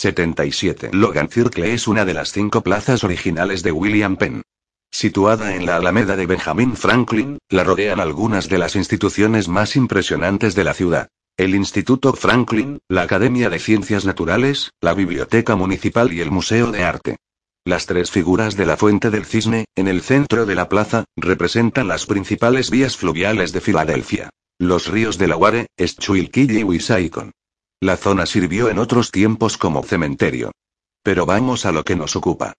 77. 0.00 0.90
Logan 0.94 1.28
Circle 1.28 1.74
es 1.74 1.86
una 1.86 2.06
de 2.06 2.14
las 2.14 2.32
cinco 2.32 2.62
plazas 2.62 3.04
originales 3.04 3.62
de 3.62 3.70
William 3.70 4.16
Penn. 4.16 4.40
Situada 4.90 5.54
en 5.54 5.66
la 5.66 5.76
Alameda 5.76 6.16
de 6.16 6.24
Benjamin 6.24 6.74
Franklin, 6.74 7.38
la 7.50 7.64
rodean 7.64 8.00
algunas 8.00 8.48
de 8.48 8.56
las 8.56 8.76
instituciones 8.76 9.48
más 9.48 9.76
impresionantes 9.76 10.54
de 10.54 10.64
la 10.64 10.72
ciudad. 10.72 11.08
El 11.36 11.54
Instituto 11.54 12.14
Franklin, 12.14 12.78
la 12.88 13.02
Academia 13.02 13.50
de 13.50 13.58
Ciencias 13.58 14.06
Naturales, 14.06 14.70
la 14.80 14.94
Biblioteca 14.94 15.54
Municipal 15.54 16.10
y 16.14 16.22
el 16.22 16.30
Museo 16.30 16.72
de 16.72 16.82
Arte. 16.82 17.16
Las 17.66 17.84
tres 17.84 18.10
figuras 18.10 18.56
de 18.56 18.64
la 18.64 18.78
Fuente 18.78 19.10
del 19.10 19.26
Cisne, 19.26 19.66
en 19.76 19.86
el 19.86 20.00
centro 20.00 20.46
de 20.46 20.54
la 20.54 20.70
plaza, 20.70 21.04
representan 21.14 21.88
las 21.88 22.06
principales 22.06 22.70
vías 22.70 22.96
fluviales 22.96 23.52
de 23.52 23.60
Filadelfia. 23.60 24.30
Los 24.58 24.88
ríos 24.88 25.18
de 25.18 25.28
la 25.28 25.36
Ware, 25.36 25.66
Schuylkill 25.78 26.58
y 26.58 26.64
Wissahickon. 26.64 27.32
La 27.82 27.96
zona 27.96 28.26
sirvió 28.26 28.68
en 28.68 28.78
otros 28.78 29.10
tiempos 29.10 29.56
como 29.56 29.82
cementerio. 29.82 30.52
Pero 31.02 31.24
vamos 31.24 31.64
a 31.64 31.72
lo 31.72 31.82
que 31.82 31.96
nos 31.96 32.14
ocupa. 32.14 32.52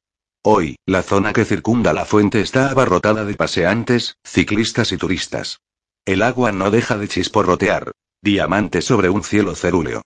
Hoy, 0.43 0.77
la 0.87 1.03
zona 1.03 1.31
que 1.31 1.45
circunda 1.45 1.93
la 1.93 2.05
fuente 2.05 2.41
está 2.41 2.71
abarrotada 2.71 3.23
de 3.23 3.35
paseantes, 3.35 4.15
ciclistas 4.23 4.91
y 4.91 4.97
turistas. 4.97 5.59
El 6.05 6.23
agua 6.23 6.51
no 6.51 6.71
deja 6.71 6.97
de 6.97 7.07
chisporrotear. 7.07 7.91
Diamante 8.23 8.81
sobre 8.81 9.09
un 9.09 9.23
cielo 9.23 9.53
cerúleo. 9.55 10.01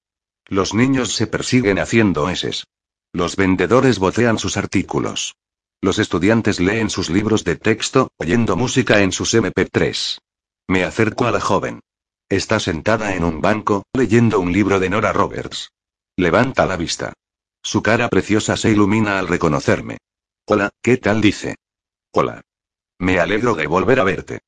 Los 0.47 0.73
niños 0.73 1.13
se 1.13 1.27
persiguen 1.27 1.79
haciendo 1.79 2.29
eses. 2.29 2.65
Los 3.13 3.37
vendedores 3.37 3.99
vocean 3.99 4.37
sus 4.37 4.57
artículos. 4.57 5.35
Los 5.81 5.99
estudiantes 5.99 6.59
leen 6.59 6.89
sus 6.89 7.09
libros 7.09 7.45
de 7.45 7.55
texto, 7.55 8.09
oyendo 8.17 8.57
música 8.57 9.01
en 9.01 9.13
sus 9.13 9.34
MP3. 9.34 10.17
Me 10.67 10.84
acerco 10.84 11.25
a 11.25 11.31
la 11.31 11.39
joven. 11.39 11.79
Está 12.29 12.59
sentada 12.59 13.15
en 13.15 13.23
un 13.23 13.39
banco, 13.39 13.84
leyendo 13.93 14.39
un 14.39 14.52
libro 14.52 14.79
de 14.79 14.89
Nora 14.89 15.13
Roberts. 15.13 15.71
Levanta 16.17 16.65
la 16.65 16.75
vista. 16.75 17.13
Su 17.61 17.84
cara 17.84 18.09
preciosa 18.09 18.57
se 18.57 18.71
ilumina 18.71 19.20
al 19.20 19.27
reconocerme. 19.27 19.99
Hola, 20.48 20.71
¿qué 20.81 20.98
tal 20.98 21.21
dice? 21.21 21.55
Hola. 22.12 22.41
Me 22.98 23.20
alegro 23.20 23.53
de 23.53 23.68
volver 23.68 23.99
a 23.99 24.03
verte. 24.03 24.40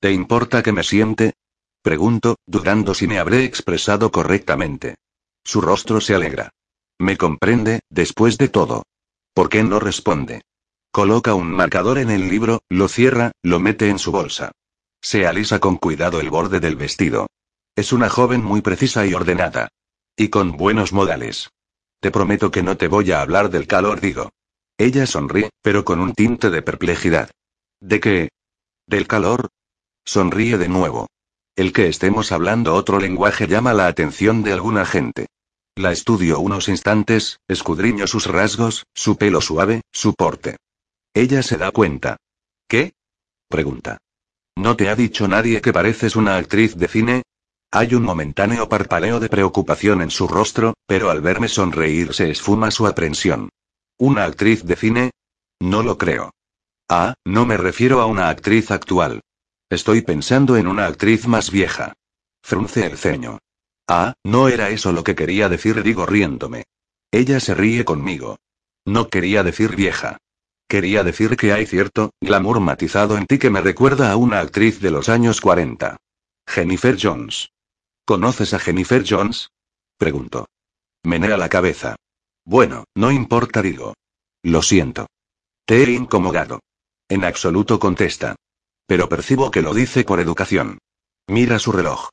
¿Te 0.00 0.12
importa 0.12 0.62
que 0.62 0.72
me 0.72 0.82
siente? 0.82 1.34
Pregunto, 1.82 2.36
dudando 2.46 2.94
si 2.94 3.06
me 3.06 3.18
habré 3.18 3.44
expresado 3.44 4.10
correctamente. 4.10 4.96
Su 5.44 5.60
rostro 5.60 6.00
se 6.00 6.14
alegra. 6.14 6.50
Me 6.98 7.18
comprende, 7.18 7.80
después 7.90 8.38
de 8.38 8.48
todo. 8.48 8.84
¿Por 9.34 9.50
qué 9.50 9.62
no 9.62 9.78
responde? 9.78 10.40
Coloca 10.90 11.34
un 11.34 11.50
marcador 11.50 11.98
en 11.98 12.10
el 12.10 12.28
libro, 12.28 12.62
lo 12.70 12.88
cierra, 12.88 13.32
lo 13.42 13.60
mete 13.60 13.90
en 13.90 13.98
su 13.98 14.10
bolsa. 14.10 14.52
Se 15.08 15.24
alisa 15.24 15.60
con 15.60 15.76
cuidado 15.76 16.18
el 16.18 16.30
borde 16.30 16.58
del 16.58 16.74
vestido. 16.74 17.28
Es 17.76 17.92
una 17.92 18.08
joven 18.08 18.42
muy 18.42 18.60
precisa 18.60 19.06
y 19.06 19.14
ordenada. 19.14 19.68
Y 20.16 20.30
con 20.30 20.56
buenos 20.56 20.92
modales. 20.92 21.48
Te 22.00 22.10
prometo 22.10 22.50
que 22.50 22.64
no 22.64 22.76
te 22.76 22.88
voy 22.88 23.12
a 23.12 23.20
hablar 23.20 23.48
del 23.48 23.68
calor, 23.68 24.00
digo. 24.00 24.30
Ella 24.76 25.06
sonríe, 25.06 25.50
pero 25.62 25.84
con 25.84 26.00
un 26.00 26.12
tinte 26.12 26.50
de 26.50 26.60
perplejidad. 26.60 27.30
¿De 27.80 28.00
qué? 28.00 28.30
¿Del 28.88 29.06
calor? 29.06 29.50
Sonríe 30.04 30.58
de 30.58 30.68
nuevo. 30.68 31.06
El 31.54 31.72
que 31.72 31.86
estemos 31.86 32.32
hablando 32.32 32.74
otro 32.74 32.98
lenguaje 32.98 33.46
llama 33.46 33.74
la 33.74 33.86
atención 33.86 34.42
de 34.42 34.54
alguna 34.54 34.84
gente. 34.84 35.28
La 35.76 35.92
estudio 35.92 36.40
unos 36.40 36.68
instantes, 36.68 37.38
escudriño 37.46 38.08
sus 38.08 38.26
rasgos, 38.26 38.86
su 38.92 39.16
pelo 39.16 39.40
suave, 39.40 39.82
su 39.92 40.14
porte. 40.14 40.56
Ella 41.14 41.44
se 41.44 41.58
da 41.58 41.70
cuenta. 41.70 42.16
¿Qué? 42.66 42.92
pregunta. 43.48 43.98
¿No 44.56 44.74
te 44.76 44.88
ha 44.88 44.96
dicho 44.96 45.28
nadie 45.28 45.60
que 45.60 45.72
pareces 45.72 46.16
una 46.16 46.36
actriz 46.36 46.76
de 46.76 46.88
cine? 46.88 47.22
Hay 47.70 47.94
un 47.94 48.02
momentáneo 48.02 48.68
parpaleo 48.68 49.20
de 49.20 49.28
preocupación 49.28 50.00
en 50.00 50.10
su 50.10 50.26
rostro, 50.26 50.74
pero 50.86 51.10
al 51.10 51.20
verme 51.20 51.48
sonreír 51.48 52.14
se 52.14 52.30
esfuma 52.30 52.70
su 52.70 52.86
aprensión. 52.86 53.50
¿Una 53.98 54.24
actriz 54.24 54.64
de 54.64 54.76
cine? 54.76 55.10
No 55.60 55.82
lo 55.82 55.98
creo. 55.98 56.30
Ah, 56.88 57.14
no 57.24 57.44
me 57.44 57.56
refiero 57.56 58.00
a 58.00 58.06
una 58.06 58.30
actriz 58.30 58.70
actual. 58.70 59.20
Estoy 59.68 60.02
pensando 60.02 60.56
en 60.56 60.68
una 60.68 60.86
actriz 60.86 61.26
más 61.26 61.50
vieja. 61.50 61.92
Frunce 62.42 62.86
el 62.86 62.96
ceño. 62.96 63.38
Ah, 63.88 64.14
no 64.24 64.48
era 64.48 64.70
eso 64.70 64.92
lo 64.92 65.04
que 65.04 65.14
quería 65.14 65.48
decir, 65.48 65.82
digo 65.82 66.06
riéndome. 66.06 66.64
Ella 67.10 67.40
se 67.40 67.54
ríe 67.54 67.84
conmigo. 67.84 68.38
No 68.84 69.08
quería 69.08 69.42
decir 69.42 69.76
vieja. 69.76 70.18
Quería 70.68 71.04
decir 71.04 71.36
que 71.36 71.52
hay 71.52 71.64
cierto 71.64 72.10
glamour 72.20 72.58
matizado 72.58 73.16
en 73.16 73.26
ti 73.26 73.38
que 73.38 73.50
me 73.50 73.60
recuerda 73.60 74.10
a 74.10 74.16
una 74.16 74.40
actriz 74.40 74.80
de 74.80 74.90
los 74.90 75.08
años 75.08 75.40
40. 75.40 75.96
Jennifer 76.46 76.96
Jones. 77.00 77.50
¿Conoces 78.04 78.52
a 78.52 78.58
Jennifer 78.58 79.04
Jones? 79.08 79.50
Preguntó. 79.96 80.46
Menea 81.04 81.36
la 81.36 81.48
cabeza. 81.48 81.94
Bueno, 82.44 82.84
no 82.96 83.12
importa, 83.12 83.62
digo. 83.62 83.94
Lo 84.42 84.60
siento. 84.62 85.06
Te 85.64 85.84
he 85.84 85.92
incomodado. 85.92 86.60
En 87.08 87.24
absoluto 87.24 87.78
contesta. 87.78 88.34
Pero 88.86 89.08
percibo 89.08 89.52
que 89.52 89.62
lo 89.62 89.72
dice 89.72 90.02
por 90.02 90.18
educación. 90.18 90.78
Mira 91.28 91.60
su 91.60 91.70
reloj. 91.70 92.08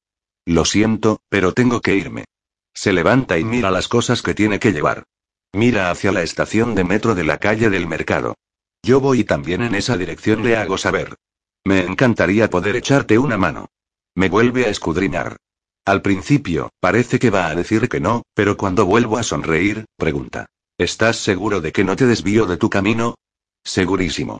Lo 0.45 0.65
siento, 0.65 1.21
pero 1.29 1.53
tengo 1.53 1.81
que 1.81 1.95
irme. 1.95 2.25
Se 2.73 2.93
levanta 2.93 3.39
y 3.39 3.43
mira 3.43 3.71
las 3.71 3.87
cosas 3.87 4.21
que 4.21 4.35
tiene 4.35 4.59
que 4.59 4.73
llevar. 4.73 5.05
Mira 5.53 5.91
hacia 5.91 6.11
la 6.11 6.23
estación 6.23 6.73
de 6.73 6.83
metro 6.83 7.13
de 7.13 7.23
la 7.23 7.37
calle 7.37 7.69
del 7.69 7.87
mercado. 7.87 8.35
Yo 8.81 8.99
voy 8.99 9.23
también 9.23 9.61
en 9.61 9.75
esa 9.75 9.97
dirección, 9.97 10.43
le 10.43 10.57
hago 10.57 10.77
saber. 10.77 11.15
Me 11.63 11.81
encantaría 11.81 12.49
poder 12.49 12.75
echarte 12.75 13.17
una 13.17 13.37
mano. 13.37 13.67
Me 14.15 14.29
vuelve 14.29 14.65
a 14.65 14.69
escudriñar. 14.69 15.37
Al 15.85 16.01
principio, 16.01 16.71
parece 16.79 17.19
que 17.19 17.29
va 17.29 17.47
a 17.47 17.55
decir 17.55 17.87
que 17.87 17.99
no, 17.99 18.23
pero 18.33 18.57
cuando 18.57 18.85
vuelvo 18.85 19.17
a 19.17 19.23
sonreír, 19.23 19.85
pregunta. 19.95 20.47
¿Estás 20.77 21.17
seguro 21.17 21.61
de 21.61 21.71
que 21.71 21.83
no 21.83 21.95
te 21.95 22.07
desvío 22.07 22.45
de 22.45 22.57
tu 22.57 22.69
camino? 22.69 23.15
Segurísimo. 23.63 24.39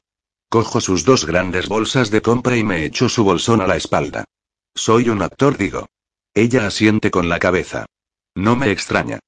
Cojo 0.50 0.81
sus 0.81 1.06
dos 1.06 1.25
grandes 1.25 1.68
bolsas 1.68 2.09
de 2.12 2.22
compra 2.22 2.57
y 2.57 2.63
me 2.63 2.85
echo 2.85 3.07
su 3.07 3.24
bolsón 3.24 3.62
a 3.62 3.68
la 3.68 3.75
espalda. 3.75 4.25
Soy 4.75 5.09
un 5.09 5.22
actor, 5.22 5.57
digo. 5.57 5.88
Ella 6.34 6.66
asiente 6.66 7.12
con 7.12 7.30
la 7.30 7.40
cabeza. 7.40 7.85
No 8.35 8.56
me 8.56 8.72
extraña. 8.72 9.19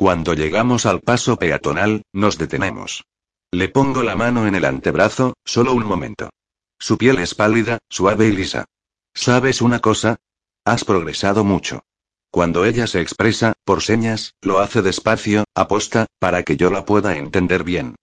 Cuando 0.00 0.32
llegamos 0.32 0.86
al 0.86 1.02
paso 1.02 1.36
peatonal, 1.36 2.04
nos 2.14 2.38
detenemos. 2.38 3.04
Le 3.52 3.68
pongo 3.68 4.02
la 4.02 4.16
mano 4.16 4.46
en 4.46 4.54
el 4.54 4.64
antebrazo, 4.64 5.34
solo 5.44 5.74
un 5.74 5.84
momento. 5.84 6.30
Su 6.78 6.96
piel 6.96 7.18
es 7.18 7.34
pálida, 7.34 7.80
suave 7.90 8.28
y 8.28 8.32
lisa. 8.32 8.64
¿Sabes 9.12 9.60
una 9.60 9.80
cosa? 9.80 10.16
Has 10.64 10.86
progresado 10.86 11.44
mucho. 11.44 11.82
Cuando 12.30 12.64
ella 12.64 12.86
se 12.86 13.02
expresa, 13.02 13.52
por 13.66 13.82
señas, 13.82 14.32
lo 14.40 14.60
hace 14.60 14.80
despacio, 14.80 15.44
aposta, 15.54 16.06
para 16.18 16.44
que 16.44 16.56
yo 16.56 16.70
la 16.70 16.86
pueda 16.86 17.18
entender 17.18 17.62
bien. 17.62 17.96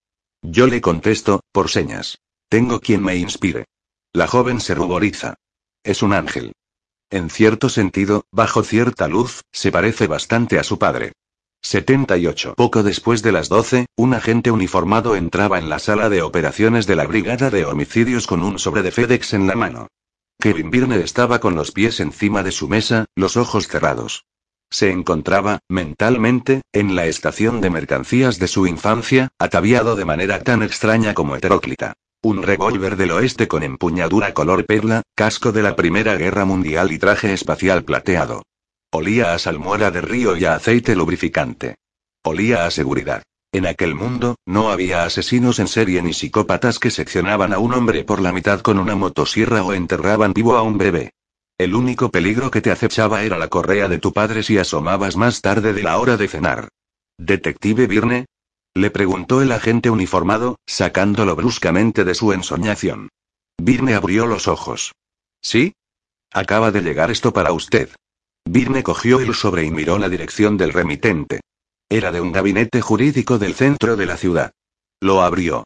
Yo 0.44 0.68
le 0.68 0.82
contesto, 0.82 1.42
por 1.52 1.68
señas. 1.68 2.20
Tengo 2.48 2.80
quien 2.80 3.02
me 3.02 3.16
inspire. 3.16 3.66
La 4.14 4.28
joven 4.28 4.62
se 4.62 4.76
ruboriza. 4.76 5.34
Es 5.84 6.04
un 6.04 6.14
ángel. 6.14 6.54
En 7.10 7.32
cierto 7.32 7.70
sentido, 7.70 8.26
bajo 8.32 8.62
cierta 8.62 9.08
luz, 9.08 9.42
se 9.52 9.72
parece 9.72 10.06
bastante 10.06 10.60
a 10.60 10.64
su 10.64 10.78
padre. 10.78 11.14
78. 11.68 12.54
Poco 12.56 12.82
después 12.82 13.22
de 13.22 13.34
las 13.34 13.50
12, 13.50 13.88
un 13.98 14.14
agente 14.14 14.52
uniformado 14.52 15.18
entraba 15.18 15.60
en 15.60 15.70
la 15.70 15.80
sala 15.80 16.10
de 16.10 16.22
operaciones 16.22 16.88
de 16.88 16.96
la 16.96 17.06
Brigada 17.06 17.50
de 17.50 17.66
Homicidios 17.66 18.26
con 18.26 18.42
un 18.42 18.58
sobre 18.58 18.84
de 18.84 18.92
FedEx 18.92 19.34
en 19.34 19.48
la 19.48 19.56
mano. 19.56 19.88
Kevin 20.40 20.70
Birne 20.72 21.02
estaba 21.02 21.40
con 21.40 21.56
los 21.56 21.72
pies 21.72 22.00
encima 22.00 22.42
de 22.42 22.52
su 22.52 22.70
mesa, 22.70 23.06
los 23.16 23.36
ojos 23.36 23.68
cerrados. 23.68 24.26
Se 24.70 24.92
encontraba, 24.92 25.60
mentalmente, 25.68 26.62
en 26.72 26.96
la 26.96 27.06
estación 27.06 27.60
de 27.60 27.70
mercancías 27.70 28.40
de 28.40 28.48
su 28.48 28.66
infancia, 28.66 29.30
ataviado 29.38 29.98
de 29.98 30.06
manera 30.06 30.44
tan 30.44 30.64
extraña 30.64 31.14
como 31.14 31.36
heteróclita. 31.36 31.94
Un 32.22 32.44
revólver 32.44 32.96
del 32.96 33.12
oeste 33.12 33.50
con 33.50 33.64
empuñadura 33.64 34.34
color 34.34 34.66
perla, 34.66 35.02
casco 35.16 35.52
de 35.52 35.64
la 35.64 35.76
Primera 35.76 36.16
Guerra 36.16 36.46
Mundial 36.46 36.94
y 36.94 36.98
traje 36.98 37.34
espacial 37.34 37.84
plateado. 37.84 38.44
Olía 38.92 39.34
a 39.34 39.40
salmuera 39.40 39.92
de 39.92 40.00
río 40.00 40.38
y 40.38 40.46
a 40.46 40.56
aceite 40.56 40.96
lubrificante. 40.96 41.76
Olía 42.24 42.66
a 42.66 42.72
seguridad. 42.72 43.22
En 43.52 43.66
aquel 43.66 43.96
mundo, 43.96 44.38
no 44.46 44.72
había 44.72 45.04
asesinos 45.04 45.60
en 45.60 45.68
serie 45.68 46.02
ni 46.02 46.14
psicópatas 46.14 46.80
que 46.80 46.90
seccionaban 46.90 47.52
a 47.54 47.60
un 47.60 47.74
hombre 47.74 48.06
por 48.06 48.22
la 48.22 48.32
mitad 48.32 48.62
con 48.62 48.80
una 48.80 48.96
motosierra 48.96 49.64
o 49.64 49.74
enterraban 49.74 50.32
vivo 50.34 50.56
a 50.56 50.62
un 50.62 50.78
bebé. 50.78 51.12
El 51.58 51.76
único 51.76 52.12
peligro 52.12 52.50
que 52.50 52.62
te 52.62 52.72
acechaba 52.72 53.24
era 53.24 53.38
la 53.38 53.50
correa 53.50 53.90
de 53.90 53.98
tu 53.98 54.14
padre 54.14 54.42
si 54.42 54.58
asomabas 54.58 55.18
más 55.18 55.42
tarde 55.42 55.74
de 55.74 55.84
la 55.84 55.98
hora 55.98 56.16
de 56.16 56.30
cenar. 56.30 56.70
¿Detective 57.18 57.88
Birne? 57.88 58.26
Le 58.74 58.90
preguntó 58.90 59.42
el 59.42 59.52
agente 59.52 59.90
uniformado, 59.90 60.60
sacándolo 60.66 61.36
bruscamente 61.36 62.06
de 62.06 62.16
su 62.16 62.32
ensoñación. 62.32 63.10
Birne 63.58 63.96
abrió 63.96 64.28
los 64.28 64.48
ojos. 64.48 64.94
¿Sí? 65.42 65.74
Acaba 66.32 66.72
de 66.72 66.82
llegar 66.82 67.12
esto 67.12 67.34
para 67.34 67.52
usted. 67.52 67.90
Birne 68.50 68.84
cogió 68.84 69.20
el 69.20 69.34
sobre 69.34 69.64
y 69.66 69.72
miró 69.72 69.98
la 69.98 70.10
dirección 70.10 70.58
del 70.58 70.74
remitente. 70.74 71.42
Era 71.90 72.12
de 72.12 72.22
un 72.22 72.32
gabinete 72.32 72.82
jurídico 72.82 73.38
del 73.38 73.54
centro 73.54 73.96
de 73.96 74.06
la 74.06 74.18
ciudad. 74.18 74.52
Lo 75.00 75.22
abrió. 75.22 75.64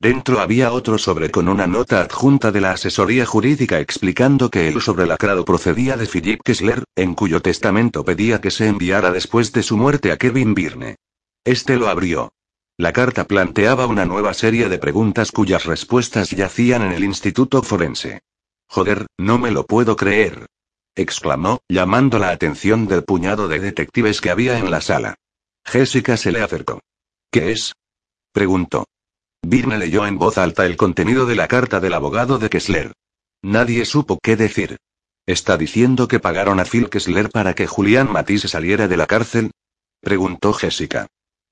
Dentro 0.00 0.40
había 0.40 0.72
otro 0.72 0.98
sobre 0.98 1.30
con 1.30 1.48
una 1.48 1.66
nota 1.66 2.02
adjunta 2.02 2.52
de 2.52 2.60
la 2.60 2.72
asesoría 2.72 3.24
jurídica 3.24 3.80
explicando 3.80 4.50
que 4.50 4.68
el 4.68 4.82
sobre 4.82 5.06
lacrado 5.06 5.44
procedía 5.44 5.96
de 5.96 6.06
Philip 6.06 6.40
Kessler, 6.44 6.84
en 6.94 7.14
cuyo 7.14 7.40
testamento 7.40 8.04
pedía 8.04 8.40
que 8.40 8.50
se 8.50 8.66
enviara 8.66 9.12
después 9.12 9.52
de 9.52 9.62
su 9.62 9.76
muerte 9.76 10.12
a 10.12 10.18
Kevin 10.18 10.54
Birne. 10.54 10.96
Este 11.44 11.76
lo 11.76 11.88
abrió. 11.88 12.32
La 12.76 12.92
carta 12.92 13.24
planteaba 13.24 13.86
una 13.86 14.04
nueva 14.04 14.34
serie 14.34 14.68
de 14.68 14.78
preguntas 14.78 15.30
cuyas 15.30 15.64
respuestas 15.64 16.30
yacían 16.30 16.82
en 16.82 16.92
el 16.92 17.04
Instituto 17.04 17.62
Forense. 17.62 18.20
Joder, 18.66 19.06
no 19.16 19.38
me 19.38 19.52
lo 19.52 19.64
puedo 19.64 19.96
creer. 19.96 20.46
Exclamó, 20.96 21.60
llamando 21.68 22.18
la 22.18 22.30
atención 22.30 22.86
del 22.86 23.04
puñado 23.04 23.48
de 23.48 23.60
detectives 23.60 24.20
que 24.20 24.30
había 24.30 24.58
en 24.58 24.70
la 24.70 24.80
sala. 24.80 25.16
Jessica 25.64 26.16
se 26.16 26.32
le 26.32 26.42
acercó. 26.42 26.80
¿Qué 27.30 27.52
es? 27.52 27.72
preguntó. 28.32 28.86
Birne 29.42 29.78
leyó 29.78 30.06
en 30.06 30.18
voz 30.18 30.38
alta 30.38 30.66
el 30.66 30.76
contenido 30.76 31.26
de 31.26 31.36
la 31.36 31.48
carta 31.48 31.80
del 31.80 31.94
abogado 31.94 32.38
de 32.38 32.48
Kessler. 32.48 32.92
Nadie 33.42 33.84
supo 33.84 34.18
qué 34.22 34.36
decir. 34.36 34.78
¿Está 35.26 35.56
diciendo 35.56 36.08
que 36.08 36.20
pagaron 36.20 36.60
a 36.60 36.64
Phil 36.64 36.88
Kessler 36.90 37.30
para 37.30 37.54
que 37.54 37.66
Julián 37.66 38.10
Matisse 38.10 38.48
saliera 38.48 38.88
de 38.88 38.96
la 38.96 39.06
cárcel? 39.06 39.50
preguntó 40.00 40.52
Jessica. 40.52 41.06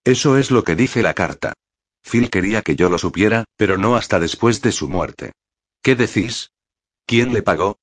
Eso 0.05 0.37
es 0.37 0.50
lo 0.50 0.65
que 0.65 0.75
dice 0.75 1.03
la 1.03 1.15
carta. 1.15 1.55
Phil 2.03 2.31
quería 2.31 2.62
que 2.62 2.77
yo 2.77 2.91
lo 2.91 2.99
supiera, 2.99 3.44
pero 3.56 3.79
no 3.79 3.97
hasta 3.97 4.19
después 4.19 4.61
de 4.62 4.73
su 4.73 4.89
muerte. 4.89 5.33
¿Qué 5.83 5.97
decís? 5.97 6.50
¿Quién 7.06 7.33
le 7.33 7.43
pagó? 7.43 7.79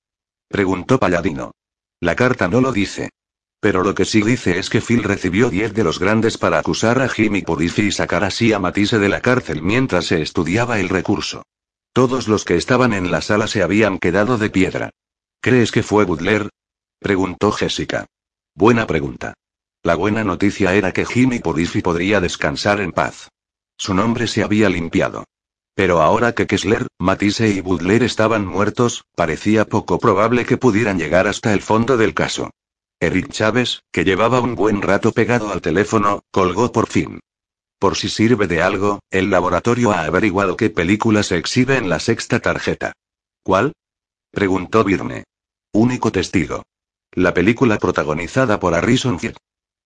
Preguntó 0.49 0.99
Palladino. 0.99 1.51
La 2.01 2.15
carta 2.15 2.47
no 2.49 2.59
lo 2.59 2.73
dice. 2.73 3.09
Pero 3.61 3.83
lo 3.83 3.93
que 3.93 4.05
sí 4.05 4.21
dice 4.21 4.57
es 4.57 4.69
que 4.69 4.81
Phil 4.81 5.03
recibió 5.03 5.49
10 5.49 5.73
de 5.73 5.83
los 5.83 5.99
grandes 5.99 6.37
para 6.37 6.59
acusar 6.59 7.01
a 7.01 7.09
Jimmy 7.09 7.41
Purifi 7.41 7.83
y 7.83 7.91
sacar 7.91 8.23
así 8.23 8.51
a 8.53 8.59
Matisse 8.59 8.99
de 8.99 9.09
la 9.09 9.21
cárcel 9.21 9.61
mientras 9.61 10.05
se 10.05 10.21
estudiaba 10.21 10.79
el 10.79 10.89
recurso. 10.89 11.43
Todos 11.93 12.27
los 12.27 12.45
que 12.45 12.55
estaban 12.55 12.93
en 12.93 13.11
la 13.11 13.21
sala 13.21 13.47
se 13.47 13.61
habían 13.61 13.99
quedado 13.99 14.37
de 14.37 14.49
piedra. 14.49 14.91
¿Crees 15.41 15.71
que 15.71 15.83
fue 15.83 16.05
Butler? 16.05 16.49
preguntó 16.99 17.51
Jessica. 17.51 18.05
Buena 18.55 18.87
pregunta. 18.87 19.33
La 19.83 19.95
buena 19.95 20.23
noticia 20.23 20.73
era 20.73 20.91
que 20.91 21.05
Jimmy 21.05 21.39
Purifi 21.39 21.81
podría 21.81 22.19
descansar 22.19 22.81
en 22.81 22.91
paz. 22.91 23.29
Su 23.77 23.93
nombre 23.93 24.27
se 24.27 24.43
había 24.43 24.69
limpiado. 24.69 25.25
Pero 25.79 26.01
ahora 26.01 26.33
que 26.33 26.45
Kessler, 26.45 26.87
Matisse 26.99 27.47
y 27.55 27.61
Butler 27.61 28.03
estaban 28.03 28.45
muertos, 28.45 29.05
parecía 29.15 29.63
poco 29.63 29.97
probable 29.97 30.45
que 30.45 30.57
pudieran 30.57 30.99
llegar 30.99 31.25
hasta 31.25 31.53
el 31.53 31.61
fondo 31.61 31.95
del 31.95 32.13
caso. 32.13 32.49
Eric 32.99 33.31
Chávez, 33.31 33.79
que 33.93 34.03
llevaba 34.03 34.41
un 34.41 34.55
buen 34.55 34.81
rato 34.81 35.13
pegado 35.13 35.53
al 35.53 35.61
teléfono, 35.61 36.19
colgó 36.31 36.73
por 36.73 36.87
fin. 36.87 37.21
Por 37.79 37.95
si 37.95 38.09
sirve 38.09 38.45
de 38.47 38.61
algo, 38.61 38.99
el 39.09 39.29
laboratorio 39.29 39.93
ha 39.93 40.03
averiguado 40.03 40.57
qué 40.57 40.69
película 40.69 41.23
se 41.23 41.37
exhibe 41.37 41.77
en 41.77 41.87
la 41.87 42.01
sexta 42.01 42.41
tarjeta. 42.41 42.91
¿Cuál? 43.41 43.71
preguntó 44.31 44.83
Birne. 44.83 45.23
Único 45.71 46.11
testigo. 46.11 46.63
La 47.13 47.33
película 47.33 47.77
protagonizada 47.77 48.59
por 48.59 48.75
Harrison 48.75 49.17
Ford. 49.17 49.37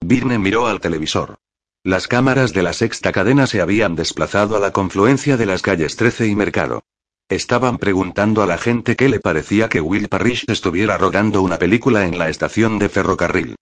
Birne 0.03 0.39
miró 0.39 0.65
al 0.65 0.79
televisor. 0.81 1.35
Las 1.85 2.07
cámaras 2.07 2.53
de 2.53 2.63
la 2.63 2.71
sexta 2.71 3.11
cadena 3.11 3.45
se 3.45 3.59
habían 3.59 3.97
desplazado 3.97 4.55
a 4.55 4.59
la 4.61 4.71
confluencia 4.71 5.35
de 5.35 5.45
las 5.45 5.61
calles 5.61 5.97
13 5.97 6.27
y 6.27 6.35
Mercado. 6.35 6.83
Estaban 7.27 7.77
preguntando 7.77 8.41
a 8.41 8.45
la 8.45 8.57
gente 8.57 8.95
qué 8.95 9.09
le 9.09 9.19
parecía 9.19 9.67
que 9.67 9.81
Will 9.81 10.07
Parrish 10.07 10.45
estuviera 10.47 10.97
rodando 10.97 11.41
una 11.41 11.59
película 11.59 12.05
en 12.05 12.17
la 12.17 12.29
estación 12.29 12.79
de 12.79 12.87
ferrocarril. 12.87 13.55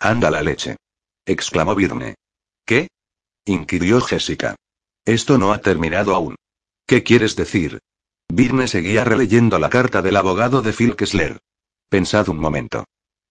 Anda 0.00 0.28
la 0.28 0.42
leche. 0.42 0.76
exclamó 1.24 1.76
Birne. 1.76 2.16
¿Qué? 2.66 2.88
inquirió 3.44 4.00
Jessica. 4.00 4.56
Esto 5.04 5.38
no 5.38 5.52
ha 5.52 5.58
terminado 5.58 6.16
aún. 6.16 6.34
¿Qué 6.84 7.04
quieres 7.04 7.36
decir? 7.36 7.78
Birne 8.28 8.66
seguía 8.66 9.04
releyendo 9.04 9.56
la 9.60 9.70
carta 9.70 10.02
del 10.02 10.16
abogado 10.16 10.62
de 10.62 10.72
Phil 10.72 10.96
Kessler. 10.96 11.38
Pensad 11.88 12.28
un 12.28 12.38
momento. 12.38 12.86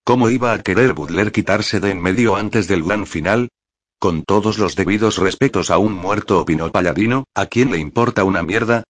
¿Cómo 0.05 0.29
iba 0.29 0.53
a 0.53 0.63
querer 0.63 0.93
Butler 0.93 1.33
quitarse 1.33 1.81
de 1.81 1.91
en 1.91 2.01
medio 2.01 2.37
antes 2.37 2.69
del 2.69 2.83
gran 2.83 3.05
final? 3.05 3.49
Con 3.99 4.23
todos 4.23 4.59
los 4.59 4.75
debidos 4.75 5.17
respetos 5.17 5.71
a 5.71 5.79
un 5.79 5.93
muerto 5.93 6.39
opinó 6.39 6.71
Palladino, 6.71 7.23
¿a 7.33 7.47
quién 7.47 7.71
le 7.71 7.79
importa 7.79 8.23
una 8.23 8.43
mierda? 8.43 8.83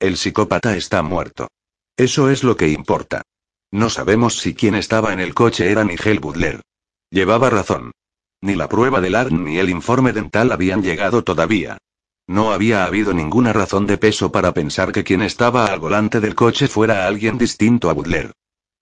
El 0.00 0.16
psicópata 0.16 0.76
está 0.76 1.02
muerto. 1.02 1.48
Eso 1.96 2.30
es 2.30 2.42
lo 2.42 2.56
que 2.56 2.68
importa. 2.68 3.22
No 3.70 3.90
sabemos 3.90 4.38
si 4.38 4.54
quien 4.54 4.74
estaba 4.74 5.12
en 5.12 5.20
el 5.20 5.34
coche 5.34 5.70
era 5.70 5.84
Nigel 5.84 6.18
Butler. 6.18 6.62
Llevaba 7.10 7.50
razón. 7.50 7.92
Ni 8.40 8.54
la 8.54 8.68
prueba 8.68 9.00
del 9.00 9.14
ARN 9.14 9.44
ni 9.44 9.58
el 9.58 9.68
informe 9.68 10.12
dental 10.12 10.50
habían 10.50 10.82
llegado 10.82 11.24
todavía. 11.24 11.78
No 12.26 12.52
había 12.52 12.84
habido 12.84 13.12
ninguna 13.12 13.52
razón 13.52 13.86
de 13.86 13.98
peso 13.98 14.32
para 14.32 14.54
pensar 14.54 14.92
que 14.92 15.04
quien 15.04 15.20
estaba 15.20 15.66
al 15.66 15.78
volante 15.78 16.20
del 16.20 16.34
coche 16.34 16.68
fuera 16.68 17.06
alguien 17.06 17.36
distinto 17.36 17.90
a 17.90 17.92
Butler. 17.92 18.32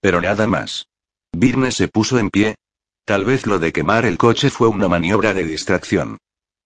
Pero 0.00 0.20
nada 0.20 0.46
más. 0.46 0.86
Birne 1.32 1.72
se 1.72 1.88
puso 1.88 2.18
en 2.18 2.30
pie. 2.30 2.54
Tal 3.04 3.24
vez 3.24 3.46
lo 3.46 3.58
de 3.58 3.72
quemar 3.72 4.06
el 4.06 4.16
coche 4.16 4.48
fue 4.48 4.68
una 4.68 4.88
maniobra 4.88 5.34
de 5.34 5.44
distracción. 5.44 6.18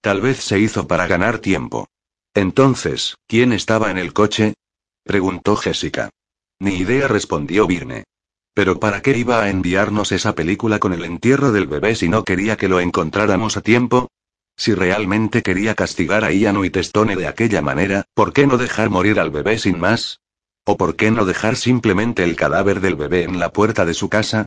Tal 0.03 0.21
vez 0.21 0.39
se 0.39 0.59
hizo 0.59 0.87
para 0.87 1.07
ganar 1.07 1.39
tiempo. 1.39 1.89
Entonces, 2.35 3.17
¿quién 3.27 3.53
estaba 3.53 3.91
en 3.91 3.99
el 3.99 4.13
coche? 4.13 4.55
preguntó 5.03 5.57
Jessica. 5.57 6.11
Ni 6.61 6.75
idea 6.77 7.09
respondió 7.09 7.67
Birne. 7.67 8.05
Pero 8.55 8.79
¿para 8.79 9.01
qué 9.01 9.17
iba 9.17 9.43
a 9.43 9.51
enviarnos 9.51 10.13
esa 10.13 10.35
película 10.35 10.79
con 10.79 10.93
el 10.93 11.05
entierro 11.05 11.53
del 11.53 11.67
bebé 11.67 11.95
si 11.95 12.09
no 12.09 12.25
quería 12.25 12.57
que 12.57 12.69
lo 12.69 12.81
encontráramos 12.81 13.57
a 13.57 13.63
tiempo? 13.63 14.09
Si 14.57 14.75
realmente 14.75 15.43
quería 15.43 15.75
castigar 15.75 16.25
a 16.25 16.33
Ian 16.33 16.57
Whitestone 16.57 17.17
de 17.17 17.27
aquella 17.27 17.61
manera, 17.61 18.05
¿por 18.15 18.33
qué 18.33 18.47
no 18.47 18.57
dejar 18.57 18.91
morir 18.91 19.21
al 19.21 19.31
bebé 19.31 19.59
sin 19.59 19.79
más? 19.79 20.21
¿O 20.65 20.77
por 20.77 20.97
qué 20.97 21.11
no 21.11 21.25
dejar 21.25 21.57
simplemente 21.57 22.25
el 22.25 22.37
cadáver 22.37 22.81
del 22.81 22.97
bebé 22.97 23.25
en 23.25 23.39
la 23.39 23.53
puerta 23.53 23.85
de 23.85 23.95
su 23.95 24.09
casa? 24.09 24.47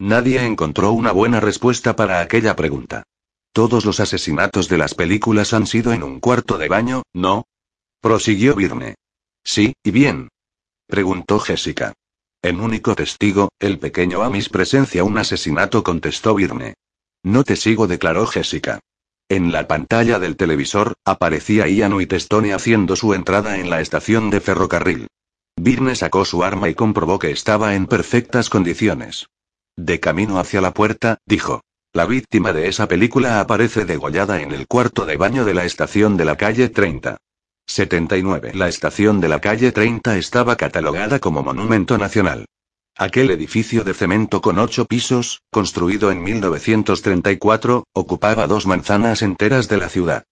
Nadie 0.00 0.42
encontró 0.46 0.92
una 0.92 1.12
buena 1.12 1.40
respuesta 1.40 1.94
para 1.94 2.20
aquella 2.20 2.56
pregunta. 2.56 3.02
Todos 3.52 3.84
los 3.84 4.00
asesinatos 4.00 4.66
de 4.70 4.78
las 4.78 4.94
películas 4.94 5.52
han 5.52 5.66
sido 5.66 5.92
en 5.92 6.02
un 6.02 6.20
cuarto 6.20 6.56
de 6.56 6.68
baño, 6.68 7.02
¿no? 7.12 7.44
Prosiguió 8.00 8.54
Birne. 8.54 8.94
Sí, 9.44 9.74
y 9.84 9.90
bien. 9.90 10.28
Preguntó 10.86 11.38
Jessica. 11.38 11.92
En 12.40 12.60
único 12.62 12.94
testigo, 12.94 13.50
el 13.58 13.78
pequeño 13.78 14.22
Amis 14.22 14.48
presencia 14.48 15.04
un 15.04 15.18
asesinato, 15.18 15.82
contestó 15.82 16.34
Birne. 16.34 16.76
No 17.22 17.44
te 17.44 17.54
sigo, 17.54 17.86
declaró 17.86 18.26
Jessica. 18.26 18.80
En 19.28 19.52
la 19.52 19.68
pantalla 19.68 20.18
del 20.18 20.38
televisor, 20.38 20.94
aparecía 21.04 21.68
Ian 21.68 21.92
Whitestone 21.92 22.54
haciendo 22.54 22.96
su 22.96 23.12
entrada 23.12 23.58
en 23.58 23.68
la 23.68 23.82
estación 23.82 24.30
de 24.30 24.40
ferrocarril. 24.40 25.08
Birne 25.56 25.94
sacó 25.94 26.24
su 26.24 26.42
arma 26.42 26.70
y 26.70 26.74
comprobó 26.74 27.18
que 27.18 27.32
estaba 27.32 27.74
en 27.74 27.86
perfectas 27.86 28.48
condiciones. 28.48 29.26
De 29.82 29.98
camino 29.98 30.38
hacia 30.38 30.60
la 30.60 30.74
puerta, 30.74 31.16
dijo. 31.24 31.62
La 31.94 32.04
víctima 32.04 32.52
de 32.52 32.68
esa 32.68 32.86
película 32.86 33.40
aparece 33.40 33.86
degollada 33.86 34.42
en 34.42 34.52
el 34.52 34.66
cuarto 34.66 35.06
de 35.06 35.16
baño 35.16 35.46
de 35.46 35.54
la 35.54 35.64
estación 35.64 36.18
de 36.18 36.26
la 36.26 36.36
calle 36.36 36.68
30. 36.68 37.16
79. 37.66 38.52
La 38.54 38.68
estación 38.68 39.22
de 39.22 39.28
la 39.28 39.40
calle 39.40 39.72
30 39.72 40.18
estaba 40.18 40.56
catalogada 40.56 41.18
como 41.18 41.42
monumento 41.42 41.96
nacional. 41.96 42.44
Aquel 42.94 43.30
edificio 43.30 43.82
de 43.82 43.94
cemento 43.94 44.42
con 44.42 44.58
ocho 44.58 44.84
pisos, 44.84 45.40
construido 45.50 46.12
en 46.12 46.22
1934, 46.24 47.84
ocupaba 47.94 48.46
dos 48.46 48.66
manzanas 48.66 49.22
enteras 49.22 49.68
de 49.68 49.78
la 49.78 49.88
ciudad. 49.88 50.24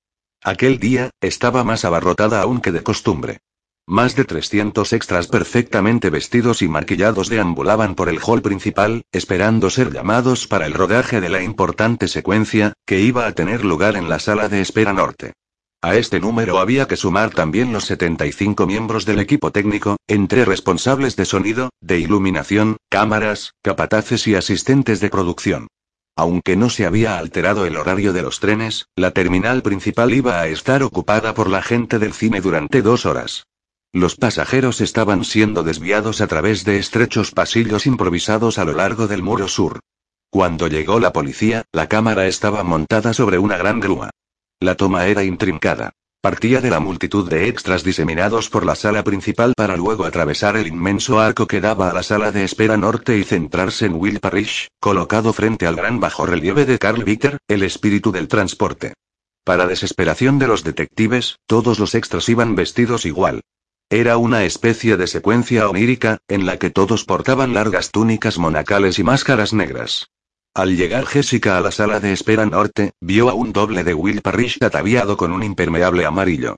Aquel 0.42 0.78
día, 0.78 1.08
estaba 1.22 1.64
más 1.64 1.86
abarrotada 1.86 2.42
aún 2.42 2.60
que 2.60 2.70
de 2.70 2.82
costumbre. 2.82 3.38
Más 3.90 4.14
de 4.14 4.26
300 4.26 4.92
extras 4.92 5.28
perfectamente 5.28 6.10
vestidos 6.10 6.60
y 6.60 6.68
maquillados 6.68 7.30
deambulaban 7.30 7.94
por 7.94 8.10
el 8.10 8.18
hall 8.22 8.42
principal, 8.42 9.06
esperando 9.12 9.70
ser 9.70 9.90
llamados 9.90 10.46
para 10.46 10.66
el 10.66 10.74
rodaje 10.74 11.22
de 11.22 11.30
la 11.30 11.42
importante 11.42 12.06
secuencia, 12.06 12.74
que 12.84 13.00
iba 13.00 13.26
a 13.26 13.32
tener 13.32 13.64
lugar 13.64 13.96
en 13.96 14.10
la 14.10 14.18
sala 14.18 14.50
de 14.50 14.60
espera 14.60 14.92
norte. 14.92 15.32
A 15.80 15.96
este 15.96 16.20
número 16.20 16.58
había 16.58 16.86
que 16.86 16.98
sumar 16.98 17.30
también 17.30 17.72
los 17.72 17.86
75 17.86 18.66
miembros 18.66 19.06
del 19.06 19.20
equipo 19.20 19.52
técnico, 19.52 19.96
entre 20.06 20.44
responsables 20.44 21.16
de 21.16 21.24
sonido, 21.24 21.70
de 21.80 21.98
iluminación, 21.98 22.76
cámaras, 22.90 23.54
capataces 23.62 24.26
y 24.26 24.34
asistentes 24.34 25.00
de 25.00 25.08
producción. 25.08 25.66
Aunque 26.14 26.56
no 26.56 26.68
se 26.68 26.84
había 26.84 27.16
alterado 27.16 27.64
el 27.64 27.78
horario 27.78 28.12
de 28.12 28.20
los 28.20 28.38
trenes, 28.38 28.84
la 28.96 29.12
terminal 29.12 29.62
principal 29.62 30.12
iba 30.12 30.40
a 30.42 30.48
estar 30.48 30.82
ocupada 30.82 31.32
por 31.32 31.48
la 31.48 31.62
gente 31.62 31.98
del 31.98 32.12
cine 32.12 32.42
durante 32.42 32.82
dos 32.82 33.06
horas. 33.06 33.44
Los 33.92 34.16
pasajeros 34.16 34.82
estaban 34.82 35.24
siendo 35.24 35.62
desviados 35.62 36.20
a 36.20 36.26
través 36.26 36.64
de 36.64 36.78
estrechos 36.78 37.30
pasillos 37.30 37.86
improvisados 37.86 38.58
a 38.58 38.64
lo 38.64 38.72
largo 38.72 39.06
del 39.06 39.22
muro 39.22 39.48
sur. 39.48 39.80
Cuando 40.30 40.68
llegó 40.68 41.00
la 41.00 41.12
policía, 41.12 41.64
la 41.72 41.88
cámara 41.88 42.26
estaba 42.26 42.62
montada 42.64 43.14
sobre 43.14 43.38
una 43.38 43.56
gran 43.56 43.80
grúa. 43.80 44.10
La 44.60 44.74
toma 44.74 45.06
era 45.06 45.24
intrincada. 45.24 45.92
Partía 46.20 46.60
de 46.60 46.68
la 46.68 46.80
multitud 46.80 47.30
de 47.30 47.48
extras 47.48 47.82
diseminados 47.82 48.50
por 48.50 48.66
la 48.66 48.74
sala 48.74 49.04
principal 49.04 49.54
para 49.56 49.76
luego 49.76 50.04
atravesar 50.04 50.56
el 50.56 50.66
inmenso 50.66 51.20
arco 51.20 51.46
que 51.46 51.60
daba 51.60 51.88
a 51.88 51.94
la 51.94 52.02
sala 52.02 52.30
de 52.32 52.44
espera 52.44 52.76
norte 52.76 53.16
y 53.16 53.24
centrarse 53.24 53.86
en 53.86 53.94
Will 53.94 54.20
Parrish, 54.20 54.68
colocado 54.80 55.32
frente 55.32 55.66
al 55.66 55.76
gran 55.76 56.00
bajorrelieve 56.00 56.66
de 56.66 56.78
Carl 56.78 57.04
Bitter, 57.04 57.38
el 57.48 57.62
espíritu 57.62 58.12
del 58.12 58.28
transporte. 58.28 58.94
Para 59.44 59.66
desesperación 59.66 60.38
de 60.38 60.48
los 60.48 60.64
detectives, 60.64 61.36
todos 61.46 61.78
los 61.78 61.94
extras 61.94 62.28
iban 62.28 62.54
vestidos 62.54 63.06
igual. 63.06 63.40
Era 63.90 64.18
una 64.18 64.44
especie 64.44 64.98
de 64.98 65.06
secuencia 65.06 65.66
onírica, 65.66 66.18
en 66.28 66.44
la 66.44 66.58
que 66.58 66.68
todos 66.68 67.06
portaban 67.06 67.54
largas 67.54 67.90
túnicas 67.90 68.36
monacales 68.38 68.98
y 68.98 69.02
máscaras 69.02 69.54
negras. 69.54 70.10
Al 70.52 70.76
llegar 70.76 71.06
Jessica 71.06 71.56
a 71.56 71.62
la 71.62 71.70
sala 71.70 71.98
de 71.98 72.12
espera 72.12 72.44
norte, 72.44 72.92
vio 73.00 73.30
a 73.30 73.34
un 73.34 73.54
doble 73.54 73.84
de 73.84 73.94
Will 73.94 74.20
Parrish 74.20 74.58
ataviado 74.62 75.16
con 75.16 75.32
un 75.32 75.42
impermeable 75.42 76.04
amarillo. 76.04 76.56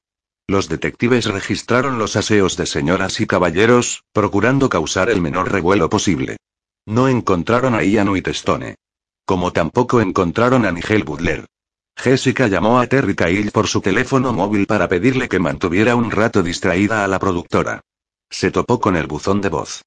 Los 0.48 0.68
detectives 0.68 1.26
registraron 1.26 2.00
los 2.00 2.16
aseos 2.16 2.56
de 2.56 2.66
señoras 2.66 3.20
y 3.20 3.28
caballeros, 3.28 4.02
procurando 4.12 4.68
causar 4.68 5.08
el 5.08 5.20
menor 5.20 5.52
revuelo 5.52 5.88
posible. 5.88 6.38
No 6.84 7.06
encontraron 7.06 7.76
a 7.76 7.84
Ian 7.84 8.08
Whitestone. 8.08 8.74
Como 9.24 9.52
tampoco 9.52 10.00
encontraron 10.00 10.66
a 10.66 10.72
Nigel 10.72 11.04
Butler. 11.04 11.46
Jessica 11.96 12.46
llamó 12.48 12.80
a 12.80 12.86
Terry 12.86 13.14
Cahill 13.14 13.50
por 13.50 13.66
su 13.66 13.80
teléfono 13.80 14.32
móvil 14.32 14.66
para 14.66 14.88
pedirle 14.88 15.28
que 15.28 15.38
mantuviera 15.38 15.96
un 15.96 16.10
rato 16.10 16.42
distraída 16.42 17.04
a 17.04 17.08
la 17.08 17.18
productora. 17.18 17.82
Se 18.30 18.50
topó 18.50 18.80
con 18.80 18.96
el 18.96 19.06
buzón 19.06 19.40
de 19.40 19.48
voz. 19.48 19.82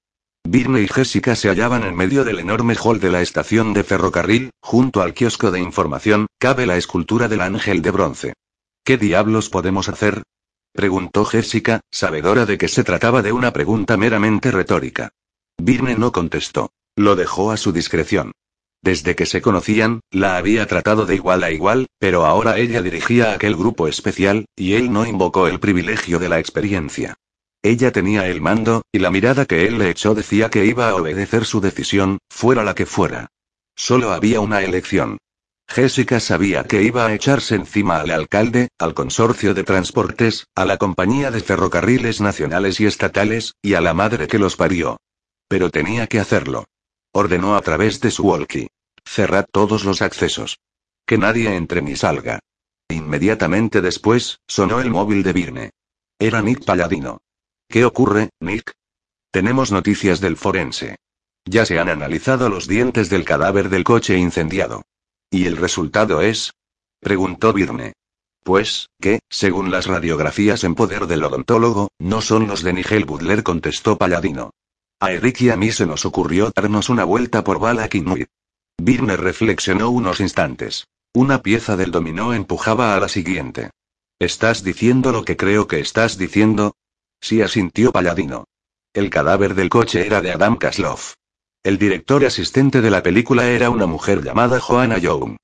Birne 0.45 0.81
y 0.81 0.87
Jessica 0.87 1.35
se 1.35 1.47
hallaban 1.47 1.83
en 1.83 1.95
medio 1.95 2.25
del 2.25 2.39
enorme 2.39 2.75
hall 2.75 2.99
de 2.99 3.09
la 3.09 3.21
estación 3.21 3.73
de 3.73 3.83
ferrocarril, 3.83 4.51
junto 4.61 5.01
al 5.01 5.13
kiosco 5.13 5.51
de 5.51 5.59
información, 5.59 6.27
cabe 6.37 6.65
la 6.65 6.77
escultura 6.77 7.29
del 7.29 7.41
ángel 7.41 7.81
de 7.81 7.91
bronce. 7.91 8.33
¿Qué 8.83 8.97
diablos 8.97 9.49
podemos 9.49 9.87
hacer? 9.87 10.23
preguntó 10.73 11.23
Jessica, 11.23 11.79
sabedora 11.91 12.45
de 12.45 12.57
que 12.57 12.67
se 12.67 12.83
trataba 12.83 13.21
de 13.21 13.31
una 13.31 13.53
pregunta 13.53 13.95
meramente 13.95 14.51
retórica. 14.51 15.11
Birne 15.57 15.95
no 15.95 16.11
contestó. 16.11 16.71
Lo 16.95 17.15
dejó 17.15 17.51
a 17.51 17.57
su 17.57 17.71
discreción. 17.71 18.33
Desde 18.83 19.15
que 19.15 19.25
se 19.25 19.41
conocían, 19.41 20.01
la 20.11 20.35
había 20.35 20.67
tratado 20.67 21.05
de 21.05 21.15
igual 21.15 21.45
a 21.45 21.51
igual, 21.51 21.87
pero 21.99 22.25
ahora 22.25 22.57
ella 22.57 22.81
dirigía 22.81 23.31
aquel 23.31 23.55
grupo 23.55 23.87
especial, 23.87 24.45
y 24.57 24.73
él 24.73 24.91
no 24.91 25.05
invocó 25.05 25.47
el 25.47 25.61
privilegio 25.61 26.19
de 26.19 26.27
la 26.27 26.39
experiencia. 26.39 27.15
Ella 27.63 27.93
tenía 27.93 28.27
el 28.27 28.41
mando, 28.41 28.81
y 28.91 28.99
la 28.99 29.09
mirada 29.09 29.45
que 29.45 29.65
él 29.67 29.77
le 29.77 29.89
echó 29.89 30.13
decía 30.13 30.49
que 30.49 30.65
iba 30.65 30.89
a 30.89 30.95
obedecer 30.95 31.45
su 31.45 31.61
decisión, 31.61 32.17
fuera 32.29 32.65
la 32.65 32.75
que 32.75 32.85
fuera. 32.85 33.27
Solo 33.73 34.11
había 34.11 34.41
una 34.41 34.61
elección. 34.61 35.17
Jessica 35.65 36.19
sabía 36.19 36.65
que 36.65 36.83
iba 36.83 37.05
a 37.05 37.13
echarse 37.13 37.55
encima 37.55 38.01
al 38.01 38.11
alcalde, 38.11 38.67
al 38.77 38.93
consorcio 38.93 39.53
de 39.53 39.63
transportes, 39.63 40.45
a 40.55 40.65
la 40.65 40.75
compañía 40.75 41.31
de 41.31 41.39
ferrocarriles 41.39 42.19
nacionales 42.19 42.81
y 42.81 42.85
estatales, 42.85 43.53
y 43.61 43.75
a 43.75 43.81
la 43.81 43.93
madre 43.93 44.27
que 44.27 44.39
los 44.39 44.57
parió. 44.57 44.97
Pero 45.47 45.69
tenía 45.69 46.07
que 46.07 46.19
hacerlo. 46.19 46.65
Ordenó 47.13 47.55
a 47.55 47.61
través 47.61 48.01
de 48.01 48.09
su 48.09 48.23
walkie. 48.23 48.69
Cerrad 49.05 49.45
todos 49.51 49.85
los 49.85 50.01
accesos. 50.01 50.59
Que 51.05 51.17
nadie 51.17 51.55
entre 51.55 51.81
ni 51.81 51.95
salga. 51.95 52.39
Inmediatamente 52.89 53.81
después, 53.81 54.39
sonó 54.47 54.81
el 54.81 54.89
móvil 54.89 55.21
de 55.21 55.33
Virne. 55.33 55.69
Era 56.19 56.41
Nick 56.41 56.65
Palladino. 56.65 57.19
¿Qué 57.69 57.85
ocurre, 57.85 58.29
Nick? 58.39 58.73
Tenemos 59.31 59.71
noticias 59.71 60.21
del 60.21 60.37
forense. 60.37 60.97
Ya 61.45 61.65
se 61.65 61.77
han 61.79 61.89
analizado 61.89 62.49
los 62.49 62.67
dientes 62.67 63.09
del 63.09 63.25
cadáver 63.25 63.69
del 63.69 63.83
coche 63.83 64.17
incendiado. 64.17 64.83
¿Y 65.29 65.45
el 65.45 65.57
resultado 65.57 66.21
es? 66.21 66.53
preguntó 66.99 67.53
Virne. 67.53 67.93
Pues, 68.43 68.89
que, 68.99 69.19
según 69.29 69.71
las 69.71 69.85
radiografías 69.85 70.63
en 70.63 70.75
poder 70.75 71.07
del 71.07 71.23
odontólogo, 71.23 71.89
no 71.99 72.21
son 72.21 72.47
los 72.47 72.63
de 72.63 72.73
Nigel 72.73 73.05
Butler, 73.05 73.43
contestó 73.43 73.97
Palladino. 73.97 74.51
A 75.03 75.11
Eric 75.11 75.41
y 75.41 75.49
a 75.49 75.57
mí 75.57 75.69
se 75.73 75.85
nos 75.85 76.05
ocurrió 76.05 76.53
darnos 76.55 76.87
una 76.87 77.03
vuelta 77.03 77.43
por 77.43 77.59
Balakinuit. 77.59 78.29
Virne 78.77 79.17
reflexionó 79.17 79.89
unos 79.89 80.21
instantes. 80.21 80.87
Una 81.13 81.41
pieza 81.41 81.75
del 81.75 81.91
dominó 81.91 82.33
empujaba 82.33 82.95
a 82.95 83.01
la 83.01 83.09
siguiente. 83.09 83.71
¿Estás 84.17 84.63
diciendo 84.63 85.11
lo 85.11 85.25
que 85.25 85.35
creo 85.35 85.67
que 85.67 85.81
estás 85.81 86.17
diciendo? 86.17 86.77
Sí 87.19 87.41
asintió 87.41 87.91
Palladino. 87.91 88.45
El 88.93 89.09
cadáver 89.09 89.55
del 89.55 89.67
coche 89.67 90.07
era 90.07 90.21
de 90.21 90.31
Adam 90.31 90.55
Kasloff. 90.55 91.15
El 91.63 91.77
director 91.77 92.23
asistente 92.23 92.79
de 92.79 92.89
la 92.89 93.03
película 93.03 93.49
era 93.49 93.69
una 93.71 93.87
mujer 93.87 94.23
llamada 94.23 94.61
Joanna 94.61 94.99
Young. 94.99 95.35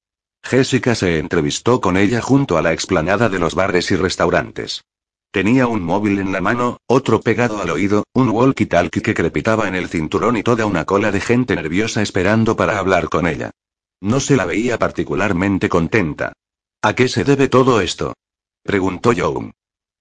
Jessica 0.41 0.95
se 0.95 1.19
entrevistó 1.19 1.81
con 1.81 1.97
ella 1.97 2.21
junto 2.21 2.57
a 2.57 2.61
la 2.61 2.71
explanada 2.71 3.27
de 3.27 3.39
los 3.39 3.55
bares 3.55 3.91
y 3.91 3.97
restaurantes. 3.97 4.85
Tenía 5.31 5.67
un 5.67 5.83
móvil 5.83 6.17
en 6.17 6.31
la 6.31 6.41
mano, 6.41 6.79
otro 6.87 7.21
pegado 7.21 7.61
al 7.61 7.69
oído, 7.69 8.03
un 8.13 8.29
walkie-talkie 8.29 9.03
que 9.03 9.13
crepitaba 9.13 9.67
en 9.67 9.75
el 9.75 9.87
cinturón 9.87 10.37
y 10.37 10.43
toda 10.43 10.65
una 10.65 10.85
cola 10.85 11.11
de 11.11 11.21
gente 11.21 11.55
nerviosa 11.55 12.01
esperando 12.01 12.55
para 12.55 12.79
hablar 12.79 13.09
con 13.09 13.27
ella. 13.27 13.51
No 14.01 14.19
se 14.19 14.35
la 14.35 14.45
veía 14.45 14.79
particularmente 14.79 15.69
contenta. 15.69 16.33
¿A 16.81 16.95
qué 16.95 17.07
se 17.07 17.23
debe 17.23 17.47
todo 17.47 17.79
esto? 17.79 18.15
preguntó 18.63 19.13
Young. 19.13 19.51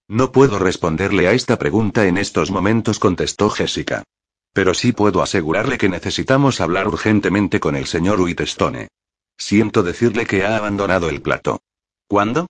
No 0.08 0.32
puedo 0.32 0.58
responderle 0.58 1.28
a 1.28 1.32
esta 1.32 1.58
pregunta 1.58 2.06
en 2.06 2.16
estos 2.16 2.50
momentos, 2.50 2.98
contestó 2.98 3.50
Jessica. 3.50 4.04
Pero 4.54 4.72
sí 4.72 4.92
puedo 4.92 5.20
asegurarle 5.20 5.76
que 5.76 5.90
necesitamos 5.90 6.62
hablar 6.62 6.88
urgentemente 6.88 7.60
con 7.60 7.76
el 7.76 7.86
señor 7.86 8.18
Whitestone. 8.18 8.88
Siento 9.36 9.82
decirle 9.82 10.24
que 10.24 10.44
ha 10.44 10.56
abandonado 10.56 11.10
el 11.10 11.20
plato. 11.20 11.60
¿Cuándo? 12.06 12.46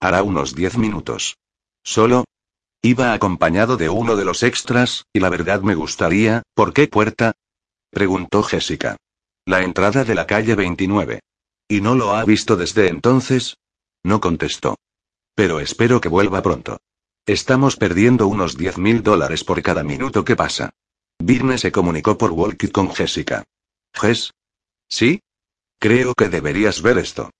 Hará 0.00 0.22
unos 0.22 0.54
diez 0.54 0.78
minutos. 0.78 1.36
¿Solo? 1.84 2.24
Iba 2.82 3.12
acompañado 3.12 3.76
de 3.76 3.88
uno 3.88 4.16
de 4.16 4.24
los 4.24 4.42
extras, 4.42 5.06
y 5.12 5.20
la 5.20 5.28
verdad 5.28 5.60
me 5.60 5.74
gustaría, 5.74 6.42
¿por 6.54 6.72
qué 6.72 6.88
puerta? 6.88 7.34
preguntó 7.90 8.42
Jessica. 8.42 8.96
La 9.46 9.62
entrada 9.62 10.04
de 10.04 10.14
la 10.14 10.26
calle 10.26 10.54
29. 10.54 11.20
¿Y 11.68 11.80
no 11.80 11.94
lo 11.94 12.14
ha 12.14 12.24
visto 12.24 12.56
desde 12.56 12.88
entonces? 12.88 13.56
No 14.02 14.20
contestó. 14.20 14.76
Pero 15.34 15.60
espero 15.60 16.00
que 16.00 16.08
vuelva 16.08 16.42
pronto. 16.42 16.78
Estamos 17.26 17.76
perdiendo 17.76 18.26
unos 18.26 18.56
diez 18.56 18.76
mil 18.76 19.02
dólares 19.02 19.44
por 19.44 19.62
cada 19.62 19.82
minuto 19.82 20.24
que 20.24 20.36
pasa. 20.36 20.70
Birne 21.18 21.58
se 21.58 21.72
comunicó 21.72 22.18
por 22.18 22.32
walkie 22.32 22.70
con 22.70 22.94
Jessica. 22.94 23.44
¿Jess? 23.94 24.32
¿Sí? 24.88 25.20
Creo 25.78 26.14
que 26.14 26.28
deberías 26.28 26.82
ver 26.82 26.98
esto. 26.98 27.30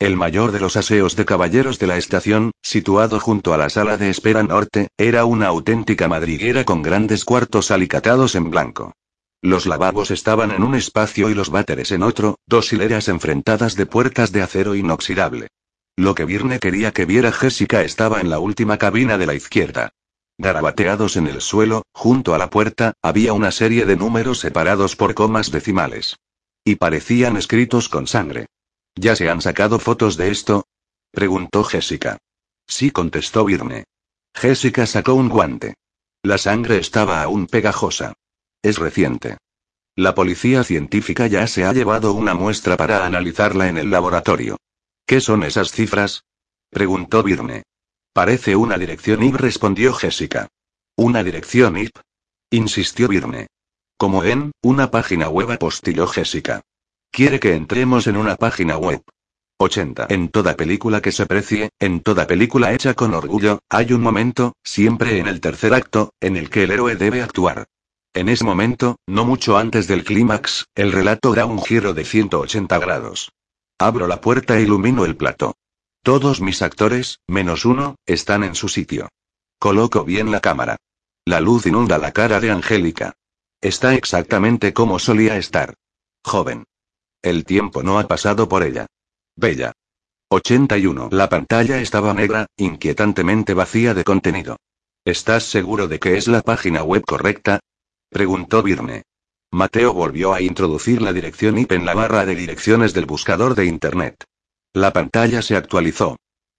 El 0.00 0.16
mayor 0.16 0.50
de 0.50 0.58
los 0.58 0.76
aseos 0.76 1.14
de 1.14 1.24
caballeros 1.24 1.78
de 1.78 1.86
la 1.86 1.96
estación, 1.96 2.50
situado 2.62 3.20
junto 3.20 3.54
a 3.54 3.56
la 3.56 3.70
sala 3.70 3.96
de 3.96 4.10
espera 4.10 4.42
norte, 4.42 4.88
era 4.98 5.24
una 5.24 5.46
auténtica 5.46 6.08
madriguera 6.08 6.64
con 6.64 6.82
grandes 6.82 7.24
cuartos 7.24 7.70
alicatados 7.70 8.34
en 8.34 8.50
blanco. 8.50 8.92
Los 9.40 9.66
lavabos 9.66 10.10
estaban 10.10 10.50
en 10.50 10.64
un 10.64 10.74
espacio 10.74 11.30
y 11.30 11.34
los 11.34 11.50
váteres 11.50 11.92
en 11.92 12.02
otro, 12.02 12.38
dos 12.46 12.72
hileras 12.72 13.08
enfrentadas 13.08 13.76
de 13.76 13.86
puertas 13.86 14.32
de 14.32 14.42
acero 14.42 14.74
inoxidable. 14.74 15.48
Lo 15.96 16.16
que 16.16 16.24
Virne 16.24 16.58
quería 16.58 16.92
que 16.92 17.04
viera 17.04 17.30
Jessica 17.30 17.82
estaba 17.82 18.20
en 18.20 18.30
la 18.30 18.40
última 18.40 18.78
cabina 18.78 19.16
de 19.16 19.26
la 19.26 19.34
izquierda. 19.34 19.90
Garabateados 20.38 21.16
en 21.16 21.28
el 21.28 21.40
suelo, 21.40 21.84
junto 21.92 22.34
a 22.34 22.38
la 22.38 22.50
puerta, 22.50 22.94
había 23.00 23.32
una 23.32 23.52
serie 23.52 23.84
de 23.86 23.96
números 23.96 24.40
separados 24.40 24.96
por 24.96 25.14
comas 25.14 25.52
decimales. 25.52 26.16
Y 26.64 26.76
parecían 26.76 27.36
escritos 27.36 27.88
con 27.88 28.08
sangre. 28.08 28.46
¿Ya 28.96 29.16
se 29.16 29.28
han 29.28 29.40
sacado 29.40 29.78
fotos 29.78 30.16
de 30.16 30.30
esto? 30.30 30.66
preguntó 31.10 31.64
Jessica. 31.64 32.18
Sí, 32.66 32.90
contestó 32.90 33.44
Virne. 33.44 33.84
Jessica 34.34 34.86
sacó 34.86 35.14
un 35.14 35.28
guante. 35.28 35.74
La 36.22 36.38
sangre 36.38 36.78
estaba 36.78 37.22
aún 37.22 37.46
pegajosa. 37.46 38.14
Es 38.62 38.78
reciente. 38.78 39.36
La 39.96 40.14
policía 40.14 40.64
científica 40.64 41.26
ya 41.26 41.46
se 41.46 41.64
ha 41.64 41.72
llevado 41.72 42.14
una 42.14 42.34
muestra 42.34 42.76
para 42.76 43.06
analizarla 43.06 43.68
en 43.68 43.78
el 43.78 43.90
laboratorio. 43.90 44.56
¿Qué 45.06 45.20
son 45.20 45.44
esas 45.44 45.70
cifras? 45.70 46.24
preguntó 46.70 47.22
Virne. 47.22 47.62
Parece 48.12 48.56
una 48.56 48.78
dirección 48.78 49.22
IP, 49.22 49.36
respondió 49.36 49.92
Jessica. 49.92 50.48
¿Una 50.96 51.22
dirección 51.22 51.76
IP? 51.76 51.96
insistió 52.50 53.06
Virne. 53.08 53.48
Como 53.96 54.24
en, 54.24 54.52
una 54.62 54.90
página 54.90 55.28
web 55.28 55.50
apostilló 55.52 56.06
Jessica. 56.06 56.62
Quiere 57.14 57.38
que 57.38 57.54
entremos 57.54 58.08
en 58.08 58.16
una 58.16 58.34
página 58.34 58.76
web. 58.76 59.00
80. 59.58 60.06
En 60.08 60.30
toda 60.30 60.56
película 60.56 61.00
que 61.00 61.12
se 61.12 61.26
precie, 61.26 61.70
en 61.78 62.00
toda 62.00 62.26
película 62.26 62.72
hecha 62.72 62.94
con 62.94 63.14
orgullo, 63.14 63.60
hay 63.68 63.92
un 63.92 64.00
momento, 64.00 64.54
siempre 64.64 65.20
en 65.20 65.28
el 65.28 65.40
tercer 65.40 65.74
acto, 65.74 66.12
en 66.20 66.36
el 66.36 66.50
que 66.50 66.64
el 66.64 66.72
héroe 66.72 66.96
debe 66.96 67.22
actuar. 67.22 67.66
En 68.14 68.28
ese 68.28 68.42
momento, 68.42 68.96
no 69.06 69.24
mucho 69.24 69.56
antes 69.56 69.86
del 69.86 70.02
clímax, 70.02 70.66
el 70.74 70.90
relato 70.90 71.32
da 71.34 71.46
un 71.46 71.62
giro 71.62 71.94
de 71.94 72.04
180 72.04 72.80
grados. 72.80 73.30
Abro 73.78 74.08
la 74.08 74.20
puerta 74.20 74.58
e 74.58 74.62
ilumino 74.62 75.04
el 75.04 75.16
plato. 75.16 75.54
Todos 76.02 76.40
mis 76.40 76.62
actores, 76.62 77.20
menos 77.28 77.64
uno, 77.64 77.94
están 78.06 78.42
en 78.42 78.56
su 78.56 78.68
sitio. 78.68 79.08
Coloco 79.60 80.02
bien 80.02 80.32
la 80.32 80.40
cámara. 80.40 80.78
La 81.24 81.40
luz 81.40 81.64
inunda 81.64 81.96
la 81.96 82.10
cara 82.10 82.40
de 82.40 82.50
Angélica. 82.50 83.12
Está 83.60 83.94
exactamente 83.94 84.72
como 84.72 84.98
solía 84.98 85.36
estar. 85.36 85.74
Joven. 86.24 86.64
El 87.24 87.46
tiempo 87.46 87.82
no 87.82 87.98
ha 87.98 88.06
pasado 88.06 88.50
por 88.50 88.62
ella. 88.62 88.84
Bella. 89.34 89.72
81. 90.28 91.08
La 91.10 91.30
pantalla 91.30 91.80
estaba 91.80 92.12
negra, 92.12 92.48
inquietantemente 92.58 93.54
vacía 93.54 93.94
de 93.94 94.04
contenido. 94.04 94.58
¿Estás 95.06 95.44
seguro 95.44 95.88
de 95.88 95.98
que 95.98 96.18
es 96.18 96.28
la 96.28 96.42
página 96.42 96.82
web 96.82 97.02
correcta? 97.06 97.60
preguntó 98.10 98.62
Virne. 98.62 99.04
Mateo 99.50 99.94
volvió 99.94 100.34
a 100.34 100.42
introducir 100.42 101.00
la 101.00 101.14
dirección 101.14 101.56
IP 101.56 101.72
en 101.72 101.86
la 101.86 101.94
barra 101.94 102.26
de 102.26 102.34
direcciones 102.34 102.92
del 102.92 103.06
buscador 103.06 103.54
de 103.54 103.64
Internet. 103.64 104.22
La 104.74 104.92
pantalla 104.92 105.40
se 105.40 105.56
actualizó. 105.56 106.18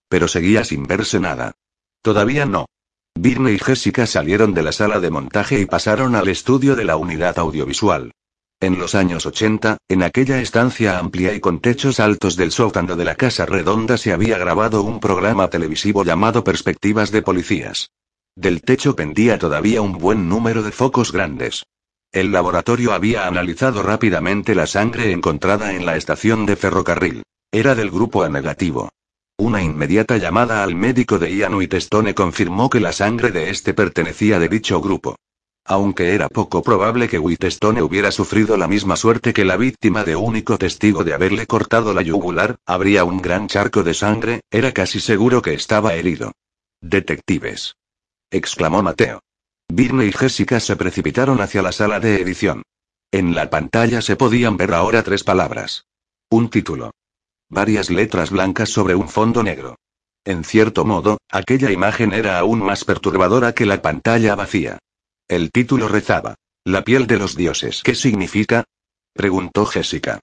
Pero 0.09 0.27
seguía 0.27 0.63
sin 0.63 0.87
verse 0.87 1.19
nada. 1.19 1.51
Todavía 2.01 2.47
no. 2.47 2.65
Virne 3.13 3.51
y 3.51 3.59
Jessica 3.59 4.07
salieron 4.07 4.55
de 4.55 4.63
la 4.63 4.71
sala 4.71 4.99
de 4.99 5.11
montaje 5.11 5.59
y 5.59 5.67
pasaron 5.67 6.15
al 6.15 6.27
estudio 6.27 6.75
de 6.75 6.85
la 6.85 6.97
unidad 6.97 7.37
audiovisual. 7.37 8.13
En 8.61 8.79
los 8.79 8.95
años 8.95 9.25
80, 9.25 9.77
en 9.89 10.01
aquella 10.01 10.39
estancia 10.39 10.97
amplia 10.97 11.33
y 11.33 11.41
con 11.41 11.59
techos 11.59 11.99
altos 11.99 12.37
del 12.37 12.51
sótano 12.51 12.95
de 12.95 13.03
la 13.03 13.15
Casa 13.15 13.45
Redonda 13.45 13.97
se 13.97 14.13
había 14.13 14.37
grabado 14.37 14.81
un 14.81 15.01
programa 15.01 15.49
televisivo 15.49 16.05
llamado 16.05 16.43
Perspectivas 16.43 17.11
de 17.11 17.21
Policías. 17.21 17.89
Del 18.33 18.61
techo 18.61 18.95
pendía 18.95 19.37
todavía 19.37 19.81
un 19.81 19.97
buen 19.97 20.29
número 20.29 20.63
de 20.63 20.71
focos 20.71 21.11
grandes. 21.11 21.63
El 22.13 22.31
laboratorio 22.31 22.93
había 22.93 23.27
analizado 23.27 23.83
rápidamente 23.83 24.55
la 24.55 24.67
sangre 24.67 25.11
encontrada 25.11 25.73
en 25.73 25.85
la 25.85 25.97
estación 25.97 26.45
de 26.45 26.55
ferrocarril. 26.55 27.23
Era 27.51 27.75
del 27.75 27.91
grupo 27.91 28.23
A 28.23 28.29
negativo. 28.29 28.89
Una 29.37 29.61
inmediata 29.61 30.15
llamada 30.15 30.63
al 30.63 30.75
médico 30.75 31.19
de 31.19 31.35
Ian 31.35 31.55
Whitestone 31.55 32.15
confirmó 32.15 32.69
que 32.69 32.79
la 32.79 32.93
sangre 32.93 33.31
de 33.31 33.49
este 33.49 33.73
pertenecía 33.73 34.39
de 34.39 34.47
dicho 34.47 34.79
grupo. 34.79 35.17
Aunque 35.67 36.13
era 36.13 36.29
poco 36.29 36.61
probable 36.61 37.09
que 37.09 37.17
Whitestone 37.17 37.81
hubiera 37.81 38.11
sufrido 38.11 38.55
la 38.55 38.67
misma 38.67 38.95
suerte 38.95 39.33
que 39.33 39.45
la 39.45 39.57
víctima 39.57 40.03
de 40.03 40.15
único 40.15 40.59
testigo 40.59 41.03
de 41.03 41.15
haberle 41.15 41.47
cortado 41.47 41.91
la 41.91 42.03
yugular, 42.03 42.57
habría 42.67 43.03
un 43.03 43.19
gran 43.19 43.47
charco 43.47 43.81
de 43.81 43.95
sangre, 43.95 44.41
era 44.51 44.71
casi 44.73 44.99
seguro 44.99 45.41
que 45.41 45.55
estaba 45.55 45.95
herido. 45.95 46.33
Detectives. 46.81 47.75
exclamó 48.29 48.83
Mateo. 48.83 49.21
Birne 49.67 50.05
y 50.05 50.11
Jessica 50.11 50.59
se 50.59 50.75
precipitaron 50.75 51.41
hacia 51.41 51.63
la 51.63 51.71
sala 51.71 51.99
de 51.99 52.21
edición. 52.21 52.61
En 53.11 53.33
la 53.33 53.49
pantalla 53.49 54.01
se 54.01 54.15
podían 54.15 54.57
ver 54.57 54.71
ahora 54.71 55.01
tres 55.01 55.23
palabras. 55.23 55.85
Un 56.29 56.49
título. 56.49 56.91
Varias 57.49 57.89
letras 57.89 58.29
blancas 58.29 58.69
sobre 58.69 58.93
un 58.93 59.09
fondo 59.09 59.41
negro. 59.41 59.77
En 60.25 60.43
cierto 60.43 60.85
modo, 60.85 61.17
aquella 61.29 61.71
imagen 61.71 62.13
era 62.13 62.37
aún 62.37 62.59
más 62.59 62.83
perturbadora 62.83 63.53
que 63.53 63.65
la 63.65 63.81
pantalla 63.81 64.35
vacía. 64.35 64.77
El 65.27 65.51
título 65.51 65.87
rezaba. 65.87 66.35
La 66.63 66.83
piel 66.83 67.07
de 67.07 67.17
los 67.17 67.35
dioses. 67.35 67.81
¿Qué 67.83 67.95
significa? 67.95 68.63
preguntó 69.13 69.65
Jessica. 69.65 70.19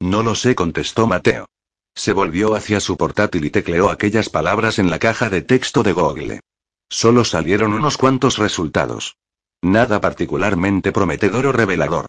No 0.00 0.22
lo 0.22 0.34
sé, 0.34 0.54
contestó 0.54 1.06
Mateo. 1.06 1.46
Se 1.94 2.12
volvió 2.12 2.54
hacia 2.54 2.80
su 2.80 2.96
portátil 2.96 3.44
y 3.44 3.50
tecleó 3.50 3.90
aquellas 3.90 4.28
palabras 4.28 4.78
en 4.78 4.90
la 4.90 4.98
caja 4.98 5.30
de 5.30 5.42
texto 5.42 5.82
de 5.82 5.92
Google. 5.92 6.40
Solo 6.88 7.24
salieron 7.24 7.72
unos 7.72 7.96
cuantos 7.96 8.38
resultados. 8.38 9.16
Nada 9.62 10.00
particularmente 10.00 10.92
prometedor 10.92 11.46
o 11.46 11.52
revelador. 11.52 12.06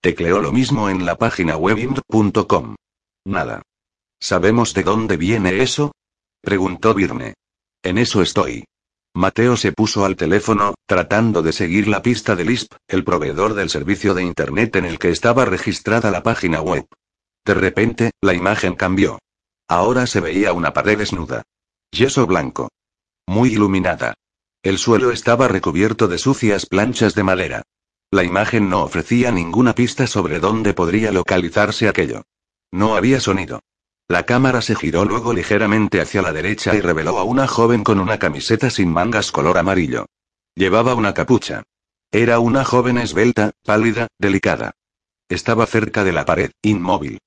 Tecleó 0.00 0.40
lo 0.40 0.52
mismo 0.52 0.88
en 0.88 1.04
la 1.04 1.16
página 1.16 1.56
web 1.56 1.78
int.com. 1.78 2.76
Nada. 3.24 3.62
¿Sabemos 4.20 4.72
de 4.74 4.84
dónde 4.84 5.16
viene 5.16 5.62
eso? 5.62 5.92
preguntó 6.40 6.94
Virne. 6.94 7.34
En 7.82 7.98
eso 7.98 8.22
estoy. 8.22 8.64
Mateo 9.14 9.56
se 9.56 9.72
puso 9.72 10.04
al 10.04 10.14
teléfono, 10.14 10.74
tratando 10.86 11.42
de 11.42 11.52
seguir 11.52 11.88
la 11.88 12.00
pista 12.00 12.36
de 12.36 12.44
Lisp, 12.44 12.74
el 12.86 13.02
proveedor 13.02 13.54
del 13.54 13.68
servicio 13.68 14.14
de 14.14 14.22
Internet 14.22 14.76
en 14.76 14.84
el 14.84 14.98
que 14.98 15.10
estaba 15.10 15.44
registrada 15.44 16.10
la 16.10 16.22
página 16.22 16.60
web. 16.60 16.86
De 17.44 17.54
repente, 17.54 18.12
la 18.20 18.34
imagen 18.34 18.76
cambió. 18.76 19.18
Ahora 19.68 20.06
se 20.06 20.20
veía 20.20 20.52
una 20.52 20.72
pared 20.72 20.96
desnuda. 20.98 21.42
Yeso 21.90 22.26
blanco. 22.26 22.68
Muy 23.26 23.52
iluminada. 23.52 24.14
El 24.62 24.78
suelo 24.78 25.10
estaba 25.10 25.48
recubierto 25.48 26.06
de 26.06 26.18
sucias 26.18 26.66
planchas 26.66 27.14
de 27.14 27.24
madera. 27.24 27.62
La 28.12 28.24
imagen 28.24 28.68
no 28.68 28.82
ofrecía 28.82 29.32
ninguna 29.32 29.74
pista 29.74 30.06
sobre 30.06 30.38
dónde 30.38 30.74
podría 30.74 31.10
localizarse 31.12 31.88
aquello. 31.88 32.22
No 32.70 32.96
había 32.96 33.20
sonido. 33.20 33.60
La 34.10 34.26
cámara 34.26 34.60
se 34.60 34.74
giró 34.74 35.04
luego 35.04 35.32
ligeramente 35.32 36.00
hacia 36.00 36.20
la 36.20 36.32
derecha 36.32 36.74
y 36.74 36.80
reveló 36.80 37.16
a 37.20 37.22
una 37.22 37.46
joven 37.46 37.84
con 37.84 38.00
una 38.00 38.18
camiseta 38.18 38.68
sin 38.68 38.92
mangas 38.92 39.30
color 39.30 39.56
amarillo. 39.56 40.06
Llevaba 40.56 40.96
una 40.96 41.14
capucha. 41.14 41.62
Era 42.10 42.40
una 42.40 42.64
joven 42.64 42.98
esbelta, 42.98 43.52
pálida, 43.64 44.08
delicada. 44.18 44.72
Estaba 45.28 45.64
cerca 45.64 46.02
de 46.02 46.10
la 46.10 46.24
pared, 46.24 46.50
inmóvil. 46.60 47.20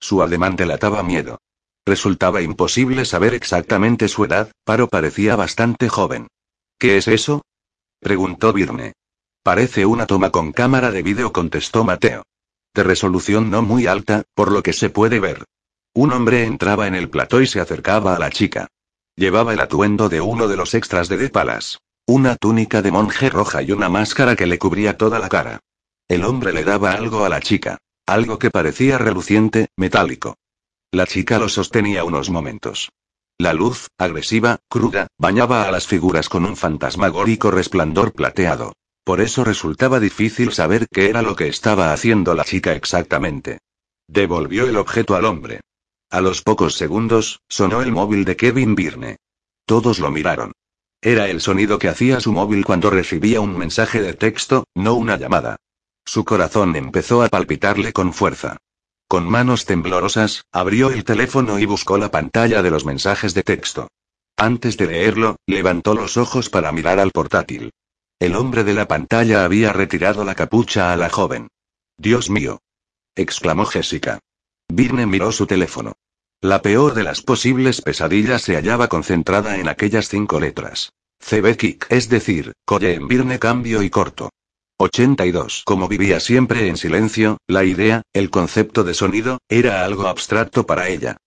Su 0.00 0.24
ademán 0.24 0.56
delataba 0.56 1.04
miedo. 1.04 1.38
Resultaba 1.86 2.42
imposible 2.42 3.04
saber 3.04 3.32
exactamente 3.32 4.08
su 4.08 4.24
edad, 4.24 4.50
pero 4.64 4.88
parecía 4.88 5.36
bastante 5.36 5.88
joven. 5.88 6.26
¿Qué 6.80 6.96
es 6.96 7.06
eso? 7.06 7.42
preguntó 8.00 8.52
Virne. 8.52 8.94
Parece 9.44 9.86
una 9.86 10.08
toma 10.08 10.30
con 10.30 10.50
cámara 10.50 10.90
de 10.90 11.04
vídeo, 11.04 11.32
contestó 11.32 11.84
Mateo. 11.84 12.24
De 12.74 12.82
resolución 12.82 13.50
no 13.50 13.62
muy 13.62 13.86
alta, 13.86 14.24
por 14.34 14.50
lo 14.50 14.64
que 14.64 14.72
se 14.72 14.90
puede 14.90 15.20
ver. 15.20 15.44
Un 15.96 16.12
hombre 16.12 16.42
entraba 16.42 16.88
en 16.88 16.96
el 16.96 17.08
plató 17.08 17.40
y 17.40 17.46
se 17.46 17.60
acercaba 17.60 18.16
a 18.16 18.18
la 18.18 18.28
chica. 18.28 18.66
Llevaba 19.14 19.52
el 19.52 19.60
atuendo 19.60 20.08
de 20.08 20.20
uno 20.20 20.48
de 20.48 20.56
los 20.56 20.74
extras 20.74 21.08
de 21.08 21.16
The 21.16 21.28
Palace. 21.28 21.78
Una 22.04 22.34
túnica 22.34 22.82
de 22.82 22.90
monje 22.90 23.30
roja 23.30 23.62
y 23.62 23.70
una 23.70 23.88
máscara 23.88 24.34
que 24.34 24.46
le 24.46 24.58
cubría 24.58 24.98
toda 24.98 25.20
la 25.20 25.28
cara. 25.28 25.60
El 26.08 26.24
hombre 26.24 26.52
le 26.52 26.64
daba 26.64 26.90
algo 26.90 27.24
a 27.24 27.28
la 27.28 27.38
chica. 27.38 27.78
Algo 28.06 28.40
que 28.40 28.50
parecía 28.50 28.98
reluciente, 28.98 29.68
metálico. 29.76 30.36
La 30.90 31.06
chica 31.06 31.38
lo 31.38 31.48
sostenía 31.48 32.02
unos 32.02 32.28
momentos. 32.28 32.90
La 33.38 33.52
luz, 33.52 33.86
agresiva, 33.96 34.58
cruda, 34.68 35.06
bañaba 35.16 35.62
a 35.62 35.70
las 35.70 35.86
figuras 35.86 36.28
con 36.28 36.44
un 36.44 36.56
fantasmagórico 36.56 37.52
resplandor 37.52 38.12
plateado. 38.12 38.72
Por 39.04 39.20
eso 39.20 39.44
resultaba 39.44 40.00
difícil 40.00 40.52
saber 40.52 40.88
qué 40.90 41.08
era 41.08 41.22
lo 41.22 41.36
que 41.36 41.46
estaba 41.46 41.92
haciendo 41.92 42.34
la 42.34 42.44
chica 42.44 42.72
exactamente. 42.74 43.58
Devolvió 44.08 44.66
el 44.66 44.76
objeto 44.76 45.14
al 45.14 45.24
hombre. 45.24 45.60
A 46.10 46.20
los 46.20 46.42
pocos 46.42 46.74
segundos, 46.74 47.40
sonó 47.48 47.82
el 47.82 47.92
móvil 47.92 48.24
de 48.24 48.36
Kevin 48.36 48.74
Birne. 48.74 49.16
Todos 49.66 49.98
lo 49.98 50.10
miraron. 50.10 50.52
Era 51.00 51.28
el 51.28 51.40
sonido 51.40 51.78
que 51.78 51.88
hacía 51.88 52.20
su 52.20 52.32
móvil 52.32 52.64
cuando 52.64 52.90
recibía 52.90 53.40
un 53.40 53.58
mensaje 53.58 54.00
de 54.00 54.14
texto, 54.14 54.64
no 54.74 54.94
una 54.94 55.16
llamada. 55.16 55.56
Su 56.04 56.24
corazón 56.24 56.76
empezó 56.76 57.22
a 57.22 57.28
palpitarle 57.28 57.92
con 57.92 58.12
fuerza. 58.12 58.56
Con 59.08 59.28
manos 59.28 59.64
temblorosas, 59.64 60.44
abrió 60.52 60.90
el 60.90 61.04
teléfono 61.04 61.58
y 61.58 61.66
buscó 61.66 61.98
la 61.98 62.10
pantalla 62.10 62.62
de 62.62 62.70
los 62.70 62.84
mensajes 62.84 63.34
de 63.34 63.42
texto. 63.42 63.88
Antes 64.36 64.76
de 64.76 64.86
leerlo, 64.86 65.36
levantó 65.46 65.94
los 65.94 66.16
ojos 66.16 66.50
para 66.50 66.72
mirar 66.72 66.98
al 66.98 67.10
portátil. 67.10 67.70
El 68.18 68.34
hombre 68.34 68.64
de 68.64 68.74
la 68.74 68.88
pantalla 68.88 69.44
había 69.44 69.72
retirado 69.72 70.24
la 70.24 70.34
capucha 70.34 70.92
a 70.92 70.96
la 70.96 71.10
joven. 71.10 71.48
Dios 71.96 72.30
mío. 72.30 72.60
exclamó 73.14 73.64
Jessica. 73.66 74.20
Birne 74.74 75.06
miró 75.06 75.30
su 75.30 75.46
teléfono. 75.46 75.92
La 76.40 76.60
peor 76.60 76.94
de 76.94 77.04
las 77.04 77.22
posibles 77.22 77.80
pesadillas 77.80 78.42
se 78.42 78.56
hallaba 78.56 78.88
concentrada 78.88 79.58
en 79.58 79.68
aquellas 79.68 80.08
cinco 80.08 80.40
letras. 80.40 80.92
CB 81.20 81.78
es 81.90 82.08
decir, 82.08 82.52
Colle 82.66 82.94
en 82.94 83.06
Birne 83.06 83.38
cambio 83.38 83.82
y 83.82 83.90
corto. 83.90 84.30
82. 84.78 85.62
Como 85.64 85.86
vivía 85.86 86.18
siempre 86.18 86.66
en 86.66 86.76
silencio, 86.76 87.38
la 87.46 87.62
idea, 87.62 88.02
el 88.12 88.30
concepto 88.30 88.82
de 88.82 88.94
sonido, 88.94 89.38
era 89.48 89.84
algo 89.84 90.08
abstracto 90.08 90.66
para 90.66 90.88
ella. 90.88 91.18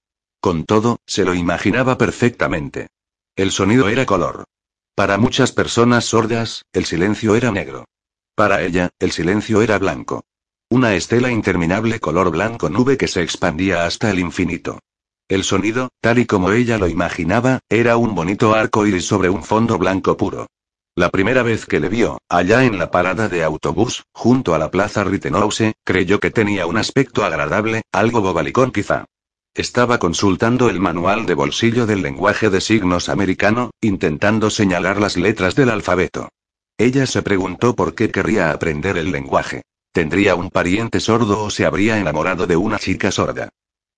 Con 0.42 0.66
todo, 0.66 0.98
se 1.06 1.24
lo 1.24 1.34
imaginaba 1.34 1.98
perfectamente. 1.98 2.88
El 3.38 3.52
sonido 3.52 3.88
era 3.88 4.06
color. 4.06 4.44
Para 4.94 5.18
muchas 5.18 5.54
personas 5.54 6.04
sordas, 6.04 6.64
el 6.74 6.84
silencio 6.84 7.36
era 7.36 7.52
negro. 7.52 7.86
Para 8.36 8.62
ella, 8.62 8.90
el 9.00 9.12
silencio 9.12 9.62
era 9.62 9.80
blanco. 9.80 10.26
Una 10.70 10.96
estela 10.96 11.32
interminable 11.32 12.02
color 12.02 12.30
blanco 12.30 12.70
nube 12.70 12.98
que 12.98 13.08
se 13.08 13.22
expandía 13.22 13.86
hasta 13.86 14.12
el 14.12 14.20
infinito. 14.20 14.80
El 15.30 15.46
sonido, 15.46 15.92
tal 16.02 16.20
y 16.20 16.26
como 16.26 16.52
ella 16.52 16.78
lo 16.78 16.90
imaginaba, 16.90 17.60
era 17.70 17.96
un 17.96 18.14
bonito 18.16 18.54
arco 18.54 18.86
iris 18.86 19.06
sobre 19.06 19.30
un 19.30 19.46
fondo 19.46 19.78
blanco 19.78 20.18
puro. 20.18 20.48
La 20.94 21.10
primera 21.10 21.42
vez 21.42 21.66
que 21.66 21.80
le 21.80 21.88
vio, 21.88 22.18
allá 22.28 22.66
en 22.66 22.78
la 22.78 22.92
parada 22.92 23.30
de 23.30 23.46
autobús, 23.46 24.04
junto 24.12 24.54
a 24.54 24.58
la 24.58 24.70
plaza 24.70 25.06
Rittenhouse, 25.06 25.72
creyó 25.86 26.20
que 26.20 26.32
tenía 26.32 26.66
un 26.66 26.76
aspecto 26.76 27.24
agradable, 27.24 27.84
algo 27.94 28.20
bobalicón 28.20 28.72
quizá. 28.72 29.06
Estaba 29.54 30.00
consultando 30.00 30.70
el 30.70 30.82
manual 30.82 31.26
de 31.26 31.34
bolsillo 31.34 31.86
del 31.86 32.02
lenguaje 32.02 32.50
de 32.50 32.60
signos 32.60 33.08
americano, 33.08 33.72
intentando 33.80 34.50
señalar 34.50 35.00
las 35.00 35.16
letras 35.16 35.56
del 35.56 35.70
alfabeto. 35.70 36.28
Ella 36.78 37.06
se 37.06 37.22
preguntó 37.22 37.74
por 37.74 37.96
qué 37.96 38.12
querría 38.12 38.52
aprender 38.52 38.98
el 38.98 39.14
lenguaje. 39.14 39.62
¿Tendría 39.98 40.36
un 40.36 40.52
pariente 40.52 41.00
sordo 41.00 41.42
o 41.42 41.50
se 41.50 41.66
habría 41.66 41.98
enamorado 41.98 42.46
de 42.46 42.56
una 42.56 42.78
chica 42.78 43.10
sorda? 43.10 43.50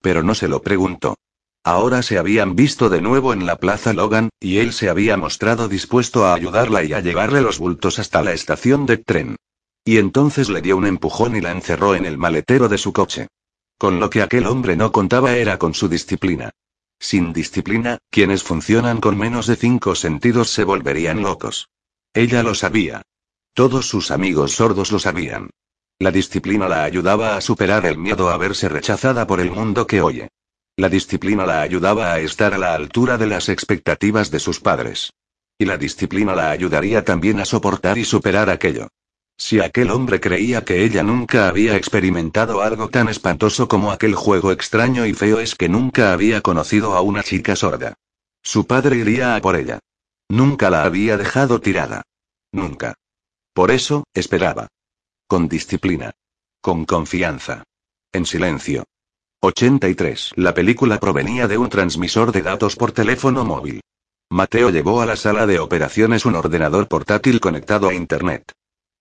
pero 0.02 0.24
no 0.24 0.34
se 0.34 0.48
lo 0.48 0.62
preguntó. 0.62 1.18
Ahora 1.62 2.04
se 2.04 2.18
habían 2.18 2.56
visto 2.56 2.88
de 2.88 3.02
nuevo 3.02 3.34
en 3.34 3.46
la 3.46 3.58
Plaza 3.58 3.92
Logan, 3.92 4.30
y 4.40 4.60
él 4.60 4.72
se 4.72 4.88
había 4.88 5.18
mostrado 5.18 5.68
dispuesto 5.68 6.26
a 6.26 6.34
ayudarla 6.34 6.86
y 6.86 6.94
a 6.94 7.02
llevarle 7.02 7.42
los 7.42 7.60
bultos 7.60 8.00
hasta 8.00 8.24
la 8.24 8.32
estación 8.32 8.86
de 8.86 8.96
tren. 8.96 9.36
Y 9.84 9.98
entonces 9.98 10.48
le 10.48 10.62
dio 10.62 10.78
un 10.78 10.86
empujón 10.86 11.36
y 11.36 11.42
la 11.42 11.52
encerró 11.52 11.96
en 11.96 12.06
el 12.06 12.18
maletero 12.18 12.70
de 12.70 12.78
su 12.78 12.94
coche. 12.94 13.28
Con 13.78 14.00
lo 14.00 14.10
que 14.10 14.22
aquel 14.22 14.48
hombre 14.48 14.78
no 14.78 14.94
contaba 14.94 15.36
era 15.36 15.60
con 15.60 15.74
su 15.74 15.90
disciplina. 15.90 16.52
Sin 16.98 17.34
disciplina, 17.34 17.98
quienes 18.10 18.44
funcionan 18.44 19.02
con 19.02 19.18
menos 19.18 19.48
de 19.48 19.58
cinco 19.58 19.96
sentidos 19.96 20.50
se 20.50 20.64
volverían 20.64 21.22
locos. 21.22 21.68
Ella 22.14 22.42
lo 22.42 22.56
sabía. 22.56 23.02
Todos 23.54 23.90
sus 23.90 24.12
amigos 24.12 24.54
sordos 24.54 24.94
lo 24.94 25.00
sabían. 25.00 25.50
La 26.02 26.12
disciplina 26.12 26.70
la 26.70 26.86
ayudaba 26.86 27.36
a 27.36 27.42
superar 27.42 27.86
el 27.86 27.98
miedo 27.98 28.30
a 28.30 28.38
verse 28.38 28.70
rechazada 28.70 29.28
por 29.28 29.42
el 29.42 29.52
mundo 29.52 29.86
que 29.86 30.02
oye. 30.02 30.30
La 30.78 30.88
disciplina 30.88 31.46
la 31.46 31.62
ayudaba 31.62 32.14
a 32.14 32.20
estar 32.20 32.54
a 32.54 32.58
la 32.58 32.74
altura 32.74 33.18
de 33.18 33.28
las 33.28 33.50
expectativas 33.50 34.32
de 34.32 34.40
sus 34.40 34.62
padres. 34.62 35.12
Y 35.58 35.66
la 35.66 35.78
disciplina 35.78 36.34
la 36.34 36.52
ayudaría 36.52 37.04
también 37.04 37.42
a 37.42 37.46
soportar 37.46 37.98
y 37.98 38.06
superar 38.06 38.50
aquello. 38.50 38.88
Si 39.38 39.60
aquel 39.60 39.92
hombre 39.92 40.22
creía 40.22 40.64
que 40.64 40.86
ella 40.86 41.04
nunca 41.04 41.50
había 41.50 41.76
experimentado 41.76 42.62
algo 42.62 42.88
tan 42.88 43.10
espantoso 43.10 43.68
como 43.68 43.92
aquel 43.92 44.16
juego 44.16 44.54
extraño 44.54 45.06
y 45.06 45.14
feo 45.14 45.42
es 45.42 45.54
que 45.56 45.68
nunca 45.68 46.14
había 46.14 46.40
conocido 46.40 46.96
a 46.96 47.02
una 47.02 47.24
chica 47.24 47.58
sorda. 47.58 47.96
Su 48.42 48.66
padre 48.66 48.96
iría 48.96 49.36
a 49.36 49.42
por 49.42 49.58
ella. 49.58 49.80
Nunca 50.30 50.70
la 50.70 50.84
había 50.84 51.18
dejado 51.18 51.60
tirada. 51.60 52.04
Nunca. 52.54 52.96
Por 53.54 53.70
eso, 53.70 54.06
esperaba. 54.14 54.70
Con 55.32 55.48
disciplina. 55.48 56.10
Con 56.60 56.86
confianza. 56.86 57.64
En 58.12 58.26
silencio. 58.26 58.86
83. 59.42 60.32
La 60.38 60.56
película 60.56 61.00
provenía 61.00 61.48
de 61.48 61.60
un 61.60 61.70
transmisor 61.70 62.32
de 62.32 62.42
datos 62.42 62.76
por 62.76 62.94
teléfono 62.94 63.46
móvil. 63.46 63.82
Mateo 64.32 64.72
llevó 64.72 65.04
a 65.04 65.06
la 65.06 65.16
sala 65.16 65.46
de 65.46 65.60
operaciones 65.60 66.26
un 66.26 66.34
ordenador 66.34 66.88
portátil 66.88 67.40
conectado 67.40 67.90
a 67.90 67.94
Internet. 67.94 68.54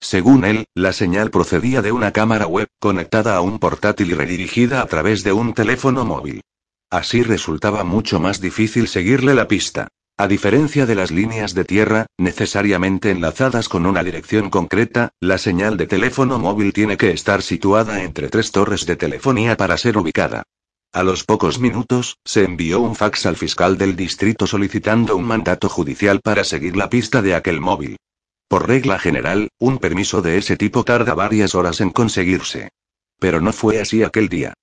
Según 0.03 0.45
él, 0.45 0.67
la 0.75 0.93
señal 0.93 1.31
procedía 1.31 1.81
de 1.81 1.93
una 1.93 2.13
cámara 2.13 2.47
web 2.47 2.69
conectada 2.79 3.35
a 3.35 3.41
un 3.41 3.59
portátil 3.59 4.11
y 4.11 4.15
redirigida 4.15 4.83
a 4.83 4.87
través 4.87 5.25
de 5.25 5.33
un 5.33 5.55
teléfono 5.55 6.05
móvil. 6.05 6.43
Así 6.91 7.23
resultaba 7.23 7.85
mucho 7.85 8.21
más 8.21 8.43
difícil 8.43 8.87
seguirle 8.89 9.35
la 9.35 9.49
pista. 9.49 9.89
A 10.21 10.27
diferencia 10.27 10.85
de 10.85 10.97
las 10.97 11.13
líneas 11.13 11.55
de 11.55 11.65
tierra, 11.65 12.07
necesariamente 12.19 13.13
enlazadas 13.13 13.69
con 13.69 13.87
una 13.87 14.03
dirección 14.03 14.51
concreta, 14.51 15.11
la 15.21 15.39
señal 15.39 15.77
de 15.77 15.87
teléfono 15.87 16.41
móvil 16.41 16.73
tiene 16.73 16.97
que 16.97 17.13
estar 17.13 17.41
situada 17.41 18.03
entre 18.03 18.29
tres 18.29 18.51
torres 18.51 18.85
de 18.85 18.97
telefonía 18.97 19.57
para 19.57 19.79
ser 19.79 19.97
ubicada. 19.97 20.43
A 20.93 21.05
los 21.05 21.23
pocos 21.23 21.61
minutos, 21.61 22.19
se 22.25 22.43
envió 22.43 22.81
un 22.81 22.97
fax 22.97 23.27
al 23.27 23.37
fiscal 23.37 23.79
del 23.79 23.95
distrito 23.95 24.49
solicitando 24.49 25.15
un 25.15 25.25
mandato 25.25 25.69
judicial 25.69 26.21
para 26.21 26.43
seguir 26.43 26.77
la 26.77 26.91
pista 26.91 27.23
de 27.23 27.37
aquel 27.37 27.61
móvil. 27.61 27.97
Por 28.49 28.67
regla 28.67 28.99
general, 28.99 29.51
un 29.61 29.79
permiso 29.79 30.21
de 30.21 30.39
ese 30.39 30.57
tipo 30.57 30.83
tarda 30.83 31.15
varias 31.15 31.55
horas 31.55 31.81
en 31.81 31.91
conseguirse. 31.91 32.71
Pero 33.21 33.41
no 33.41 33.53
fue 33.53 33.81
así 33.81 34.03
aquel 34.03 34.29
día. 34.29 34.55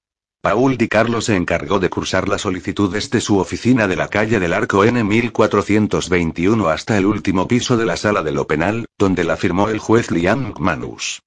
Paul 0.45 0.77
Di 0.77 0.87
Carlo 0.87 1.21
se 1.21 1.35
encargó 1.35 1.79
de 1.79 1.89
cursar 1.89 2.29
la 2.29 2.37
solicitud 2.37 2.93
desde 2.93 3.19
su 3.19 3.39
oficina 3.39 3.87
de 3.87 3.95
la 3.95 4.09
calle 4.09 4.39
del 4.39 4.53
Arco 4.53 4.83
N 4.83 5.03
1421 5.03 6.69
hasta 6.69 6.99
el 6.99 7.07
último 7.07 7.47
piso 7.47 7.77
de 7.77 7.85
la 7.87 7.97
sala 7.97 8.21
de 8.21 8.31
lo 8.31 8.45
penal, 8.45 8.85
donde 8.99 9.23
la 9.23 9.37
firmó 9.37 9.69
el 9.69 9.79
juez 9.79 10.11
Liam 10.11 10.53
Manus. 10.59 11.23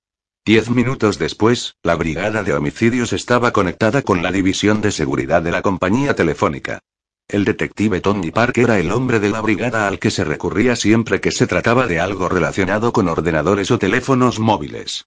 Diez 0.46 0.70
minutos 0.70 1.18
después, 1.18 1.74
la 1.82 1.96
brigada 1.96 2.44
de 2.44 2.54
homicidios 2.54 3.12
estaba 3.12 3.50
conectada 3.50 4.02
con 4.02 4.22
la 4.22 4.30
división 4.30 4.82
de 4.82 4.92
seguridad 4.92 5.42
de 5.42 5.50
la 5.50 5.62
compañía 5.62 6.14
telefónica. 6.14 6.78
El 7.26 7.44
detective 7.44 8.00
Tony 8.00 8.30
Park 8.30 8.58
era 8.58 8.78
el 8.78 8.92
hombre 8.92 9.18
de 9.18 9.30
la 9.30 9.40
brigada 9.40 9.88
al 9.88 9.98
que 9.98 10.12
se 10.12 10.22
recurría 10.22 10.76
siempre 10.76 11.20
que 11.20 11.32
se 11.32 11.48
trataba 11.48 11.88
de 11.88 11.98
algo 11.98 12.28
relacionado 12.28 12.92
con 12.92 13.08
ordenadores 13.08 13.72
o 13.72 13.80
teléfonos 13.80 14.38
móviles. 14.38 15.06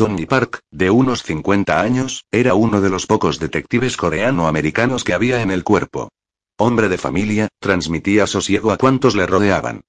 Tony 0.00 0.24
Park, 0.24 0.60
de 0.70 0.88
unos 0.88 1.22
50 1.24 1.78
años, 1.78 2.24
era 2.30 2.54
uno 2.54 2.80
de 2.80 2.88
los 2.88 3.04
pocos 3.04 3.38
detectives 3.38 3.98
coreano-americanos 3.98 5.04
que 5.04 5.12
había 5.12 5.42
en 5.42 5.50
el 5.50 5.62
cuerpo. 5.62 6.08
Hombre 6.56 6.88
de 6.88 6.96
familia, 6.96 7.48
transmitía 7.60 8.26
sosiego 8.26 8.72
a 8.72 8.78
cuantos 8.78 9.14
le 9.14 9.26
rodeaban. 9.26 9.82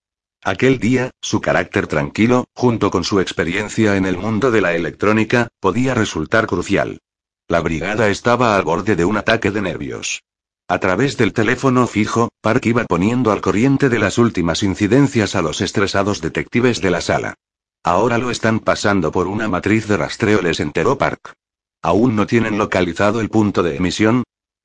Aquel 0.43 0.79
día, 0.79 1.11
su 1.21 1.39
carácter 1.39 1.87
tranquilo, 1.87 2.43
junto 2.53 2.91
con 2.91 3.05
su 3.05 3.21
experiencia 3.21 3.95
en 3.95 4.05
el 4.05 4.17
mundo 4.17 4.51
de 4.51 4.59
la 4.59 4.75
electrónica, 4.75 5.47
podía 5.61 5.93
resultar 5.93 6.45
crucial. 6.45 6.99
La 7.47 7.61
brigada 7.61 8.09
estaba 8.09 8.57
al 8.57 8.63
borde 8.63 8.97
de 8.97 9.05
un 9.05 9.15
ataque 9.15 9.49
de 9.49 9.61
nervios. 9.61 10.23
A 10.67 10.79
través 10.79 11.15
del 11.15 11.31
teléfono 11.31 11.87
fijo, 11.87 12.31
Park 12.41 12.65
iba 12.65 12.83
poniendo 12.83 13.31
al 13.31 13.39
corriente 13.39 13.87
de 13.87 13.99
las 13.99 14.17
últimas 14.17 14.61
incidencias 14.61 15.35
a 15.35 15.41
los 15.41 15.61
estresados 15.61 16.19
detectives 16.19 16.81
de 16.81 16.91
la 16.91 16.99
sala. 16.99 17.35
Ahora 17.83 18.19
lo 18.19 18.29
están 18.29 18.59
pasando 18.59 19.11
por 19.11 19.27
una 19.27 19.47
matriz 19.47 19.87
de 19.87 19.97
rastreo, 19.97 20.41
les 20.41 20.59
enteró 20.59 20.97
Park. 20.97 21.33
¿Aún 21.81 22.15
no 22.15 22.27
tienen 22.27 22.59
localizado 22.59 23.21
el 23.21 23.29
punto 23.29 23.63
de 23.63 23.75
emisión? 23.75 24.23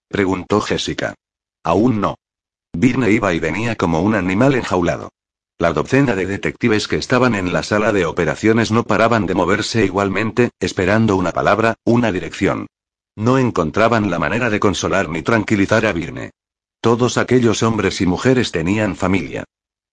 preguntó 0.09 0.61
Jessica. 0.61 1.14
Aún 1.64 2.00
no. 2.00 2.16
Birne 2.74 3.11
iba 3.11 3.33
y 3.33 3.40
venía 3.40 3.74
como 3.76 4.02
un 4.02 4.14
animal 4.14 4.55
enjaulado. 4.55 5.09
La 5.59 5.72
docena 5.72 6.14
de 6.14 6.26
detectives 6.26 6.87
que 6.87 6.96
estaban 6.96 7.35
en 7.35 7.55
la 7.55 7.62
sala 7.62 7.90
de 7.90 8.05
operaciones 8.05 8.70
no 8.70 8.85
paraban 8.85 9.24
de 9.24 9.35
moverse 9.35 9.87
igualmente, 9.87 10.50
esperando 10.61 11.16
una 11.16 11.33
palabra, 11.33 11.76
una 11.85 12.12
dirección. 12.12 12.66
No 13.16 13.38
encontraban 13.38 14.11
la 14.11 14.18
manera 14.18 14.50
de 14.50 14.61
consolar 14.61 15.09
ni 15.09 15.22
tranquilizar 15.22 15.87
a 15.87 15.92
Virne. 15.94 16.33
Todos 16.83 17.16
aquellos 17.16 17.62
hombres 17.62 18.02
y 18.02 18.07
mujeres 18.07 18.52
tenían 18.52 18.94
familia. 18.94 19.44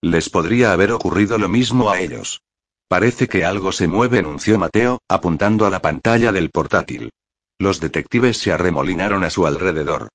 Les 0.02 0.28
podría 0.28 0.74
haber 0.74 0.92
ocurrido 0.92 1.38
lo 1.38 1.48
mismo 1.48 1.90
a 1.90 1.98
ellos. 1.98 2.42
Parece 2.88 3.28
que 3.28 3.44
algo 3.44 3.72
se 3.72 3.88
mueve, 3.88 4.18
anunció 4.18 4.58
Mateo, 4.58 5.00
apuntando 5.08 5.66
a 5.66 5.70
la 5.70 5.80
pantalla 5.80 6.32
del 6.32 6.50
portátil. 6.50 7.10
Los 7.58 7.80
detectives 7.80 8.38
se 8.38 8.52
arremolinaron 8.52 9.24
a 9.24 9.30
su 9.30 9.46
alrededor. 9.46 10.08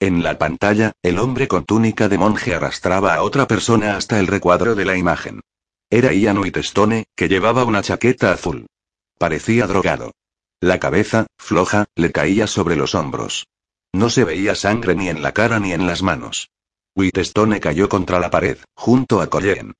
En 0.00 0.22
la 0.22 0.36
pantalla, 0.36 0.92
el 1.02 1.18
hombre 1.18 1.48
con 1.48 1.64
túnica 1.64 2.08
de 2.08 2.18
monje 2.18 2.54
arrastraba 2.54 3.14
a 3.14 3.22
otra 3.22 3.46
persona 3.46 3.96
hasta 3.96 4.18
el 4.20 4.26
recuadro 4.26 4.74
de 4.74 4.84
la 4.84 4.96
imagen. 4.96 5.40
Era 5.88 6.12
Ian 6.12 6.38
Whitestone, 6.38 7.06
que 7.14 7.28
llevaba 7.28 7.64
una 7.64 7.82
chaqueta 7.82 8.32
azul. 8.32 8.66
Parecía 9.18 9.66
drogado. 9.66 10.12
La 10.60 10.80
cabeza, 10.80 11.26
floja, 11.38 11.86
le 11.94 12.12
caía 12.12 12.46
sobre 12.46 12.76
los 12.76 12.94
hombros. 12.94 13.46
No 13.92 14.10
se 14.10 14.24
veía 14.24 14.54
sangre 14.54 14.94
ni 14.94 15.08
en 15.08 15.22
la 15.22 15.32
cara 15.32 15.60
ni 15.60 15.72
en 15.72 15.86
las 15.86 16.02
manos. 16.02 16.50
Whitestone 16.94 17.60
cayó 17.60 17.88
contra 17.88 18.18
la 18.20 18.30
pared, 18.30 18.58
junto 18.74 19.20
a 19.20 19.28
Colleen. 19.28 19.74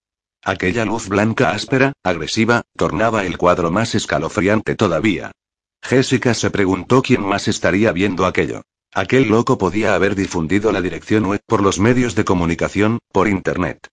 Aquella 0.49 0.85
luz 0.85 1.09
blanca 1.09 1.51
áspera, 1.51 1.93
agresiva, 2.05 2.63
tornaba 2.77 3.25
el 3.25 3.37
cuadro 3.37 3.73
más 3.73 3.97
escalofriante 3.97 4.77
todavía. 4.77 5.33
Jessica 5.83 6.35
se 6.35 6.51
preguntó 6.51 7.03
quién 7.03 7.27
más 7.27 7.49
estaría 7.49 7.91
viendo 7.91 8.25
aquello. 8.25 8.63
Aquel 8.95 9.27
loco 9.29 9.59
podía 9.59 9.97
haber 9.97 10.15
difundido 10.15 10.71
la 10.71 10.81
dirección 10.81 11.27
web 11.27 11.41
por 11.49 11.63
los 11.63 11.81
medios 11.81 12.15
de 12.15 12.25
comunicación, 12.25 13.01
por 13.11 13.27
Internet. 13.27 13.89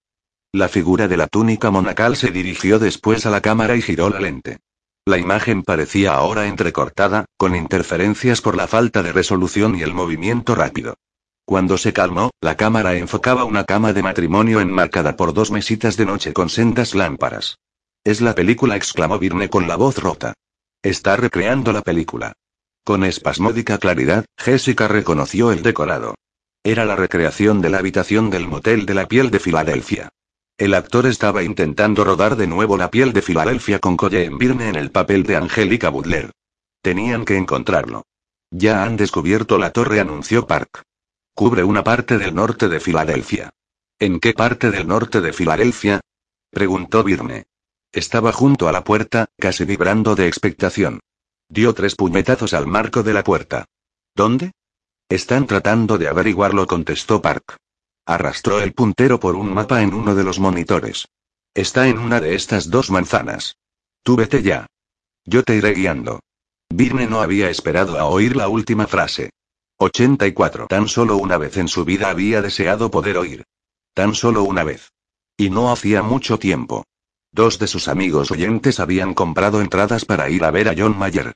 La 0.52 0.70
figura 0.70 1.08
de 1.08 1.18
la 1.18 1.26
túnica 1.26 1.72
monacal 1.72 2.16
se 2.18 2.30
dirigió 2.30 2.78
después 2.78 3.26
a 3.26 3.32
la 3.32 3.42
cámara 3.42 3.76
y 3.76 3.82
giró 3.82 4.12
la 4.12 4.20
lente. 4.20 4.60
La 5.06 5.18
imagen 5.18 5.64
parecía 5.64 6.14
ahora 6.14 6.46
entrecortada, 6.46 7.26
con 7.36 7.56
interferencias 7.56 8.42
por 8.42 8.56
la 8.56 8.68
falta 8.68 9.02
de 9.02 9.12
resolución 9.12 9.76
y 9.76 9.82
el 9.82 9.96
movimiento 9.96 10.54
rápido. 10.54 10.98
Cuando 11.46 11.78
se 11.78 11.92
calmó, 11.92 12.32
la 12.42 12.56
cámara 12.56 12.96
enfocaba 12.96 13.44
una 13.44 13.66
cama 13.66 13.92
de 13.92 14.02
matrimonio 14.02 14.62
enmarcada 14.62 15.16
por 15.16 15.34
dos 15.34 15.52
mesitas 15.52 15.98
de 15.98 16.06
noche 16.06 16.34
con 16.34 16.50
sendas 16.50 16.96
lámparas. 16.96 17.58
Es 18.04 18.22
la 18.22 18.34
película, 18.34 18.76
exclamó 18.76 19.20
Virne 19.20 19.50
con 19.50 19.68
la 19.68 19.76
voz 19.76 19.98
rota. 19.98 20.34
Está 20.82 21.16
recreando 21.16 21.74
la 21.74 21.82
película. 21.82 22.34
Con 22.86 23.04
espasmódica 23.04 23.78
claridad, 23.78 24.26
Jessica 24.38 24.88
reconoció 24.88 25.52
el 25.52 25.64
decorado. 25.64 26.16
Era 26.64 26.86
la 26.86 26.96
recreación 26.96 27.62
de 27.62 27.70
la 27.70 27.80
habitación 27.80 28.30
del 28.30 28.48
motel 28.48 28.86
de 28.86 28.94
la 28.94 29.08
piel 29.08 29.32
de 29.32 29.40
Filadelfia. 29.40 30.10
El 30.58 30.74
actor 30.74 31.08
estaba 31.08 31.44
intentando 31.44 32.04
rodar 32.04 32.36
de 32.36 32.48
nuevo 32.48 32.78
la 32.78 32.90
piel 32.90 33.12
de 33.12 33.22
Filadelfia 33.22 33.80
con 33.80 33.98
Colleen 33.98 34.38
Birne 34.38 34.70
en 34.70 34.76
el 34.76 34.92
papel 34.92 35.24
de 35.24 35.36
Angélica 35.36 35.90
Butler. 35.90 36.32
Tenían 36.82 37.26
que 37.26 37.38
encontrarlo. 37.38 38.04
Ya 38.52 38.84
han 38.84 38.98
descubierto 38.98 39.58
la 39.58 39.72
torre, 39.72 40.00
anunció 40.00 40.46
Park. 40.46 40.84
Cubre 41.36 41.64
una 41.64 41.84
parte 41.84 42.20
del 42.20 42.36
norte 42.36 42.70
de 42.70 42.80
Filadelfia. 42.80 43.50
¿En 43.98 44.20
qué 44.20 44.34
parte 44.34 44.70
del 44.70 44.88
norte 44.88 45.20
de 45.20 45.34
Filadelfia? 45.34 46.02
preguntó 46.52 47.04
Birne. 47.04 47.46
Estaba 47.92 48.32
junto 48.32 48.68
a 48.68 48.72
la 48.72 48.84
puerta, 48.84 49.26
casi 49.40 49.66
vibrando 49.66 50.16
de 50.16 50.28
expectación. 50.28 51.00
Dio 51.50 51.74
tres 51.74 51.96
puñetazos 51.96 52.54
al 52.54 52.68
marco 52.68 53.02
de 53.02 53.14
la 53.14 53.24
puerta. 53.24 53.66
¿Dónde? 54.16 54.52
Están 55.10 55.48
tratando 55.48 55.98
de 55.98 56.08
averiguarlo, 56.08 56.68
contestó 56.68 57.22
Park. 57.22 57.58
Arrastró 58.06 58.60
el 58.62 58.74
puntero 58.74 59.20
por 59.20 59.36
un 59.36 59.54
mapa 59.54 59.82
en 59.82 59.96
uno 59.96 60.14
de 60.14 60.24
los 60.24 60.40
monitores. 60.40 61.08
Está 61.56 61.88
en 61.88 61.98
una 61.98 62.22
de 62.22 62.36
estas 62.36 62.70
dos 62.70 62.92
manzanas. 62.92 63.58
Tú 64.04 64.16
vete 64.16 64.44
ya. 64.44 64.68
Yo 65.26 65.44
te 65.44 65.56
iré 65.56 65.74
guiando. 65.74 66.20
Virne 66.70 67.08
no 67.08 67.22
había 67.22 67.50
esperado 67.50 67.98
a 67.98 68.06
oír 68.06 68.36
la 68.36 68.50
última 68.50 68.86
frase. 68.86 69.32
84. 69.78 70.68
Tan 70.68 70.88
solo 70.88 71.18
una 71.18 71.38
vez 71.38 71.58
en 71.58 71.68
su 71.68 71.86
vida 71.86 72.10
había 72.10 72.42
deseado 72.42 72.92
poder 72.92 73.18
oír. 73.18 73.44
Tan 73.94 74.16
solo 74.16 74.44
una 74.44 74.64
vez. 74.64 74.92
Y 75.38 75.50
no 75.50 75.72
hacía 75.72 76.04
mucho 76.04 76.40
tiempo. 76.40 76.86
Dos 77.32 77.58
de 77.60 77.68
sus 77.68 77.88
amigos 77.88 78.32
oyentes 78.32 78.80
habían 78.80 79.14
comprado 79.14 79.62
entradas 79.62 80.06
para 80.06 80.30
ir 80.30 80.44
a 80.44 80.52
ver 80.52 80.70
a 80.70 80.76
John 80.78 80.98
Mayer. 80.98 81.34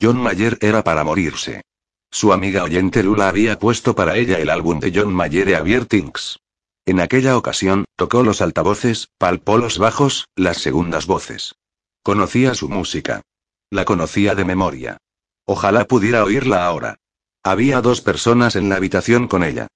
John 0.00 0.16
Mayer 0.16 0.56
era 0.60 0.84
para 0.84 1.04
morirse. 1.04 1.62
Su 2.10 2.32
amiga 2.32 2.64
oyente 2.64 3.02
Lula 3.02 3.28
había 3.28 3.58
puesto 3.58 3.94
para 3.94 4.16
ella 4.16 4.38
el 4.38 4.50
álbum 4.50 4.80
de 4.80 4.92
John 4.94 5.12
Mayer 5.12 5.48
e 5.48 5.56
Abiertings. 5.56 6.38
En 6.86 7.00
aquella 7.00 7.36
ocasión, 7.36 7.84
tocó 7.96 8.22
los 8.22 8.40
altavoces, 8.40 9.08
palpó 9.18 9.58
los 9.58 9.78
bajos, 9.78 10.26
las 10.34 10.58
segundas 10.58 11.06
voces. 11.06 11.54
Conocía 12.02 12.54
su 12.54 12.68
música. 12.68 13.22
La 13.70 13.84
conocía 13.84 14.34
de 14.34 14.44
memoria. 14.44 14.96
Ojalá 15.44 15.84
pudiera 15.84 16.24
oírla 16.24 16.66
ahora. 16.66 16.96
Había 17.42 17.80
dos 17.80 18.02
personas 18.02 18.54
en 18.54 18.68
la 18.68 18.76
habitación 18.76 19.26
con 19.26 19.42
ella. 19.42 19.66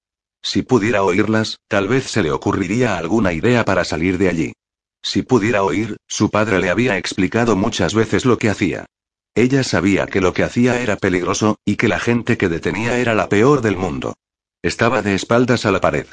Si 0.43 0.61
pudiera 0.61 1.03
oírlas, 1.03 1.57
tal 1.67 1.87
vez 1.87 2.05
se 2.11 2.21
le 2.21 2.31
ocurriría 2.31 2.97
alguna 2.97 3.33
idea 3.33 3.65
para 3.65 3.83
salir 3.83 4.19
de 4.19 4.29
allí. 4.29 4.53
Si 5.01 5.23
pudiera 5.23 5.63
oír, 5.63 5.97
su 6.07 6.29
padre 6.29 6.59
le 6.59 6.69
había 6.69 6.97
explicado 6.97 7.55
muchas 7.55 7.95
veces 7.95 8.25
lo 8.25 8.37
que 8.37 8.49
hacía. 8.49 8.85
Ella 9.33 9.63
sabía 9.63 10.05
que 10.05 10.21
lo 10.21 10.33
que 10.33 10.43
hacía 10.43 10.79
era 10.79 10.95
peligroso, 10.95 11.57
y 11.65 11.75
que 11.75 11.87
la 11.87 11.99
gente 11.99 12.37
que 12.37 12.49
detenía 12.49 12.99
era 12.99 13.15
la 13.15 13.29
peor 13.29 13.61
del 13.61 13.77
mundo. 13.77 14.13
Estaba 14.61 15.01
de 15.01 15.15
espaldas 15.15 15.65
a 15.65 15.71
la 15.71 15.81
pared. 15.81 16.07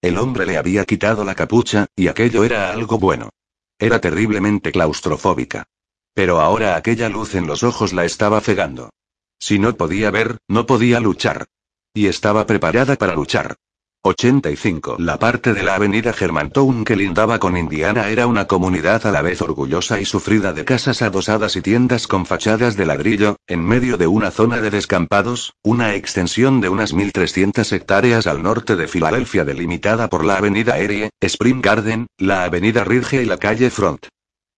El 0.00 0.18
hombre 0.18 0.46
le 0.46 0.56
había 0.56 0.84
quitado 0.84 1.24
la 1.24 1.34
capucha, 1.34 1.86
y 1.94 2.08
aquello 2.08 2.44
era 2.44 2.70
algo 2.70 2.98
bueno. 2.98 3.30
Era 3.78 4.00
terriblemente 4.00 4.72
claustrofóbica. 4.72 5.64
Pero 6.14 6.40
ahora 6.40 6.76
aquella 6.76 7.08
luz 7.08 7.34
en 7.34 7.46
los 7.46 7.62
ojos 7.62 7.92
la 7.92 8.04
estaba 8.04 8.40
cegando. 8.40 8.90
Si 9.46 9.58
no 9.58 9.76
podía 9.76 10.10
ver, 10.10 10.38
no 10.48 10.64
podía 10.64 11.00
luchar. 11.00 11.44
Y 11.92 12.06
estaba 12.06 12.46
preparada 12.46 12.96
para 12.96 13.14
luchar. 13.14 13.56
85. 14.02 14.96
La 14.98 15.18
parte 15.18 15.52
de 15.52 15.62
la 15.62 15.74
avenida 15.74 16.14
Germantown 16.14 16.82
que 16.82 16.96
lindaba 16.96 17.38
con 17.38 17.54
Indiana 17.58 18.08
era 18.08 18.26
una 18.26 18.46
comunidad 18.46 19.06
a 19.06 19.12
la 19.12 19.20
vez 19.20 19.42
orgullosa 19.42 20.00
y 20.00 20.06
sufrida 20.06 20.54
de 20.54 20.64
casas 20.64 21.02
adosadas 21.02 21.56
y 21.56 21.60
tiendas 21.60 22.06
con 22.06 22.24
fachadas 22.24 22.78
de 22.78 22.86
ladrillo, 22.86 23.36
en 23.46 23.62
medio 23.62 23.98
de 23.98 24.06
una 24.06 24.30
zona 24.30 24.62
de 24.62 24.70
descampados, 24.70 25.52
una 25.62 25.94
extensión 25.94 26.62
de 26.62 26.70
unas 26.70 26.94
1.300 26.94 27.70
hectáreas 27.70 28.26
al 28.26 28.42
norte 28.42 28.76
de 28.76 28.88
Filadelfia 28.88 29.44
delimitada 29.44 30.08
por 30.08 30.24
la 30.24 30.38
avenida 30.38 30.78
Erie, 30.78 31.10
Spring 31.20 31.60
Garden, 31.60 32.06
la 32.16 32.44
avenida 32.44 32.82
Ridge 32.84 33.20
y 33.20 33.26
la 33.26 33.36
calle 33.36 33.68
Front. 33.68 34.06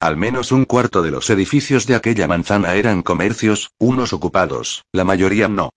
Al 0.07 0.17
menos 0.17 0.53
un 0.53 0.67
cuarto 0.67 1.03
de 1.03 1.11
los 1.11 1.31
edificios 1.31 1.85
de 1.89 1.97
aquella 1.97 2.29
manzana 2.29 2.77
eran 2.77 3.03
comercios, 3.03 3.73
unos 3.77 4.13
ocupados, 4.13 4.85
la 4.93 5.03
mayoría 5.03 5.49
no. 5.49 5.71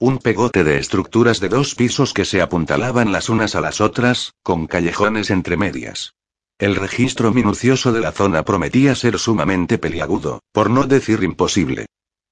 Un 0.00 0.18
pegote 0.18 0.64
de 0.64 0.78
estructuras 0.78 1.38
de 1.38 1.48
dos 1.48 1.76
pisos 1.76 2.12
que 2.12 2.24
se 2.24 2.42
apuntalaban 2.42 3.12
las 3.12 3.28
unas 3.28 3.54
a 3.54 3.60
las 3.60 3.80
otras, 3.80 4.32
con 4.42 4.66
callejones 4.66 5.30
entre 5.30 5.56
medias. 5.56 6.14
El 6.58 6.74
registro 6.74 7.32
minucioso 7.32 7.92
de 7.92 8.00
la 8.00 8.10
zona 8.10 8.44
prometía 8.44 8.96
ser 8.96 9.20
sumamente 9.20 9.78
peliagudo, 9.78 10.40
por 10.50 10.68
no 10.68 10.88
decir 10.88 11.22
imposible. 11.22 11.86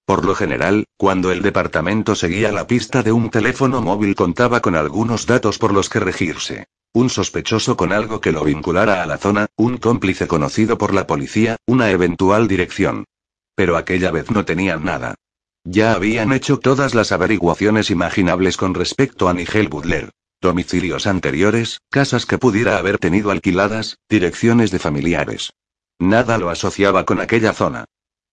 Por 0.05 0.27
lo 0.27 0.35
general, 0.35 0.85
cuando 0.99 1.33
el 1.33 1.41
departamento 1.41 2.15
seguía 2.15 2.53
la 2.53 2.67
pista 2.67 3.03
de 3.03 3.13
un 3.13 3.31
teléfono 3.31 3.81
móvil 3.81 4.15
contaba 4.15 4.61
con 4.61 4.77
algunos 4.77 5.27
datos 5.27 5.59
por 5.59 5.73
los 5.73 5.89
que 5.89 6.01
regirse. 6.01 6.67
Un 6.93 7.09
sospechoso 7.11 7.77
con 7.77 7.93
algo 7.93 8.21
que 8.21 8.31
lo 8.31 8.45
vinculara 8.45 9.03
a 9.03 9.07
la 9.07 9.19
zona, 9.19 9.47
un 9.57 9.79
cómplice 9.79 10.29
conocido 10.29 10.79
por 10.79 10.95
la 10.95 11.07
policía, 11.07 11.57
una 11.67 11.91
eventual 11.91 12.47
dirección. 12.47 13.05
Pero 13.55 13.77
aquella 13.77 14.11
vez 14.11 14.31
no 14.31 14.45
tenían 14.45 14.85
nada. 14.85 15.15
Ya 15.65 15.93
habían 15.93 16.33
hecho 16.33 16.59
todas 16.59 16.95
las 16.95 17.11
averiguaciones 17.11 17.91
imaginables 17.91 18.59
con 18.59 18.75
respecto 18.75 19.29
a 19.29 19.35
Nigel 19.35 19.69
Butler. 19.69 20.11
Domicilios 20.41 21.07
anteriores, 21.07 21.81
casas 21.91 22.27
que 22.27 22.37
pudiera 22.37 22.77
haber 22.77 22.99
tenido 22.99 23.31
alquiladas, 23.31 23.97
direcciones 24.11 24.71
de 24.71 24.79
familiares. 24.79 25.55
Nada 25.99 26.37
lo 26.37 26.51
asociaba 26.51 27.07
con 27.07 27.21
aquella 27.21 27.55
zona. 27.55 27.87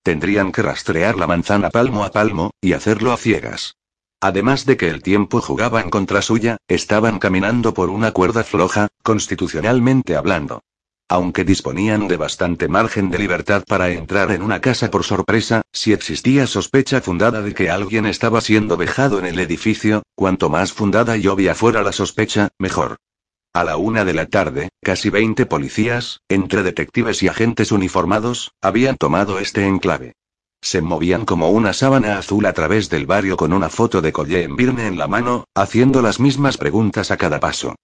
Tendrían 0.03 0.51
que 0.51 0.61
rastrear 0.61 1.17
la 1.17 1.27
manzana 1.27 1.69
palmo 1.69 2.03
a 2.03 2.11
palmo, 2.11 2.51
y 2.59 2.73
hacerlo 2.73 3.11
a 3.11 3.17
ciegas. 3.17 3.75
Además 4.19 4.65
de 4.65 4.77
que 4.77 4.89
el 4.89 5.01
tiempo 5.01 5.41
jugaba 5.41 5.81
en 5.81 5.89
contra 5.89 6.21
suya, 6.21 6.57
estaban 6.67 7.19
caminando 7.19 7.73
por 7.73 7.89
una 7.89 8.11
cuerda 8.11 8.43
floja, 8.43 8.87
constitucionalmente 9.03 10.15
hablando. 10.15 10.61
Aunque 11.09 11.43
disponían 11.43 12.07
de 12.07 12.17
bastante 12.17 12.67
margen 12.67 13.09
de 13.09 13.19
libertad 13.19 13.63
para 13.67 13.89
entrar 13.89 14.31
en 14.31 14.41
una 14.41 14.61
casa 14.61 14.89
por 14.89 15.03
sorpresa, 15.03 15.63
si 15.73 15.91
existía 15.91 16.47
sospecha 16.47 17.01
fundada 17.01 17.41
de 17.41 17.53
que 17.53 17.69
alguien 17.69 18.05
estaba 18.05 18.41
siendo 18.41 18.77
vejado 18.77 19.19
en 19.19 19.25
el 19.25 19.39
edificio, 19.39 20.03
cuanto 20.15 20.49
más 20.49 20.71
fundada 20.71 21.17
y 21.17 21.27
obvia 21.27 21.53
fuera 21.53 21.83
la 21.83 21.91
sospecha, 21.91 22.49
mejor. 22.57 22.97
A 23.53 23.65
la 23.65 23.75
una 23.75 24.05
de 24.05 24.13
la 24.13 24.27
tarde, 24.27 24.69
casi 24.81 25.09
20 25.09 25.45
policías, 25.45 26.21
entre 26.29 26.63
detectives 26.63 27.21
y 27.21 27.27
agentes 27.27 27.73
uniformados, 27.73 28.53
habían 28.61 28.95
tomado 28.95 29.39
este 29.39 29.67
enclave. 29.67 30.13
Se 30.61 30.81
movían 30.81 31.25
como 31.25 31.49
una 31.49 31.73
sábana 31.73 32.17
azul 32.17 32.45
a 32.45 32.53
través 32.53 32.89
del 32.89 33.05
barrio 33.05 33.35
con 33.35 33.51
una 33.51 33.69
foto 33.69 34.01
de 34.01 34.13
Collier 34.13 34.43
en 34.43 34.55
Virne 34.55 34.87
en 34.87 34.97
la 34.97 35.07
mano, 35.07 35.43
haciendo 35.53 36.01
las 36.01 36.21
mismas 36.21 36.57
preguntas 36.57 37.11
a 37.11 37.17
cada 37.17 37.41
paso. 37.41 37.75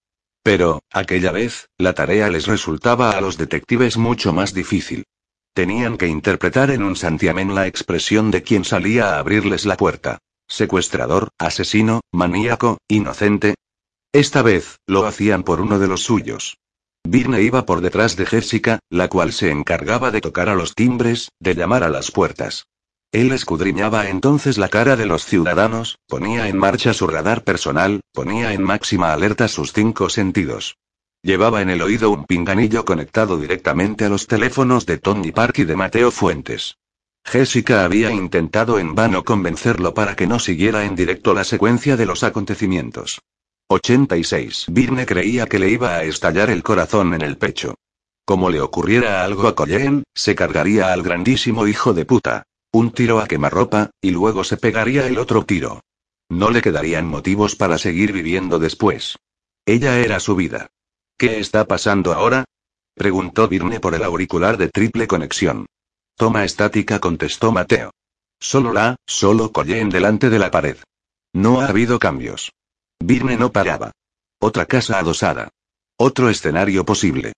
Pero, 0.42 0.80
aquella 0.90 1.32
vez, 1.32 1.68
la 1.76 1.92
tarea 1.92 2.30
les 2.30 2.46
resultaba 2.46 3.10
a 3.10 3.20
los 3.20 3.36
detectives 3.36 3.98
mucho 3.98 4.32
más 4.32 4.54
difícil. 4.54 5.04
Tenían 5.52 5.98
que 5.98 6.06
interpretar 6.06 6.70
en 6.70 6.82
un 6.82 6.96
santiamén 6.96 7.54
la 7.54 7.66
expresión 7.66 8.30
de 8.30 8.42
quien 8.42 8.64
salía 8.64 9.16
a 9.16 9.18
abrirles 9.18 9.66
la 9.66 9.76
puerta. 9.76 10.16
Secuestrador, 10.46 11.28
asesino, 11.38 12.00
maníaco, 12.10 12.78
inocente. 12.88 13.54
Esta 14.12 14.40
vez, 14.40 14.78
lo 14.86 15.04
hacían 15.04 15.42
por 15.42 15.60
uno 15.60 15.78
de 15.78 15.86
los 15.86 16.02
suyos. 16.02 16.58
Virne 17.04 17.42
iba 17.42 17.66
por 17.66 17.82
detrás 17.82 18.16
de 18.16 18.24
Jessica, 18.24 18.78
la 18.88 19.08
cual 19.08 19.32
se 19.32 19.50
encargaba 19.50 20.10
de 20.10 20.22
tocar 20.22 20.48
a 20.48 20.54
los 20.54 20.74
timbres, 20.74 21.30
de 21.40 21.54
llamar 21.54 21.84
a 21.84 21.90
las 21.90 22.10
puertas. 22.10 22.66
Él 23.12 23.32
escudriñaba 23.32 24.08
entonces 24.08 24.58
la 24.58 24.68
cara 24.68 24.96
de 24.96 25.06
los 25.06 25.24
ciudadanos, 25.24 25.98
ponía 26.06 26.48
en 26.48 26.56
marcha 26.56 26.94
su 26.94 27.06
radar 27.06 27.44
personal, 27.44 28.00
ponía 28.12 28.52
en 28.52 28.62
máxima 28.62 29.12
alerta 29.12 29.48
sus 29.48 29.72
cinco 29.72 30.08
sentidos. 30.08 30.76
Llevaba 31.22 31.62
en 31.62 31.70
el 31.70 31.82
oído 31.82 32.10
un 32.10 32.24
pinganillo 32.24 32.84
conectado 32.84 33.38
directamente 33.38 34.04
a 34.04 34.08
los 34.08 34.26
teléfonos 34.26 34.86
de 34.86 34.98
Tony 34.98 35.32
Park 35.32 35.58
y 35.58 35.64
de 35.64 35.76
Mateo 35.76 36.10
Fuentes. 36.10 36.76
Jessica 37.24 37.84
había 37.84 38.10
intentado 38.10 38.78
en 38.78 38.94
vano 38.94 39.24
convencerlo 39.24 39.92
para 39.92 40.16
que 40.16 40.26
no 40.26 40.38
siguiera 40.38 40.84
en 40.84 40.94
directo 40.94 41.34
la 41.34 41.44
secuencia 41.44 41.96
de 41.96 42.06
los 42.06 42.22
acontecimientos. 42.22 43.20
86. 43.70 44.66
Birne 44.70 45.04
creía 45.04 45.46
que 45.46 45.58
le 45.58 45.68
iba 45.68 45.96
a 45.96 46.02
estallar 46.02 46.48
el 46.48 46.62
corazón 46.62 47.12
en 47.12 47.20
el 47.20 47.36
pecho. 47.36 47.74
Como 48.24 48.48
le 48.48 48.60
ocurriera 48.60 49.24
algo 49.24 49.46
a 49.46 49.54
Colleen, 49.54 50.04
se 50.14 50.34
cargaría 50.34 50.92
al 50.92 51.02
grandísimo 51.02 51.66
hijo 51.66 51.92
de 51.92 52.06
puta. 52.06 52.44
Un 52.72 52.92
tiro 52.92 53.20
a 53.20 53.26
quemarropa, 53.26 53.90
y 54.00 54.10
luego 54.10 54.44
se 54.44 54.56
pegaría 54.56 55.06
el 55.06 55.18
otro 55.18 55.44
tiro. 55.44 55.82
No 56.30 56.50
le 56.50 56.62
quedarían 56.62 57.06
motivos 57.06 57.56
para 57.56 57.78
seguir 57.78 58.12
viviendo 58.12 58.58
después. 58.58 59.16
Ella 59.66 59.98
era 59.98 60.18
su 60.20 60.34
vida. 60.34 60.68
¿Qué 61.18 61.38
está 61.38 61.66
pasando 61.66 62.12
ahora? 62.12 62.44
preguntó 62.94 63.48
Virne 63.48 63.80
por 63.80 63.94
el 63.94 64.02
auricular 64.02 64.56
de 64.56 64.68
triple 64.68 65.06
conexión. 65.06 65.66
Toma 66.16 66.44
estática, 66.44 67.00
contestó 67.00 67.52
Mateo. 67.52 67.92
Solo 68.40 68.72
la, 68.72 68.96
solo 69.06 69.52
en 69.66 69.90
delante 69.90 70.30
de 70.30 70.38
la 70.38 70.50
pared. 70.50 70.76
No 71.32 71.60
ha 71.60 71.66
habido 71.66 71.98
cambios. 71.98 72.52
Virne 73.00 73.36
no 73.36 73.52
paraba. 73.52 73.92
Otra 74.40 74.66
casa 74.66 74.98
adosada. 74.98 75.50
Otro 75.96 76.28
escenario 76.28 76.84
posible. 76.84 77.32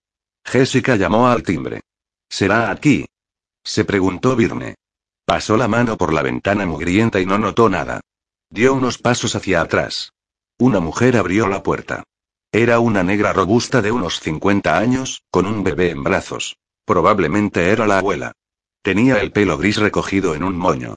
Jessica 0.45 0.97
llamó 0.97 1.29
al 1.29 1.43
timbre. 1.43 1.83
¿Será 2.29 2.71
aquí? 2.71 3.07
Se 3.65 3.85
preguntó 3.85 4.37
Virne. 4.37 4.77
Pasó 5.25 5.57
la 5.57 5.69
mano 5.69 5.97
por 5.97 6.13
la 6.13 6.23
ventana 6.23 6.67
mugrienta 6.67 7.21
y 7.21 7.27
no 7.27 7.39
notó 7.39 7.69
nada. 7.69 8.01
Dio 8.51 8.75
unos 8.75 8.99
pasos 8.99 9.37
hacia 9.37 9.61
atrás. 9.61 10.13
Una 10.59 10.81
mujer 10.81 11.17
abrió 11.17 11.47
la 11.47 11.63
puerta. 11.63 12.03
Era 12.53 12.81
una 12.81 13.05
negra 13.05 13.33
robusta 13.33 13.81
de 13.81 13.93
unos 13.93 14.19
50 14.21 14.77
años, 14.77 15.23
con 15.31 15.47
un 15.47 15.63
bebé 15.63 15.91
en 15.91 16.03
brazos. 16.03 16.57
Probablemente 16.85 17.71
era 17.71 17.87
la 17.87 17.99
abuela. 17.99 18.33
Tenía 18.83 19.21
el 19.21 19.31
pelo 19.31 19.57
gris 19.57 19.77
recogido 19.77 20.35
en 20.35 20.43
un 20.43 20.57
moño. 20.57 20.97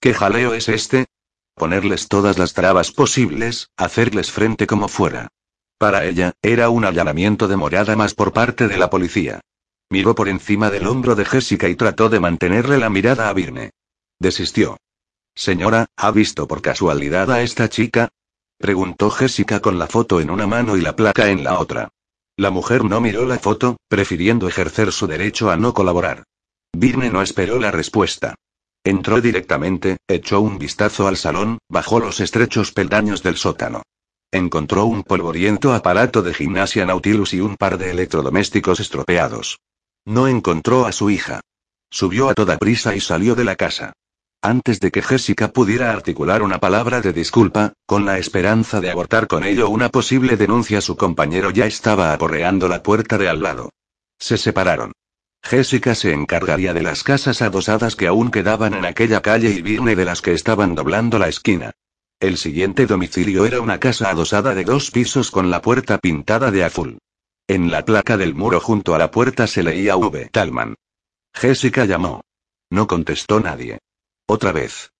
¿Qué 0.00 0.14
jaleo 0.14 0.54
es 0.54 0.68
este? 0.68 1.06
Ponerles 1.54 2.08
todas 2.08 2.38
las 2.38 2.52
trabas 2.52 2.90
posibles, 2.90 3.70
hacerles 3.76 4.30
frente 4.32 4.66
como 4.66 4.88
fuera. 4.88 5.28
Para 5.78 6.04
ella, 6.04 6.32
era 6.42 6.68
un 6.68 6.84
allanamiento 6.84 7.48
de 7.48 7.56
morada 7.56 7.96
más 7.96 8.14
por 8.14 8.32
parte 8.32 8.68
de 8.68 8.76
la 8.76 8.90
policía. 8.90 9.40
Miró 9.90 10.14
por 10.14 10.28
encima 10.28 10.70
del 10.70 10.86
hombro 10.86 11.14
de 11.14 11.24
Jessica 11.24 11.68
y 11.68 11.76
trató 11.76 12.08
de 12.08 12.20
mantenerle 12.20 12.78
la 12.78 12.90
mirada 12.90 13.28
a 13.28 13.32
Virne. 13.32 13.70
Desistió. 14.18 14.76
Señora, 15.34 15.86
¿ha 15.96 16.10
visto 16.10 16.48
por 16.48 16.62
casualidad 16.62 17.30
a 17.30 17.42
esta 17.42 17.68
chica? 17.68 18.08
Preguntó 18.58 19.10
Jessica 19.10 19.60
con 19.60 19.78
la 19.78 19.86
foto 19.86 20.20
en 20.20 20.30
una 20.30 20.46
mano 20.46 20.76
y 20.76 20.80
la 20.80 20.96
placa 20.96 21.28
en 21.28 21.44
la 21.44 21.58
otra. 21.58 21.90
La 22.36 22.50
mujer 22.50 22.84
no 22.84 23.00
miró 23.00 23.26
la 23.26 23.38
foto, 23.38 23.76
prefiriendo 23.88 24.48
ejercer 24.48 24.90
su 24.90 25.06
derecho 25.06 25.50
a 25.50 25.56
no 25.56 25.74
colaborar. 25.74 26.24
Virne 26.72 27.10
no 27.10 27.22
esperó 27.22 27.60
la 27.60 27.70
respuesta. 27.70 28.34
Entró 28.86 29.22
directamente, 29.22 29.96
echó 30.06 30.42
un 30.42 30.58
vistazo 30.58 31.08
al 31.08 31.16
salón, 31.16 31.56
bajó 31.70 32.00
los 32.00 32.20
estrechos 32.20 32.70
peldaños 32.70 33.22
del 33.22 33.38
sótano. 33.38 33.82
Encontró 34.30 34.84
un 34.84 35.04
polvoriento 35.04 35.72
aparato 35.72 36.20
de 36.20 36.34
gimnasia 36.34 36.84
Nautilus 36.84 37.32
y 37.32 37.40
un 37.40 37.56
par 37.56 37.78
de 37.78 37.92
electrodomésticos 37.92 38.80
estropeados. 38.80 39.58
No 40.04 40.28
encontró 40.28 40.84
a 40.84 40.92
su 40.92 41.08
hija. 41.08 41.40
Subió 41.90 42.28
a 42.28 42.34
toda 42.34 42.58
prisa 42.58 42.94
y 42.94 43.00
salió 43.00 43.34
de 43.34 43.44
la 43.44 43.56
casa. 43.56 43.94
Antes 44.42 44.80
de 44.80 44.90
que 44.90 45.00
Jessica 45.00 45.48
pudiera 45.48 45.90
articular 45.90 46.42
una 46.42 46.58
palabra 46.58 47.00
de 47.00 47.14
disculpa, 47.14 47.72
con 47.86 48.04
la 48.04 48.18
esperanza 48.18 48.82
de 48.82 48.90
abortar 48.90 49.26
con 49.26 49.44
ello 49.44 49.70
una 49.70 49.88
posible 49.88 50.36
denuncia, 50.36 50.82
su 50.82 50.96
compañero 50.96 51.50
ya 51.50 51.64
estaba 51.64 52.12
aporreando 52.12 52.68
la 52.68 52.82
puerta 52.82 53.16
de 53.16 53.30
al 53.30 53.40
lado. 53.40 53.70
Se 54.18 54.36
separaron. 54.36 54.92
Jessica 55.44 55.94
se 55.94 56.14
encargaría 56.14 56.72
de 56.72 56.82
las 56.82 57.02
casas 57.02 57.42
adosadas 57.42 57.96
que 57.96 58.06
aún 58.06 58.30
quedaban 58.30 58.72
en 58.72 58.86
aquella 58.86 59.20
calle 59.20 59.50
y 59.50 59.60
Virne 59.60 59.94
de 59.94 60.06
las 60.06 60.22
que 60.22 60.32
estaban 60.32 60.74
doblando 60.74 61.18
la 61.18 61.28
esquina. 61.28 61.72
El 62.18 62.38
siguiente 62.38 62.86
domicilio 62.86 63.44
era 63.44 63.60
una 63.60 63.78
casa 63.78 64.08
adosada 64.08 64.54
de 64.54 64.64
dos 64.64 64.90
pisos 64.90 65.30
con 65.30 65.50
la 65.50 65.60
puerta 65.60 65.98
pintada 65.98 66.50
de 66.50 66.64
azul. 66.64 66.98
En 67.46 67.70
la 67.70 67.84
placa 67.84 68.16
del 68.16 68.34
muro 68.34 68.58
junto 68.58 68.94
a 68.94 68.98
la 68.98 69.10
puerta 69.10 69.46
se 69.46 69.62
leía 69.62 69.96
V. 69.96 70.30
Talman. 70.32 70.76
Jessica 71.34 71.84
llamó. 71.84 72.22
No 72.70 72.86
contestó 72.86 73.38
nadie. 73.38 73.80
Otra 74.26 74.50
vez. 74.50 74.92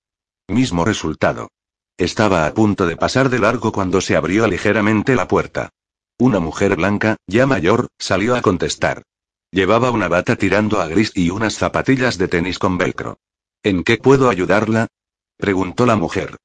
Mismo 0.47 0.85
resultado. 0.85 1.49
Estaba 1.97 2.45
a 2.45 2.53
punto 2.53 2.87
de 2.87 2.97
pasar 2.97 3.31
de 3.31 3.39
largo 3.39 3.73
cuando 3.73 4.03
se 4.03 4.15
abrió 4.15 4.47
ligeramente 4.47 5.15
la 5.15 5.27
puerta. 5.27 5.71
Una 6.19 6.39
mujer 6.39 6.77
blanca, 6.77 7.17
ya 7.27 7.47
mayor, 7.47 7.89
salió 7.99 8.37
a 8.37 8.43
contestar. 8.43 9.05
Llevaba 9.55 9.93
una 9.93 10.09
bata 10.09 10.35
tirando 10.35 10.81
a 10.81 10.88
gris 10.88 11.12
y 11.14 11.31
unas 11.31 11.55
zapatillas 11.55 12.19
de 12.19 12.27
tenis 12.27 12.59
con 12.59 12.77
velcro. 12.77 13.21
¿En 13.62 13.85
qué 13.85 13.99
puedo 13.99 14.29
ayudarla? 14.29 14.88
preguntó 15.37 15.87
la 15.87 15.95
mujer. 15.95 16.38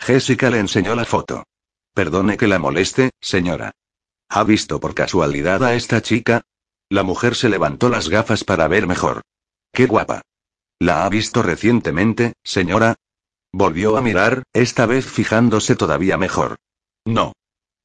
Jessica 0.00 0.50
le 0.50 0.58
enseñó 0.58 0.96
la 0.96 1.04
foto. 1.04 1.44
Perdone 1.94 2.36
que 2.36 2.48
la 2.48 2.58
moleste, 2.58 3.12
señora. 3.20 3.70
¿Ha 4.28 4.42
visto 4.42 4.80
por 4.80 4.96
casualidad 4.96 5.62
a 5.62 5.76
esta 5.76 6.02
chica? 6.02 6.42
La 6.88 7.04
mujer 7.04 7.36
se 7.36 7.48
levantó 7.48 7.88
las 7.88 8.08
gafas 8.08 8.42
para 8.42 8.66
ver 8.66 8.88
mejor. 8.88 9.22
¡Qué 9.72 9.86
guapa! 9.86 10.22
¿La 10.80 11.04
ha 11.04 11.08
visto 11.08 11.44
recientemente, 11.44 12.32
señora? 12.42 12.96
Volvió 13.52 13.96
a 13.96 14.02
mirar, 14.02 14.42
esta 14.52 14.86
vez 14.86 15.06
fijándose 15.06 15.76
todavía 15.76 16.18
mejor. 16.18 16.56
No. 17.04 17.32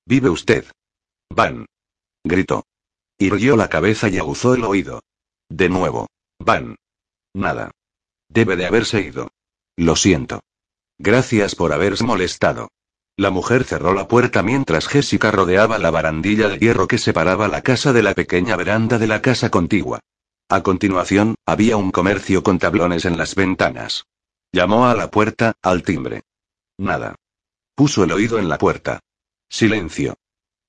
¿Vive 0.08 0.32
usted? 0.32 0.66
Van. 1.30 1.68
Gritó. 2.24 2.64
Irguió 3.22 3.56
la 3.56 3.70
cabeza 3.70 4.10
y 4.10 4.18
aguzó 4.18 4.56
el 4.56 4.64
oído. 4.64 5.04
De 5.48 5.70
nuevo. 5.70 6.08
Van. 6.40 6.76
Nada. 7.36 7.70
Debe 8.28 8.56
de 8.56 8.66
haberse 8.66 9.00
ido. 9.00 9.30
Lo 9.78 9.96
siento. 9.96 10.40
Gracias 10.98 11.54
por 11.54 11.72
haberse 11.72 12.04
molestado. 12.04 12.70
La 13.16 13.30
mujer 13.30 13.64
cerró 13.64 13.94
la 13.94 14.08
puerta 14.08 14.42
mientras 14.42 14.88
Jessica 14.88 15.30
rodeaba 15.30 15.78
la 15.78 15.92
barandilla 15.92 16.50
de 16.50 16.58
hierro 16.58 16.88
que 16.88 16.98
separaba 16.98 17.48
la 17.48 17.62
casa 17.62 17.94
de 17.94 18.02
la 18.02 18.16
pequeña 18.16 18.56
veranda 18.56 18.98
de 18.98 19.06
la 19.06 19.22
casa 19.22 19.52
contigua. 19.52 20.00
A 20.50 20.64
continuación, 20.64 21.36
había 21.46 21.78
un 21.78 21.92
comercio 21.92 22.42
con 22.42 22.58
tablones 22.58 23.06
en 23.06 23.20
las 23.20 23.36
ventanas. 23.36 24.06
Llamó 24.52 24.88
a 24.88 24.96
la 24.96 25.12
puerta, 25.12 25.54
al 25.62 25.84
timbre. 25.84 26.24
Nada. 26.80 27.14
Puso 27.76 28.04
el 28.04 28.14
oído 28.14 28.40
en 28.40 28.50
la 28.50 28.58
puerta. 28.58 29.00
Silencio. 29.48 30.16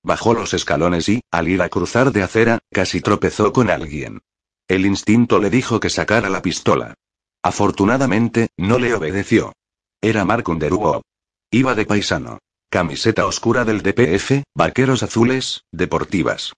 Bajó 0.05 0.35
los 0.35 0.53
escalones 0.53 1.09
y, 1.09 1.23
al 1.31 1.49
ir 1.49 1.63
a 1.63 1.69
cruzar 1.69 2.13
de 2.13 2.23
acera, 2.23 2.59
casi 2.71 3.01
tropezó 3.01 3.53
con 3.53 3.71
alguien. 3.71 4.21
El 4.69 4.87
instinto 4.87 5.39
le 5.39 5.51
dijo 5.51 5.81
que 5.81 5.91
sacara 5.91 6.29
la 6.29 6.43
pistola. 6.43 6.95
Afortunadamente, 7.43 8.49
no 8.57 8.79
le 8.79 8.95
obedeció. 8.95 9.53
Era 10.01 10.25
Mark 10.25 10.49
Underwood. 10.49 11.03
Iba 11.51 11.75
de 11.75 11.87
paisano. 11.87 12.39
Camiseta 12.71 13.27
oscura 13.27 13.65
del 13.65 13.83
DPF, 13.83 14.45
vaqueros 14.55 15.03
azules, 15.03 15.65
deportivas. 15.73 16.55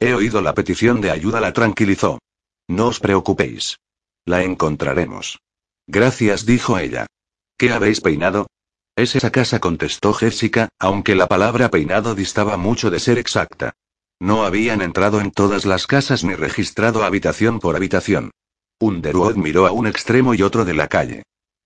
He 0.00 0.14
oído 0.14 0.40
la 0.40 0.54
petición 0.54 1.00
de 1.00 1.10
ayuda, 1.10 1.40
la 1.40 1.52
tranquilizó. 1.52 2.18
No 2.66 2.86
os 2.86 2.98
preocupéis. 2.98 3.76
La 4.24 4.42
encontraremos. 4.42 5.38
Gracias, 5.86 6.46
dijo 6.46 6.78
ella. 6.78 7.06
¿Qué 7.58 7.72
habéis 7.72 8.00
peinado? 8.00 8.46
Es 9.00 9.16
esa 9.16 9.30
casa, 9.30 9.60
contestó 9.60 10.12
Jessica, 10.12 10.68
aunque 10.78 11.14
la 11.14 11.26
palabra 11.26 11.70
peinado 11.70 12.14
distaba 12.14 12.58
mucho 12.58 12.90
de 12.90 13.00
ser 13.00 13.16
exacta. 13.16 13.72
No 14.20 14.44
habían 14.44 14.82
entrado 14.82 15.22
en 15.22 15.30
todas 15.30 15.64
las 15.64 15.86
casas 15.86 16.22
ni 16.22 16.34
registrado 16.34 17.02
habitación 17.02 17.60
por 17.60 17.76
habitación. 17.76 18.30
Underwood 18.78 19.36
miró 19.36 19.66
a 19.66 19.72
un 19.72 19.86
extremo 19.86 20.34
y 20.34 20.42
otro 20.42 20.66
de 20.66 20.74
la 20.74 20.88
calle. 20.88 21.22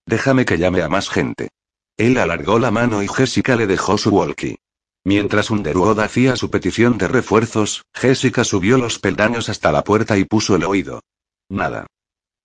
Déjame 0.07 0.45
que 0.45 0.59
llame 0.59 0.83
a 0.83 0.89
más 0.89 1.09
gente. 1.09 1.49
Él 1.97 2.19
alargó 2.19 2.61
la 2.61 2.71
mano 2.71 3.03
y 3.03 3.09
Jessica 3.09 3.57
le 3.57 3.67
dejó 3.67 3.99
su 3.99 4.11
walkie. 4.11 4.59
Mientras 5.03 5.51
Underwood 5.51 5.99
hacía 5.99 6.37
su 6.37 6.53
petición 6.53 6.99
de 6.99 7.09
refuerzos, 7.09 7.83
Jessica 7.93 8.45
subió 8.45 8.79
los 8.79 9.01
peldaños 9.01 9.49
hasta 9.49 9.73
la 9.73 9.83
puerta 9.83 10.17
y 10.17 10.25
puso 10.25 10.55
el 10.55 10.63
oído. 10.63 11.01
Nada. 11.49 11.89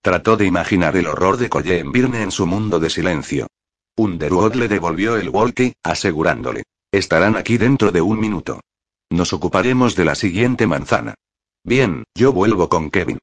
Trató 0.02 0.36
de 0.36 0.46
imaginar 0.46 0.96
el 0.96 1.06
horror 1.06 1.36
de 1.36 1.48
Colleen 1.48 1.92
Birne 1.92 2.22
en 2.22 2.32
su 2.32 2.44
mundo 2.44 2.80
de 2.80 2.90
silencio. 2.90 3.46
Underwood 4.00 4.54
le 4.54 4.66
devolvió 4.66 5.16
el 5.16 5.28
walkie, 5.28 5.74
asegurándole. 5.82 6.62
Estarán 6.90 7.36
aquí 7.36 7.58
dentro 7.58 7.92
de 7.92 8.00
un 8.00 8.18
minuto. 8.18 8.60
Nos 9.10 9.34
ocuparemos 9.34 9.94
de 9.94 10.06
la 10.06 10.14
siguiente 10.14 10.66
manzana. 10.66 11.14
Bien, 11.64 12.04
yo 12.14 12.32
vuelvo 12.32 12.70
con 12.70 12.90
Kevin. 12.90 13.18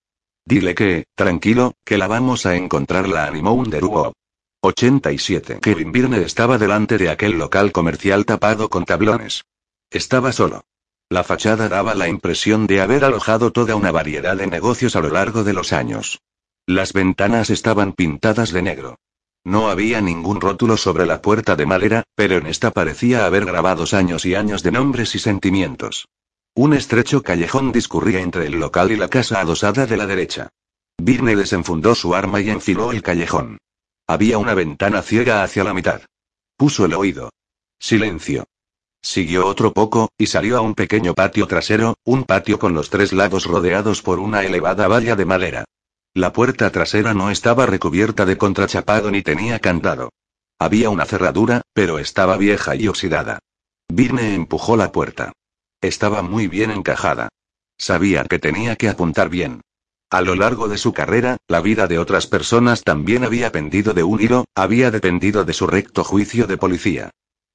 Dile 0.45 0.75
que, 0.75 1.05
tranquilo, 1.15 1.73
que 1.83 1.97
la 1.97 2.07
vamos 2.07 2.45
a 2.45 2.55
encontrar, 2.55 3.09
la 3.09 3.25
animó 3.25 3.53
Underwood. 3.53 4.13
87. 4.61 5.59
Kevin 5.61 5.91
Birne 5.91 6.21
estaba 6.21 6.59
delante 6.59 6.99
de 6.99 7.09
aquel 7.09 7.39
local 7.39 7.71
comercial 7.71 8.25
tapado 8.25 8.69
con 8.69 8.85
tablones. 8.85 9.45
Estaba 9.89 10.31
solo. 10.31 10.63
La 11.09 11.23
fachada 11.23 11.69
daba 11.69 11.95
la 11.95 12.07
impresión 12.07 12.67
de 12.67 12.81
haber 12.81 13.03
alojado 13.03 13.51
toda 13.51 13.75
una 13.75 13.91
variedad 13.91 14.37
de 14.37 14.45
negocios 14.45 14.95
a 14.95 15.01
lo 15.01 15.09
largo 15.09 15.43
de 15.43 15.53
los 15.53 15.73
años. 15.73 16.19
Las 16.67 16.93
ventanas 16.93 17.49
estaban 17.49 17.93
pintadas 17.93 18.51
de 18.51 18.61
negro. 18.61 18.99
No 19.47 19.69
había 19.69 20.01
ningún 20.01 20.41
rótulo 20.41 20.75
sobre 20.75 21.05
la 21.05 21.21
puerta 21.21 21.55
de 21.55 21.65
madera, 21.65 22.03
pero 22.15 22.35
en 22.35 22.47
esta 22.47 22.71
parecía 22.71 23.25
haber 23.25 23.45
grabados 23.45 23.93
años 23.93 24.25
y 24.25 24.35
años 24.35 24.61
de 24.61 24.73
nombres 24.73 25.15
y 25.15 25.19
sentimientos. 25.19 26.09
Un 26.53 26.73
estrecho 26.73 27.23
callejón 27.23 27.71
discurría 27.71 28.19
entre 28.19 28.47
el 28.47 28.59
local 28.59 28.91
y 28.91 28.97
la 28.97 29.07
casa 29.07 29.39
adosada 29.39 29.85
de 29.85 29.95
la 29.95 30.05
derecha. 30.05 30.49
Birne 30.97 31.37
desenfundó 31.37 31.95
su 31.95 32.13
arma 32.13 32.41
y 32.41 32.49
enfiló 32.49 32.91
el 32.91 33.01
callejón. 33.01 33.57
Había 34.05 34.37
una 34.37 34.53
ventana 34.53 35.01
ciega 35.01 35.43
hacia 35.43 35.63
la 35.63 35.73
mitad. 35.73 36.01
Puso 36.57 36.83
el 36.83 36.93
oído. 36.93 37.29
Silencio. 37.79 38.43
Siguió 39.01 39.47
otro 39.47 39.71
poco, 39.71 40.09
y 40.17 40.25
salió 40.25 40.57
a 40.57 40.61
un 40.61 40.75
pequeño 40.75 41.13
patio 41.13 41.47
trasero, 41.47 41.95
un 42.03 42.25
patio 42.25 42.59
con 42.59 42.73
los 42.73 42.89
tres 42.89 43.13
lados 43.13 43.45
rodeados 43.45 44.01
por 44.01 44.19
una 44.19 44.43
elevada 44.43 44.89
valla 44.89 45.15
de 45.15 45.23
madera. 45.23 45.65
La 46.17 46.33
puerta 46.33 46.71
trasera 46.71 47.13
no 47.13 47.29
estaba 47.29 47.67
recubierta 47.67 48.25
de 48.25 48.39
contrachapado 48.39 49.11
ni 49.11 49.21
tenía 49.21 49.59
candado. 49.59 50.09
Había 50.57 50.89
una 50.89 51.05
cerradura, 51.05 51.61
pero 51.73 51.99
estaba 51.99 52.37
vieja 52.37 52.75
y 52.75 52.87
oxidada. 52.87 53.37
Birne 53.87 54.33
empujó 54.33 54.75
la 54.77 54.91
puerta. 54.91 55.33
Estaba 55.79 56.23
muy 56.23 56.47
bien 56.47 56.71
encajada. 56.71 57.29
Sabía 57.77 58.23
que 58.23 58.39
tenía 58.39 58.75
que 58.77 58.89
apuntar 58.89 59.29
bien. 59.29 59.61
A 60.09 60.21
lo 60.21 60.33
largo 60.33 60.67
de 60.67 60.79
su 60.79 60.91
carrera, 60.91 61.37
la 61.47 61.61
vida 61.61 61.85
de 61.85 61.99
otras 61.99 62.25
personas 62.25 62.83
también 62.83 63.23
había 63.23 63.51
pendido 63.51 63.93
de 63.93 64.01
un 64.01 64.19
hilo, 64.19 64.45
había 64.55 64.89
dependido 64.89 65.45
de 65.45 65.53
su 65.53 65.67
recto 65.67 66.03
juicio 66.03 66.47
de 66.47 66.57
policía. 66.57 67.11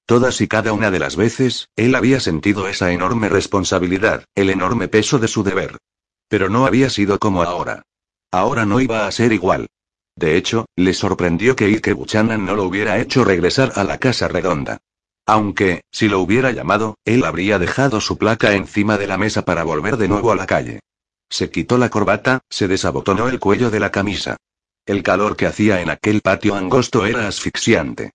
Todas 0.07 0.41
y 0.41 0.47
cada 0.47 0.73
una 0.73 0.93
de 0.93 1.01
las 1.01 1.17
veces, 1.17 1.69
él 1.75 1.97
había 1.97 2.21
sentido 2.21 2.69
esa 2.69 2.93
enorme 2.93 3.29
responsabilidad, 3.29 4.25
el 4.37 4.51
enorme 4.51 4.87
peso 4.87 5.19
de 5.19 5.27
su 5.27 5.43
deber. 5.43 5.79
Pero 6.29 6.49
no 6.49 6.65
había 6.65 6.91
sido 6.91 7.19
como 7.19 7.43
ahora. 7.43 7.83
Ahora 8.33 8.65
no 8.65 8.81
iba 8.81 9.07
a 9.07 9.13
ser 9.13 9.33
igual. 9.33 9.69
De 10.17 10.37
hecho, 10.37 10.67
le 10.75 10.95
sorprendió 10.95 11.55
que 11.55 11.67
Ike 11.67 11.93
Buchanan 11.93 12.45
no 12.45 12.57
lo 12.57 12.65
hubiera 12.65 12.99
hecho 12.99 13.25
regresar 13.25 13.73
a 13.77 13.85
la 13.85 13.99
casa 13.99 14.27
redonda. 14.27 14.79
Aunque, 15.27 15.83
si 15.91 16.09
lo 16.09 16.21
hubiera 16.21 16.51
llamado, 16.51 16.97
él 17.05 17.25
habría 17.25 17.59
dejado 17.59 18.01
su 18.01 18.19
placa 18.19 18.55
encima 18.55 18.99
de 18.99 19.07
la 19.07 19.19
mesa 19.19 19.45
para 19.45 19.65
volver 19.65 19.97
de 19.99 20.09
nuevo 20.09 20.33
a 20.33 20.37
la 20.37 20.47
calle. 20.47 20.81
Se 21.31 21.51
quitó 21.51 21.79
la 21.79 21.91
corbata, 21.91 22.41
se 22.51 22.69
desabotonó 22.69 23.29
el 23.29 23.39
cuello 23.39 23.71
de 23.71 23.81
la 23.81 23.91
camisa. 23.91 24.37
El 24.85 25.03
calor 25.03 25.37
que 25.37 25.47
hacía 25.47 25.81
en 25.81 25.91
aquel 25.91 26.23
patio 26.23 26.57
angosto 26.57 27.07
era 27.07 27.29
asfixiante. 27.29 28.13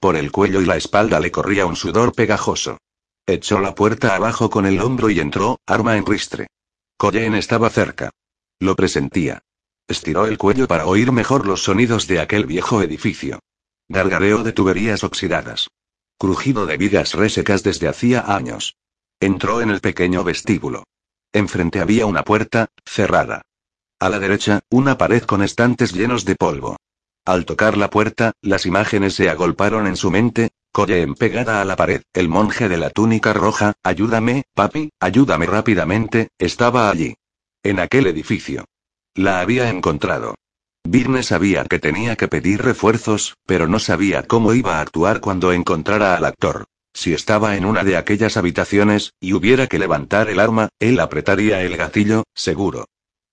Por 0.00 0.16
el 0.16 0.30
cuello 0.30 0.60
y 0.60 0.66
la 0.66 0.76
espalda 0.76 1.20
le 1.20 1.30
corría 1.30 1.66
un 1.66 1.76
sudor 1.76 2.12
pegajoso. 2.12 2.78
Echó 3.26 3.60
la 3.60 3.74
puerta 3.74 4.16
abajo 4.16 4.50
con 4.50 4.66
el 4.66 4.80
hombro 4.80 5.10
y 5.10 5.20
entró, 5.20 5.60
arma 5.66 5.96
en 5.96 6.04
ristre. 6.04 6.48
Colleen 6.96 7.34
estaba 7.34 7.70
cerca. 7.70 8.10
Lo 8.58 8.76
presentía. 8.76 9.42
Estiró 9.90 10.26
el 10.26 10.38
cuello 10.38 10.68
para 10.68 10.86
oír 10.86 11.10
mejor 11.10 11.48
los 11.48 11.64
sonidos 11.64 12.06
de 12.06 12.20
aquel 12.20 12.46
viejo 12.46 12.80
edificio. 12.80 13.40
Gargareo 13.88 14.44
de 14.44 14.52
tuberías 14.52 15.02
oxidadas. 15.02 15.66
Crujido 16.16 16.64
de 16.64 16.76
vigas 16.76 17.14
resecas 17.14 17.64
desde 17.64 17.88
hacía 17.88 18.20
años. 18.20 18.76
Entró 19.18 19.60
en 19.60 19.68
el 19.68 19.80
pequeño 19.80 20.22
vestíbulo. 20.22 20.84
Enfrente 21.32 21.80
había 21.80 22.06
una 22.06 22.22
puerta, 22.22 22.68
cerrada. 22.86 23.42
A 23.98 24.08
la 24.08 24.20
derecha, 24.20 24.60
una 24.70 24.96
pared 24.96 25.24
con 25.24 25.42
estantes 25.42 25.92
llenos 25.92 26.24
de 26.24 26.36
polvo. 26.36 26.76
Al 27.24 27.44
tocar 27.44 27.76
la 27.76 27.90
puerta, 27.90 28.30
las 28.42 28.66
imágenes 28.66 29.14
se 29.14 29.28
agolparon 29.28 29.88
en 29.88 29.96
su 29.96 30.12
mente, 30.12 30.50
Colleen 30.70 31.16
pegada 31.16 31.60
a 31.60 31.64
la 31.64 31.74
pared, 31.74 32.02
el 32.12 32.28
monje 32.28 32.68
de 32.68 32.76
la 32.76 32.90
túnica 32.90 33.32
roja, 33.32 33.72
ayúdame, 33.82 34.44
papi, 34.54 34.90
ayúdame 35.00 35.46
rápidamente, 35.46 36.28
estaba 36.38 36.88
allí. 36.90 37.16
En 37.64 37.80
aquel 37.80 38.06
edificio. 38.06 38.66
La 39.14 39.40
había 39.40 39.68
encontrado. 39.70 40.36
Birne 40.84 41.22
sabía 41.22 41.64
que 41.64 41.78
tenía 41.78 42.16
que 42.16 42.28
pedir 42.28 42.62
refuerzos, 42.62 43.36
pero 43.44 43.66
no 43.66 43.78
sabía 43.78 44.22
cómo 44.22 44.54
iba 44.54 44.78
a 44.78 44.80
actuar 44.80 45.20
cuando 45.20 45.52
encontrara 45.52 46.16
al 46.16 46.24
actor. 46.24 46.66
Si 46.94 47.12
estaba 47.12 47.56
en 47.56 47.64
una 47.64 47.84
de 47.84 47.96
aquellas 47.96 48.36
habitaciones, 48.36 49.12
y 49.20 49.32
hubiera 49.32 49.66
que 49.66 49.78
levantar 49.78 50.30
el 50.30 50.40
arma, 50.40 50.68
él 50.78 51.00
apretaría 51.00 51.62
el 51.62 51.76
gatillo, 51.76 52.24
seguro. 52.34 52.86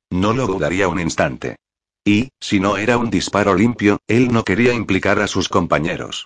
No 0.09 0.33
lo 0.33 0.47
dudaría 0.47 0.87
un 0.87 0.99
instante. 0.99 1.57
Y, 2.03 2.29
si 2.39 2.59
no 2.59 2.77
era 2.77 2.97
un 2.97 3.09
disparo 3.09 3.53
limpio, 3.53 3.99
él 4.07 4.31
no 4.31 4.43
quería 4.43 4.73
implicar 4.73 5.19
a 5.19 5.27
sus 5.27 5.49
compañeros. 5.49 6.25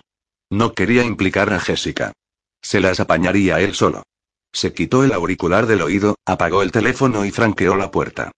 No 0.50 0.74
quería 0.74 1.04
implicar 1.04 1.52
a 1.52 1.60
Jessica. 1.60 2.12
Se 2.62 2.80
las 2.80 3.00
apañaría 3.00 3.60
él 3.60 3.74
solo. 3.74 4.02
Se 4.52 4.72
quitó 4.72 5.02
el 5.02 5.12
auricular 5.12 5.66
del 5.66 5.82
oído, 5.82 6.16
apagó 6.26 6.62
el 6.62 6.72
teléfono 6.72 7.24
y 7.24 7.30
franqueó 7.30 7.74
la 7.74 7.90
puerta. 7.90 8.30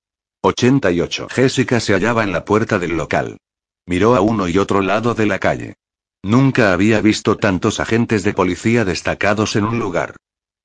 88. 0.45 1.28
Jessica 1.30 1.80
se 1.80 1.95
hallaba 1.95 2.22
en 2.22 2.30
la 2.30 2.45
puerta 2.45 2.78
del 2.78 2.99
local. 2.99 3.38
Miró 3.86 4.14
a 4.14 4.20
uno 4.20 4.47
y 4.47 4.59
otro 4.59 4.82
lado 4.82 5.14
de 5.14 5.24
la 5.24 5.38
calle. 5.38 5.76
Nunca 6.22 6.74
había 6.74 7.01
visto 7.01 7.38
tantos 7.38 7.80
agentes 7.80 8.24
de 8.24 8.34
policía 8.34 8.84
destacados 8.84 9.57
en 9.57 9.64
un 9.64 9.78
lugar. 9.78 10.16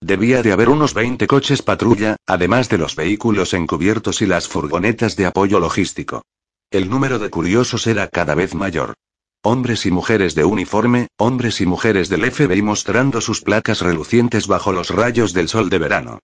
Debía 0.02 0.44
de 0.44 0.52
haber 0.52 0.68
unos 0.68 0.94
20 0.94 1.28
coches 1.28 1.62
patrulla, 1.62 2.18
además 2.28 2.68
de 2.68 2.78
los 2.78 2.98
vehículos 2.98 3.54
encubiertos 3.54 4.22
y 4.22 4.26
las 4.26 4.50
furgonetas 4.50 5.16
de 5.16 5.28
apoyo 5.28 5.62
logístico. 5.62 6.24
El 6.72 6.90
número 6.90 7.18
de 7.18 7.30
curiosos 7.30 7.88
era 7.88 8.10
cada 8.10 8.36
vez 8.36 8.56
mayor. 8.56 8.96
Hombres 9.44 9.86
y 9.86 9.92
mujeres 9.92 10.36
de 10.36 10.44
uniforme, 10.44 11.08
hombres 11.18 11.62
y 11.62 11.66
mujeres 11.66 12.10
del 12.10 12.30
FBI 12.30 12.62
mostrando 12.62 13.22
sus 13.22 13.42
placas 13.42 13.80
relucientes 13.80 14.46
bajo 14.48 14.74
los 14.74 14.90
rayos 14.90 15.32
del 15.32 15.48
sol 15.48 15.70
de 15.70 15.78
verano. 15.78 16.20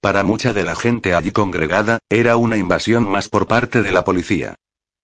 Para 0.00 0.22
mucha 0.22 0.54
de 0.54 0.64
la 0.64 0.74
gente 0.74 1.14
allí 1.14 1.30
congregada, 1.30 1.98
era 2.08 2.36
una 2.36 2.56
invasión 2.56 3.08
más 3.08 3.28
por 3.28 3.46
parte 3.46 3.82
de 3.82 3.92
la 3.92 4.04
policía. 4.04 4.54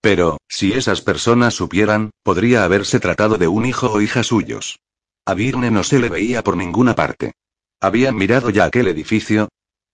Pero, 0.01 0.39
si 0.49 0.73
esas 0.73 1.03
personas 1.03 1.55
supieran, 1.55 2.11
podría 2.23 2.65
haberse 2.65 2.99
tratado 2.99 3.37
de 3.37 3.49
un 3.49 3.67
hijo 3.67 3.93
o 3.93 4.01
hija 4.01 4.23
suyos. 4.23 4.79
A 5.27 5.35
Virne 5.35 5.71
no 5.71 5.83
se 5.83 5.99
le 5.99 6.09
veía 6.09 6.43
por 6.43 6.57
ninguna 6.57 6.95
parte. 6.95 7.33
¿Habían 7.81 8.17
mirado 8.17 8.49
ya 8.51 8.65
aquel 8.65 8.89
edificio? 8.89 9.49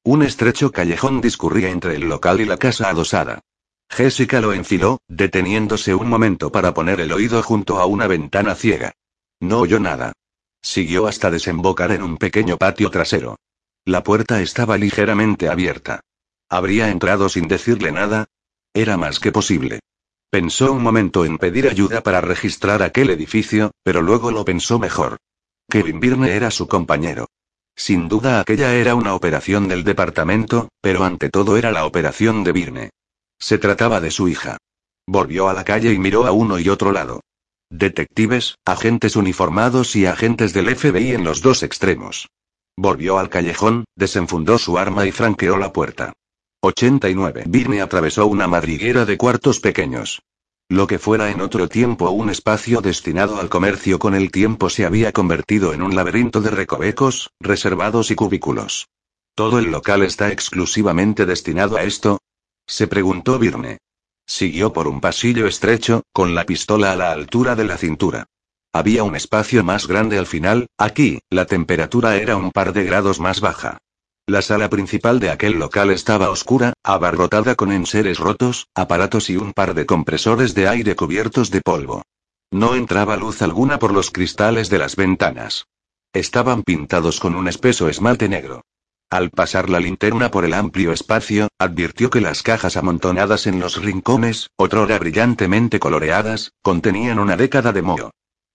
Un 0.04 0.22
estrecho 0.22 0.70
callejón 0.70 1.20
discurría 1.20 1.70
entre 1.70 1.96
el 1.96 2.02
local 2.02 2.40
y 2.40 2.44
la 2.44 2.56
casa 2.56 2.88
adosada. 2.88 3.40
Jessica 3.88 4.40
lo 4.40 4.52
enfiló, 4.52 5.00
deteniéndose 5.08 5.94
un 5.94 6.08
momento 6.08 6.52
para 6.52 6.74
poner 6.74 7.00
el 7.00 7.12
oído 7.12 7.42
junto 7.42 7.78
a 7.78 7.86
una 7.86 8.06
ventana 8.06 8.54
ciega. 8.54 8.92
No 9.40 9.60
oyó 9.60 9.80
nada. 9.80 10.12
Siguió 10.60 11.06
hasta 11.06 11.30
desembocar 11.30 11.90
en 11.90 12.02
un 12.02 12.18
pequeño 12.18 12.56
patio 12.56 12.90
trasero. 12.90 13.36
La 13.84 14.04
puerta 14.04 14.40
estaba 14.40 14.78
ligeramente 14.78 15.48
abierta. 15.48 16.02
¿Habría 16.48 16.90
entrado 16.90 17.28
sin 17.28 17.48
decirle 17.48 17.90
nada? 17.90 18.26
Era 18.72 18.96
más 18.96 19.18
que 19.18 19.32
posible. 19.32 19.80
Pensó 20.30 20.72
un 20.72 20.82
momento 20.82 21.24
en 21.24 21.36
pedir 21.36 21.68
ayuda 21.68 22.00
para 22.02 22.20
registrar 22.20 22.82
aquel 22.82 23.10
edificio, 23.10 23.72
pero 23.82 24.00
luego 24.00 24.30
lo 24.30 24.44
pensó 24.44 24.78
mejor. 24.78 25.16
Kevin 25.68 25.98
Birne 25.98 26.30
era 26.36 26.52
su 26.52 26.68
compañero. 26.68 27.26
Sin 27.74 28.06
duda 28.08 28.40
aquella 28.40 28.74
era 28.74 28.94
una 28.94 29.14
operación 29.14 29.66
del 29.66 29.82
departamento, 29.82 30.68
pero 30.80 31.02
ante 31.04 31.28
todo 31.28 31.56
era 31.56 31.72
la 31.72 31.84
operación 31.84 32.44
de 32.44 32.52
Birne. 32.52 32.90
Se 33.40 33.58
trataba 33.58 34.00
de 34.00 34.12
su 34.12 34.28
hija. 34.28 34.58
Volvió 35.06 35.48
a 35.48 35.54
la 35.54 35.64
calle 35.64 35.92
y 35.92 35.98
miró 35.98 36.24
a 36.26 36.30
uno 36.30 36.60
y 36.60 36.68
otro 36.68 36.92
lado. 36.92 37.20
Detectives, 37.68 38.58
agentes 38.64 39.16
uniformados 39.16 39.96
y 39.96 40.06
agentes 40.06 40.52
del 40.52 40.76
FBI 40.76 41.14
en 41.14 41.24
los 41.24 41.42
dos 41.42 41.64
extremos. 41.64 42.28
Volvió 42.82 43.20
al 43.20 43.28
callejón, 43.28 43.84
desenfundó 43.94 44.58
su 44.58 44.76
arma 44.76 45.06
y 45.06 45.12
franqueó 45.12 45.56
la 45.56 45.72
puerta. 45.72 46.14
89. 46.62 47.44
Birne 47.46 47.80
atravesó 47.80 48.26
una 48.26 48.48
madriguera 48.48 49.04
de 49.04 49.16
cuartos 49.16 49.60
pequeños. 49.60 50.22
Lo 50.68 50.88
que 50.88 50.98
fuera 50.98 51.30
en 51.30 51.42
otro 51.42 51.68
tiempo 51.68 52.10
un 52.10 52.28
espacio 52.28 52.80
destinado 52.80 53.38
al 53.38 53.48
comercio 53.48 54.00
con 54.00 54.16
el 54.16 54.32
tiempo 54.32 54.68
se 54.68 54.84
había 54.84 55.12
convertido 55.12 55.74
en 55.74 55.82
un 55.82 55.94
laberinto 55.94 56.40
de 56.40 56.50
recovecos, 56.50 57.30
reservados 57.38 58.10
y 58.10 58.16
cubículos. 58.16 58.88
¿Todo 59.36 59.60
el 59.60 59.70
local 59.70 60.02
está 60.02 60.32
exclusivamente 60.32 61.24
destinado 61.24 61.76
a 61.76 61.84
esto? 61.84 62.18
Se 62.66 62.88
preguntó 62.88 63.38
Birne. 63.38 63.78
Siguió 64.26 64.72
por 64.72 64.88
un 64.88 65.00
pasillo 65.00 65.46
estrecho, 65.46 66.02
con 66.12 66.34
la 66.34 66.44
pistola 66.46 66.90
a 66.90 66.96
la 66.96 67.12
altura 67.12 67.54
de 67.54 67.64
la 67.64 67.78
cintura. 67.78 68.26
Había 68.74 69.04
un 69.04 69.14
espacio 69.14 69.62
más 69.62 69.86
grande 69.86 70.18
al 70.18 70.26
final, 70.26 70.66
aquí, 70.78 71.20
la 71.28 71.44
temperatura 71.44 72.16
era 72.16 72.36
un 72.36 72.50
par 72.50 72.72
de 72.72 72.84
grados 72.84 73.20
más 73.20 73.40
baja. 73.40 73.76
La 74.26 74.40
sala 74.40 74.70
principal 74.70 75.20
de 75.20 75.30
aquel 75.30 75.58
local 75.58 75.90
estaba 75.90 76.30
oscura, 76.30 76.72
abarrotada 76.82 77.54
con 77.54 77.70
enseres 77.70 78.18
rotos, 78.18 78.68
aparatos 78.74 79.28
y 79.28 79.36
un 79.36 79.52
par 79.52 79.74
de 79.74 79.84
compresores 79.84 80.54
de 80.54 80.68
aire 80.68 80.96
cubiertos 80.96 81.50
de 81.50 81.60
polvo. 81.60 82.02
No 82.50 82.74
entraba 82.74 83.16
luz 83.16 83.42
alguna 83.42 83.78
por 83.78 83.92
los 83.92 84.10
cristales 84.10 84.70
de 84.70 84.78
las 84.78 84.96
ventanas. 84.96 85.66
Estaban 86.14 86.62
pintados 86.62 87.20
con 87.20 87.34
un 87.34 87.48
espeso 87.48 87.88
esmalte 87.88 88.28
negro. 88.28 88.62
Al 89.10 89.28
pasar 89.28 89.68
la 89.68 89.80
linterna 89.80 90.30
por 90.30 90.46
el 90.46 90.54
amplio 90.54 90.92
espacio, 90.92 91.48
advirtió 91.58 92.08
que 92.08 92.22
las 92.22 92.42
cajas 92.42 92.78
amontonadas 92.78 93.46
en 93.46 93.60
los 93.60 93.82
rincones, 93.82 94.48
otrora 94.56 94.98
brillantemente 94.98 95.78
coloreadas, 95.78 96.52
contenían 96.62 97.18
una 97.18 97.36
década 97.36 97.72
de 97.72 97.82
moho. 97.82 98.10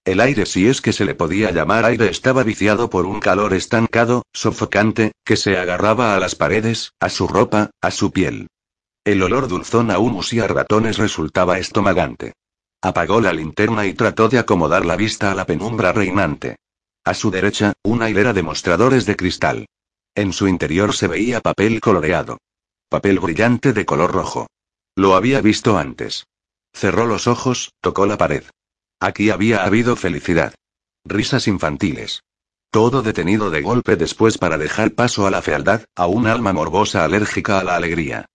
El 0.07 0.21
aire, 0.21 0.45
si 0.45 0.69
es 0.69 0.79
que 0.79 0.93
se 0.93 1.03
le 1.03 1.15
podía 1.15 1.51
llamar 1.51 1.83
aire, 1.83 2.09
estaba 2.09 2.41
viciado 2.43 2.89
por 2.89 3.05
un 3.05 3.19
calor 3.19 3.53
estancado, 3.53 4.23
sofocante, 4.31 5.11
que 5.25 5.35
se 5.35 5.57
agarraba 5.57 6.15
a 6.15 6.19
las 6.21 6.33
paredes, 6.33 6.93
a 7.01 7.09
su 7.09 7.27
ropa, 7.27 7.71
a 7.81 7.91
su 7.91 8.13
piel. 8.13 8.47
El 9.03 9.21
olor 9.21 9.49
dulzón 9.49 9.91
a 9.91 9.99
humus 9.99 10.31
y 10.31 10.39
a 10.39 10.47
ratones 10.47 10.97
resultaba 10.97 11.59
estomagante. 11.59 12.31
Apagó 12.81 13.19
la 13.19 13.33
linterna 13.33 13.85
y 13.85 13.95
trató 13.95 14.29
de 14.29 14.39
acomodar 14.39 14.85
la 14.85 14.95
vista 14.95 15.29
a 15.29 15.35
la 15.35 15.45
penumbra 15.45 15.91
reinante. 15.91 16.55
A 17.03 17.13
su 17.13 17.29
derecha, 17.29 17.73
una 17.83 18.09
hilera 18.09 18.31
de 18.31 18.43
mostradores 18.43 19.05
de 19.05 19.17
cristal. 19.17 19.65
En 20.15 20.31
su 20.31 20.47
interior 20.47 20.95
se 20.95 21.07
veía 21.07 21.41
papel 21.41 21.81
coloreado. 21.81 22.37
Papel 22.87 23.19
brillante 23.19 23.73
de 23.73 23.85
color 23.85 24.13
rojo. 24.13 24.47
Lo 24.95 25.17
había 25.17 25.41
visto 25.41 25.77
antes. 25.77 26.27
Cerró 26.73 27.07
los 27.07 27.27
ojos, 27.27 27.73
tocó 27.81 28.05
la 28.05 28.17
pared. 28.17 28.45
Aquí 28.99 29.29
había 29.29 29.63
habido 29.63 29.95
felicidad. 29.95 30.55
Risas 31.05 31.47
infantiles. 31.47 32.23
Todo 32.71 33.01
detenido 33.01 33.49
de 33.49 33.61
golpe 33.61 33.95
después 33.95 34.37
para 34.37 34.57
dejar 34.57 34.91
paso 34.91 35.27
a 35.27 35.31
la 35.31 35.41
fealdad, 35.41 35.85
a 35.95 36.07
un 36.07 36.27
alma 36.27 36.51
morbosa 36.51 37.05
alérgica 37.05 37.59
a 37.59 37.63
la 37.63 37.75
alegría. 37.75 38.25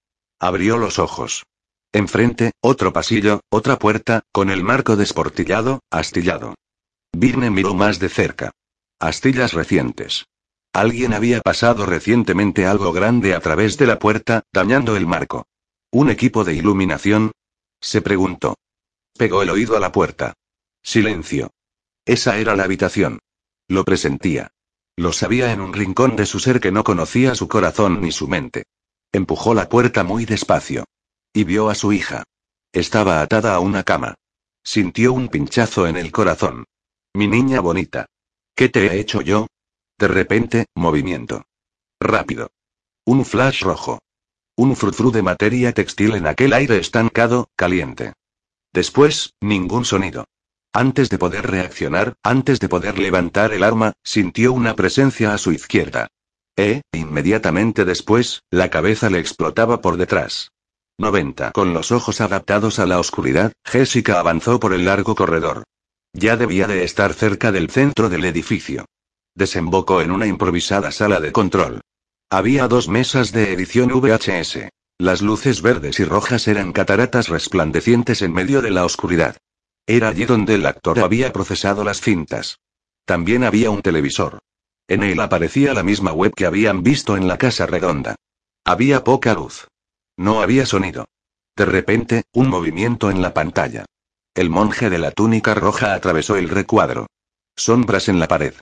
Abrió 0.40 0.78
los 0.78 0.98
ojos. 0.98 1.44
Enfrente, 1.92 2.52
otro 2.60 2.92
pasillo, 2.92 3.40
otra 3.50 3.78
puerta, 3.78 4.22
con 4.32 4.50
el 4.50 4.62
marco 4.62 4.96
desportillado, 4.96 5.80
astillado. 5.90 6.54
Virne 7.12 7.50
miró 7.50 7.74
más 7.74 7.98
de 7.98 8.08
cerca. 8.08 8.52
Astillas 8.98 9.52
recientes. 9.52 10.24
Alguien 10.72 11.12
había 11.12 11.42
pasado 11.42 11.84
recientemente 11.84 12.66
algo 12.66 12.92
grande 12.92 13.34
a 13.34 13.40
través 13.40 13.76
de 13.76 13.86
la 13.86 13.98
puerta, 13.98 14.44
dañando 14.52 14.96
el 14.96 15.06
marco. 15.06 15.44
¿Un 15.90 16.08
equipo 16.08 16.44
de 16.44 16.54
iluminación? 16.54 17.32
Se 17.80 18.00
preguntó. 18.00 18.56
Pegó 19.18 19.42
el 19.42 19.50
oído 19.50 19.76
a 19.76 19.80
la 19.80 19.92
puerta. 19.92 20.32
Silencio. 20.82 21.50
Esa 22.04 22.38
era 22.38 22.56
la 22.56 22.64
habitación. 22.64 23.20
Lo 23.68 23.84
presentía. 23.84 24.52
Lo 24.96 25.12
sabía 25.12 25.52
en 25.52 25.60
un 25.60 25.72
rincón 25.72 26.16
de 26.16 26.26
su 26.26 26.38
ser 26.38 26.60
que 26.60 26.72
no 26.72 26.84
conocía 26.84 27.34
su 27.34 27.48
corazón 27.48 28.00
ni 28.00 28.12
su 28.12 28.28
mente. 28.28 28.64
Empujó 29.12 29.54
la 29.54 29.68
puerta 29.68 30.04
muy 30.04 30.24
despacio. 30.24 30.84
Y 31.32 31.44
vio 31.44 31.70
a 31.70 31.74
su 31.74 31.92
hija. 31.92 32.24
Estaba 32.72 33.22
atada 33.22 33.54
a 33.54 33.60
una 33.60 33.84
cama. 33.84 34.14
Sintió 34.64 35.12
un 35.12 35.28
pinchazo 35.28 35.86
en 35.86 35.96
el 35.96 36.12
corazón. 36.12 36.64
Mi 37.14 37.26
niña 37.26 37.60
bonita. 37.60 38.06
¿Qué 38.54 38.68
te 38.68 38.86
he 38.86 39.00
hecho 39.00 39.22
yo? 39.22 39.46
De 39.98 40.08
repente, 40.08 40.66
movimiento. 40.74 41.44
Rápido. 42.00 42.50
Un 43.04 43.24
flash 43.24 43.62
rojo. 43.62 44.00
Un 44.56 44.76
frufru 44.76 45.10
de 45.10 45.22
materia 45.22 45.72
textil 45.72 46.14
en 46.14 46.26
aquel 46.26 46.52
aire 46.52 46.78
estancado, 46.78 47.48
caliente. 47.56 48.12
Después, 48.72 49.34
ningún 49.40 49.84
sonido. 49.84 50.26
Antes 50.74 51.10
de 51.10 51.18
poder 51.18 51.50
reaccionar, 51.50 52.14
antes 52.22 52.58
de 52.58 52.68
poder 52.68 52.98
levantar 52.98 53.52
el 53.52 53.62
arma, 53.62 53.92
sintió 54.02 54.54
una 54.54 54.74
presencia 54.74 55.34
a 55.34 55.38
su 55.38 55.52
izquierda. 55.52 56.08
E, 56.56 56.80
inmediatamente 56.92 57.84
después, 57.84 58.42
la 58.50 58.70
cabeza 58.70 59.10
le 59.10 59.18
explotaba 59.18 59.82
por 59.82 59.98
detrás. 59.98 60.50
90. 60.98 61.52
Con 61.52 61.74
los 61.74 61.92
ojos 61.92 62.22
adaptados 62.22 62.78
a 62.78 62.86
la 62.86 62.98
oscuridad, 62.98 63.52
Jessica 63.66 64.18
avanzó 64.18 64.60
por 64.60 64.72
el 64.72 64.86
largo 64.86 65.14
corredor. 65.14 65.64
Ya 66.14 66.38
debía 66.38 66.66
de 66.66 66.84
estar 66.84 67.12
cerca 67.12 67.52
del 67.52 67.70
centro 67.70 68.08
del 68.08 68.24
edificio. 68.24 68.86
Desembocó 69.34 70.00
en 70.00 70.10
una 70.10 70.26
improvisada 70.26 70.90
sala 70.90 71.20
de 71.20 71.32
control. 71.32 71.82
Había 72.30 72.66
dos 72.66 72.88
mesas 72.88 73.32
de 73.32 73.52
edición 73.52 73.88
VHS. 73.88 74.68
Las 74.98 75.20
luces 75.20 75.60
verdes 75.60 76.00
y 76.00 76.04
rojas 76.04 76.48
eran 76.48 76.72
cataratas 76.72 77.28
resplandecientes 77.28 78.22
en 78.22 78.32
medio 78.32 78.62
de 78.62 78.70
la 78.70 78.84
oscuridad. 78.86 79.36
Era 79.86 80.08
allí 80.08 80.24
donde 80.24 80.54
el 80.54 80.66
actor 80.66 81.00
había 81.00 81.32
procesado 81.32 81.84
las 81.84 82.00
cintas. 82.00 82.58
También 83.04 83.44
había 83.44 83.70
un 83.70 83.82
televisor. 83.82 84.38
En 84.88 85.02
él 85.02 85.20
aparecía 85.20 85.74
la 85.74 85.82
misma 85.82 86.12
web 86.12 86.32
que 86.34 86.46
habían 86.46 86.82
visto 86.82 87.16
en 87.16 87.26
la 87.28 87.38
casa 87.38 87.66
redonda. 87.66 88.16
Había 88.64 89.04
poca 89.04 89.34
luz. 89.34 89.68
No 90.16 90.42
había 90.42 90.66
sonido. 90.66 91.06
De 91.56 91.64
repente, 91.64 92.24
un 92.32 92.48
movimiento 92.48 93.10
en 93.10 93.22
la 93.22 93.34
pantalla. 93.34 93.84
El 94.34 94.50
monje 94.50 94.88
de 94.88 94.98
la 94.98 95.10
túnica 95.10 95.54
roja 95.54 95.94
atravesó 95.94 96.36
el 96.36 96.48
recuadro. 96.48 97.06
Sombras 97.56 98.08
en 98.08 98.18
la 98.18 98.28
pared. 98.28 98.54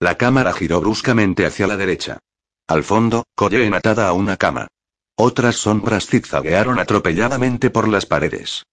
La 0.00 0.16
cámara 0.16 0.52
giró 0.52 0.80
bruscamente 0.80 1.46
hacia 1.46 1.66
la 1.66 1.76
derecha. 1.76 2.18
Al 2.66 2.82
fondo, 2.82 3.24
Colleen 3.36 3.74
atada 3.74 4.08
a 4.08 4.12
una 4.14 4.36
cama. 4.36 4.68
Otras 5.16 5.56
sombras 5.56 6.06
zigzaguearon 6.06 6.78
atropelladamente 6.80 7.70
por 7.70 7.86
las 7.86 8.06
paredes. 8.06 8.64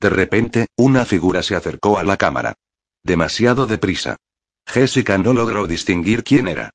De 0.00 0.10
repente, 0.10 0.66
una 0.76 1.04
figura 1.04 1.42
se 1.42 1.56
acercó 1.56 1.98
a 1.98 2.04
la 2.04 2.16
cámara. 2.16 2.54
Demasiado 3.02 3.66
deprisa. 3.66 4.16
Jessica 4.66 5.18
no 5.18 5.32
logró 5.32 5.66
distinguir 5.66 6.24
quién 6.24 6.46
era. 6.46 6.70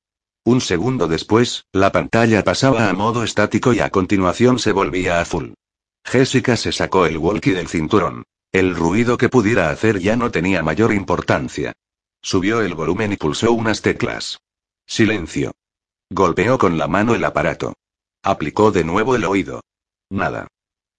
Un 0.45 0.59
segundo 0.59 1.07
después, 1.07 1.65
la 1.71 1.91
pantalla 1.91 2.43
pasaba 2.43 2.89
a 2.89 2.93
modo 2.93 3.23
estático 3.23 3.71
y 3.71 3.79
a 3.79 3.89
continuación 3.89 4.59
se 4.59 4.73
volvía 4.73 5.21
azul. 5.21 5.53
Jessica 6.03 6.57
se 6.57 6.71
sacó 6.71 7.05
el 7.05 7.17
walkie 7.17 7.53
del 7.53 7.69
cinturón. 7.69 8.23
El 8.51 8.75
ruido 8.75 9.17
que 9.17 9.29
pudiera 9.29 9.69
hacer 9.69 9.99
ya 9.99 10.15
no 10.15 10.31
tenía 10.31 10.61
mayor 10.61 10.93
importancia. 10.93 11.73
Subió 12.21 12.61
el 12.61 12.75
volumen 12.75 13.13
y 13.13 13.17
pulsó 13.17 13.51
unas 13.53 13.81
teclas. 13.81 14.39
Silencio. 14.85 15.53
Golpeó 16.09 16.57
con 16.57 16.77
la 16.77 16.87
mano 16.87 17.15
el 17.15 17.23
aparato. 17.23 17.73
Aplicó 18.21 18.71
de 18.71 18.83
nuevo 18.83 19.15
el 19.15 19.23
oído. 19.25 19.61
Nada. 20.09 20.47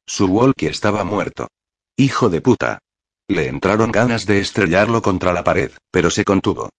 Su 0.07 0.27
walkie 0.27 0.67
estaba 0.67 1.05
muerto. 1.05 1.49
Hijo 1.97 2.29
de 2.29 2.41
puta. 2.41 2.81
Le 3.29 3.47
entraron 3.47 3.93
ganas 3.93 4.27
de 4.27 4.41
estrellarlo 4.41 5.01
contra 5.01 5.33
la 5.33 5.45
pared, 5.45 5.71
pero 5.93 6.11
se 6.11 6.25
contuvo. 6.25 6.71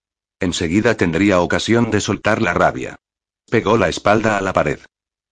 Enseguida 0.41 0.97
tendría 0.97 1.39
ocasión 1.39 1.89
de 1.89 2.01
soltar 2.01 2.41
la 2.41 2.53
rabia. 2.53 2.97
Pegó 3.49 3.78
la 3.78 3.88
espalda 3.88 4.38
a 4.38 4.41
la 4.41 4.51
pared. 4.51 4.80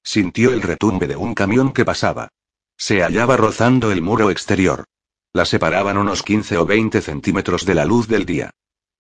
Sintió 0.02 0.54
el 0.54 0.62
retumbe 0.62 1.06
de 1.06 1.18
un 1.18 1.36
camión 1.36 1.74
que 1.74 1.84
pasaba. 1.84 2.30
Se 2.78 3.02
hallaba 3.02 3.36
rozando 3.36 3.92
el 3.92 4.02
muro 4.02 4.32
exterior. 4.32 4.86
La 5.34 5.44
separaban 5.44 5.98
unos 5.98 6.24
15 6.24 6.60
o 6.60 6.66
20 6.66 7.02
centímetros 7.02 7.66
de 7.66 7.76
la 7.76 7.84
luz 7.84 8.08
del 8.08 8.26
día. 8.26 8.52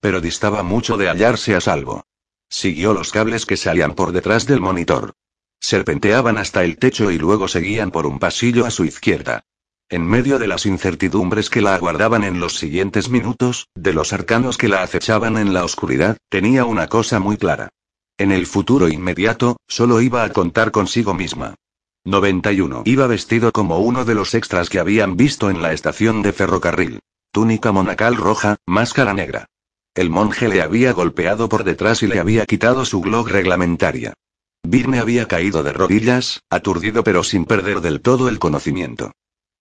Pero 0.01 0.19
distaba 0.19 0.63
mucho 0.63 0.97
de 0.97 1.07
hallarse 1.07 1.55
a 1.55 1.61
salvo. 1.61 2.03
Siguió 2.49 2.93
los 2.93 3.13
cables 3.13 3.45
que 3.45 3.55
salían 3.55 3.95
por 3.95 4.11
detrás 4.11 4.45
del 4.45 4.59
monitor. 4.59 5.13
Serpenteaban 5.61 6.37
hasta 6.37 6.65
el 6.65 6.77
techo 6.77 7.09
y 7.09 7.17
luego 7.17 7.47
seguían 7.47 7.89
por 7.89 8.05
un 8.05 8.19
pasillo 8.19 8.65
a 8.65 8.69
su 8.69 8.83
izquierda. 8.83 9.45
En 9.89 10.07
medio 10.07 10.39
de 10.39 10.47
las 10.47 10.65
incertidumbres 10.65 11.49
que 11.49 11.61
la 11.61 11.75
aguardaban 11.75 12.23
en 12.23 12.39
los 12.39 12.57
siguientes 12.57 13.09
minutos, 13.09 13.67
de 13.75 13.93
los 13.93 14.13
arcanos 14.13 14.57
que 14.57 14.67
la 14.67 14.81
acechaban 14.81 15.37
en 15.37 15.53
la 15.53 15.63
oscuridad, 15.63 16.17
tenía 16.29 16.65
una 16.65 16.87
cosa 16.87 17.19
muy 17.19 17.37
clara. 17.37 17.69
En 18.17 18.31
el 18.31 18.45
futuro 18.45 18.87
inmediato, 18.87 19.57
solo 19.67 20.01
iba 20.01 20.23
a 20.23 20.29
contar 20.29 20.71
consigo 20.71 21.13
misma. 21.13 21.55
91. 22.05 22.83
Iba 22.85 23.07
vestido 23.07 23.51
como 23.51 23.79
uno 23.79 24.03
de 24.03 24.15
los 24.15 24.33
extras 24.33 24.69
que 24.69 24.79
habían 24.79 25.15
visto 25.15 25.49
en 25.49 25.61
la 25.61 25.73
estación 25.73 26.21
de 26.21 26.33
ferrocarril. 26.33 26.99
Túnica 27.31 27.71
monacal 27.71 28.15
roja, 28.15 28.57
máscara 28.65 29.13
negra. 29.13 29.45
El 29.95 30.09
monje 30.09 30.47
le 30.47 30.61
había 30.61 30.91
golpeado 30.91 31.49
por 31.49 31.63
detrás 31.63 32.03
y 32.03 32.07
le 32.07 32.19
había 32.19 32.45
quitado 32.45 32.83
su 32.85 33.01
glog 33.01 33.29
reglamentaria. 33.29 34.13
Birne 34.63 34.99
había 34.99 35.27
caído 35.27 35.61
de 35.61 35.73
rodillas, 35.73 36.41
aturdido 36.49 37.03
pero 37.03 37.23
sin 37.23 37.45
perder 37.45 37.81
del 37.81 38.01
todo 38.01 38.27
el 38.27 38.39
conocimiento. 38.39 39.11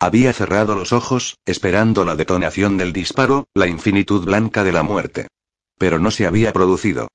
Había 0.02 0.32
cerrado 0.32 0.74
los 0.74 0.92
ojos, 0.92 1.38
esperando 1.46 2.04
la 2.04 2.16
detonación 2.16 2.76
del 2.76 2.92
disparo, 2.92 3.46
la 3.54 3.68
infinitud 3.68 4.24
blanca 4.24 4.64
de 4.64 4.72
la 4.72 4.82
muerte. 4.82 5.28
Pero 5.78 6.00
no 6.00 6.10
se 6.10 6.26
había 6.26 6.52
producido. 6.52 7.06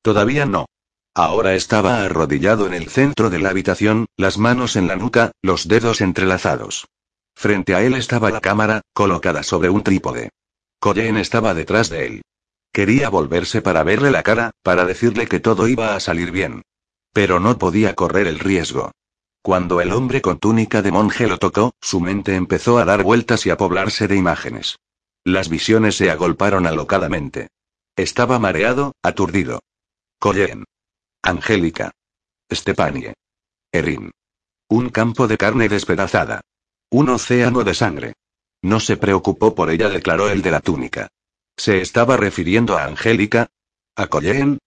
Todavía 0.00 0.46
no. 0.46 0.66
Ahora 1.12 1.56
estaba 1.56 2.04
arrodillado 2.04 2.68
en 2.68 2.74
el 2.74 2.88
centro 2.88 3.30
de 3.30 3.40
la 3.40 3.50
habitación, 3.50 4.06
las 4.16 4.38
manos 4.38 4.76
en 4.76 4.86
la 4.86 4.94
nuca, 4.94 5.32
los 5.42 5.66
dedos 5.66 6.00
entrelazados. 6.00 6.86
Frente 7.34 7.74
a 7.74 7.82
él 7.82 7.94
estaba 7.94 8.30
la 8.30 8.40
cámara, 8.40 8.82
colocada 8.92 9.42
sobre 9.42 9.68
un 9.68 9.82
trípode. 9.82 10.30
Colleen 10.78 11.16
estaba 11.16 11.52
detrás 11.52 11.90
de 11.90 12.06
él. 12.06 12.22
Quería 12.72 13.08
volverse 13.08 13.60
para 13.60 13.82
verle 13.82 14.12
la 14.12 14.22
cara, 14.22 14.52
para 14.62 14.84
decirle 14.84 15.26
que 15.26 15.40
todo 15.40 15.66
iba 15.66 15.96
a 15.96 16.00
salir 16.00 16.30
bien. 16.30 16.62
Pero 17.12 17.40
no 17.40 17.58
podía 17.58 17.96
correr 17.96 18.28
el 18.28 18.38
riesgo. 18.38 18.92
Cuando 19.46 19.80
el 19.80 19.92
hombre 19.92 20.22
con 20.22 20.40
túnica 20.40 20.82
de 20.82 20.90
monje 20.90 21.28
lo 21.28 21.38
tocó, 21.38 21.72
su 21.80 22.00
mente 22.00 22.34
empezó 22.34 22.78
a 22.78 22.84
dar 22.84 23.04
vueltas 23.04 23.46
y 23.46 23.50
a 23.50 23.56
poblarse 23.56 24.08
de 24.08 24.16
imágenes. 24.16 24.80
Las 25.24 25.48
visiones 25.48 25.94
se 25.94 26.10
agolparon 26.10 26.66
alocadamente. 26.66 27.46
Estaba 27.94 28.40
mareado, 28.40 28.96
aturdido. 29.04 29.60
Colleen. 30.18 30.64
Angélica. 31.22 31.92
Stepanie. 32.52 33.14
Erin. 33.70 34.10
Un 34.68 34.88
campo 34.88 35.28
de 35.28 35.38
carne 35.38 35.68
despedazada. 35.68 36.40
Un 36.90 37.08
océano 37.10 37.62
de 37.62 37.74
sangre. 37.74 38.14
No 38.62 38.80
se 38.80 38.96
preocupó 38.96 39.54
por 39.54 39.70
ella, 39.70 39.88
declaró 39.88 40.28
el 40.28 40.42
de 40.42 40.50
la 40.50 40.60
túnica. 40.60 41.06
¿Se 41.56 41.80
estaba 41.80 42.16
refiriendo 42.16 42.76
a 42.76 42.86
Angélica? 42.86 43.46
¿A 43.94 44.08
Colleen? 44.08 44.58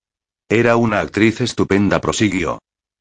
Era 0.47 0.77
una 0.77 1.01
actriz 1.01 1.41
estupenda, 1.41 1.99
prosiguió. 1.99 2.59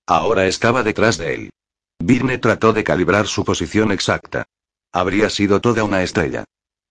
Ahora 0.09 0.49
estaba 0.49 0.83
detrás 0.83 1.19
de 1.19 1.35
él. 1.35 1.51
Birne 1.99 2.39
trató 2.39 2.73
de 2.73 2.85
calibrar 2.85 3.27
su 3.27 3.45
posición 3.45 3.93
exacta. 3.93 4.45
Habría 4.93 5.31
sido 5.31 5.61
toda 5.61 5.85
una 5.85 6.03
estrella. 6.03 6.45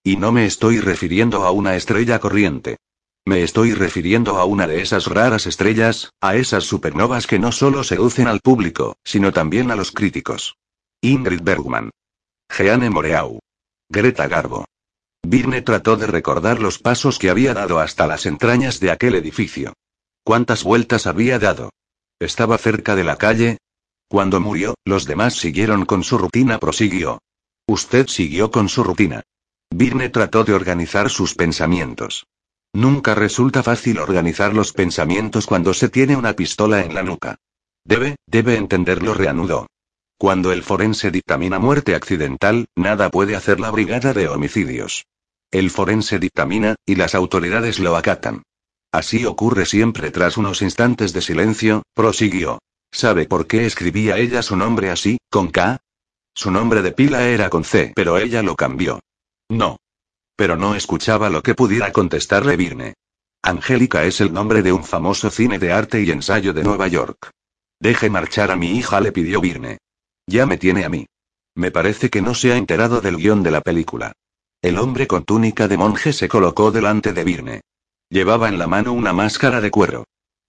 Y 0.04 0.16
no 0.16 0.32
me 0.32 0.46
estoy 0.46 0.80
refiriendo 0.80 1.44
a 1.44 1.50
una 1.50 1.76
estrella 1.76 2.18
corriente. 2.18 2.76
Me 3.24 3.42
estoy 3.42 3.74
refiriendo 3.74 4.38
a 4.38 4.44
una 4.44 4.66
de 4.66 4.80
esas 4.80 5.06
raras 5.06 5.46
estrellas, 5.46 6.12
a 6.20 6.36
esas 6.36 6.64
supernovas 6.64 7.26
que 7.26 7.38
no 7.38 7.52
solo 7.52 7.84
seducen 7.84 8.26
al 8.26 8.40
público, 8.40 8.96
sino 9.04 9.32
también 9.32 9.70
a 9.70 9.76
los 9.76 9.92
críticos. 9.92 10.56
Ingrid 11.02 11.42
Bergman. 11.42 11.90
Jeanne 12.48 12.90
Moreau. 12.90 13.40
Greta 13.90 14.28
Garbo. 14.28 14.64
Birne 15.22 15.62
trató 15.62 15.96
de 15.96 16.06
recordar 16.06 16.60
los 16.60 16.78
pasos 16.78 17.18
que 17.18 17.28
había 17.28 17.52
dado 17.54 17.80
hasta 17.80 18.06
las 18.06 18.24
entrañas 18.24 18.80
de 18.80 18.90
aquel 18.90 19.14
edificio. 19.14 19.74
¿Cuántas 20.24 20.64
vueltas 20.64 21.06
había 21.06 21.38
dado? 21.38 21.70
¿Estaba 22.18 22.56
cerca 22.56 22.96
de 22.96 23.04
la 23.04 23.16
calle? 23.16 23.58
Cuando 24.08 24.40
murió, 24.40 24.74
los 24.84 25.04
demás 25.04 25.34
siguieron 25.34 25.84
con 25.84 26.02
su 26.02 26.16
rutina, 26.16 26.58
prosiguió. 26.58 27.20
Usted 27.66 28.06
siguió 28.06 28.50
con 28.50 28.70
su 28.70 28.82
rutina. 28.82 29.22
Birne 29.70 30.08
trató 30.08 30.44
de 30.44 30.54
organizar 30.54 31.10
sus 31.10 31.34
pensamientos. 31.34 32.26
Nunca 32.72 33.14
resulta 33.14 33.62
fácil 33.62 33.98
organizar 33.98 34.54
los 34.54 34.72
pensamientos 34.72 35.46
cuando 35.46 35.74
se 35.74 35.90
tiene 35.90 36.16
una 36.16 36.32
pistola 36.32 36.84
en 36.84 36.94
la 36.94 37.02
nuca. 37.02 37.36
Debe, 37.84 38.16
debe 38.26 38.56
entenderlo, 38.56 39.12
reanudó. 39.12 39.66
Cuando 40.16 40.52
el 40.52 40.62
forense 40.62 41.10
dictamina 41.10 41.58
muerte 41.58 41.94
accidental, 41.94 42.66
nada 42.74 43.10
puede 43.10 43.36
hacer 43.36 43.60
la 43.60 43.70
brigada 43.70 44.14
de 44.14 44.28
homicidios. 44.28 45.06
El 45.50 45.70
forense 45.70 46.18
dictamina, 46.18 46.76
y 46.86 46.96
las 46.96 47.14
autoridades 47.14 47.78
lo 47.78 47.96
acatan. 47.96 48.42
Así 48.90 49.26
ocurre 49.26 49.66
siempre 49.66 50.10
tras 50.10 50.36
unos 50.36 50.62
instantes 50.62 51.12
de 51.12 51.20
silencio, 51.20 51.82
prosiguió. 51.94 52.58
¿Sabe 52.90 53.26
por 53.26 53.46
qué 53.46 53.66
escribía 53.66 54.16
ella 54.16 54.42
su 54.42 54.56
nombre 54.56 54.90
así, 54.90 55.18
con 55.30 55.50
K? 55.50 55.78
Su 56.34 56.50
nombre 56.50 56.82
de 56.82 56.92
pila 56.92 57.28
era 57.28 57.50
con 57.50 57.64
C, 57.64 57.92
pero 57.94 58.18
ella 58.18 58.42
lo 58.42 58.56
cambió. 58.56 59.00
No. 59.48 59.78
Pero 60.36 60.56
no 60.56 60.74
escuchaba 60.74 61.30
lo 61.30 61.42
que 61.42 61.54
pudiera 61.54 61.92
contestarle 61.92 62.56
Virne. 62.56 62.94
Angélica 63.42 64.04
es 64.04 64.20
el 64.20 64.32
nombre 64.32 64.62
de 64.62 64.72
un 64.72 64.84
famoso 64.84 65.30
cine 65.30 65.58
de 65.58 65.72
arte 65.72 66.02
y 66.02 66.10
ensayo 66.10 66.52
de 66.52 66.62
Nueva 66.64 66.88
York. 66.88 67.30
Deje 67.80 68.10
marchar 68.10 68.50
a 68.50 68.56
mi 68.56 68.76
hija, 68.76 69.00
le 69.00 69.12
pidió 69.12 69.40
Virne. 69.40 69.78
Ya 70.26 70.46
me 70.46 70.58
tiene 70.58 70.84
a 70.84 70.88
mí. 70.88 71.06
Me 71.54 71.70
parece 71.70 72.10
que 72.10 72.22
no 72.22 72.34
se 72.34 72.52
ha 72.52 72.56
enterado 72.56 73.00
del 73.00 73.16
guion 73.16 73.42
de 73.42 73.50
la 73.50 73.60
película. 73.60 74.12
El 74.62 74.78
hombre 74.78 75.06
con 75.06 75.24
túnica 75.24 75.66
de 75.68 75.76
monje 75.76 76.12
se 76.12 76.28
colocó 76.28 76.70
delante 76.70 77.12
de 77.12 77.24
Virne. 77.24 77.60
Llevaba 78.10 78.48
en 78.48 78.58
la 78.58 78.66
mano 78.66 78.92
una 78.92 79.12
máscara 79.12 79.60
de 79.60 79.70
cuero. 79.70 80.04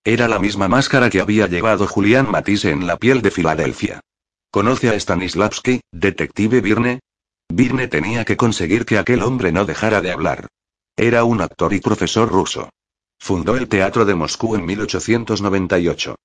Era 0.09 0.27
la 0.27 0.39
misma 0.39 0.67
máscara 0.67 1.11
que 1.11 1.21
había 1.21 1.45
llevado 1.45 1.85
Julián 1.85 2.31
Matisse 2.31 2.71
en 2.71 2.87
la 2.87 2.97
piel 2.97 3.21
de 3.21 3.29
Filadelfia. 3.29 3.99
¿Conoce 4.49 4.89
a 4.89 4.99
Stanislavski, 4.99 5.81
detective 5.91 6.61
Virne? 6.61 7.01
Virne 7.47 7.87
tenía 7.87 8.25
que 8.25 8.35
conseguir 8.35 8.87
que 8.87 8.97
aquel 8.97 9.21
hombre 9.21 9.51
no 9.51 9.65
dejara 9.65 10.01
de 10.01 10.11
hablar. 10.11 10.47
Era 10.97 11.25
un 11.25 11.41
actor 11.41 11.75
y 11.75 11.79
profesor 11.79 12.27
ruso. 12.27 12.71
Fundó 13.19 13.55
el 13.55 13.67
Teatro 13.67 14.03
de 14.03 14.15
Moscú 14.15 14.55
en 14.55 14.65
1898. 14.65 16.15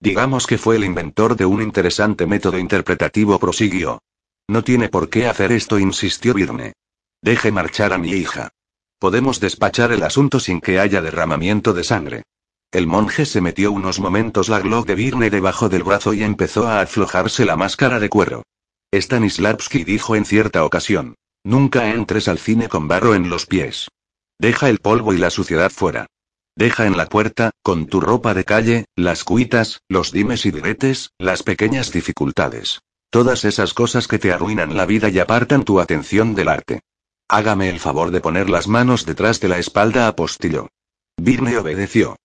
Digamos 0.00 0.46
que 0.46 0.56
fue 0.56 0.76
el 0.76 0.84
inventor 0.84 1.36
de 1.36 1.44
un 1.44 1.60
interesante 1.60 2.26
método 2.26 2.58
interpretativo, 2.58 3.38
prosiguió. 3.38 4.00
No 4.48 4.64
tiene 4.64 4.88
por 4.88 5.10
qué 5.10 5.26
hacer 5.26 5.52
esto, 5.52 5.78
insistió 5.78 6.32
Virne. 6.32 6.72
Deje 7.20 7.52
marchar 7.52 7.92
a 7.92 7.98
mi 7.98 8.12
hija. 8.12 8.48
Podemos 8.98 9.38
despachar 9.38 9.92
el 9.92 10.02
asunto 10.02 10.40
sin 10.40 10.62
que 10.62 10.80
haya 10.80 11.02
derramamiento 11.02 11.74
de 11.74 11.84
sangre. 11.84 12.22
El 12.74 12.88
monje 12.88 13.24
se 13.24 13.40
metió 13.40 13.70
unos 13.70 14.00
momentos 14.00 14.48
la 14.48 14.58
glock 14.58 14.84
de 14.88 14.96
Virne 14.96 15.30
debajo 15.30 15.68
del 15.68 15.84
brazo 15.84 16.12
y 16.12 16.24
empezó 16.24 16.66
a 16.66 16.80
aflojarse 16.80 17.44
la 17.44 17.54
máscara 17.54 18.00
de 18.00 18.08
cuero. 18.08 18.42
Stanislavski 18.92 19.84
dijo 19.84 20.16
en 20.16 20.24
cierta 20.24 20.64
ocasión. 20.64 21.14
Nunca 21.44 21.90
entres 21.90 22.26
al 22.26 22.40
cine 22.40 22.68
con 22.68 22.88
barro 22.88 23.14
en 23.14 23.30
los 23.30 23.46
pies. 23.46 23.86
Deja 24.40 24.68
el 24.70 24.80
polvo 24.80 25.14
y 25.14 25.18
la 25.18 25.30
suciedad 25.30 25.70
fuera. 25.70 26.06
Deja 26.56 26.86
en 26.86 26.96
la 26.96 27.06
puerta, 27.06 27.52
con 27.62 27.86
tu 27.86 28.00
ropa 28.00 28.34
de 28.34 28.42
calle, 28.42 28.86
las 28.96 29.22
cuitas, 29.22 29.80
los 29.88 30.10
dimes 30.10 30.44
y 30.44 30.50
diretes, 30.50 31.10
las 31.16 31.44
pequeñas 31.44 31.92
dificultades. 31.92 32.80
Todas 33.08 33.44
esas 33.44 33.72
cosas 33.72 34.08
que 34.08 34.18
te 34.18 34.32
arruinan 34.32 34.76
la 34.76 34.84
vida 34.84 35.10
y 35.10 35.20
apartan 35.20 35.62
tu 35.62 35.78
atención 35.78 36.34
del 36.34 36.48
arte. 36.48 36.80
Hágame 37.28 37.68
el 37.68 37.78
favor 37.78 38.10
de 38.10 38.20
poner 38.20 38.50
las 38.50 38.66
manos 38.66 39.06
detrás 39.06 39.38
de 39.38 39.46
la 39.46 39.60
espalda, 39.60 40.08
apostilló. 40.08 40.70
Virne 41.16 41.56
obedeció. 41.56 42.16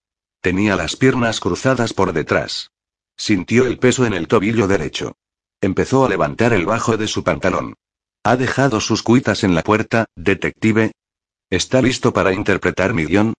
Tenía 0.42 0.76
las 0.76 0.96
piernas 0.96 1.40
cruzadas 1.40 1.94
por 1.94 2.14
detrás. 2.14 2.72
Sintió 3.18 3.66
el 3.68 3.78
peso 3.78 4.06
en 4.06 4.14
el 4.14 4.28
tobillo 4.28 4.68
derecho. 4.68 5.18
Empezó 5.60 6.06
a 6.06 6.10
levantar 6.10 6.54
el 6.54 6.66
bajo 6.66 6.96
de 6.96 7.08
su 7.08 7.24
pantalón. 7.24 7.74
¿Ha 8.24 8.38
dejado 8.38 8.80
sus 8.80 9.04
cuitas 9.04 9.44
en 9.44 9.56
la 9.56 9.64
puerta, 9.64 10.06
detective? 10.16 10.92
¿Está 11.50 11.82
listo 11.82 12.14
para 12.14 12.34
interpretar 12.34 12.94
mi 12.94 13.06
guion? 13.06 13.34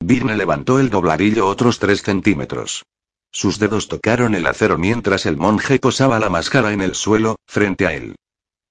Virne 0.00 0.36
levantó 0.36 0.78
el 0.78 0.88
dobladillo 0.88 1.46
otros 1.46 1.78
tres 1.78 2.02
centímetros. 2.02 2.84
Sus 3.30 3.58
dedos 3.58 3.88
tocaron 3.88 4.34
el 4.34 4.46
acero 4.46 4.78
mientras 4.78 5.26
el 5.26 5.36
monje 5.36 5.78
posaba 5.78 6.18
la 6.18 6.30
máscara 6.30 6.72
en 6.72 6.80
el 6.80 6.94
suelo, 6.94 7.36
frente 7.46 7.86
a 7.86 7.92
él. 7.92 8.16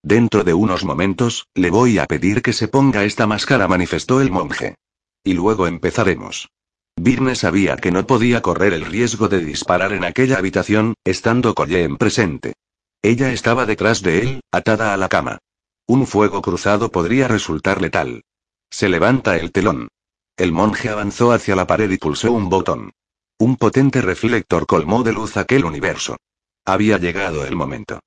Dentro 0.02 0.44
de 0.44 0.54
unos 0.56 0.84
momentos, 0.84 1.48
le 1.54 1.70
voy 1.70 2.00
a 2.00 2.06
pedir 2.06 2.42
que 2.42 2.54
se 2.54 2.68
ponga 2.68 3.04
esta 3.04 3.28
máscara, 3.28 3.68
manifestó 3.68 4.22
el 4.22 4.32
monje. 4.32 4.76
Y 5.24 5.34
luego 5.34 5.68
empezaremos. 5.68 6.50
Birne 6.98 7.36
sabía 7.36 7.76
que 7.76 7.91
no 7.91 8.08
podía 8.08 8.41
correr 8.41 8.74
el 8.74 8.86
riesgo 8.86 9.28
de 9.28 9.43
disparar 9.43 9.93
en 9.93 10.06
aquella 10.06 10.38
habitación, 10.38 10.96
estando 11.04 11.54
en 11.58 11.98
presente. 11.98 12.54
Ella 13.02 13.32
estaba 13.32 13.66
detrás 13.66 14.02
de 14.02 14.20
él, 14.20 14.41
atada 14.52 14.93
a 14.93 14.98
la 14.98 15.10
cama. 15.10 15.39
Un 15.88 16.08
fuego 16.08 16.41
cruzado 16.41 16.89
podría 16.89 17.28
resultar 17.28 17.82
letal. 17.82 18.24
Se 18.72 18.89
levanta 18.89 19.38
el 19.38 19.52
telón. 19.52 19.89
El 20.38 20.52
monje 20.52 20.89
avanzó 20.89 21.32
hacia 21.32 21.56
la 21.56 21.68
pared 21.68 21.89
y 21.91 21.98
pulsó 21.98 22.32
un 22.32 22.50
botón. 22.50 22.91
Un 23.38 23.58
potente 23.58 24.02
reflector 24.02 24.66
colmó 24.66 25.04
de 25.04 25.14
luz 25.14 25.38
aquel 25.38 25.66
universo. 25.66 26.18
Había 26.66 26.98
llegado 26.98 27.46
el 27.46 27.56
momento. 27.56 28.00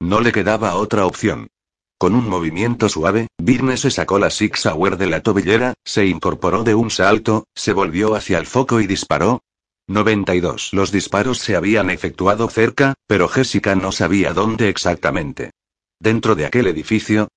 No 0.00 0.20
le 0.20 0.32
quedaba 0.32 0.76
otra 0.76 1.04
opción. 1.04 1.48
Con 1.98 2.14
un 2.14 2.28
movimiento 2.28 2.90
suave, 2.90 3.28
Birne 3.38 3.78
se 3.78 3.90
sacó 3.90 4.18
la 4.18 4.28
Six 4.28 4.60
Sauer 4.60 4.98
de 4.98 5.06
la 5.06 5.22
tobillera, 5.22 5.74
se 5.82 6.04
incorporó 6.06 6.62
de 6.62 6.74
un 6.74 6.90
salto, 6.90 7.46
se 7.54 7.72
volvió 7.72 8.14
hacia 8.14 8.38
el 8.38 8.46
foco 8.46 8.80
y 8.80 8.86
disparó. 8.86 9.42
92. 9.88 10.74
Los 10.74 10.92
disparos 10.92 11.38
se 11.38 11.56
habían 11.56 11.88
efectuado 11.88 12.50
cerca, 12.50 12.94
pero 13.06 13.28
Jessica 13.28 13.74
no 13.76 13.92
sabía 13.92 14.34
dónde 14.34 14.68
exactamente. 14.68 15.52
Dentro 15.98 16.34
de 16.34 16.44
aquel 16.44 16.66
edificio. 16.66 17.28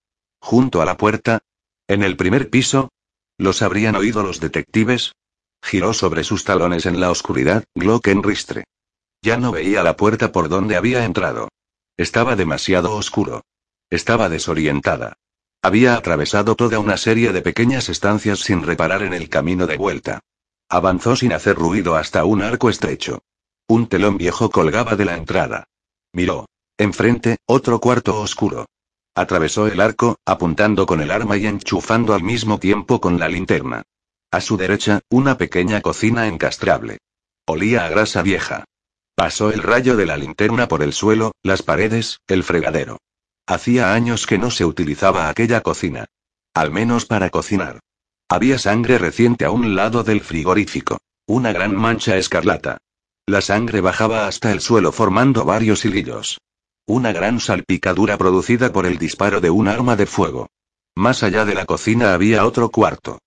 Junto 0.42 0.82
a 0.82 0.86
la 0.86 0.98
puerta. 0.98 1.40
En 1.88 2.04
el 2.04 2.18
primer 2.18 2.50
piso. 2.50 2.90
¿Los 3.38 3.62
habrían 3.62 3.96
oído 3.96 4.24
los 4.24 4.42
detectives? 4.42 5.14
Giró 5.64 5.94
sobre 5.94 6.26
sus 6.26 6.44
talones 6.44 6.86
en 6.86 7.00
la 7.00 7.12
oscuridad, 7.12 7.64
Glockenristre. 7.76 8.66
Ya 9.22 9.38
no 9.38 9.54
veía 9.54 9.84
la 9.84 9.96
puerta 9.96 10.34
por 10.34 10.50
donde 10.50 10.76
había 10.76 11.06
entrado. 11.06 11.48
Estaba 11.96 12.36
demasiado 12.36 12.94
oscuro. 12.96 13.44
Estaba 13.90 14.30
desorientada. 14.30 15.18
Había 15.64 15.96
atravesado 15.96 16.56
toda 16.56 16.80
una 16.80 16.96
serie 16.96 17.34
de 17.34 17.42
pequeñas 17.42 17.90
estancias 17.90 18.40
sin 18.40 18.64
reparar 18.64 19.02
en 19.02 19.14
el 19.14 19.30
camino 19.30 19.66
de 19.66 19.78
vuelta. 19.78 20.20
Avanzó 20.70 21.16
sin 21.16 21.34
hacer 21.34 21.56
ruido 21.56 21.96
hasta 21.96 22.24
un 22.24 22.44
arco 22.44 22.70
estrecho. 22.70 23.24
Un 23.68 23.88
telón 23.88 24.18
viejo 24.18 24.52
colgaba 24.52 24.96
de 24.96 25.06
la 25.06 25.18
entrada. 25.18 25.66
Miró. 26.14 26.46
Enfrente, 26.78 27.38
otro 27.46 27.80
cuarto 27.80 28.20
oscuro. 28.22 28.68
Atravesó 29.16 29.68
el 29.68 29.82
arco, 29.82 30.18
apuntando 30.24 30.86
con 30.86 31.02
el 31.02 31.12
arma 31.12 31.36
y 31.38 31.46
enchufando 31.46 32.14
al 32.14 32.24
mismo 32.24 32.60
tiempo 32.60 33.02
con 33.02 33.20
la 33.20 33.28
linterna. 33.28 33.84
A 34.32 34.40
su 34.40 34.56
derecha, 34.56 35.02
una 35.10 35.38
pequeña 35.38 35.82
cocina 35.82 36.28
encastrable. 36.28 37.00
Olía 37.46 37.86
a 37.86 37.90
grasa 37.90 38.22
vieja. 38.22 38.66
Pasó 39.16 39.52
el 39.52 39.64
rayo 39.64 39.98
de 39.98 40.06
la 40.06 40.16
linterna 40.16 40.68
por 40.68 40.84
el 40.84 40.94
suelo, 40.94 41.34
las 41.44 41.64
paredes, 41.64 42.20
el 42.28 42.44
fregadero. 42.44 43.00
Hacía 43.50 43.96
años 43.96 44.28
que 44.28 44.38
no 44.38 44.52
se 44.52 44.64
utilizaba 44.64 45.28
aquella 45.28 45.62
cocina. 45.62 46.06
Al 46.54 46.70
menos 46.70 47.08
para 47.08 47.32
cocinar. 47.32 47.80
Había 48.30 48.60
sangre 48.60 49.00
reciente 49.00 49.44
a 49.44 49.50
un 49.50 49.76
lado 49.76 50.04
del 50.04 50.22
frigorífico. 50.22 51.00
Una 51.26 51.52
gran 51.52 51.76
mancha 51.76 52.16
escarlata. 52.16 52.78
La 53.26 53.42
sangre 53.42 53.82
bajaba 53.82 54.28
hasta 54.28 54.52
el 54.52 54.62
suelo 54.62 54.92
formando 54.92 55.46
varios 55.46 55.84
hilillos. 55.84 56.38
Una 56.86 57.12
gran 57.12 57.40
salpicadura 57.40 58.20
producida 58.20 58.72
por 58.72 58.86
el 58.86 59.00
disparo 59.00 59.42
de 59.42 59.50
un 59.50 59.68
arma 59.68 59.96
de 59.96 60.06
fuego. 60.06 60.52
Más 60.96 61.24
allá 61.24 61.44
de 61.44 61.56
la 61.56 61.66
cocina 61.66 62.14
había 62.14 62.46
otro 62.46 62.70
cuarto. 62.70 63.18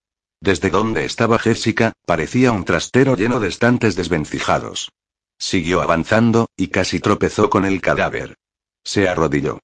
Desde 0.40 0.70
donde 0.70 1.04
estaba 1.04 1.40
Jessica, 1.40 1.94
parecía 2.06 2.52
un 2.52 2.64
trastero 2.64 3.16
lleno 3.16 3.40
de 3.40 3.48
estantes 3.48 3.96
desvencijados. 3.96 4.92
Siguió 5.36 5.82
avanzando, 5.82 6.46
y 6.56 6.68
casi 6.68 7.00
tropezó 7.00 7.50
con 7.50 7.64
el 7.64 7.80
cadáver. 7.80 8.36
Se 8.84 9.08
arrodilló. 9.08 9.58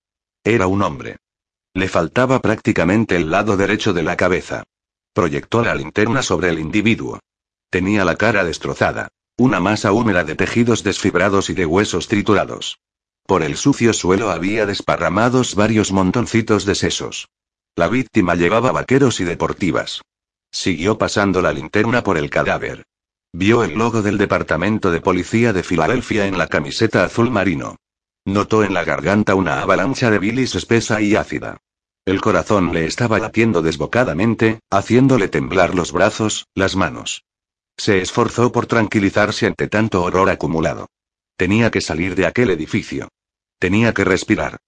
Era 0.48 0.66
un 0.66 0.80
hombre. 0.80 1.18
Le 1.74 1.88
faltaba 1.88 2.40
prácticamente 2.40 3.16
el 3.16 3.30
lado 3.30 3.58
derecho 3.58 3.92
de 3.92 4.02
la 4.02 4.16
cabeza. 4.16 4.64
Proyectó 5.12 5.62
la 5.62 5.74
linterna 5.74 6.22
sobre 6.22 6.48
el 6.48 6.58
individuo. 6.58 7.20
Tenía 7.68 8.02
la 8.06 8.16
cara 8.16 8.44
destrozada. 8.44 9.08
Una 9.36 9.60
masa 9.60 9.92
húmeda 9.92 10.24
de 10.24 10.36
tejidos 10.36 10.82
desfibrados 10.82 11.50
y 11.50 11.52
de 11.52 11.66
huesos 11.66 12.08
triturados. 12.08 12.78
Por 13.26 13.42
el 13.42 13.58
sucio 13.58 13.92
suelo 13.92 14.30
había 14.30 14.64
desparramados 14.64 15.54
varios 15.54 15.92
montoncitos 15.92 16.64
de 16.64 16.76
sesos. 16.76 17.28
La 17.76 17.88
víctima 17.88 18.34
llevaba 18.34 18.72
vaqueros 18.72 19.20
y 19.20 19.24
deportivas. 19.24 20.00
Siguió 20.50 20.96
pasando 20.96 21.42
la 21.42 21.52
linterna 21.52 22.02
por 22.02 22.16
el 22.16 22.30
cadáver. 22.30 22.86
Vio 23.34 23.64
el 23.64 23.74
logo 23.74 24.00
del 24.00 24.16
Departamento 24.16 24.90
de 24.90 25.02
Policía 25.02 25.52
de 25.52 25.62
Filadelfia 25.62 26.24
en 26.26 26.38
la 26.38 26.46
camiseta 26.46 27.04
azul 27.04 27.30
marino. 27.30 27.76
Notó 28.28 28.62
en 28.62 28.74
la 28.74 28.84
garganta 28.84 29.34
una 29.34 29.62
avalancha 29.62 30.10
de 30.10 30.18
bilis 30.18 30.54
espesa 30.54 31.00
y 31.00 31.16
ácida. 31.16 31.62
El 32.04 32.20
corazón 32.20 32.74
le 32.74 32.84
estaba 32.84 33.18
latiendo 33.18 33.62
desbocadamente, 33.62 34.60
haciéndole 34.68 35.28
temblar 35.28 35.74
los 35.74 35.92
brazos, 35.92 36.46
las 36.54 36.76
manos. 36.76 37.24
Se 37.78 38.02
esforzó 38.02 38.52
por 38.52 38.66
tranquilizarse 38.66 39.46
ante 39.46 39.66
tanto 39.66 40.02
horror 40.02 40.28
acumulado. 40.28 40.90
Tenía 41.38 41.70
que 41.70 41.80
salir 41.80 42.16
de 42.16 42.26
aquel 42.26 42.50
edificio. 42.50 43.08
Tenía 43.58 43.94
que 43.94 44.04
respirar. 44.04 44.58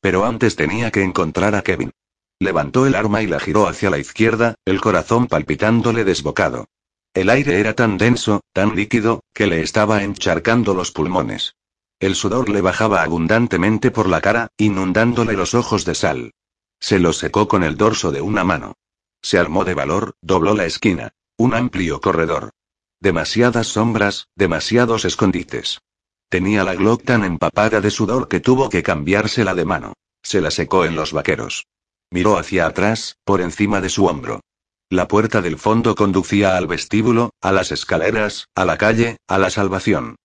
Pero 0.00 0.24
antes 0.24 0.56
tenía 0.56 0.90
que 0.90 1.02
encontrar 1.02 1.54
a 1.54 1.60
Kevin. 1.60 1.90
Levantó 2.38 2.86
el 2.86 2.94
arma 2.94 3.20
y 3.20 3.26
la 3.26 3.38
giró 3.38 3.68
hacia 3.68 3.90
la 3.90 3.98
izquierda, 3.98 4.54
el 4.64 4.80
corazón 4.80 5.26
palpitándole 5.26 6.04
desbocado. 6.04 6.68
El 7.12 7.28
aire 7.28 7.60
era 7.60 7.74
tan 7.74 7.98
denso, 7.98 8.40
tan 8.54 8.74
líquido, 8.74 9.20
que 9.34 9.46
le 9.46 9.60
estaba 9.60 10.04
encharcando 10.04 10.72
los 10.72 10.90
pulmones. 10.90 11.54
El 12.00 12.14
sudor 12.14 12.48
le 12.48 12.62
bajaba 12.62 13.02
abundantemente 13.02 13.90
por 13.90 14.08
la 14.08 14.22
cara, 14.22 14.48
inundándole 14.56 15.34
los 15.34 15.54
ojos 15.54 15.84
de 15.84 15.94
sal. 15.94 16.32
Se 16.80 16.98
lo 16.98 17.12
secó 17.12 17.46
con 17.46 17.62
el 17.62 17.76
dorso 17.76 18.10
de 18.10 18.22
una 18.22 18.42
mano. 18.42 18.74
Se 19.20 19.38
armó 19.38 19.66
de 19.66 19.74
valor, 19.74 20.14
dobló 20.22 20.54
la 20.54 20.64
esquina. 20.64 21.12
Un 21.36 21.54
amplio 21.54 22.00
corredor. 22.00 22.52
Demasiadas 23.00 23.66
sombras, 23.66 24.28
demasiados 24.34 25.04
escondites. 25.04 25.80
Tenía 26.30 26.64
la 26.64 26.74
Glock 26.74 27.04
tan 27.04 27.22
empapada 27.24 27.82
de 27.82 27.90
sudor 27.90 28.28
que 28.28 28.40
tuvo 28.40 28.70
que 28.70 28.82
cambiársela 28.82 29.54
de 29.54 29.66
mano. 29.66 29.92
Se 30.22 30.40
la 30.40 30.50
secó 30.50 30.86
en 30.86 30.96
los 30.96 31.12
vaqueros. 31.12 31.66
Miró 32.10 32.38
hacia 32.38 32.66
atrás, 32.66 33.18
por 33.24 33.42
encima 33.42 33.82
de 33.82 33.90
su 33.90 34.06
hombro. 34.06 34.40
La 34.88 35.06
puerta 35.06 35.42
del 35.42 35.58
fondo 35.58 35.94
conducía 35.94 36.56
al 36.56 36.66
vestíbulo, 36.66 37.30
a 37.42 37.52
las 37.52 37.72
escaleras, 37.72 38.48
a 38.54 38.64
la 38.64 38.78
calle, 38.78 39.18
a 39.28 39.38
la 39.38 39.50
salvación. 39.50 40.16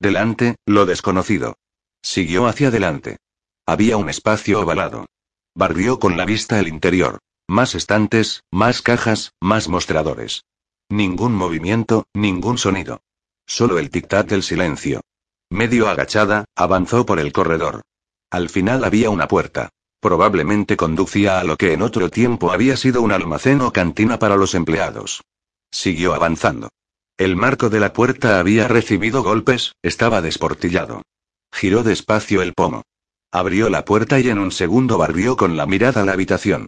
Delante, 0.00 0.56
lo 0.66 0.86
desconocido. 0.86 1.56
Siguió 2.02 2.46
hacia 2.46 2.68
adelante. 2.68 3.18
Había 3.66 3.96
un 3.96 4.08
espacio 4.08 4.60
ovalado. 4.60 5.06
Barrió 5.54 5.98
con 5.98 6.16
la 6.16 6.24
vista 6.24 6.58
el 6.58 6.68
interior. 6.68 7.18
Más 7.48 7.74
estantes, 7.74 8.42
más 8.50 8.82
cajas, 8.82 9.32
más 9.40 9.68
mostradores. 9.68 10.44
Ningún 10.90 11.34
movimiento, 11.34 12.06
ningún 12.14 12.58
sonido. 12.58 13.00
Solo 13.46 13.78
el 13.78 13.90
tic-tac 13.90 14.26
del 14.26 14.42
silencio. 14.42 15.00
Medio 15.50 15.88
agachada, 15.88 16.44
avanzó 16.56 17.06
por 17.06 17.20
el 17.20 17.32
corredor. 17.32 17.82
Al 18.30 18.48
final 18.48 18.84
había 18.84 19.10
una 19.10 19.28
puerta. 19.28 19.70
Probablemente 20.00 20.76
conducía 20.76 21.38
a 21.38 21.44
lo 21.44 21.56
que 21.56 21.72
en 21.72 21.82
otro 21.82 22.10
tiempo 22.10 22.50
había 22.50 22.76
sido 22.76 23.00
un 23.00 23.12
almacén 23.12 23.60
o 23.60 23.72
cantina 23.72 24.18
para 24.18 24.36
los 24.36 24.54
empleados. 24.54 25.22
Siguió 25.70 26.14
avanzando. 26.14 26.68
El 27.16 27.36
marco 27.36 27.70
de 27.70 27.78
la 27.78 27.92
puerta 27.92 28.40
había 28.40 28.66
recibido 28.66 29.22
golpes, 29.22 29.76
estaba 29.82 30.20
desportillado. 30.20 31.02
Giró 31.52 31.84
despacio 31.84 32.42
el 32.42 32.54
pomo. 32.54 32.82
Abrió 33.30 33.70
la 33.70 33.84
puerta 33.84 34.18
y 34.18 34.28
en 34.30 34.38
un 34.38 34.50
segundo 34.50 34.98
barrió 34.98 35.36
con 35.36 35.56
la 35.56 35.64
mirada 35.64 36.04
la 36.04 36.12
habitación. 36.12 36.66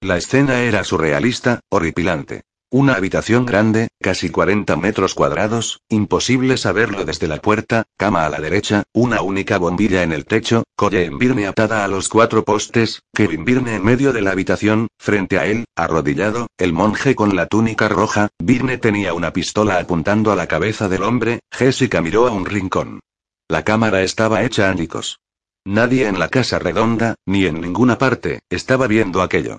La 0.00 0.16
escena 0.16 0.60
era 0.60 0.84
surrealista, 0.84 1.60
horripilante. 1.68 2.42
Una 2.70 2.96
habitación 2.96 3.46
grande, 3.46 3.88
casi 3.98 4.28
40 4.28 4.76
metros 4.76 5.14
cuadrados, 5.14 5.80
imposible 5.88 6.58
saberlo 6.58 7.06
desde 7.06 7.26
la 7.26 7.38
puerta, 7.38 7.84
cama 7.96 8.26
a 8.26 8.28
la 8.28 8.40
derecha, 8.40 8.82
una 8.92 9.22
única 9.22 9.56
bombilla 9.56 10.02
en 10.02 10.12
el 10.12 10.26
techo, 10.26 10.64
colle 10.76 11.06
en 11.06 11.16
Birne 11.16 11.46
atada 11.46 11.82
a 11.82 11.88
los 11.88 12.10
cuatro 12.10 12.44
postes, 12.44 13.00
Kevin 13.14 13.46
Birne 13.46 13.76
en 13.76 13.84
medio 13.84 14.12
de 14.12 14.20
la 14.20 14.32
habitación, 14.32 14.88
frente 14.98 15.38
a 15.38 15.46
él, 15.46 15.64
arrodillado, 15.76 16.48
el 16.58 16.74
monje 16.74 17.14
con 17.14 17.34
la 17.34 17.46
túnica 17.46 17.88
roja, 17.88 18.28
Birne 18.38 18.76
tenía 18.76 19.14
una 19.14 19.32
pistola 19.32 19.78
apuntando 19.78 20.30
a 20.30 20.36
la 20.36 20.46
cabeza 20.46 20.90
del 20.90 21.04
hombre, 21.04 21.40
Jessica 21.50 22.02
miró 22.02 22.28
a 22.28 22.32
un 22.32 22.44
rincón. 22.44 23.00
La 23.48 23.64
cámara 23.64 24.02
estaba 24.02 24.42
hecha 24.42 24.68
añicos. 24.68 25.20
Nadie 25.64 26.06
en 26.06 26.18
la 26.18 26.28
casa 26.28 26.58
redonda, 26.58 27.14
ni 27.24 27.46
en 27.46 27.62
ninguna 27.62 27.96
parte, 27.96 28.40
estaba 28.50 28.86
viendo 28.86 29.22
aquello. 29.22 29.56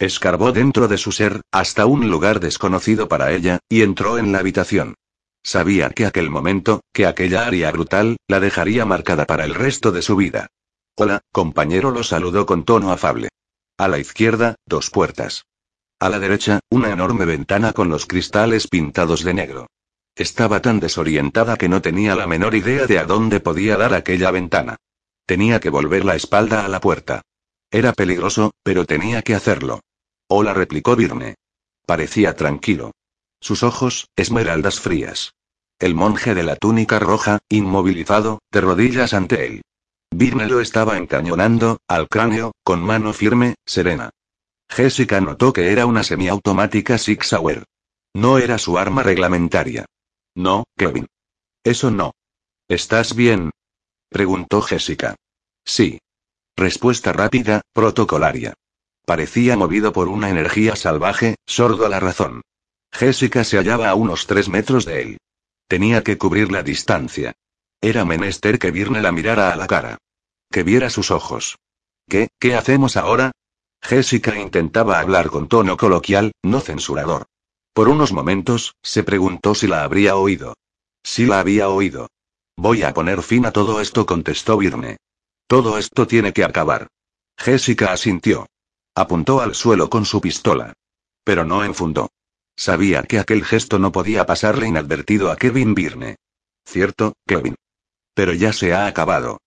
Escarbó 0.00 0.50
dentro 0.52 0.88
de 0.88 0.96
su 0.96 1.12
ser, 1.12 1.42
hasta 1.52 1.84
un 1.84 2.08
lugar 2.08 2.40
desconocido 2.40 3.06
para 3.06 3.32
ella, 3.32 3.58
y 3.68 3.82
entró 3.82 4.16
en 4.16 4.32
la 4.32 4.38
habitación. 4.38 4.94
Sabía 5.42 5.90
que 5.90 6.06
aquel 6.06 6.30
momento, 6.30 6.80
que 6.94 7.04
aquella 7.04 7.46
área 7.46 7.70
brutal, 7.70 8.16
la 8.26 8.40
dejaría 8.40 8.86
marcada 8.86 9.26
para 9.26 9.44
el 9.44 9.54
resto 9.54 9.92
de 9.92 10.00
su 10.00 10.16
vida. 10.16 10.46
Hola, 10.96 11.20
compañero 11.32 11.90
lo 11.90 12.02
saludó 12.02 12.46
con 12.46 12.64
tono 12.64 12.92
afable. 12.92 13.28
A 13.76 13.88
la 13.88 13.98
izquierda, 13.98 14.54
dos 14.64 14.88
puertas. 14.88 15.44
A 15.98 16.08
la 16.08 16.18
derecha, 16.18 16.60
una 16.70 16.90
enorme 16.90 17.26
ventana 17.26 17.74
con 17.74 17.90
los 17.90 18.06
cristales 18.06 18.68
pintados 18.68 19.22
de 19.22 19.34
negro. 19.34 19.66
Estaba 20.14 20.62
tan 20.62 20.80
desorientada 20.80 21.58
que 21.58 21.68
no 21.68 21.82
tenía 21.82 22.14
la 22.14 22.26
menor 22.26 22.54
idea 22.54 22.86
de 22.86 22.98
a 22.98 23.04
dónde 23.04 23.40
podía 23.40 23.76
dar 23.76 23.92
aquella 23.92 24.30
ventana. 24.30 24.76
Tenía 25.26 25.60
que 25.60 25.68
volver 25.68 26.06
la 26.06 26.16
espalda 26.16 26.64
a 26.64 26.68
la 26.68 26.80
puerta. 26.80 27.20
Era 27.70 27.92
peligroso, 27.92 28.52
pero 28.62 28.86
tenía 28.86 29.20
que 29.20 29.34
hacerlo. 29.34 29.80
Hola, 30.32 30.54
replicó 30.54 30.94
Virne. 30.94 31.34
Parecía 31.84 32.36
tranquilo. 32.36 32.92
Sus 33.40 33.64
ojos, 33.64 34.10
esmeraldas 34.14 34.78
frías. 34.78 35.34
El 35.80 35.96
monje 35.96 36.36
de 36.36 36.44
la 36.44 36.54
túnica 36.54 37.00
roja, 37.00 37.40
inmovilizado, 37.48 38.38
de 38.52 38.60
rodillas 38.60 39.12
ante 39.12 39.44
él. 39.44 39.62
Virne 40.08 40.46
lo 40.46 40.60
estaba 40.60 40.98
encañonando, 40.98 41.78
al 41.88 42.06
cráneo, 42.06 42.52
con 42.62 42.80
mano 42.80 43.12
firme, 43.12 43.56
serena. 43.66 44.10
Jessica 44.68 45.20
notó 45.20 45.52
que 45.52 45.72
era 45.72 45.84
una 45.86 46.04
semiautomática 46.04 46.96
Six 46.96 47.26
Sauer. 47.26 47.64
No 48.14 48.38
era 48.38 48.58
su 48.58 48.78
arma 48.78 49.02
reglamentaria. 49.02 49.86
No, 50.36 50.62
Kevin. 50.76 51.08
Eso 51.64 51.90
no. 51.90 52.12
¿Estás 52.68 53.16
bien? 53.16 53.50
preguntó 54.08 54.62
Jessica. 54.62 55.16
Sí. 55.64 55.98
Respuesta 56.56 57.12
rápida, 57.12 57.62
protocolaria. 57.72 58.54
Parecía 59.04 59.56
movido 59.56 59.92
por 59.92 60.08
una 60.08 60.30
energía 60.30 60.76
salvaje, 60.76 61.36
sordo 61.46 61.86
a 61.86 61.88
la 61.88 62.00
razón. 62.00 62.42
Jessica 62.92 63.44
se 63.44 63.56
hallaba 63.56 63.88
a 63.88 63.94
unos 63.94 64.26
tres 64.26 64.48
metros 64.48 64.84
de 64.84 65.02
él. 65.02 65.18
Tenía 65.68 66.02
que 66.02 66.18
cubrir 66.18 66.50
la 66.50 66.62
distancia. 66.62 67.32
Era 67.80 68.04
menester 68.04 68.58
que 68.58 68.70
Virne 68.70 69.00
la 69.00 69.12
mirara 69.12 69.52
a 69.52 69.56
la 69.56 69.66
cara. 69.66 69.98
Que 70.50 70.62
viera 70.62 70.90
sus 70.90 71.10
ojos. 71.10 71.56
¿Qué, 72.08 72.28
qué 72.38 72.54
hacemos 72.54 72.96
ahora? 72.96 73.32
Jessica 73.82 74.38
intentaba 74.38 74.98
hablar 74.98 75.30
con 75.30 75.48
tono 75.48 75.76
coloquial, 75.76 76.32
no 76.42 76.60
censurador. 76.60 77.26
Por 77.72 77.88
unos 77.88 78.12
momentos, 78.12 78.74
se 78.82 79.04
preguntó 79.04 79.54
si 79.54 79.66
la 79.66 79.84
habría 79.84 80.16
oído. 80.16 80.54
Sí 81.02 81.24
la 81.24 81.40
había 81.40 81.68
oído. 81.68 82.08
Voy 82.56 82.82
a 82.82 82.92
poner 82.92 83.22
fin 83.22 83.46
a 83.46 83.52
todo 83.52 83.80
esto, 83.80 84.04
contestó 84.04 84.58
Virne. 84.58 84.98
Todo 85.46 85.78
esto 85.78 86.06
tiene 86.06 86.32
que 86.32 86.44
acabar. 86.44 86.88
Jessica 87.38 87.92
asintió. 87.92 88.46
Apuntó 88.94 89.40
al 89.40 89.54
suelo 89.54 89.88
con 89.88 90.04
su 90.04 90.20
pistola. 90.20 90.74
Pero 91.24 91.44
no 91.44 91.64
enfundó. 91.64 92.10
Sabía 92.56 93.02
que 93.04 93.18
aquel 93.18 93.44
gesto 93.44 93.78
no 93.78 93.92
podía 93.92 94.26
pasarle 94.26 94.66
inadvertido 94.66 95.30
a 95.30 95.36
Kevin 95.36 95.74
Virne. 95.74 96.16
Cierto, 96.66 97.14
Kevin. 97.26 97.54
Pero 98.14 98.34
ya 98.34 98.52
se 98.52 98.74
ha 98.74 98.86
acabado. 98.86 99.38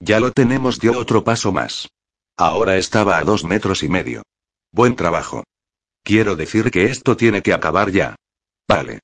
Ya 0.00 0.20
lo 0.20 0.32
tenemos, 0.32 0.80
dio 0.80 0.98
otro 0.98 1.22
paso 1.22 1.52
más. 1.52 1.88
Ahora 2.36 2.76
estaba 2.76 3.18
a 3.18 3.24
dos 3.24 3.44
metros 3.44 3.82
y 3.82 3.88
medio. 3.88 4.22
Buen 4.72 4.96
trabajo. 4.96 5.44
Quiero 6.02 6.34
decir 6.34 6.70
que 6.70 6.86
esto 6.86 7.16
tiene 7.16 7.42
que 7.42 7.52
acabar 7.52 7.90
ya. 7.90 8.16
Vale. 8.68 9.00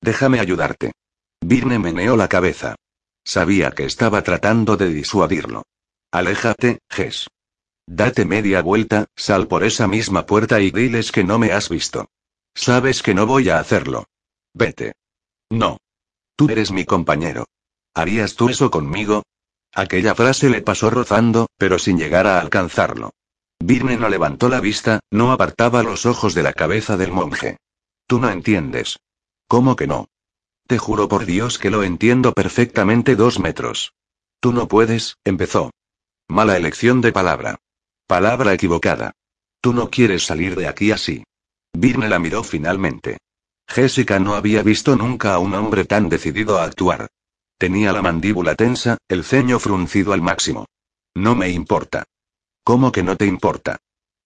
Déjame 0.00 0.40
ayudarte. 0.40 0.92
Virne 1.40 1.78
meneó 1.78 2.16
la 2.16 2.28
cabeza. 2.28 2.76
Sabía 3.24 3.70
que 3.72 3.84
estaba 3.84 4.22
tratando 4.22 4.76
de 4.76 4.88
disuadirlo. 4.90 5.64
Aléjate, 6.12 6.78
Ges. 6.88 7.28
Date 7.86 8.24
media 8.24 8.62
vuelta, 8.62 9.06
sal 9.14 9.46
por 9.46 9.62
esa 9.62 9.86
misma 9.86 10.26
puerta 10.26 10.60
y 10.60 10.70
diles 10.70 11.12
que 11.12 11.22
no 11.22 11.38
me 11.38 11.52
has 11.52 11.68
visto. 11.68 12.10
Sabes 12.54 13.02
que 13.02 13.14
no 13.14 13.26
voy 13.26 13.48
a 13.48 13.60
hacerlo. 13.60 14.06
Vete. 14.54 14.94
No. 15.50 15.78
Tú 16.34 16.48
eres 16.50 16.72
mi 16.72 16.84
compañero. 16.84 17.46
¿Harías 17.94 18.34
tú 18.34 18.48
eso 18.48 18.70
conmigo? 18.70 19.22
Aquella 19.72 20.14
frase 20.14 20.50
le 20.50 20.62
pasó 20.62 20.90
rozando, 20.90 21.46
pero 21.58 21.78
sin 21.78 21.98
llegar 21.98 22.26
a 22.26 22.40
alcanzarlo. 22.40 23.12
Virne 23.58 23.96
no 23.96 24.08
levantó 24.08 24.48
la 24.48 24.60
vista, 24.60 25.00
no 25.10 25.32
apartaba 25.32 25.82
los 25.82 26.06
ojos 26.06 26.34
de 26.34 26.42
la 26.42 26.52
cabeza 26.52 26.96
del 26.96 27.12
monje. 27.12 27.58
Tú 28.06 28.18
no 28.18 28.30
entiendes. 28.30 28.98
¿Cómo 29.46 29.76
que 29.76 29.86
no? 29.86 30.08
Te 30.66 30.78
juro 30.78 31.08
por 31.08 31.24
Dios 31.24 31.58
que 31.58 31.70
lo 31.70 31.84
entiendo 31.84 32.32
perfectamente 32.32 33.14
dos 33.14 33.38
metros. 33.38 33.94
Tú 34.40 34.52
no 34.52 34.66
puedes, 34.66 35.16
empezó. 35.24 35.70
Mala 36.28 36.56
elección 36.56 37.00
de 37.00 37.12
palabra. 37.12 37.60
Palabra 38.06 38.52
equivocada. 38.52 39.12
Tú 39.60 39.72
no 39.72 39.90
quieres 39.90 40.24
salir 40.24 40.54
de 40.54 40.68
aquí 40.68 40.92
así. 40.92 41.24
Virne 41.72 42.08
la 42.08 42.18
miró 42.20 42.44
finalmente. 42.44 43.18
Jessica 43.68 44.20
no 44.20 44.34
había 44.34 44.62
visto 44.62 44.94
nunca 44.94 45.34
a 45.34 45.38
un 45.38 45.54
hombre 45.54 45.84
tan 45.84 46.08
decidido 46.08 46.58
a 46.58 46.64
actuar. 46.64 47.08
Tenía 47.58 47.92
la 47.92 48.02
mandíbula 48.02 48.54
tensa, 48.54 48.98
el 49.08 49.24
ceño 49.24 49.58
fruncido 49.58 50.12
al 50.12 50.22
máximo. 50.22 50.66
No 51.16 51.34
me 51.34 51.50
importa. 51.50 52.04
¿Cómo 52.62 52.92
que 52.92 53.02
no 53.02 53.16
te 53.16 53.26
importa? 53.26 53.78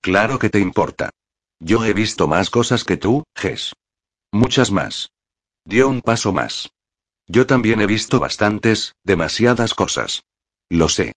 Claro 0.02 0.38
que 0.38 0.50
te 0.50 0.60
importa. 0.60 1.10
Yo 1.58 1.84
he 1.84 1.94
visto 1.94 2.28
más 2.28 2.50
cosas 2.50 2.84
que 2.84 2.96
tú, 2.96 3.24
Jess. 3.34 3.74
Muchas 4.32 4.70
más. 4.70 5.10
Dio 5.64 5.88
un 5.88 6.02
paso 6.02 6.32
más. 6.32 6.70
Yo 7.26 7.46
también 7.46 7.80
he 7.80 7.86
visto 7.86 8.18
bastantes, 8.18 8.94
demasiadas 9.04 9.74
cosas. 9.74 10.22
Lo 10.68 10.88
sé. 10.88 11.12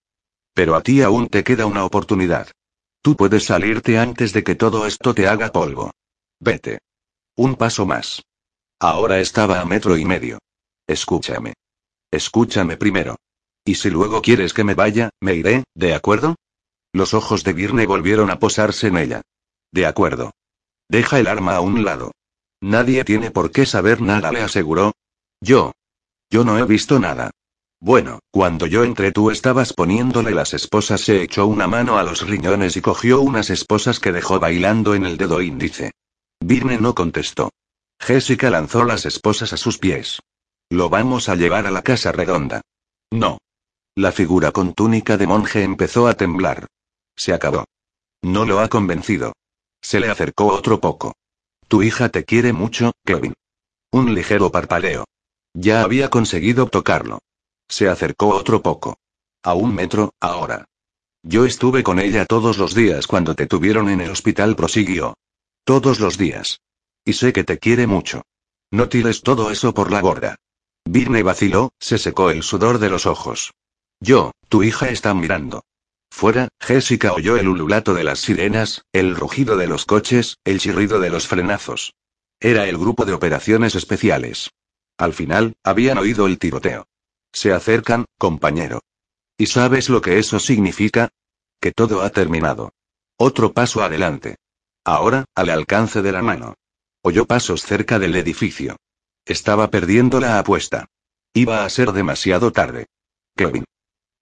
Pero 0.53 0.75
a 0.75 0.81
ti 0.81 1.01
aún 1.01 1.27
te 1.27 1.43
queda 1.43 1.65
una 1.65 1.85
oportunidad. 1.85 2.47
Tú 3.01 3.15
puedes 3.15 3.45
salirte 3.45 3.97
antes 3.97 4.33
de 4.33 4.43
que 4.43 4.55
todo 4.55 4.85
esto 4.85 5.13
te 5.13 5.27
haga 5.27 5.51
polvo. 5.51 5.91
Vete. 6.39 6.79
Un 7.35 7.55
paso 7.55 7.85
más. 7.85 8.21
Ahora 8.79 9.19
estaba 9.19 9.59
a 9.59 9.65
metro 9.65 9.97
y 9.97 10.05
medio. 10.05 10.39
Escúchame. 10.87 11.53
Escúchame 12.11 12.77
primero. 12.77 13.15
Y 13.65 13.75
si 13.75 13.89
luego 13.89 14.21
quieres 14.21 14.53
que 14.53 14.63
me 14.63 14.75
vaya, 14.75 15.09
me 15.21 15.35
iré, 15.35 15.63
¿de 15.73 15.93
acuerdo? 15.93 16.35
Los 16.91 17.13
ojos 17.13 17.43
de 17.43 17.53
Virne 17.53 17.85
volvieron 17.85 18.29
a 18.29 18.39
posarse 18.39 18.87
en 18.87 18.97
ella. 18.97 19.21
De 19.71 19.85
acuerdo. 19.85 20.31
Deja 20.89 21.19
el 21.19 21.27
arma 21.27 21.55
a 21.55 21.61
un 21.61 21.83
lado. 21.83 22.11
Nadie 22.61 23.03
tiene 23.03 23.31
por 23.31 23.51
qué 23.51 23.65
saber 23.65 24.01
nada, 24.01 24.31
le 24.31 24.41
aseguró. 24.41 24.93
Yo. 25.41 25.71
Yo 26.29 26.43
no 26.43 26.57
he 26.57 26.63
visto 26.65 26.99
nada. 26.99 27.31
Bueno, 27.83 28.19
cuando 28.31 28.65
yo 28.65 28.85
entré 28.85 29.11
tú 29.11 29.29
estabas 29.29 29.73
poniéndole 29.73 30.31
las 30.31 30.53
esposas, 30.53 31.01
se 31.01 31.21
echó 31.21 31.47
una 31.47 31.67
mano 31.67 31.97
a 31.97 32.03
los 32.03 32.25
riñones 32.25 32.77
y 32.77 32.81
cogió 32.81 33.19
unas 33.19 33.49
esposas 33.49 33.99
que 33.99 34.13
dejó 34.13 34.39
bailando 34.39 34.95
en 34.95 35.05
el 35.05 35.17
dedo 35.17 35.41
índice. 35.41 35.91
Virne 36.39 36.77
no 36.77 36.95
contestó. 36.95 37.51
Jessica 37.99 38.49
lanzó 38.49 38.85
las 38.85 39.05
esposas 39.05 39.51
a 39.51 39.57
sus 39.57 39.79
pies. 39.79 40.21
Lo 40.69 40.87
vamos 40.87 41.27
a 41.27 41.35
llevar 41.35 41.67
a 41.67 41.71
la 41.71 41.81
casa 41.81 42.13
redonda. 42.13 42.61
No. 43.11 43.39
La 43.95 44.13
figura 44.13 44.53
con 44.53 44.73
túnica 44.73 45.17
de 45.17 45.27
monje 45.27 45.63
empezó 45.63 46.07
a 46.07 46.13
temblar. 46.13 46.67
Se 47.17 47.33
acabó. 47.33 47.65
No 48.21 48.45
lo 48.45 48.61
ha 48.61 48.69
convencido. 48.69 49.33
Se 49.81 49.99
le 49.99 50.07
acercó 50.07 50.45
otro 50.45 50.79
poco. 50.79 51.15
Tu 51.67 51.83
hija 51.83 52.07
te 52.07 52.23
quiere 52.23 52.53
mucho, 52.53 52.93
Kevin. 53.03 53.33
Un 53.91 54.15
ligero 54.15 54.53
parpadeo. 54.53 55.03
Ya 55.53 55.81
había 55.81 56.09
conseguido 56.09 56.67
tocarlo. 56.67 57.19
Se 57.67 57.87
acercó 57.89 58.29
otro 58.29 58.61
poco. 58.61 58.97
A 59.43 59.53
un 59.53 59.73
metro, 59.73 60.13
ahora. 60.19 60.65
Yo 61.23 61.45
estuve 61.45 61.83
con 61.83 61.99
ella 61.99 62.25
todos 62.25 62.57
los 62.57 62.75
días 62.75 63.07
cuando 63.07 63.35
te 63.35 63.47
tuvieron 63.47 63.89
en 63.89 64.01
el 64.01 64.11
hospital, 64.11 64.55
prosiguió. 64.55 65.15
Todos 65.63 65.99
los 65.99 66.17
días. 66.17 66.59
Y 67.05 67.13
sé 67.13 67.33
que 67.33 67.43
te 67.43 67.59
quiere 67.59 67.87
mucho. 67.87 68.23
No 68.71 68.89
tires 68.89 69.21
todo 69.21 69.51
eso 69.51 69.73
por 69.73 69.91
la 69.91 70.01
borda. 70.01 70.35
Virne 70.85 71.23
vaciló, 71.23 71.71
se 71.79 71.97
secó 71.97 72.29
el 72.29 72.43
sudor 72.43 72.79
de 72.79 72.89
los 72.89 73.05
ojos. 73.05 73.53
Yo, 73.99 74.31
tu 74.49 74.63
hija 74.63 74.89
está 74.89 75.13
mirando. 75.13 75.63
Fuera, 76.11 76.49
Jessica 76.59 77.13
oyó 77.13 77.37
el 77.37 77.47
ululato 77.47 77.93
de 77.93 78.03
las 78.03 78.19
sirenas, 78.19 78.83
el 78.91 79.15
rugido 79.15 79.57
de 79.57 79.67
los 79.67 79.85
coches, 79.85 80.37
el 80.43 80.59
chirrido 80.59 80.99
de 80.99 81.09
los 81.09 81.27
frenazos. 81.27 81.93
Era 82.39 82.67
el 82.67 82.77
grupo 82.77 83.05
de 83.05 83.13
operaciones 83.13 83.75
especiales. 83.75 84.51
Al 84.97 85.13
final, 85.13 85.55
habían 85.63 85.97
oído 85.97 86.27
el 86.27 86.37
tiroteo. 86.37 86.85
Se 87.33 87.51
acercan, 87.51 88.05
compañero. 88.17 88.79
¿Y 89.37 89.47
sabes 89.47 89.89
lo 89.89 90.01
que 90.01 90.19
eso 90.19 90.39
significa? 90.39 91.09
Que 91.59 91.71
todo 91.71 92.01
ha 92.01 92.09
terminado. 92.11 92.71
Otro 93.17 93.53
paso 93.53 93.83
adelante. 93.83 94.37
Ahora, 94.85 95.25
al 95.35 95.49
alcance 95.49 96.01
de 96.01 96.11
la 96.11 96.21
mano. 96.21 96.55
Oyó 97.01 97.25
pasos 97.25 97.63
cerca 97.63 97.99
del 97.99 98.15
edificio. 98.15 98.77
Estaba 99.25 99.69
perdiendo 99.69 100.19
la 100.19 100.39
apuesta. 100.39 100.85
Iba 101.33 101.65
a 101.65 101.69
ser 101.69 101.91
demasiado 101.91 102.51
tarde. 102.51 102.85
Kevin. 103.35 103.65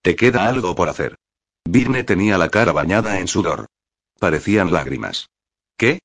Te 0.02 0.16
queda 0.16 0.48
algo 0.48 0.76
por 0.76 0.90
hacer. 0.90 1.18
Virne 1.66 2.04
tenía 2.04 2.38
la 2.38 2.50
cara 2.50 2.72
bañada 2.72 3.20
en 3.20 3.28
sudor. 3.28 3.68
Parecían 4.20 4.72
lágrimas. 4.72 5.28
¿Qué? 5.78 6.00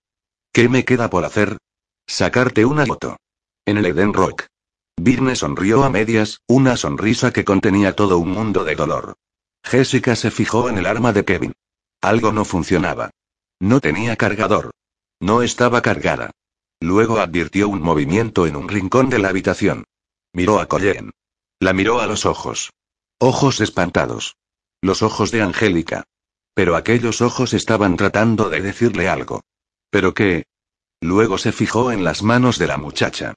¿Qué 0.53 0.69
me 0.69 0.85
queda 0.85 1.09
por 1.09 1.25
hacer? 1.25 1.59
Sacarte 2.07 2.65
una 2.65 2.87
foto. 2.87 3.17
En 3.65 3.79
el 3.79 3.87
Eden 3.87 4.13
Rock. 4.13 4.47
Virne 4.99 5.37
sonrió 5.37 5.85
a 5.85 5.91
medias, 5.91 6.41
una 6.47 6.77
sonrisa 6.77 7.33
que 7.33 7.45
contenía 7.45 7.95
todo 7.95 8.19
un 8.19 8.31
mundo 8.31 8.65
de 8.65 8.75
dolor. 8.75 9.15
Jessica 9.63 10.17
se 10.17 10.31
fijó 10.31 10.69
en 10.69 10.79
el 10.79 10.87
arma 10.87 11.13
de 11.13 11.25
Kevin. 11.25 11.53
Algo 12.01 12.33
no 12.33 12.45
funcionaba. 12.45 13.11
No 13.61 13.81
tenía 13.81 14.17
cargador. 14.17 14.71
No 15.21 15.43
estaba 15.43 15.83
cargada. 15.83 16.31
Luego 16.81 17.19
advirtió 17.19 17.69
un 17.69 17.83
movimiento 17.83 18.47
en 18.47 18.57
un 18.57 18.69
rincón 18.69 19.09
de 19.11 19.19
la 19.19 19.29
habitación. 19.29 19.85
Miró 20.33 20.61
a 20.61 20.67
Colleen. 20.67 21.11
La 21.59 21.73
miró 21.73 22.01
a 22.01 22.07
los 22.07 22.27
ojos. 22.27 22.73
Ojos 23.19 23.61
espantados. 23.61 24.37
Los 24.83 25.03
ojos 25.03 25.31
de 25.31 25.43
Angélica. 25.43 26.05
Pero 26.55 26.77
aquellos 26.77 27.23
ojos 27.23 27.55
estaban 27.55 27.97
tratando 27.97 28.51
de 28.51 28.61
decirle 28.61 29.09
algo. 29.09 29.43
¿Pero 29.91 30.15
qué? 30.15 30.45
Luego 31.01 31.39
se 31.39 31.53
fijó 31.53 31.93
en 31.93 32.05
las 32.05 32.23
manos 32.23 32.59
de 32.59 32.67
la 32.67 32.77
muchacha. 32.77 33.35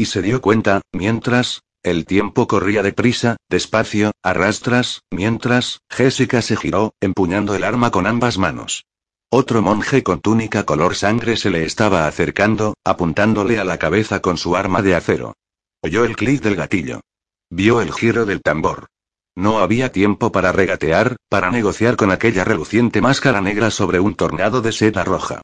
Y 0.00 0.06
se 0.06 0.22
dio 0.22 0.40
cuenta, 0.40 0.80
mientras, 0.92 1.60
el 1.82 2.06
tiempo 2.06 2.48
corría 2.48 2.82
deprisa, 2.82 3.36
despacio, 3.50 4.12
arrastras, 4.22 5.02
mientras, 5.10 5.80
Jessica 5.90 6.40
se 6.40 6.56
giró, 6.56 6.94
empuñando 7.02 7.54
el 7.54 7.64
arma 7.64 7.90
con 7.90 8.06
ambas 8.06 8.38
manos. 8.38 8.86
Otro 9.30 9.60
monje 9.60 10.02
con 10.02 10.22
túnica 10.22 10.64
color 10.64 10.94
sangre 10.94 11.36
se 11.36 11.50
le 11.50 11.66
estaba 11.66 12.06
acercando, 12.06 12.72
apuntándole 12.82 13.58
a 13.58 13.64
la 13.64 13.76
cabeza 13.76 14.22
con 14.22 14.38
su 14.38 14.56
arma 14.56 14.80
de 14.80 14.94
acero. 14.94 15.34
Oyó 15.82 16.06
el 16.06 16.16
clic 16.16 16.40
del 16.40 16.56
gatillo. 16.56 17.02
Vio 17.50 17.82
el 17.82 17.92
giro 17.92 18.24
del 18.24 18.40
tambor. 18.40 18.86
No 19.36 19.58
había 19.58 19.92
tiempo 19.92 20.32
para 20.32 20.50
regatear, 20.50 21.16
para 21.28 21.50
negociar 21.50 21.96
con 21.96 22.10
aquella 22.10 22.44
reluciente 22.44 23.02
máscara 23.02 23.42
negra 23.42 23.70
sobre 23.70 24.00
un 24.00 24.14
tornado 24.14 24.62
de 24.62 24.72
seda 24.72 25.04
roja. 25.04 25.42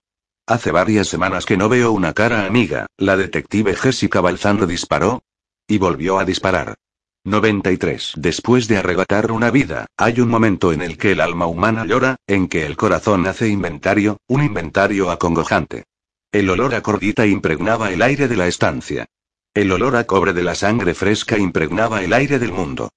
Hace 0.49 0.71
varias 0.71 1.09
semanas 1.09 1.45
que 1.45 1.57
no 1.57 1.69
veo 1.69 1.91
una 1.91 2.13
cara 2.13 2.47
amiga, 2.47 2.87
la 2.99 3.17
detective 3.17 3.75
Jessica 3.75 4.21
Balzando 4.21 4.65
disparó, 4.69 5.25
y 5.67 5.79
volvió 5.79 6.21
a 6.21 6.25
disparar. 6.25 6.77
93. 7.25 8.13
Después 8.17 8.69
de 8.69 8.77
arrebatar 8.77 9.33
una 9.33 9.51
vida, 9.51 9.87
hay 9.97 10.21
un 10.21 10.29
momento 10.29 10.73
en 10.73 10.83
el 10.83 10.97
que 10.97 11.11
el 11.11 11.21
alma 11.21 11.47
humana 11.47 11.85
llora, 11.85 12.15
en 12.29 12.47
que 12.47 12.65
el 12.65 12.77
corazón 12.77 13.27
hace 13.27 13.49
inventario, 13.49 14.19
un 14.29 14.45
inventario 14.45 15.11
acongojante. 15.11 15.83
El 16.31 16.49
olor 16.49 16.77
a 16.77 16.81
cordita 16.81 17.27
impregnaba 17.27 17.91
el 17.91 18.01
aire 18.01 18.29
de 18.29 18.37
la 18.37 18.47
estancia. 18.47 19.07
El 19.53 19.73
olor 19.73 19.97
a 19.97 20.05
cobre 20.05 20.33
de 20.33 20.45
la 20.45 20.55
sangre 20.55 20.95
fresca 20.95 21.37
impregnaba 21.37 22.05
el 22.05 22.13
aire 22.13 22.39
del 22.39 22.53
mundo. 22.53 22.91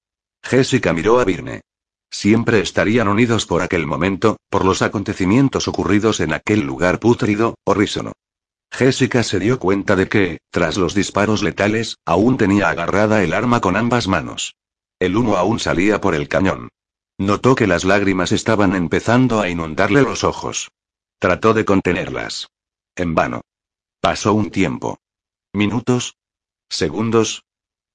Jessica 0.44 0.92
miró 0.92 1.18
a 1.18 1.24
Virne. 1.24 1.62
Siempre 2.10 2.60
estarían 2.60 3.08
unidos 3.08 3.46
por 3.46 3.62
aquel 3.62 3.86
momento, 3.86 4.36
por 4.48 4.64
los 4.64 4.82
acontecimientos 4.82 5.68
ocurridos 5.68 6.20
en 6.20 6.32
aquel 6.32 6.60
lugar 6.60 6.98
pútrido, 6.98 7.54
horrísono. 7.64 8.12
Jessica 8.72 9.22
se 9.22 9.38
dio 9.38 9.58
cuenta 9.58 9.96
de 9.96 10.08
que, 10.08 10.38
tras 10.50 10.76
los 10.76 10.94
disparos 10.94 11.42
letales, 11.42 11.96
aún 12.04 12.36
tenía 12.36 12.68
agarrada 12.68 13.22
el 13.22 13.32
arma 13.32 13.60
con 13.60 13.76
ambas 13.76 14.06
manos. 14.08 14.56
El 14.98 15.16
humo 15.16 15.36
aún 15.36 15.58
salía 15.58 16.00
por 16.00 16.14
el 16.14 16.28
cañón. 16.28 16.68
Notó 17.18 17.54
que 17.54 17.66
las 17.66 17.84
lágrimas 17.84 18.32
estaban 18.32 18.74
empezando 18.74 19.40
a 19.40 19.48
inundarle 19.48 20.02
los 20.02 20.24
ojos. 20.24 20.70
Trató 21.18 21.52
de 21.52 21.64
contenerlas. 21.64 22.48
En 22.96 23.14
vano. 23.14 23.42
Pasó 24.00 24.32
un 24.32 24.50
tiempo. 24.50 24.98
Minutos. 25.52 26.16
Segundos. 26.68 27.44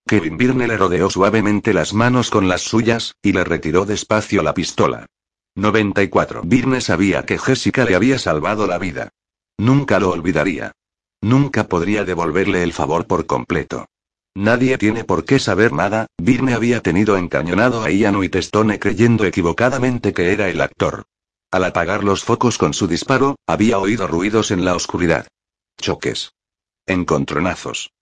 Kevin 0.08 0.38
Birne 0.38 0.68
le 0.68 0.78
rodeó 0.78 1.10
suavemente 1.10 1.74
las 1.74 1.96
manos 1.96 2.30
con 2.30 2.48
las 2.48 2.62
suyas, 2.62 3.16
y 3.24 3.34
le 3.34 3.44
retiró 3.44 3.86
despacio 3.86 4.44
la 4.44 4.54
pistola. 4.54 5.08
94. 5.56 6.44
Birne 6.44 6.80
sabía 6.80 7.26
que 7.26 7.40
Jessica 7.40 7.86
le 7.86 7.96
había 7.96 8.20
salvado 8.20 8.68
la 8.68 8.78
vida. 8.78 9.10
Nunca 9.58 10.00
lo 10.00 10.12
olvidaría. 10.12 10.74
Nunca 11.22 11.68
podría 11.68 12.04
devolverle 12.04 12.62
el 12.62 12.72
favor 12.72 13.08
por 13.08 13.26
completo. 13.26 13.88
Nadie 14.36 14.78
tiene 14.78 15.06
por 15.06 15.26
qué 15.26 15.40
saber 15.40 15.74
nada, 15.74 16.06
Birne 16.18 16.54
había 16.54 16.82
tenido 16.82 17.18
encañonado 17.18 17.82
a 17.84 17.90
Ian 17.90 18.18
Whitestone 18.18 18.78
creyendo 18.78 19.26
equivocadamente 19.26 20.14
que 20.14 20.34
era 20.34 20.50
el 20.50 20.62
actor. 20.62 21.06
Al 21.50 21.64
apagar 21.64 22.04
los 22.04 22.24
focos 22.24 22.60
con 22.60 22.76
su 22.76 22.86
disparo, 22.86 23.38
había 23.48 23.80
oído 23.80 24.06
ruidos 24.08 24.52
en 24.52 24.66
la 24.66 24.76
oscuridad. 24.76 25.26
Choques. 25.80 26.34
Encontronazos. 26.86 27.95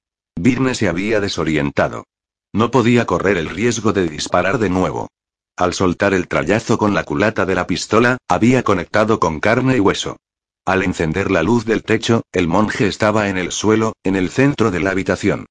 Birne 0.43 0.75
se 0.75 0.89
había 0.89 1.21
desorientado. 1.21 2.03
No 2.51 2.69
podía 2.69 3.05
correr 3.05 3.37
el 3.37 3.47
riesgo 3.47 3.93
de 3.93 4.09
disparar 4.09 4.57
de 4.57 4.69
nuevo. 4.69 5.07
Al 5.55 5.73
soltar 5.73 6.13
el 6.13 6.27
trayazo 6.27 6.77
con 6.77 6.93
la 6.93 7.05
culata 7.05 7.45
de 7.45 7.55
la 7.55 7.65
pistola, 7.65 8.17
había 8.27 8.61
conectado 8.63 9.21
con 9.21 9.39
carne 9.39 9.77
y 9.77 9.79
hueso. 9.79 10.17
Al 10.65 10.83
encender 10.83 11.31
la 11.31 11.43
luz 11.43 11.63
del 11.63 11.83
techo, 11.83 12.23
el 12.33 12.49
monje 12.49 12.87
estaba 12.87 13.29
en 13.29 13.37
el 13.37 13.53
suelo, 13.53 13.93
en 14.03 14.17
el 14.17 14.29
centro 14.29 14.69
de 14.69 14.81
la 14.81 14.91
habitación. 14.91 15.45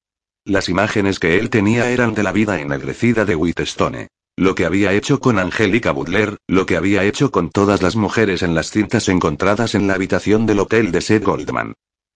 Las 0.45 0.69
imágenes 0.69 1.17
que 1.17 1.39
él 1.39 1.49
tenía 1.49 1.89
eran 1.89 2.13
de 2.13 2.21
la 2.21 2.31
vida 2.31 2.59
ennegrecida 2.59 3.25
de 3.25 3.35
Whitestone. 3.35 4.09
Lo 4.35 4.53
que 4.53 4.65
había 4.65 4.93
hecho 4.93 5.19
con 5.19 5.39
Angélica 5.39 5.91
Butler, 5.91 6.37
lo 6.47 6.67
que 6.67 6.77
había 6.77 7.03
hecho 7.03 7.31
con 7.31 7.49
todas 7.49 7.81
las 7.81 7.95
mujeres 7.95 8.43
en 8.43 8.53
las 8.53 8.69
cintas 8.69 9.09
encontradas 9.09 9.73
en 9.73 9.87
la 9.87 9.95
habitación 9.95 10.45
del 10.45 10.59
hotel 10.59 10.91
de 10.91 11.01
Seth 11.01 11.23
Goldman. 11.23 11.73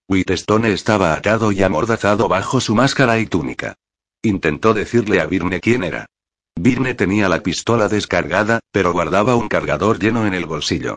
Whitestone 0.08 0.72
estaba 0.72 1.12
atado 1.12 1.52
y 1.52 1.62
amordazado 1.62 2.28
bajo 2.28 2.62
su 2.62 2.74
máscara 2.74 3.18
y 3.18 3.26
túnica. 3.26 3.74
Intentó 4.22 4.72
decirle 4.72 5.20
a 5.20 5.26
Birne 5.26 5.60
quién 5.60 5.84
era. 5.84 6.06
Birne 6.58 6.94
tenía 6.94 7.28
la 7.28 7.42
pistola 7.42 7.88
descargada, 7.88 8.60
pero 8.72 8.92
guardaba 8.92 9.36
un 9.36 9.48
cargador 9.48 9.98
lleno 9.98 10.26
en 10.26 10.32
el 10.32 10.46
bolsillo. 10.46 10.96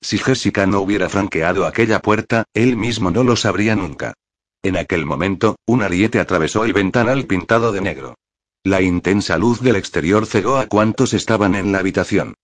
Si 0.00 0.16
Jessica 0.16 0.64
no 0.66 0.80
hubiera 0.80 1.08
franqueado 1.08 1.66
aquella 1.66 2.00
puerta, 2.00 2.44
él 2.54 2.76
mismo 2.76 3.10
no 3.10 3.24
lo 3.24 3.34
sabría 3.34 3.74
nunca. 3.74 4.14
En 4.62 4.76
aquel 4.76 5.06
momento, 5.06 5.56
un 5.66 5.82
ariete 5.82 6.20
atravesó 6.20 6.64
el 6.64 6.72
ventanal 6.72 7.26
pintado 7.26 7.72
de 7.72 7.80
negro. 7.80 8.14
La 8.62 8.80
intensa 8.80 9.38
luz 9.38 9.60
del 9.60 9.74
exterior 9.74 10.24
cegó 10.24 10.56
a 10.56 10.66
cuantos 10.66 11.14
estaban 11.14 11.56
en 11.56 11.72
la 11.72 11.80
habitación. 11.80 12.34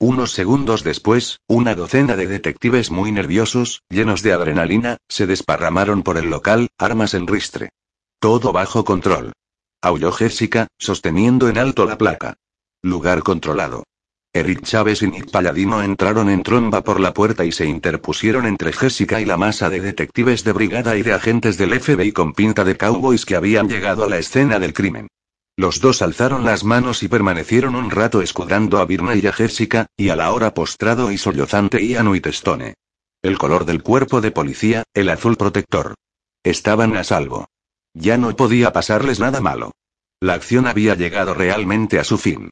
Unos 0.00 0.30
segundos 0.30 0.84
después, 0.84 1.40
una 1.48 1.74
docena 1.74 2.14
de 2.14 2.28
detectives 2.28 2.92
muy 2.92 3.10
nerviosos, 3.10 3.82
llenos 3.88 4.22
de 4.22 4.32
adrenalina, 4.32 4.98
se 5.08 5.26
desparramaron 5.26 6.04
por 6.04 6.18
el 6.18 6.30
local, 6.30 6.68
armas 6.78 7.14
en 7.14 7.26
ristre. 7.26 7.70
Todo 8.20 8.52
bajo 8.52 8.84
control. 8.84 9.32
Aulló 9.82 10.12
Jessica, 10.12 10.68
sosteniendo 10.78 11.48
en 11.48 11.58
alto 11.58 11.84
la 11.84 11.98
placa. 11.98 12.34
Lugar 12.80 13.24
controlado. 13.24 13.82
Eric 14.32 14.62
Chávez 14.62 15.02
y 15.02 15.08
Nick 15.08 15.32
Palladino 15.32 15.82
entraron 15.82 16.30
en 16.30 16.44
tromba 16.44 16.84
por 16.84 17.00
la 17.00 17.12
puerta 17.12 17.44
y 17.44 17.50
se 17.50 17.66
interpusieron 17.66 18.46
entre 18.46 18.72
Jessica 18.72 19.20
y 19.20 19.24
la 19.24 19.36
masa 19.36 19.68
de 19.68 19.80
detectives 19.80 20.44
de 20.44 20.52
brigada 20.52 20.96
y 20.96 21.02
de 21.02 21.12
agentes 21.12 21.58
del 21.58 21.80
FBI 21.80 22.12
con 22.12 22.34
pinta 22.34 22.62
de 22.62 22.76
cowboys 22.76 23.26
que 23.26 23.34
habían 23.34 23.68
llegado 23.68 24.04
a 24.04 24.08
la 24.08 24.18
escena 24.18 24.60
del 24.60 24.74
crimen. 24.74 25.08
Los 25.58 25.80
dos 25.80 26.02
alzaron 26.02 26.44
las 26.44 26.62
manos 26.62 27.02
y 27.02 27.08
permanecieron 27.08 27.74
un 27.74 27.90
rato 27.90 28.22
escudando 28.22 28.78
a 28.78 28.84
Birna 28.84 29.16
y 29.16 29.26
a 29.26 29.32
Jessica, 29.32 29.88
y 29.96 30.10
a 30.10 30.14
la 30.14 30.30
hora 30.30 30.54
postrado 30.54 31.10
y 31.10 31.18
sollozante 31.18 31.84
Ian 31.84 32.06
Whitestone. 32.06 32.74
El 33.22 33.38
color 33.38 33.64
del 33.64 33.82
cuerpo 33.82 34.20
de 34.20 34.30
policía, 34.30 34.84
el 34.94 35.08
azul 35.08 35.36
protector. 35.36 35.96
Estaban 36.44 36.96
a 36.96 37.02
salvo. 37.02 37.46
Ya 37.92 38.16
no 38.18 38.36
podía 38.36 38.72
pasarles 38.72 39.18
nada 39.18 39.40
malo. 39.40 39.72
La 40.20 40.34
acción 40.34 40.68
había 40.68 40.94
llegado 40.94 41.34
realmente 41.34 41.98
a 41.98 42.04
su 42.04 42.18
fin. 42.18 42.50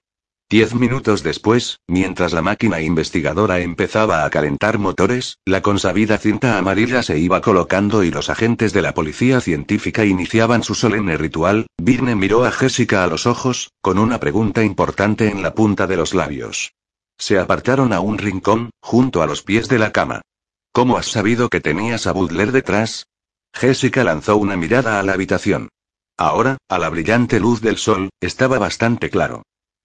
Diez 0.48 0.76
minutos 0.76 1.24
después, 1.24 1.80
mientras 1.88 2.32
la 2.32 2.40
máquina 2.40 2.80
investigadora 2.80 3.58
empezaba 3.58 4.24
a 4.24 4.30
calentar 4.30 4.78
motores, 4.78 5.38
la 5.44 5.60
consabida 5.60 6.18
cinta 6.18 6.56
amarilla 6.56 7.02
se 7.02 7.18
iba 7.18 7.40
colocando 7.40 8.04
y 8.04 8.12
los 8.12 8.30
agentes 8.30 8.72
de 8.72 8.80
la 8.80 8.94
policía 8.94 9.40
científica 9.40 10.04
iniciaban 10.04 10.62
su 10.62 10.76
solemne 10.76 11.16
ritual, 11.16 11.66
Birne 11.76 12.14
miró 12.14 12.44
a 12.44 12.52
Jessica 12.52 13.02
a 13.02 13.08
los 13.08 13.26
ojos, 13.26 13.72
con 13.80 13.98
una 13.98 14.20
pregunta 14.20 14.62
importante 14.62 15.28
en 15.28 15.42
la 15.42 15.52
punta 15.52 15.88
de 15.88 15.96
los 15.96 16.14
labios. 16.14 16.74
Se 17.18 17.40
apartaron 17.40 17.92
a 17.92 17.98
un 17.98 18.16
rincón, 18.16 18.70
junto 18.80 19.22
a 19.22 19.26
los 19.26 19.42
pies 19.42 19.66
de 19.66 19.80
la 19.80 19.90
cama. 19.90 20.22
¿Cómo 20.70 20.96
has 20.96 21.06
sabido 21.06 21.48
que 21.48 21.60
tenías 21.60 22.06
a 22.06 22.12
Butler 22.12 22.52
detrás? 22.52 23.08
Jessica 23.52 24.04
lanzó 24.04 24.36
una 24.36 24.56
mirada 24.56 25.00
a 25.00 25.02
la 25.02 25.14
habitación. 25.14 25.70
Ahora, 26.16 26.58
a 26.68 26.78
la 26.78 26.88
brillante 26.88 27.40
luz 27.40 27.60
del 27.62 27.78
sol, 27.78 28.10
estaba 28.20 28.60
bastante 28.60 29.10
claro. 29.10 29.42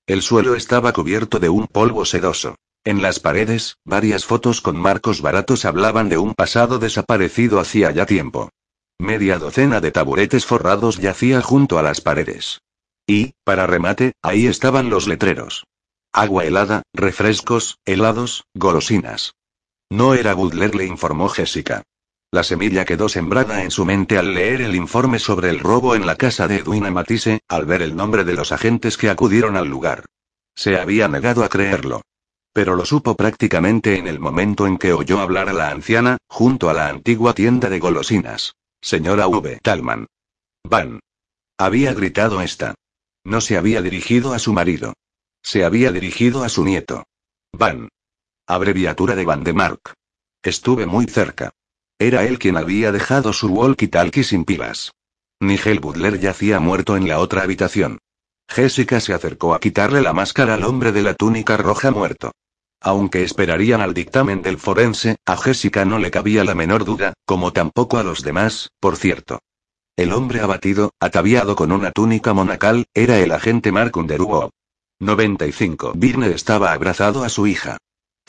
El 0.07 0.21
suelo 0.21 0.55
estaba 0.55 0.93
cubierto 0.93 1.39
de 1.39 1.49
un 1.49 1.67
polvo 1.67 2.05
sedoso. 2.05 2.55
En 2.83 3.01
las 3.01 3.19
paredes, 3.19 3.77
varias 3.85 4.25
fotos 4.25 4.59
con 4.61 4.75
marcos 4.75 5.21
baratos 5.21 5.65
hablaban 5.65 6.09
de 6.09 6.17
un 6.17 6.33
pasado 6.33 6.79
desaparecido 6.79 7.59
hacía 7.59 7.91
ya 7.91 8.05
tiempo. 8.05 8.49
Media 8.99 9.37
docena 9.37 9.81
de 9.81 9.91
taburetes 9.91 10.45
forrados 10.45 10.97
yacía 10.97 11.41
junto 11.41 11.77
a 11.77 11.83
las 11.83 12.01
paredes. 12.01 12.61
Y, 13.05 13.33
para 13.43 13.67
remate, 13.67 14.13
ahí 14.21 14.47
estaban 14.47 14.89
los 14.89 15.07
letreros. 15.07 15.65
Agua 16.13 16.45
helada, 16.45 16.83
refrescos, 16.93 17.77
helados, 17.85 18.45
golosinas. 18.53 19.33
No 19.89 20.13
era 20.13 20.33
Butler, 20.33 20.75
le 20.75 20.85
informó 20.85 21.29
Jessica. 21.29 21.83
La 22.33 22.43
semilla 22.43 22.85
quedó 22.85 23.09
sembrada 23.09 23.61
en 23.61 23.71
su 23.71 23.83
mente 23.83 24.17
al 24.17 24.33
leer 24.33 24.61
el 24.61 24.73
informe 24.73 25.19
sobre 25.19 25.49
el 25.49 25.59
robo 25.59 25.95
en 25.95 26.05
la 26.05 26.15
casa 26.15 26.47
de 26.47 26.59
Edwina 26.59 26.89
Matisse, 26.89 27.41
al 27.49 27.65
ver 27.65 27.81
el 27.81 27.93
nombre 27.93 28.23
de 28.23 28.33
los 28.33 28.53
agentes 28.53 28.95
que 28.95 29.09
acudieron 29.09 29.57
al 29.57 29.67
lugar. 29.67 30.05
Se 30.55 30.77
había 30.77 31.09
negado 31.09 31.43
a 31.43 31.49
creerlo. 31.49 32.03
Pero 32.53 32.75
lo 32.77 32.85
supo 32.85 33.17
prácticamente 33.17 33.97
en 33.97 34.07
el 34.07 34.21
momento 34.21 34.65
en 34.65 34.77
que 34.77 34.93
oyó 34.93 35.19
hablar 35.19 35.49
a 35.49 35.53
la 35.53 35.71
anciana, 35.71 36.17
junto 36.27 36.69
a 36.69 36.73
la 36.73 36.87
antigua 36.87 37.33
tienda 37.33 37.69
de 37.69 37.79
golosinas. 37.79 38.55
Señora 38.79 39.27
V. 39.27 39.59
Talman. 39.61 40.07
Van. 40.63 41.01
Había 41.57 41.93
gritado 41.93 42.41
esta. 42.41 42.75
No 43.25 43.41
se 43.41 43.57
había 43.57 43.81
dirigido 43.81 44.33
a 44.33 44.39
su 44.39 44.53
marido. 44.53 44.93
Se 45.43 45.65
había 45.65 45.91
dirigido 45.91 46.45
a 46.45 46.49
su 46.49 46.63
nieto. 46.63 47.03
Van. 47.51 47.89
Abreviatura 48.47 49.15
de 49.15 49.25
Van 49.25 49.43
de 49.43 49.51
Mark. 49.51 49.95
Estuve 50.43 50.85
muy 50.85 51.05
cerca. 51.07 51.51
Era 52.01 52.23
él 52.23 52.39
quien 52.39 52.57
había 52.57 52.91
dejado 52.91 53.31
su 53.31 53.47
walkie-talkie 53.49 54.23
sin 54.23 54.43
pilas. 54.43 54.91
Nigel 55.39 55.79
Butler 55.79 56.19
yacía 56.19 56.59
muerto 56.59 56.97
en 56.97 57.07
la 57.07 57.19
otra 57.19 57.43
habitación. 57.43 57.99
Jessica 58.49 58.99
se 58.99 59.13
acercó 59.13 59.53
a 59.53 59.59
quitarle 59.59 60.01
la 60.01 60.11
máscara 60.11 60.55
al 60.55 60.63
hombre 60.63 60.91
de 60.93 61.03
la 61.03 61.13
túnica 61.13 61.57
roja 61.57 61.91
muerto. 61.91 62.31
Aunque 62.81 63.21
esperarían 63.21 63.81
al 63.81 63.93
dictamen 63.93 64.41
del 64.41 64.57
forense, 64.57 65.17
a 65.27 65.37
Jessica 65.37 65.85
no 65.85 65.99
le 65.99 66.09
cabía 66.09 66.43
la 66.43 66.55
menor 66.55 66.85
duda, 66.85 67.13
como 67.27 67.53
tampoco 67.53 67.99
a 67.99 68.03
los 68.03 68.23
demás, 68.23 68.69
por 68.79 68.97
cierto. 68.97 69.37
El 69.95 70.11
hombre 70.11 70.39
abatido, 70.39 70.89
ataviado 70.99 71.55
con 71.55 71.71
una 71.71 71.91
túnica 71.91 72.33
monacal, 72.33 72.87
era 72.95 73.19
el 73.19 73.31
agente 73.31 73.71
Mark 73.71 73.95
Underwood. 73.95 74.49
95. 75.01 75.93
Birne 75.95 76.31
estaba 76.31 76.71
abrazado 76.71 77.23
a 77.23 77.29
su 77.29 77.45
hija. 77.45 77.77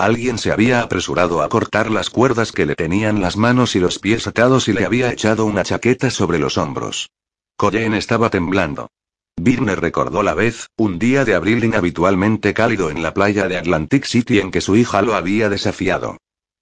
Alguien 0.03 0.37
se 0.37 0.51
había 0.51 0.83
apresurado 0.83 1.43
a 1.43 1.49
cortar 1.49 1.89
las 1.89 2.11
cuerdas 2.11 2.51
que 2.51 2.67
le 2.67 2.75
tenían 2.75 3.21
las 3.21 3.37
manos 3.37 3.77
y 3.77 3.79
los 3.79 4.01
pies 4.01 4.27
atados 4.27 4.67
y 4.67 4.73
le 4.73 4.85
había 4.85 5.13
echado 5.13 5.45
una 5.45 5.63
chaqueta 5.63 6.11
sobre 6.11 6.41
los 6.41 6.59
hombros. 6.59 7.11
Colleen 7.57 7.95
estaba 7.95 8.29
temblando. 8.29 8.89
Birne 9.37 9.77
recordó 9.77 10.25
la 10.25 10.35
vez, 10.35 10.67
un 10.77 10.99
día 10.99 11.25
de 11.25 11.37
abril 11.37 11.63
inhabitualmente 11.63 12.53
cálido 12.53 12.91
en 12.91 13.01
la 13.01 13.15
playa 13.15 13.47
de 13.47 13.57
Atlantic 13.57 14.05
City 14.05 14.41
en 14.41 14.51
que 14.51 14.61
su 14.61 14.75
hija 14.75 15.03
lo 15.03 15.15
había 15.15 15.49
desafiado. 15.49 16.17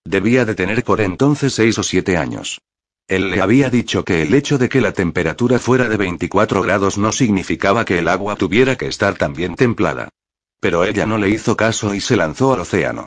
Debía 0.05 0.45
de 0.45 0.55
tener 0.55 0.85
por 0.85 1.01
entonces 1.01 1.55
seis 1.55 1.79
o 1.79 1.83
siete 1.83 2.19
años. 2.19 2.61
Él 3.09 3.31
le 3.31 3.41
había 3.41 3.71
dicho 3.71 4.05
que 4.05 4.21
el 4.21 4.35
hecho 4.35 4.59
de 4.59 4.69
que 4.69 4.83
la 4.83 4.93
temperatura 4.93 5.59
fuera 5.59 5.89
de 5.89 5.97
24 5.97 6.61
grados 6.61 6.99
no 6.99 7.11
significaba 7.11 7.87
que 7.87 8.01
el 8.01 8.09
agua 8.09 8.37
tuviera 8.37 8.77
que 8.77 8.87
estar 8.87 9.15
también 9.17 9.55
templada. 9.55 10.11
Pero 10.61 10.85
ella 10.85 11.07
no 11.07 11.17
le 11.17 11.31
hizo 11.31 11.57
caso 11.57 11.95
y 11.95 12.03
se 12.03 12.17
lanzó 12.17 12.53
al 12.53 12.61
océano. 12.61 13.07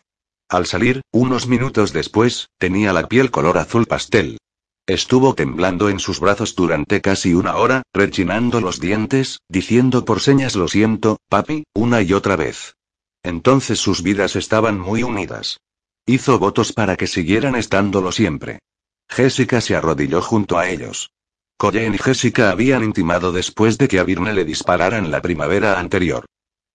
Al 0.54 0.66
salir, 0.66 1.00
unos 1.10 1.48
minutos 1.48 1.92
después, 1.92 2.48
tenía 2.58 2.92
la 2.92 3.08
piel 3.08 3.32
color 3.32 3.58
azul 3.58 3.86
pastel. 3.86 4.38
Estuvo 4.86 5.34
temblando 5.34 5.88
en 5.88 5.98
sus 5.98 6.20
brazos 6.20 6.54
durante 6.54 7.00
casi 7.00 7.34
una 7.34 7.56
hora, 7.56 7.82
rechinando 7.92 8.60
los 8.60 8.78
dientes, 8.78 9.40
diciendo 9.48 10.04
por 10.04 10.20
señas 10.20 10.54
lo 10.54 10.68
siento, 10.68 11.16
papi, 11.28 11.64
una 11.74 12.02
y 12.02 12.12
otra 12.12 12.36
vez. 12.36 12.76
Entonces 13.24 13.80
sus 13.80 14.04
vidas 14.04 14.36
estaban 14.36 14.78
muy 14.78 15.02
unidas. 15.02 15.58
Hizo 16.06 16.38
votos 16.38 16.72
para 16.72 16.94
que 16.94 17.08
siguieran 17.08 17.56
estándolo 17.56 18.12
siempre. 18.12 18.60
Jessica 19.08 19.60
se 19.60 19.74
arrodilló 19.74 20.22
junto 20.22 20.56
a 20.56 20.68
ellos. 20.68 21.10
Colleen 21.56 21.96
y 21.96 21.98
Jessica 21.98 22.52
habían 22.52 22.84
intimado 22.84 23.32
después 23.32 23.76
de 23.76 23.88
que 23.88 23.98
a 23.98 24.04
Virne 24.04 24.32
le 24.32 24.44
dispararan 24.44 25.10
la 25.10 25.20
primavera 25.20 25.80
anterior. 25.80 26.26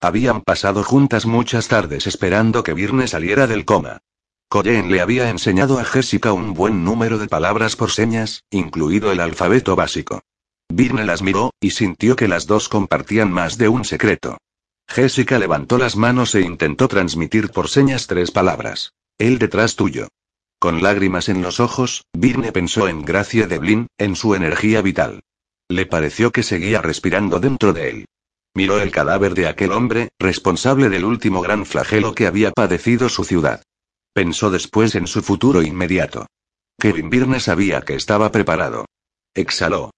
Habían 0.02 0.40
pasado 0.40 0.82
juntas 0.82 1.26
muchas 1.26 1.68
tardes 1.68 2.06
esperando 2.06 2.62
que 2.62 2.72
Virne 2.72 3.06
saliera 3.06 3.46
del 3.46 3.66
coma. 3.66 3.98
Colleen 4.48 4.90
le 4.90 5.02
había 5.02 5.28
enseñado 5.28 5.78
a 5.78 5.84
Jessica 5.84 6.32
un 6.32 6.54
buen 6.54 6.84
número 6.84 7.18
de 7.18 7.28
palabras 7.28 7.76
por 7.76 7.90
señas, 7.90 8.42
incluido 8.50 9.12
el 9.12 9.20
alfabeto 9.20 9.76
básico. 9.76 10.22
Virne 10.72 11.04
las 11.04 11.20
miró, 11.20 11.52
y 11.60 11.70
sintió 11.70 12.16
que 12.16 12.28
las 12.28 12.46
dos 12.46 12.70
compartían 12.70 13.30
más 13.30 13.58
de 13.58 13.68
un 13.68 13.84
secreto. 13.84 14.38
Jessica 14.88 15.38
levantó 15.38 15.76
las 15.76 15.96
manos 15.96 16.34
e 16.34 16.40
intentó 16.40 16.88
transmitir 16.88 17.50
por 17.50 17.68
señas 17.68 18.06
tres 18.06 18.30
palabras. 18.30 18.94
Él 19.18 19.38
detrás 19.38 19.76
tuyo. 19.76 20.08
Con 20.58 20.82
lágrimas 20.82 21.28
en 21.28 21.42
los 21.42 21.60
ojos, 21.60 22.06
Virne 22.12 22.52
pensó 22.52 22.88
en 22.88 23.04
Gracia 23.04 23.46
de 23.46 23.58
Blin, 23.58 23.86
en 23.98 24.16
su 24.16 24.34
energía 24.34 24.80
vital. 24.80 25.20
Le 25.68 25.84
pareció 25.86 26.32
que 26.32 26.42
seguía 26.42 26.80
respirando 26.80 27.38
dentro 27.38 27.72
de 27.72 27.90
él. 27.90 28.06
Miró 28.60 28.78
el 28.78 28.90
cadáver 28.90 29.32
de 29.32 29.46
aquel 29.46 29.72
hombre, 29.72 30.10
responsable 30.18 30.90
del 30.90 31.06
último 31.06 31.40
gran 31.40 31.64
flagelo 31.64 32.14
que 32.14 32.26
había 32.26 32.50
padecido 32.50 33.08
su 33.08 33.24
ciudad. 33.24 33.62
Pensó 34.12 34.50
después 34.50 34.94
en 34.96 35.06
su 35.06 35.22
futuro 35.22 35.62
inmediato. 35.62 36.26
Kevin 36.78 37.08
Birne 37.08 37.40
sabía 37.40 37.80
que 37.80 37.94
estaba 37.94 38.30
preparado. 38.30 38.84
Exhaló. 39.32 39.92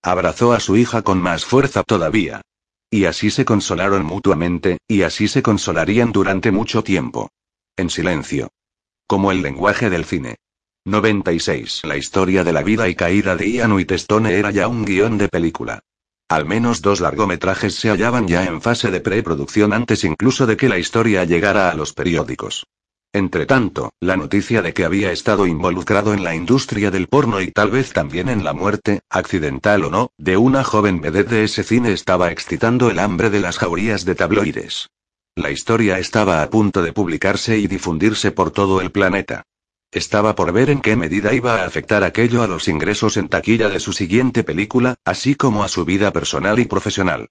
Abrazó 0.00 0.52
a 0.52 0.60
su 0.60 0.76
hija 0.76 1.02
con 1.02 1.20
más 1.20 1.44
fuerza 1.44 1.82
todavía. 1.82 2.40
Y 2.88 3.06
así 3.06 3.32
se 3.32 3.44
consolaron 3.44 4.04
mutuamente, 4.06 4.78
y 4.86 5.02
así 5.02 5.26
se 5.26 5.42
consolarían 5.42 6.12
durante 6.12 6.52
mucho 6.52 6.84
tiempo. 6.84 7.30
En 7.76 7.90
silencio. 7.90 8.46
Como 9.08 9.32
el 9.32 9.42
lenguaje 9.42 9.90
del 9.90 10.04
cine. 10.04 10.36
96. 10.84 11.80
La 11.82 11.96
historia 11.96 12.44
de 12.44 12.52
la 12.52 12.62
vida 12.62 12.88
y 12.88 12.94
caída 12.94 13.34
de 13.34 13.50
Ian 13.50 13.72
Whitestone 13.72 14.38
era 14.38 14.52
ya 14.52 14.68
un 14.68 14.84
guion 14.84 15.18
de 15.18 15.28
película. 15.28 15.80
Al 16.28 16.46
menos 16.46 16.80
dos 16.80 17.00
largometrajes 17.00 17.74
se 17.74 17.90
hallaban 17.90 18.26
ya 18.26 18.44
en 18.44 18.62
fase 18.62 18.90
de 18.90 19.00
preproducción 19.00 19.72
antes 19.72 20.04
incluso 20.04 20.46
de 20.46 20.56
que 20.56 20.68
la 20.68 20.78
historia 20.78 21.24
llegara 21.24 21.70
a 21.70 21.74
los 21.74 21.92
periódicos. 21.92 22.66
Entretanto, 23.12 23.92
la 24.00 24.16
noticia 24.16 24.60
de 24.60 24.74
que 24.74 24.84
había 24.84 25.12
estado 25.12 25.46
involucrado 25.46 26.14
en 26.14 26.24
la 26.24 26.34
industria 26.34 26.90
del 26.90 27.06
porno 27.06 27.40
y 27.40 27.52
tal 27.52 27.70
vez 27.70 27.92
también 27.92 28.28
en 28.28 28.42
la 28.42 28.52
muerte, 28.52 29.02
accidental 29.08 29.84
o 29.84 29.90
no, 29.90 30.10
de 30.18 30.36
una 30.36 30.64
joven 30.64 31.00
vedette 31.00 31.30
de 31.30 31.44
ese 31.44 31.62
cine 31.62 31.92
estaba 31.92 32.32
excitando 32.32 32.90
el 32.90 32.98
hambre 32.98 33.30
de 33.30 33.38
las 33.38 33.58
jaurías 33.58 34.04
de 34.04 34.16
tabloides. 34.16 34.88
La 35.36 35.52
historia 35.52 36.00
estaba 36.00 36.42
a 36.42 36.50
punto 36.50 36.82
de 36.82 36.92
publicarse 36.92 37.56
y 37.58 37.68
difundirse 37.68 38.32
por 38.32 38.50
todo 38.50 38.80
el 38.80 38.90
planeta. 38.90 39.44
Estaba 39.94 40.34
por 40.34 40.50
ver 40.50 40.70
en 40.70 40.80
qué 40.80 40.96
medida 40.96 41.32
iba 41.34 41.62
a 41.62 41.66
afectar 41.66 42.02
aquello 42.02 42.42
a 42.42 42.48
los 42.48 42.66
ingresos 42.66 43.16
en 43.16 43.28
taquilla 43.28 43.68
de 43.68 43.78
su 43.78 43.92
siguiente 43.92 44.42
película, 44.42 44.96
así 45.04 45.36
como 45.36 45.62
a 45.62 45.68
su 45.68 45.84
vida 45.84 46.12
personal 46.12 46.58
y 46.58 46.64
profesional. 46.64 47.28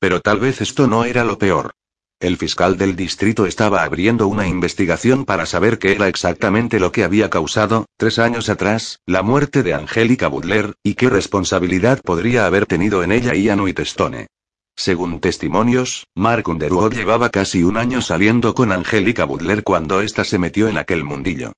Pero 0.00 0.22
tal 0.22 0.40
vez 0.40 0.62
esto 0.62 0.86
no 0.86 1.04
era 1.04 1.24
lo 1.24 1.36
peor. 1.36 1.72
El 2.18 2.38
fiscal 2.38 2.78
del 2.78 2.96
distrito 2.96 3.44
estaba 3.44 3.82
abriendo 3.82 4.28
una 4.28 4.48
investigación 4.48 5.26
para 5.26 5.44
saber 5.44 5.78
qué 5.78 5.92
era 5.92 6.08
exactamente 6.08 6.80
lo 6.80 6.90
que 6.90 7.04
había 7.04 7.28
causado, 7.28 7.84
tres 7.98 8.18
años 8.18 8.48
atrás, 8.48 9.00
la 9.04 9.22
muerte 9.22 9.62
de 9.62 9.74
Angélica 9.74 10.28
Butler, 10.28 10.72
y 10.82 10.94
qué 10.94 11.10
responsabilidad 11.10 12.00
podría 12.00 12.46
haber 12.46 12.64
tenido 12.64 13.02
en 13.02 13.12
ella 13.12 13.34
Ian 13.34 13.60
Whitestone. 13.60 14.28
Según 14.74 15.20
testimonios, 15.20 16.06
Mark 16.14 16.48
Underwood 16.48 16.94
llevaba 16.94 17.28
casi 17.28 17.62
un 17.62 17.76
año 17.76 18.00
saliendo 18.00 18.54
con 18.54 18.72
Angélica 18.72 19.26
Butler 19.26 19.62
cuando 19.62 20.00
ésta 20.00 20.24
se 20.24 20.38
metió 20.38 20.68
en 20.68 20.78
aquel 20.78 21.04
mundillo. 21.04 21.52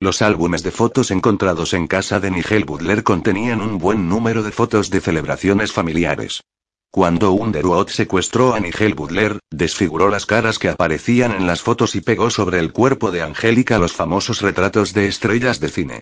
Los 0.00 0.22
álbumes 0.22 0.62
de 0.62 0.70
fotos 0.70 1.10
encontrados 1.10 1.72
en 1.72 1.86
casa 1.86 2.20
de 2.20 2.30
Nigel 2.30 2.64
Butler 2.64 3.02
contenían 3.04 3.60
un 3.60 3.78
buen 3.78 4.08
número 4.08 4.42
de 4.42 4.50
fotos 4.50 4.90
de 4.90 5.00
celebraciones 5.00 5.72
familiares. 5.72 6.42
Cuando 6.90 7.32
Underwood 7.32 7.88
secuestró 7.88 8.54
a 8.54 8.60
Nigel 8.60 8.94
Butler, 8.94 9.38
desfiguró 9.50 10.10
las 10.10 10.26
caras 10.26 10.58
que 10.58 10.68
aparecían 10.68 11.32
en 11.32 11.46
las 11.46 11.62
fotos 11.62 11.94
y 11.94 12.00
pegó 12.00 12.30
sobre 12.30 12.58
el 12.58 12.72
cuerpo 12.72 13.10
de 13.10 13.22
Angélica 13.22 13.78
los 13.78 13.92
famosos 13.92 14.42
retratos 14.42 14.92
de 14.92 15.06
estrellas 15.06 15.58
de 15.58 15.68
cine. 15.68 16.00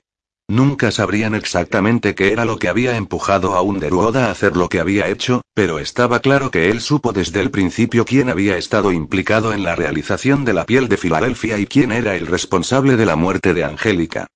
Nunca 0.52 0.90
sabrían 0.90 1.34
exactamente 1.34 2.14
qué 2.14 2.30
era 2.30 2.44
lo 2.44 2.58
que 2.58 2.68
había 2.68 2.98
empujado 2.98 3.54
a 3.54 3.62
Underwood 3.62 4.18
a 4.18 4.30
hacer 4.30 4.54
lo 4.54 4.68
que 4.68 4.80
había 4.80 5.08
hecho, 5.08 5.40
pero 5.54 5.78
estaba 5.78 6.20
claro 6.20 6.50
que 6.50 6.68
él 6.68 6.82
supo 6.82 7.14
desde 7.14 7.40
el 7.40 7.50
principio 7.50 8.04
quién 8.04 8.28
había 8.28 8.58
estado 8.58 8.92
implicado 8.92 9.54
en 9.54 9.62
la 9.62 9.76
realización 9.76 10.44
de 10.44 10.52
la 10.52 10.66
piel 10.66 10.88
de 10.88 10.98
Filadelfia 10.98 11.56
y 11.56 11.64
quién 11.64 11.90
era 11.90 12.16
el 12.16 12.26
responsable 12.26 12.98
de 12.98 13.06
la 13.06 13.16
muerte 13.16 13.54
de 13.54 13.64
Angélica. 13.64 14.26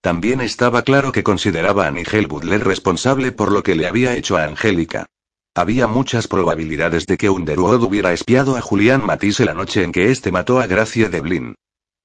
También 0.00 0.40
estaba 0.40 0.80
claro 0.80 1.12
que 1.12 1.22
consideraba 1.22 1.86
a 1.86 1.90
Nigel 1.90 2.26
Butler 2.26 2.64
responsable 2.64 3.30
por 3.32 3.52
lo 3.52 3.62
que 3.62 3.74
le 3.74 3.86
había 3.86 4.16
hecho 4.16 4.38
a 4.38 4.44
Angélica. 4.44 5.04
Había 5.54 5.86
muchas 5.86 6.26
probabilidades 6.26 7.04
de 7.04 7.18
que 7.18 7.28
Underwood 7.28 7.82
hubiera 7.82 8.14
espiado 8.14 8.56
a 8.56 8.62
Julián 8.62 9.04
Matisse 9.04 9.44
la 9.44 9.52
noche 9.52 9.82
en 9.82 9.92
que 9.92 10.10
éste 10.10 10.32
mató 10.32 10.58
a 10.58 10.66
Gracia 10.66 11.10
de 11.10 11.20
Blin. 11.20 11.54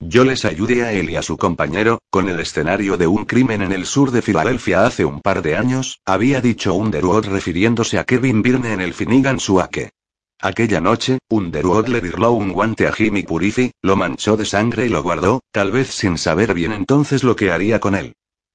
Yo 0.03 0.23
les 0.23 0.45
ayudé 0.45 0.83
a 0.83 0.93
él 0.93 1.11
y 1.11 1.15
a 1.15 1.21
su 1.21 1.37
compañero, 1.37 1.99
con 2.09 2.27
el 2.27 2.39
escenario 2.39 2.97
de 2.97 3.05
un 3.05 3.23
crimen 3.25 3.61
en 3.61 3.71
el 3.71 3.85
sur 3.85 4.09
de 4.09 4.23
Filadelfia 4.23 4.83
hace 4.83 5.05
un 5.05 5.21
par 5.21 5.43
de 5.43 5.55
años, 5.55 5.99
había 6.05 6.41
dicho 6.41 6.73
Underwood 6.73 7.27
refiriéndose 7.27 7.99
a 7.99 8.03
Kevin 8.03 8.41
Byrne 8.41 8.73
en 8.73 8.81
el 8.81 8.95
Finnegan 8.95 9.39
Suake. 9.39 9.91
Aquella 10.41 10.81
noche, 10.81 11.19
Underwood 11.29 11.87
le 11.87 12.01
dirló 12.01 12.31
un 12.31 12.51
guante 12.51 12.87
a 12.87 12.91
Jimmy 12.91 13.21
Purifi, 13.21 13.73
lo 13.83 13.95
manchó 13.95 14.37
de 14.37 14.45
sangre 14.45 14.87
y 14.87 14.89
lo 14.89 15.03
guardó, 15.03 15.41
tal 15.51 15.71
vez 15.71 15.89
sin 15.89 16.17
saber 16.17 16.55
bien 16.55 16.71
entonces 16.71 17.23
lo 17.23 17.35
que 17.35 17.51
haría 17.51 17.79
con 17.79 17.93
él. 17.93 18.13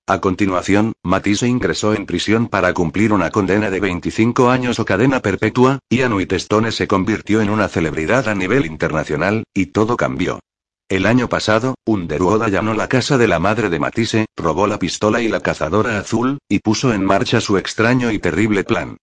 A 0.09 0.21
continuación, 0.21 0.95
Matisse 1.05 1.45
ingresó 1.45 1.95
en 1.95 2.07
prisión 2.07 2.49
para 2.49 2.75
cumplir 2.75 3.13
una 3.13 3.31
condena 3.31 3.71
de 3.71 3.79
25 3.79 4.51
años 4.51 4.81
o 4.81 4.85
cadena 4.85 5.21
perpetua, 5.21 5.79
y 5.89 6.03
Whitestone 6.03 6.73
se 6.73 6.89
convirtió 6.89 7.41
en 7.41 7.51
una 7.51 7.69
celebridad 7.69 8.29
a 8.29 8.35
nivel 8.35 8.67
internacional, 8.67 9.45
y 9.55 9.67
todo 9.67 9.97
cambió. 9.97 10.41
El 10.89 11.05
año 11.07 11.29
pasado, 11.29 11.75
Underwood 11.85 12.43
allanó 12.43 12.73
la 12.73 12.89
casa 12.89 13.19
de 13.19 13.27
la 13.27 13.41
madre 13.41 13.71
de 13.71 13.81
Matisse, 13.81 14.27
robó 14.37 14.69
la 14.69 14.79
pistola 14.79 15.21
y 15.21 15.27
la 15.27 15.41
cazadora 15.41 15.99
azul, 15.99 16.39
y 16.49 16.61
puso 16.61 16.95
en 16.95 17.05
marcha 17.05 17.41
su 17.41 17.59
extraño 17.59 18.13
y 18.13 18.21
terrible 18.21 18.63
plan. 18.63 18.97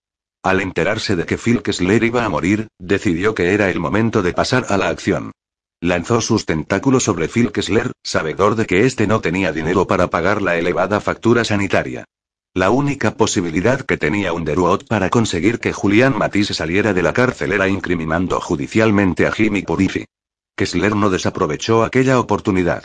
Al 0.43 0.61
enterarse 0.61 1.17
de 1.17 1.25
que 1.25 1.37
Phil 1.37 1.61
Kessler 1.61 2.05
iba 2.05 2.23
a 2.23 2.29
morir, 2.29 2.69
decidió 2.79 3.35
que 3.35 3.53
era 3.53 3.69
el 3.69 3.81
momento 3.81 4.21
de 4.21 4.31
pasar 4.31 4.65
a 4.69 4.77
la 4.77 4.87
acción. 4.87 5.33
Lanzó 5.81 6.21
sus 6.21 6.45
tentáculos 6.45 7.03
sobre 7.03 7.27
Phil 7.27 7.51
Kessler, 7.51 7.91
sabedor 8.01 8.55
de 8.55 8.65
que 8.65 8.85
éste 8.85 9.05
no 9.05 9.19
tenía 9.19 9.51
dinero 9.51 9.85
para 9.85 10.09
pagar 10.09 10.41
la 10.41 10.55
elevada 10.55 11.01
factura 11.01 11.43
sanitaria. 11.43 12.05
La 12.53 12.69
única 12.69 13.17
posibilidad 13.17 13.81
que 13.81 13.97
tenía 13.97 14.31
Underwood 14.31 14.85
para 14.87 15.09
conseguir 15.09 15.59
que 15.59 15.73
Julian 15.73 16.17
Matisse 16.17 16.53
saliera 16.53 16.93
de 16.93 17.03
la 17.03 17.11
cárcel 17.11 17.51
era 17.51 17.67
incriminando 17.67 18.39
judicialmente 18.39 19.27
a 19.27 19.33
Jimmy 19.33 19.63
Purifi. 19.63 20.05
Kessler 20.55 20.95
no 20.95 21.09
desaprovechó 21.09 21.83
aquella 21.83 22.19
oportunidad. 22.19 22.83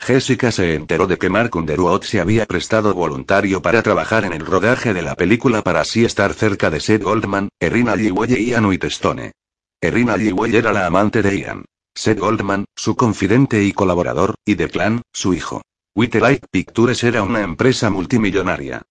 Jessica 0.00 0.50
se 0.50 0.74
enteró 0.74 1.06
de 1.06 1.16
que 1.16 1.30
Mark 1.30 1.54
Underwood 1.54 2.02
se 2.02 2.20
había 2.20 2.44
prestado 2.46 2.92
voluntario 2.92 3.62
para 3.62 3.82
trabajar 3.82 4.24
en 4.24 4.32
el 4.32 4.44
rodaje 4.44 4.92
de 4.92 5.02
la 5.02 5.14
película 5.14 5.62
para 5.62 5.80
así 5.80 6.04
estar 6.04 6.34
cerca 6.34 6.70
de 6.70 6.80
Seth 6.80 7.02
Goldman, 7.02 7.48
Erina 7.60 7.96
Llewellyn 7.96 8.38
y 8.38 8.50
Ian 8.50 8.66
Whitestone. 8.66 9.32
Erina 9.80 10.16
Llewellyn 10.16 10.56
era 10.56 10.72
la 10.72 10.86
amante 10.86 11.22
de 11.22 11.38
Ian. 11.38 11.64
Seth 11.94 12.18
Goldman, 12.18 12.64
su 12.74 12.96
confidente 12.96 13.62
y 13.62 13.72
colaborador, 13.72 14.34
y 14.44 14.56
Declan, 14.56 15.02
su 15.12 15.32
hijo. 15.32 15.62
Whitelight 15.94 16.44
Pictures 16.50 17.04
era 17.04 17.22
una 17.22 17.42
empresa 17.42 17.88
multimillonaria. 17.88 18.82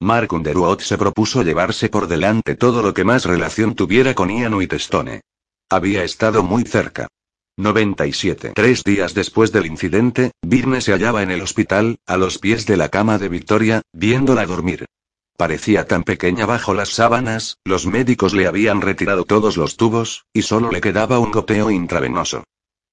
Mark 0.00 0.32
Underwood 0.32 0.80
se 0.80 0.96
propuso 0.96 1.42
llevarse 1.42 1.88
por 1.88 2.06
delante 2.06 2.54
todo 2.54 2.82
lo 2.82 2.94
que 2.94 3.04
más 3.04 3.24
relación 3.24 3.74
tuviera 3.74 4.14
con 4.14 4.30
Ian 4.30 4.54
Whitestone. 4.54 5.22
Había 5.68 6.04
estado 6.04 6.42
muy 6.42 6.62
cerca. 6.62 7.08
97. 7.58 8.52
Tres 8.54 8.82
días 8.82 9.12
después 9.12 9.52
del 9.52 9.66
incidente, 9.66 10.32
Birne 10.40 10.80
se 10.80 10.92
hallaba 10.92 11.22
en 11.22 11.30
el 11.30 11.42
hospital, 11.42 11.98
a 12.06 12.16
los 12.16 12.38
pies 12.38 12.64
de 12.66 12.78
la 12.78 12.88
cama 12.88 13.18
de 13.18 13.28
Victoria, 13.28 13.82
viéndola 13.92 14.46
dormir. 14.46 14.86
Parecía 15.36 15.86
tan 15.86 16.02
pequeña 16.04 16.46
bajo 16.46 16.72
las 16.72 16.90
sábanas, 16.90 17.58
los 17.64 17.86
médicos 17.86 18.32
le 18.32 18.46
habían 18.46 18.80
retirado 18.80 19.24
todos 19.24 19.56
los 19.56 19.76
tubos, 19.76 20.24
y 20.32 20.42
solo 20.42 20.70
le 20.70 20.80
quedaba 20.80 21.18
un 21.18 21.30
goteo 21.30 21.70
intravenoso. 21.70 22.44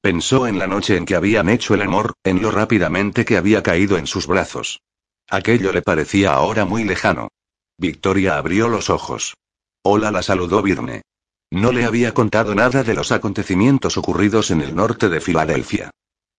Pensó 0.01 0.47
en 0.47 0.59
la 0.59 0.67
noche 0.67 0.97
en 0.97 1.05
que 1.05 1.15
habían 1.15 1.49
hecho 1.49 1.73
el 1.73 1.81
amor, 1.81 2.13
en 2.23 2.41
lo 2.41 2.51
rápidamente 2.51 3.25
que 3.25 3.37
había 3.37 3.63
caído 3.63 3.97
en 3.97 4.07
sus 4.07 4.27
brazos. 4.27 4.81
Aquello 5.29 5.71
le 5.71 5.81
parecía 5.81 6.33
ahora 6.33 6.65
muy 6.65 6.83
lejano. 6.83 7.29
Victoria 7.77 8.37
abrió 8.37 8.67
los 8.67 8.89
ojos. 8.89 9.35
Hola 9.83 10.11
la 10.11 10.21
saludó 10.21 10.61
Virne. 10.61 11.03
No 11.51 11.71
le 11.71 11.85
había 11.85 12.13
contado 12.13 12.53
nada 12.53 12.83
de 12.83 12.93
los 12.93 13.11
acontecimientos 13.11 13.97
ocurridos 13.97 14.51
en 14.51 14.61
el 14.61 14.75
norte 14.75 15.09
de 15.09 15.19
Filadelfia. 15.19 15.89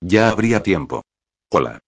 Ya 0.00 0.30
habría 0.30 0.62
tiempo. 0.62 1.02
Hola. 1.50 1.80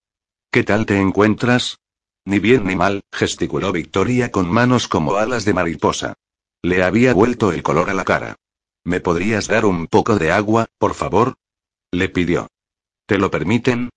¿Qué 0.51 0.63
tal 0.63 0.85
te 0.85 0.99
encuentras? 0.99 1.79
Ni 2.25 2.39
bien 2.39 2.65
ni 2.65 2.75
mal, 2.75 3.01
gesticuló 3.11 3.71
Victoria 3.71 4.31
con 4.31 4.49
manos 4.49 4.87
como 4.87 5.15
alas 5.15 5.45
de 5.45 5.53
mariposa. 5.53 6.15
Le 6.61 6.83
había 6.83 7.13
vuelto 7.13 7.51
el 7.51 7.63
color 7.63 7.89
a 7.89 7.93
la 7.93 8.03
cara. 8.03 8.35
¿Me 8.83 8.99
podrías 8.99 9.47
dar 9.47 9.65
un 9.65 9.87
poco 9.87 10.17
de 10.17 10.31
agua, 10.31 10.67
por 10.77 10.93
favor? 10.93 11.35
Le 11.91 12.09
pidió. 12.09 12.47
¿Te 13.05 13.17
lo 13.17 13.31
permiten? 13.31 13.89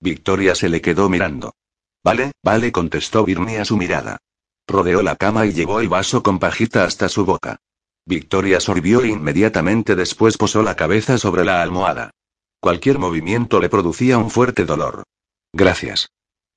Victoria 0.00 0.54
se 0.54 0.68
le 0.68 0.82
quedó 0.82 1.08
mirando. 1.08 1.54
Vale, 2.02 2.32
vale, 2.42 2.70
contestó 2.70 3.24
Birney 3.24 3.56
a 3.56 3.64
su 3.64 3.78
mirada. 3.78 4.18
Rodeó 4.66 5.02
la 5.02 5.16
cama 5.16 5.46
y 5.46 5.52
llevó 5.52 5.80
el 5.80 5.88
vaso 5.88 6.22
con 6.22 6.38
pajita 6.38 6.84
hasta 6.84 7.08
su 7.08 7.24
boca. 7.24 7.58
Victoria 8.06 8.60
sorbió 8.60 9.02
e 9.02 9.08
inmediatamente 9.08 9.96
después 9.96 10.36
posó 10.36 10.62
la 10.62 10.76
cabeza 10.76 11.18
sobre 11.18 11.44
la 11.44 11.62
almohada. 11.62 12.10
Cualquier 12.60 12.98
movimiento 12.98 13.60
le 13.60 13.68
producía 13.68 14.18
un 14.18 14.30
fuerte 14.30 14.64
dolor. 14.64 15.04
Gracias. 15.52 16.08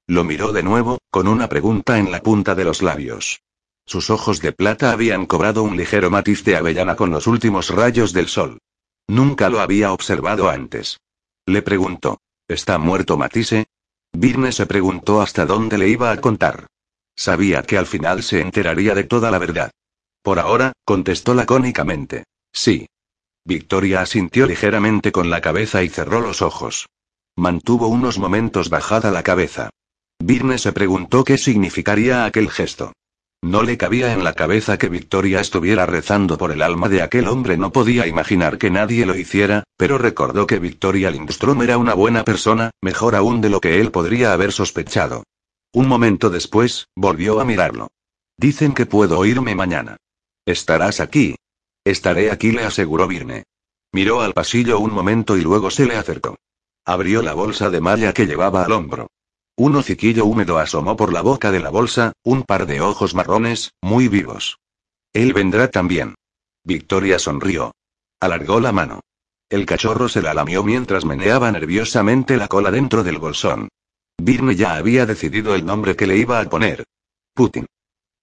Lo 0.08 0.24
miró 0.24 0.52
de 0.52 0.64
nuevo, 0.64 1.00
con 1.10 1.28
una 1.28 1.50
pregunta 1.50 1.98
en 1.98 2.12
la 2.12 2.22
punta 2.22 2.56
de 2.56 2.64
los 2.64 2.82
labios. 2.82 3.42
Sus 3.86 4.10
ojos 4.10 4.42
de 4.42 4.52
plata 4.52 4.92
habían 4.92 5.26
cobrado 5.26 5.64
un 5.64 5.78
ligero 5.78 6.10
matiz 6.10 6.44
de 6.44 6.58
avellana 6.58 6.96
con 6.96 7.12
los 7.12 7.28
últimos 7.28 7.70
rayos 7.70 8.12
del 8.12 8.28
sol. 8.28 8.60
Nunca 9.08 9.50
lo 9.50 9.62
había 9.62 9.94
observado 9.94 10.50
antes. 10.50 11.00
Le 11.46 11.62
preguntó. 11.62 12.20
¿Está 12.50 12.78
muerto 12.78 13.18
Matisse? 13.18 13.68
Virne 14.14 14.52
se 14.52 14.66
preguntó 14.66 15.22
hasta 15.22 15.46
dónde 15.46 15.78
le 15.78 15.90
iba 15.90 16.12
a 16.12 16.20
contar. 16.20 16.68
Sabía 17.16 17.64
que 17.64 17.78
al 17.78 17.88
final 17.88 18.24
se 18.24 18.42
enteraría 18.42 18.94
de 18.96 19.04
toda 19.04 19.32
la 19.32 19.38
verdad. 19.38 19.72
Por 20.28 20.40
ahora, 20.40 20.74
contestó 20.84 21.34
lacónicamente. 21.34 22.26
Sí. 22.52 22.88
Victoria 23.46 24.02
asintió 24.02 24.46
ligeramente 24.46 25.14
con 25.14 25.30
la 25.30 25.40
cabeza 25.40 25.84
y 25.84 25.88
cerró 25.88 26.20
los 26.20 26.42
ojos. 26.42 26.88
Mantuvo 27.38 27.88
unos 27.88 28.20
momentos 28.20 28.70
bajada 28.70 29.10
la 29.10 29.24
cabeza. 29.24 29.70
Virne 30.20 30.58
se 30.58 30.74
preguntó 30.74 31.24
qué 31.24 31.38
significaría 31.38 32.26
aquel 32.26 32.50
gesto. 32.50 32.92
No 33.42 33.64
le 33.64 33.78
cabía 33.78 34.12
en 34.12 34.26
la 34.26 34.34
cabeza 34.34 34.78
que 34.78 34.90
Victoria 34.90 35.40
estuviera 35.40 35.86
rezando 35.86 36.38
por 36.38 36.52
el 36.52 36.62
alma 36.62 36.90
de 36.90 37.04
aquel 37.04 37.30
hombre. 37.30 37.56
No 37.56 37.72
podía 37.72 38.06
imaginar 38.06 38.58
que 38.58 38.70
nadie 38.70 39.06
lo 39.06 39.16
hiciera, 39.16 39.64
pero 39.78 39.98
recordó 39.98 40.46
que 40.46 40.60
Victoria 40.60 41.10
Lindstrom 41.10 41.62
era 41.62 41.78
una 41.78 41.94
buena 41.94 42.26
persona, 42.26 42.72
mejor 42.82 43.16
aún 43.16 43.40
de 43.40 43.50
lo 43.50 43.62
que 43.62 43.80
él 43.80 43.92
podría 43.92 44.34
haber 44.34 44.52
sospechado. 44.52 45.24
Un 45.72 45.88
momento 45.88 46.30
después, 46.30 46.90
volvió 46.98 47.40
a 47.40 47.46
mirarlo. 47.46 47.88
Dicen 48.36 48.74
que 48.74 48.86
puedo 48.86 49.20
oírme 49.20 49.56
mañana. 49.56 49.96
¿Estarás 50.48 51.02
aquí? 51.02 51.36
Estaré 51.84 52.32
aquí, 52.32 52.54
le 52.54 52.64
aseguró 52.64 53.06
Virne. 53.06 53.44
Miró 53.92 54.22
al 54.22 54.34
pasillo 54.34 54.80
un 54.80 54.94
momento 54.94 55.36
y 55.36 55.42
luego 55.42 55.70
se 55.70 55.86
le 55.86 55.98
acercó. 55.98 56.38
Abrió 56.86 57.22
la 57.22 57.34
bolsa 57.34 57.70
de 57.70 57.82
malla 57.82 58.14
que 58.14 58.26
llevaba 58.26 58.64
al 58.64 58.72
hombro. 58.72 59.08
Un 59.58 59.76
hociquillo 59.76 60.24
húmedo 60.24 60.58
asomó 60.58 60.96
por 60.96 61.12
la 61.12 61.22
boca 61.22 61.52
de 61.52 61.60
la 61.60 61.70
bolsa, 61.70 62.14
un 62.24 62.44
par 62.44 62.66
de 62.66 62.80
ojos 62.80 63.14
marrones, 63.14 63.74
muy 63.82 64.08
vivos. 64.08 64.58
Él 65.12 65.34
vendrá 65.34 65.70
también. 65.70 66.16
Victoria 66.64 67.20
sonrió. 67.20 67.74
Alargó 68.22 68.62
la 68.62 68.72
mano. 68.72 69.02
El 69.50 69.66
cachorro 69.66 70.08
se 70.08 70.22
la 70.22 70.34
lamió 70.34 70.64
mientras 70.64 71.04
meneaba 71.04 71.52
nerviosamente 71.52 72.38
la 72.38 72.48
cola 72.48 72.72
dentro 72.72 73.04
del 73.04 73.18
bolsón. 73.18 73.68
Virne 74.18 74.56
ya 74.56 74.78
había 74.78 75.06
decidido 75.06 75.56
el 75.56 75.66
nombre 75.66 75.98
que 75.98 76.08
le 76.08 76.16
iba 76.16 76.40
a 76.40 76.46
poner. 76.46 76.86
Putin. 77.34 77.66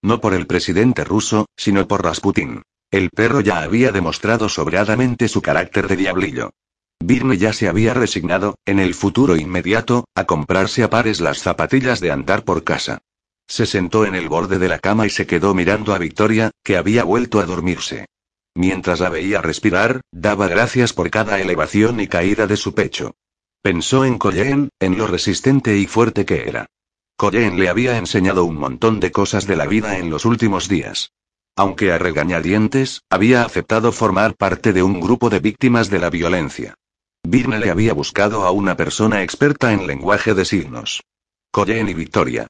No 0.01 0.21
por 0.21 0.33
el 0.33 0.47
presidente 0.47 1.03
ruso, 1.03 1.47
sino 1.57 1.87
por 1.87 2.03
Rasputin. 2.03 2.61
El 2.91 3.09
perro 3.09 3.41
ya 3.41 3.61
había 3.61 3.91
demostrado 3.91 4.49
sobradamente 4.49 5.27
su 5.27 5.41
carácter 5.41 5.87
de 5.87 5.97
diablillo. 5.97 6.51
Birne 6.99 7.37
ya 7.37 7.53
se 7.53 7.67
había 7.67 7.93
resignado, 7.93 8.55
en 8.65 8.79
el 8.79 8.93
futuro 8.93 9.35
inmediato, 9.35 10.05
a 10.15 10.25
comprarse 10.25 10.83
a 10.83 10.89
pares 10.89 11.19
las 11.19 11.39
zapatillas 11.39 11.99
de 11.99 12.11
andar 12.11 12.43
por 12.43 12.63
casa. 12.63 12.99
Se 13.47 13.65
sentó 13.65 14.05
en 14.05 14.15
el 14.15 14.29
borde 14.29 14.57
de 14.57 14.67
la 14.67 14.79
cama 14.79 15.05
y 15.05 15.09
se 15.09 15.27
quedó 15.27 15.53
mirando 15.53 15.93
a 15.93 15.97
Victoria, 15.97 16.51
que 16.63 16.77
había 16.77 17.03
vuelto 17.03 17.39
a 17.39 17.45
dormirse. 17.45 18.05
Mientras 18.55 19.01
la 19.01 19.09
veía 19.09 19.41
respirar, 19.41 20.01
daba 20.11 20.47
gracias 20.47 20.93
por 20.93 21.09
cada 21.09 21.39
elevación 21.39 21.99
y 21.99 22.07
caída 22.07 22.47
de 22.47 22.57
su 22.57 22.73
pecho. 22.73 23.15
Pensó 23.61 24.05
en 24.05 24.17
Colleen, 24.17 24.69
en 24.79 24.97
lo 24.97 25.07
resistente 25.07 25.77
y 25.77 25.85
fuerte 25.87 26.25
que 26.25 26.47
era. 26.47 26.67
Colleen 27.17 27.57
le 27.57 27.69
había 27.69 27.97
enseñado 27.97 28.43
un 28.43 28.57
montón 28.57 28.99
de 28.99 29.11
cosas 29.11 29.47
de 29.47 29.55
la 29.55 29.65
vida 29.65 29.97
en 29.97 30.09
los 30.09 30.25
últimos 30.25 30.67
días. 30.67 31.13
Aunque 31.55 31.93
a 31.93 31.97
regañadientes, 31.97 33.03
había 33.09 33.43
aceptado 33.43 33.93
formar 33.93 34.35
parte 34.35 34.73
de 34.73 34.83
un 34.83 34.99
grupo 34.99 35.29
de 35.29 35.39
víctimas 35.39 35.89
de 35.89 35.99
la 35.99 36.09
violencia. 36.09 36.75
Birne 37.23 37.59
le 37.59 37.71
había 37.71 37.93
buscado 37.93 38.43
a 38.43 38.51
una 38.51 38.75
persona 38.75 39.23
experta 39.23 39.71
en 39.71 39.87
lenguaje 39.87 40.33
de 40.33 40.43
signos. 40.43 41.03
Colleen 41.51 41.87
y 41.87 41.93
Victoria. 41.93 42.47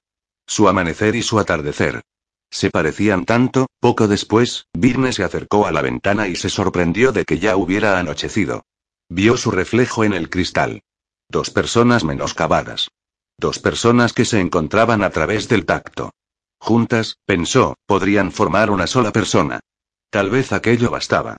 Su 0.48 0.68
amanecer 0.68 1.16
y 1.16 1.22
su 1.22 1.38
atardecer. 1.38 2.02
Se 2.50 2.72
parecían 2.72 3.26
tanto, 3.26 3.68
poco 3.80 4.08
después, 4.08 4.66
Birne 4.74 5.14
se 5.14 5.24
acercó 5.24 5.68
a 5.68 5.72
la 5.72 5.84
ventana 5.84 6.28
y 6.28 6.36
se 6.36 6.50
sorprendió 6.50 7.12
de 7.12 7.24
que 7.24 7.38
ya 7.38 7.56
hubiera 7.56 8.00
anochecido. 8.00 8.64
Vio 9.10 9.38
su 9.38 9.52
reflejo 9.52 10.04
en 10.04 10.14
el 10.14 10.32
cristal. 10.32 10.82
Dos 11.30 11.52
personas 11.52 12.04
menoscabadas. 12.04 12.90
Dos 13.38 13.60
personas 13.60 14.14
que 14.14 14.26
se 14.26 14.40
encontraban 14.40 15.04
a 15.04 15.10
través 15.10 15.50
del 15.50 15.66
tacto. 15.66 16.12
Juntas, 16.60 17.18
pensó, 17.26 17.76
podrían 17.86 18.32
formar 18.32 18.72
una 18.72 18.88
sola 18.88 19.12
persona. 19.12 19.60
Tal 20.10 20.30
vez 20.30 20.54
aquello 20.54 20.90
bastaba. 20.90 21.38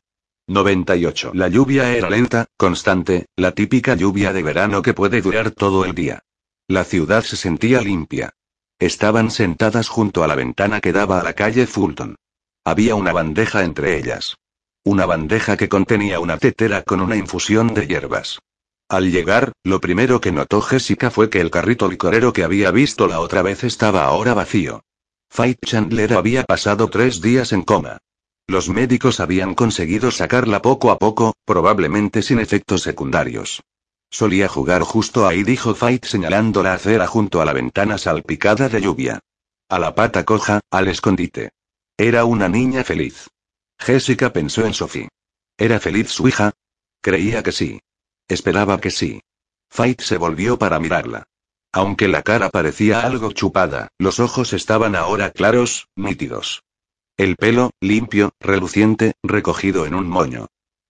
98. 0.49 1.33
La 1.35 1.49
lluvia 1.49 1.93
era 1.97 2.09
lenta, 2.09 2.47
constante, 2.57 3.27
la 3.35 3.53
típica 3.53 3.95
lluvia 3.95 4.33
de 4.33 4.43
verano 4.43 4.83
que 4.83 4.95
puede 4.95 5.21
durar 5.21 5.51
todo 5.51 5.85
el 5.85 5.95
día. 5.95 6.21
La 6.69 6.85
ciudad 6.85 7.23
se 7.23 7.37
sentía 7.37 7.81
limpia. 7.81 8.31
Estaban 8.79 9.31
sentadas 9.31 9.89
junto 9.89 10.23
a 10.23 10.27
la 10.27 10.35
ventana 10.35 10.81
que 10.81 10.93
daba 10.93 11.21
a 11.21 11.25
la 11.25 11.33
calle 11.33 11.67
Fulton. 11.67 12.17
Había 12.65 12.95
una 12.95 13.13
bandeja 13.13 13.65
entre 13.65 13.99
ellas. 13.99 14.37
Una 14.85 15.07
bandeja 15.07 15.57
que 15.57 15.69
contenía 15.69 16.21
una 16.21 16.37
tetera 16.37 16.83
con 16.83 17.01
una 17.01 17.17
infusión 17.17 17.75
de 17.75 17.87
hierbas. 17.87 18.39
Al 18.89 19.11
llegar, 19.11 19.53
lo 19.65 19.81
primero 19.81 20.21
que 20.21 20.31
notó 20.31 20.61
Jessica 20.61 21.11
fue 21.11 21.29
que 21.29 21.41
el 21.41 21.51
carrito 21.51 21.89
licorero 21.89 22.33
que 22.33 22.45
había 22.45 22.71
visto 22.71 23.09
la 23.09 23.19
otra 23.19 23.43
vez 23.43 23.65
estaba 23.65 24.05
ahora 24.05 24.33
vacío. 24.33 24.85
Fight 25.29 25.59
Chandler 25.65 26.15
había 26.15 26.45
pasado 26.45 26.89
tres 26.89 27.21
días 27.21 27.53
en 27.53 27.63
coma. 27.63 27.99
Los 28.47 28.69
médicos 28.69 29.19
habían 29.19 29.55
conseguido 29.55 30.13
sacarla 30.13 30.63
poco 30.63 30.93
a 30.93 30.99
poco, 30.99 31.35
probablemente 31.45 32.23
sin 32.23 32.39
efectos 32.39 32.83
secundarios. 32.83 33.61
Solía 34.09 34.47
jugar 34.47 34.83
justo 34.83 35.27
ahí, 35.27 35.43
dijo 35.43 35.75
Fight 35.75 36.05
señalando 36.05 36.63
la 36.63 36.75
acera 36.75 37.09
junto 37.09 37.41
a 37.41 37.45
la 37.45 37.53
ventana 37.53 37.99
salpicada 37.99 38.69
de 38.69 38.81
lluvia. 38.81 39.19
A 39.69 39.81
la 39.81 39.97
pata 39.97 40.25
coja, 40.25 40.61
al 40.71 40.87
escondite. 40.87 41.51
Era 41.97 42.25
una 42.25 42.49
niña 42.49 42.85
feliz. 42.85 43.29
Jessica 43.81 44.33
pensó 44.33 44.65
en 44.65 44.75
Sophie. 44.75 45.09
¿Era 45.59 45.81
feliz 45.81 46.11
su 46.11 46.29
hija? 46.29 46.53
Creía 47.01 47.43
que 47.43 47.51
sí. 47.51 47.81
Esperaba 48.29 48.81
que 48.81 48.91
sí. 48.91 49.23
Fight 49.71 50.01
se 50.01 50.17
volvió 50.17 50.59
para 50.59 50.79
mirarla. 50.79 51.25
Aunque 51.73 52.09
la 52.09 52.23
cara 52.23 52.49
parecía 52.51 53.01
algo 53.01 53.33
chupada, 53.33 53.89
los 53.99 54.19
ojos 54.21 54.53
estaban 54.53 54.97
ahora 54.97 55.31
claros, 55.31 55.89
nítidos. 55.95 56.65
El 57.17 57.37
pelo, 57.37 57.71
limpio, 57.81 58.33
reluciente, 58.41 59.15
recogido 59.23 59.87
en 59.87 59.95
un 59.95 60.09
moño. 60.09 60.47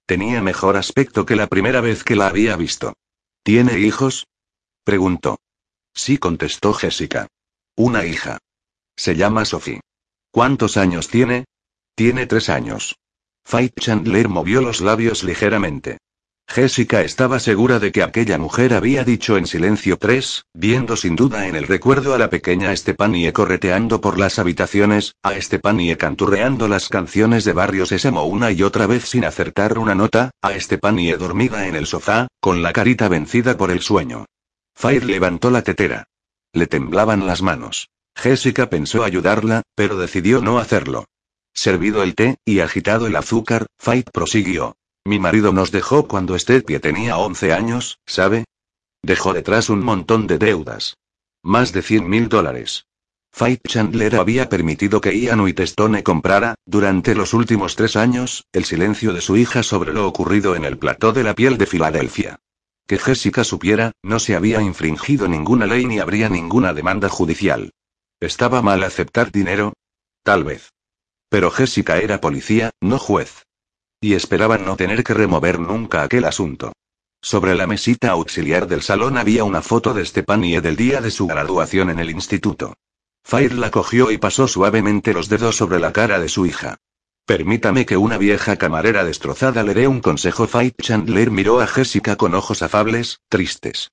Tenía 0.07 0.41
mejor 0.41 0.77
aspecto 0.77 1.27
que 1.27 1.37
la 1.37 1.49
primera 1.49 1.81
vez 1.81 2.05
que 2.05 2.17
la 2.17 2.29
había 2.29 2.57
visto. 2.57 2.95
¿Tiene 3.43 3.79
hijos? 3.79 4.27
preguntó. 4.85 5.39
Sí, 5.95 6.19
contestó 6.19 6.73
Jessica. 6.73 7.27
Una 7.77 8.05
hija. 8.05 8.39
Se 8.97 9.17
llama 9.17 9.45
Sophie. 9.45 9.81
¿Cuántos 10.31 10.77
años 10.77 11.09
tiene? 11.09 11.47
Tiene 11.95 12.27
tres 12.27 12.49
años. 12.49 12.97
Fight 13.45 13.79
Chandler 13.81 14.29
movió 14.29 14.61
los 14.61 14.81
labios 14.81 15.25
ligeramente. 15.25 15.99
Jessica 16.49 17.03
estaba 17.03 17.41
segura 17.41 17.79
de 17.81 17.93
que 17.93 18.03
aquella 18.03 18.39
mujer 18.39 18.73
había 18.73 19.05
dicho 19.05 19.37
en 19.37 19.47
silencio 19.47 19.99
tres, 19.99 20.45
viendo 20.55 20.97
sin 20.97 21.17
duda 21.17 21.49
en 21.49 21.57
el 21.57 21.67
recuerdo 21.67 22.15
a 22.15 22.19
la 22.19 22.31
pequeña 22.31 22.73
Estepanie 22.73 23.33
correteando 23.33 24.01
por 24.01 24.19
las 24.19 24.39
habitaciones, 24.39 25.17
a 25.23 25.35
Estepanie 25.35 25.97
canturreando 25.97 26.69
las 26.69 26.89
canciones 26.89 27.45
de 27.45 27.53
Barrio 27.53 27.85
Sésamo 27.85 28.25
una 28.25 28.53
y 28.53 28.63
otra 28.63 28.87
vez 28.87 29.05
sin 29.05 29.25
acertar 29.25 29.79
una 29.79 29.95
nota, 29.95 30.31
a 30.41 30.53
Estepanie 30.53 31.17
dormida 31.17 31.67
en 31.67 31.75
el 31.75 31.87
sofá, 31.87 32.29
con 32.41 32.63
la 32.63 32.73
carita 32.73 33.09
vencida 33.09 33.57
por 33.57 33.71
el 33.71 33.83
sueño. 33.83 34.25
Fire 34.75 35.05
levantó 35.05 35.51
la 35.51 35.63
tetera. 35.63 36.05
Le 36.53 36.67
temblaban 36.67 37.27
las 37.27 37.43
manos. 37.43 37.91
Jessica 38.15 38.71
pensó 38.71 39.05
ayudarla, 39.05 39.63
pero 39.75 39.99
decidió 39.99 40.41
no 40.41 40.59
hacerlo. 40.59 41.07
Servido 41.53 42.03
el 42.03 42.15
té, 42.15 42.37
y 42.45 42.61
agitado 42.61 43.07
el 43.07 43.17
azúcar, 43.17 43.67
Fight 43.79 44.11
prosiguió. 44.11 44.77
Mi 45.07 45.21
marido 45.21 45.53
nos 45.53 45.71
dejó 45.71 46.09
cuando 46.09 46.37
Stepie 46.37 46.81
tenía 46.81 47.17
11 47.17 47.53
años, 47.53 48.01
¿sabe? 48.07 48.45
Dejó 49.03 49.33
detrás 49.33 49.71
un 49.71 49.85
montón 49.85 50.27
de 50.27 50.37
deudas. 50.37 50.97
Más 51.45 51.73
de 51.73 51.83
100 51.83 52.11
mil 52.11 52.29
dólares. 52.29 52.87
Fight 53.31 53.61
Chandler 53.69 54.17
había 54.17 54.49
permitido 54.49 55.01
que 55.01 55.17
Ian 55.17 55.39
Whitestone 55.43 56.03
comprara, 56.03 56.57
durante 56.67 57.15
los 57.15 57.35
últimos 57.35 57.77
tres 57.77 57.95
años, 57.95 58.47
el 58.51 58.65
silencio 58.65 59.13
de 59.13 59.21
su 59.21 59.37
hija 59.37 59.63
sobre 59.63 59.93
lo 59.93 60.09
ocurrido 60.09 60.57
en 60.57 60.65
el 60.65 60.77
plató 60.77 61.13
de 61.13 61.23
la 61.23 61.37
piel 61.37 61.57
de 61.57 61.67
Filadelfia. 61.67 62.41
Que 62.89 62.99
Jessica 62.99 63.45
supiera, 63.45 63.93
no 64.03 64.19
se 64.19 64.35
había 64.35 64.61
infringido 64.61 65.29
ninguna 65.29 65.67
ley 65.67 65.85
ni 65.85 66.01
habría 66.01 66.29
ninguna 66.29 66.75
demanda 66.75 67.09
judicial. 67.09 67.71
¿Estaba 68.19 68.61
mal 68.61 68.83
aceptar 68.83 69.31
dinero? 69.31 69.73
Tal 70.25 70.43
vez. 70.43 70.73
Pero 71.29 71.53
Jessica 71.53 71.99
era 71.99 72.21
policía, 72.21 72.71
no 72.81 72.99
juez. 72.99 73.46
Y 74.01 74.15
esperaban 74.15 74.65
no 74.65 74.77
tener 74.77 75.03
que 75.05 75.15
remover 75.15 75.59
nunca 75.59 76.03
aquel 76.03 76.25
asunto. 76.25 76.73
Sobre 77.23 77.55
la 77.55 77.67
mesita 77.67 78.11
auxiliar 78.11 78.67
del 78.67 78.83
salón 78.83 79.19
había 79.19 79.45
una 79.45 79.63
foto 79.63 79.95
de 79.95 80.05
Stepanie 80.05 80.61
del 80.61 80.77
día 80.77 81.01
de 81.01 81.11
su 81.11 81.27
graduación 81.27 81.91
en 81.91 81.99
el 81.99 82.11
instituto. 82.11 82.75
Fire 83.25 83.55
la 83.55 83.71
cogió 83.71 84.11
y 84.13 84.19
pasó 84.19 84.47
suavemente 84.47 85.13
los 85.13 85.29
dedos 85.29 85.57
sobre 85.57 85.81
la 85.81 85.93
cara 85.93 86.21
de 86.21 86.29
su 86.29 86.47
hija. 86.47 86.77
Permítame 87.25 87.85
que 87.87 87.97
una 87.97 88.19
vieja 88.19 88.55
camarera 88.57 89.03
destrozada 89.03 89.65
le 89.65 89.75
dé 89.75 89.89
un 89.89 90.01
consejo. 90.01 90.47
Fight 90.47 90.81
Chandler 90.81 91.33
miró 91.33 91.61
a 91.61 91.67
Jessica 91.67 92.15
con 92.15 92.37
ojos 92.37 92.63
afables, 92.63 93.21
tristes. 93.29 93.91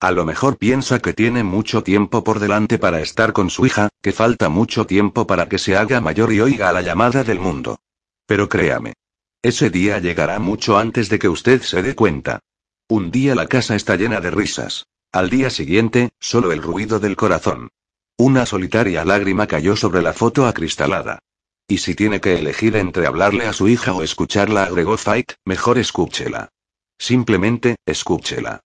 A 0.00 0.12
lo 0.12 0.24
mejor 0.24 0.56
piensa 0.56 0.98
que 1.00 1.12
tiene 1.12 1.44
mucho 1.44 1.82
tiempo 1.82 2.24
por 2.24 2.38
delante 2.38 2.78
para 2.78 3.02
estar 3.02 3.34
con 3.34 3.50
su 3.50 3.66
hija, 3.66 3.90
que 4.00 4.12
falta 4.12 4.48
mucho 4.48 4.86
tiempo 4.86 5.26
para 5.26 5.46
que 5.46 5.58
se 5.58 5.76
haga 5.76 6.00
mayor 6.00 6.32
y 6.32 6.40
oiga 6.40 6.72
la 6.72 6.80
llamada 6.80 7.22
del 7.22 7.38
mundo. 7.38 7.80
Pero 8.24 8.48
créame, 8.48 8.94
ese 9.42 9.70
día 9.70 9.98
llegará 9.98 10.38
mucho 10.38 10.78
antes 10.78 11.08
de 11.08 11.18
que 11.18 11.28
usted 11.28 11.62
se 11.62 11.82
dé 11.82 11.94
cuenta. 11.94 12.40
Un 12.88 13.10
día 13.10 13.34
la 13.34 13.46
casa 13.46 13.74
está 13.74 13.96
llena 13.96 14.20
de 14.20 14.30
risas. 14.30 14.86
Al 15.12 15.30
día 15.30 15.50
siguiente, 15.50 16.10
solo 16.20 16.52
el 16.52 16.62
ruido 16.62 17.00
del 17.00 17.16
corazón. 17.16 17.70
Una 18.18 18.44
solitaria 18.44 19.04
lágrima 19.04 19.46
cayó 19.46 19.76
sobre 19.76 20.02
la 20.02 20.12
foto 20.12 20.46
acristalada. 20.46 21.20
Y 21.66 21.78
si 21.78 21.94
tiene 21.94 22.20
que 22.20 22.38
elegir 22.38 22.76
entre 22.76 23.06
hablarle 23.06 23.46
a 23.46 23.52
su 23.52 23.68
hija 23.68 23.94
o 23.94 24.02
escucharla, 24.02 24.64
agregó 24.64 24.96
Fight, 24.98 25.32
mejor 25.44 25.78
escúchela. 25.78 26.50
Simplemente, 26.98 27.76
escúchela. 27.86 28.60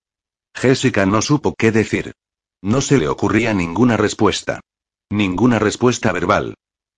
Jessica 0.54 1.06
no 1.06 1.22
supo 1.22 1.56
qué 1.56 1.72
decir. 1.72 2.14
No 2.62 2.82
se 2.82 2.98
le 2.98 3.08
ocurría 3.08 3.54
ninguna 3.54 3.96
respuesta. 3.96 4.60
Ninguna 5.10 5.60
respuesta 5.60 6.12
verbal. 6.12 6.56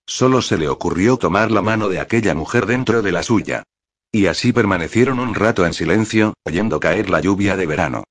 Solo 0.08 0.40
se 0.40 0.56
le 0.56 0.70
ocurrió 0.70 1.18
tomar 1.18 1.50
la 1.50 1.60
mano 1.60 1.90
de 1.90 2.00
aquella 2.00 2.34
mujer 2.34 2.64
dentro 2.64 3.02
de 3.02 3.12
la 3.12 3.22
suya. 3.22 3.64
Y 4.10 4.24
así 4.24 4.54
permanecieron 4.54 5.18
un 5.18 5.34
rato 5.34 5.66
en 5.66 5.74
silencio, 5.74 6.32
oyendo 6.44 6.80
caer 6.80 7.10
la 7.10 7.20
lluvia 7.20 7.58
de 7.58 7.66
verano. 7.66 8.04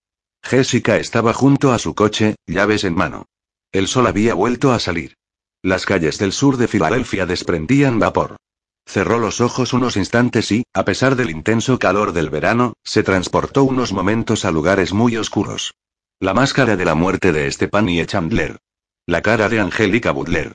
Jessica 0.43 0.97
estaba 0.97 1.33
junto 1.33 1.71
a 1.71 1.79
su 1.79 1.95
coche, 1.95 2.35
llaves 2.45 2.83
en 2.83 2.93
mano. 2.93 3.25
El 3.71 3.87
sol 3.87 4.05
había 4.05 4.35
vuelto 4.35 4.73
a 4.73 4.79
salir. 4.79 5.15
Las 5.63 5.87
calles 5.87 6.19
del 6.19 6.33
sur 6.33 6.57
de 6.57 6.67
Filadelfia 6.67 7.25
desprendían 7.25 7.97
vapor. 7.97 8.35
Cerró 8.85 9.17
los 9.17 9.41
ojos 9.41 9.73
unos 9.73 9.97
instantes 9.97 10.51
y, 10.51 10.65
a 10.73 10.85
pesar 10.85 11.15
del 11.15 11.31
intenso 11.31 11.79
calor 11.79 12.13
del 12.13 12.29
verano, 12.29 12.73
se 12.83 13.01
transportó 13.01 13.63
unos 13.63 13.91
momentos 13.91 14.45
a 14.45 14.51
lugares 14.51 14.93
muy 14.93 15.17
oscuros. 15.17 15.73
La 16.19 16.35
máscara 16.35 16.77
de 16.77 16.85
la 16.85 16.93
muerte 16.93 17.31
de 17.31 17.51
Stephanie 17.51 18.05
Chandler. 18.05 18.59
La 19.07 19.23
cara 19.23 19.49
de 19.49 19.59
Angélica 19.59 20.11
Butler. 20.11 20.53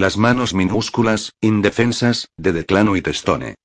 Las 0.00 0.16
manos 0.16 0.54
minúsculas, 0.54 1.34
indefensas, 1.42 2.30
de 2.38 2.54
Declano 2.54 2.96
y 2.96 3.02
Testone. 3.02 3.56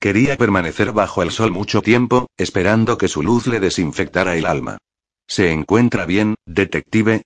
Quería 0.00 0.36
permanecer 0.36 0.90
bajo 0.90 1.22
el 1.22 1.30
sol 1.30 1.52
mucho 1.52 1.82
tiempo, 1.82 2.26
esperando 2.36 2.98
que 2.98 3.06
su 3.06 3.22
luz 3.22 3.46
le 3.46 3.60
desinfectara 3.60 4.34
el 4.34 4.44
alma. 4.44 4.78
¿Se 5.28 5.52
encuentra 5.52 6.04
bien, 6.04 6.34
detective? 6.46 7.22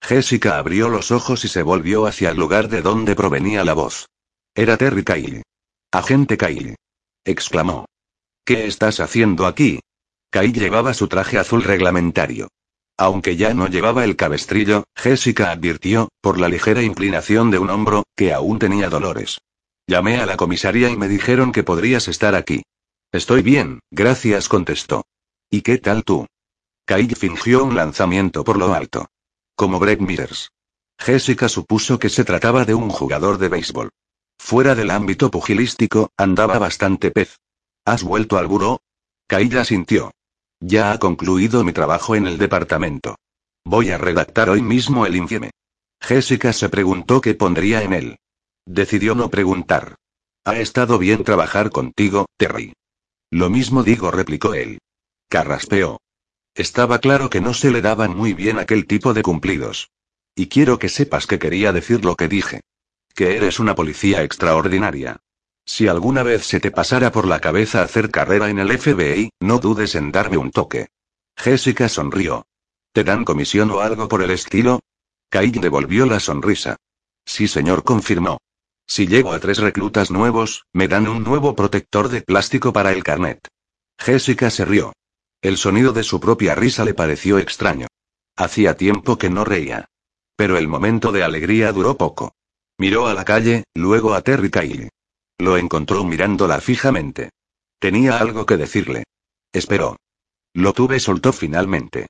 Jessica 0.00 0.58
abrió 0.58 0.88
los 0.90 1.10
ojos 1.10 1.44
y 1.44 1.48
se 1.48 1.64
volvió 1.64 2.06
hacia 2.06 2.30
el 2.30 2.36
lugar 2.36 2.68
de 2.68 2.82
donde 2.82 3.16
provenía 3.16 3.64
la 3.64 3.74
voz. 3.74 4.06
Era 4.54 4.76
Terry 4.76 5.02
Kyle. 5.02 5.42
Agente 5.90 6.38
Kyle. 6.38 6.76
exclamó. 7.24 7.86
¿Qué 8.44 8.66
estás 8.66 9.00
haciendo 9.00 9.44
aquí? 9.44 9.80
Kyle 10.30 10.52
llevaba 10.52 10.94
su 10.94 11.08
traje 11.08 11.36
azul 11.36 11.64
reglamentario. 11.64 12.46
Aunque 12.96 13.36
ya 13.36 13.54
no 13.54 13.66
llevaba 13.66 14.04
el 14.04 14.16
cabestrillo, 14.16 14.84
Jessica 14.94 15.50
advirtió, 15.50 16.08
por 16.20 16.38
la 16.38 16.48
ligera 16.48 16.82
inclinación 16.82 17.50
de 17.50 17.58
un 17.58 17.70
hombro, 17.70 18.04
que 18.16 18.32
aún 18.32 18.58
tenía 18.58 18.88
dolores. 18.88 19.40
Llamé 19.86 20.20
a 20.20 20.26
la 20.26 20.36
comisaría 20.36 20.90
y 20.90 20.96
me 20.96 21.08
dijeron 21.08 21.52
que 21.52 21.64
podrías 21.64 22.08
estar 22.08 22.34
aquí. 22.34 22.62
Estoy 23.12 23.42
bien, 23.42 23.80
gracias, 23.90 24.48
contestó. 24.48 25.04
¿Y 25.50 25.62
qué 25.62 25.78
tal 25.78 26.04
tú? 26.04 26.26
Kyle 26.86 27.16
fingió 27.16 27.64
un 27.64 27.74
lanzamiento 27.74 28.44
por 28.44 28.58
lo 28.58 28.72
alto. 28.74 29.08
Como 29.56 29.78
Brett. 29.78 30.00
Jessica 30.98 31.48
supuso 31.48 31.98
que 31.98 32.08
se 32.08 32.24
trataba 32.24 32.64
de 32.64 32.74
un 32.74 32.90
jugador 32.90 33.38
de 33.38 33.48
béisbol. 33.48 33.90
Fuera 34.38 34.74
del 34.74 34.90
ámbito 34.90 35.30
pugilístico, 35.30 36.10
andaba 36.16 36.58
bastante 36.58 37.10
pez. 37.10 37.38
¿Has 37.84 38.02
vuelto 38.02 38.38
al 38.38 38.46
buró? 38.46 38.80
Kyle 39.26 39.58
asintió. 39.58 40.12
Ya 40.66 40.92
ha 40.92 40.98
concluido 40.98 41.62
mi 41.62 41.74
trabajo 41.74 42.16
en 42.16 42.26
el 42.26 42.38
departamento. 42.38 43.16
Voy 43.66 43.90
a 43.90 43.98
redactar 43.98 44.48
hoy 44.48 44.62
mismo 44.62 45.04
el 45.04 45.14
informe. 45.14 45.50
Jessica 46.00 46.54
se 46.54 46.70
preguntó 46.70 47.20
qué 47.20 47.34
pondría 47.34 47.82
en 47.82 47.92
él. 47.92 48.16
Decidió 48.64 49.14
no 49.14 49.28
preguntar. 49.28 49.96
Ha 50.46 50.56
estado 50.56 50.96
bien 50.98 51.22
trabajar 51.22 51.68
contigo, 51.68 52.24
Terry. 52.38 52.72
Lo 53.30 53.50
mismo 53.50 53.82
digo, 53.82 54.10
replicó 54.10 54.54
él. 54.54 54.78
Carraspeó. 55.28 56.00
Estaba 56.54 56.98
claro 56.98 57.28
que 57.28 57.42
no 57.42 57.52
se 57.52 57.70
le 57.70 57.82
daban 57.82 58.16
muy 58.16 58.32
bien 58.32 58.58
aquel 58.58 58.86
tipo 58.86 59.12
de 59.12 59.20
cumplidos. 59.20 59.90
Y 60.34 60.46
quiero 60.46 60.78
que 60.78 60.88
sepas 60.88 61.26
que 61.26 61.38
quería 61.38 61.72
decir 61.72 62.06
lo 62.06 62.16
que 62.16 62.28
dije. 62.28 62.62
Que 63.14 63.36
eres 63.36 63.60
una 63.60 63.74
policía 63.74 64.22
extraordinaria. 64.22 65.18
Si 65.66 65.88
alguna 65.88 66.22
vez 66.22 66.46
se 66.46 66.60
te 66.60 66.70
pasara 66.70 67.10
por 67.10 67.26
la 67.26 67.40
cabeza 67.40 67.82
hacer 67.82 68.10
carrera 68.10 68.50
en 68.50 68.58
el 68.58 68.78
FBI, 68.78 69.30
no 69.40 69.58
dudes 69.58 69.94
en 69.94 70.12
darme 70.12 70.36
un 70.36 70.50
toque. 70.50 70.88
Jessica 71.36 71.88
sonrió. 71.88 72.46
¿Te 72.92 73.02
dan 73.02 73.24
comisión 73.24 73.70
o 73.70 73.80
algo 73.80 74.08
por 74.08 74.22
el 74.22 74.30
estilo? 74.30 74.80
Kyle 75.30 75.60
devolvió 75.60 76.06
la 76.06 76.20
sonrisa. 76.20 76.76
Sí, 77.24 77.48
señor, 77.48 77.82
confirmó. 77.82 78.38
Si 78.86 79.06
llego 79.06 79.32
a 79.32 79.40
tres 79.40 79.58
reclutas 79.58 80.10
nuevos, 80.10 80.66
me 80.72 80.88
dan 80.88 81.08
un 81.08 81.24
nuevo 81.24 81.56
protector 81.56 82.08
de 82.08 82.20
plástico 82.20 82.72
para 82.72 82.92
el 82.92 83.02
carnet. 83.02 83.48
Jessica 83.98 84.50
se 84.50 84.64
rió. 84.64 84.92
El 85.40 85.56
sonido 85.56 85.92
de 85.92 86.04
su 86.04 86.20
propia 86.20 86.54
risa 86.54 86.84
le 86.84 86.94
pareció 86.94 87.38
extraño. 87.38 87.86
Hacía 88.36 88.76
tiempo 88.76 89.16
que 89.16 89.30
no 89.30 89.44
reía. 89.44 89.86
Pero 90.36 90.58
el 90.58 90.68
momento 90.68 91.12
de 91.12 91.22
alegría 91.22 91.72
duró 91.72 91.96
poco. 91.96 92.34
Miró 92.78 93.06
a 93.06 93.14
la 93.14 93.24
calle, 93.24 93.64
luego 93.74 94.14
a 94.14 94.22
Terry 94.22 94.50
Kyle. 94.50 94.90
Lo 95.38 95.56
encontró 95.56 96.04
mirándola 96.04 96.60
fijamente. 96.60 97.30
Tenía 97.78 98.18
algo 98.18 98.46
que 98.46 98.56
decirle. 98.56 99.04
Esperó. 99.52 99.96
Lo 100.54 100.72
tuve 100.72 101.00
soltó 101.00 101.32
finalmente. 101.32 102.06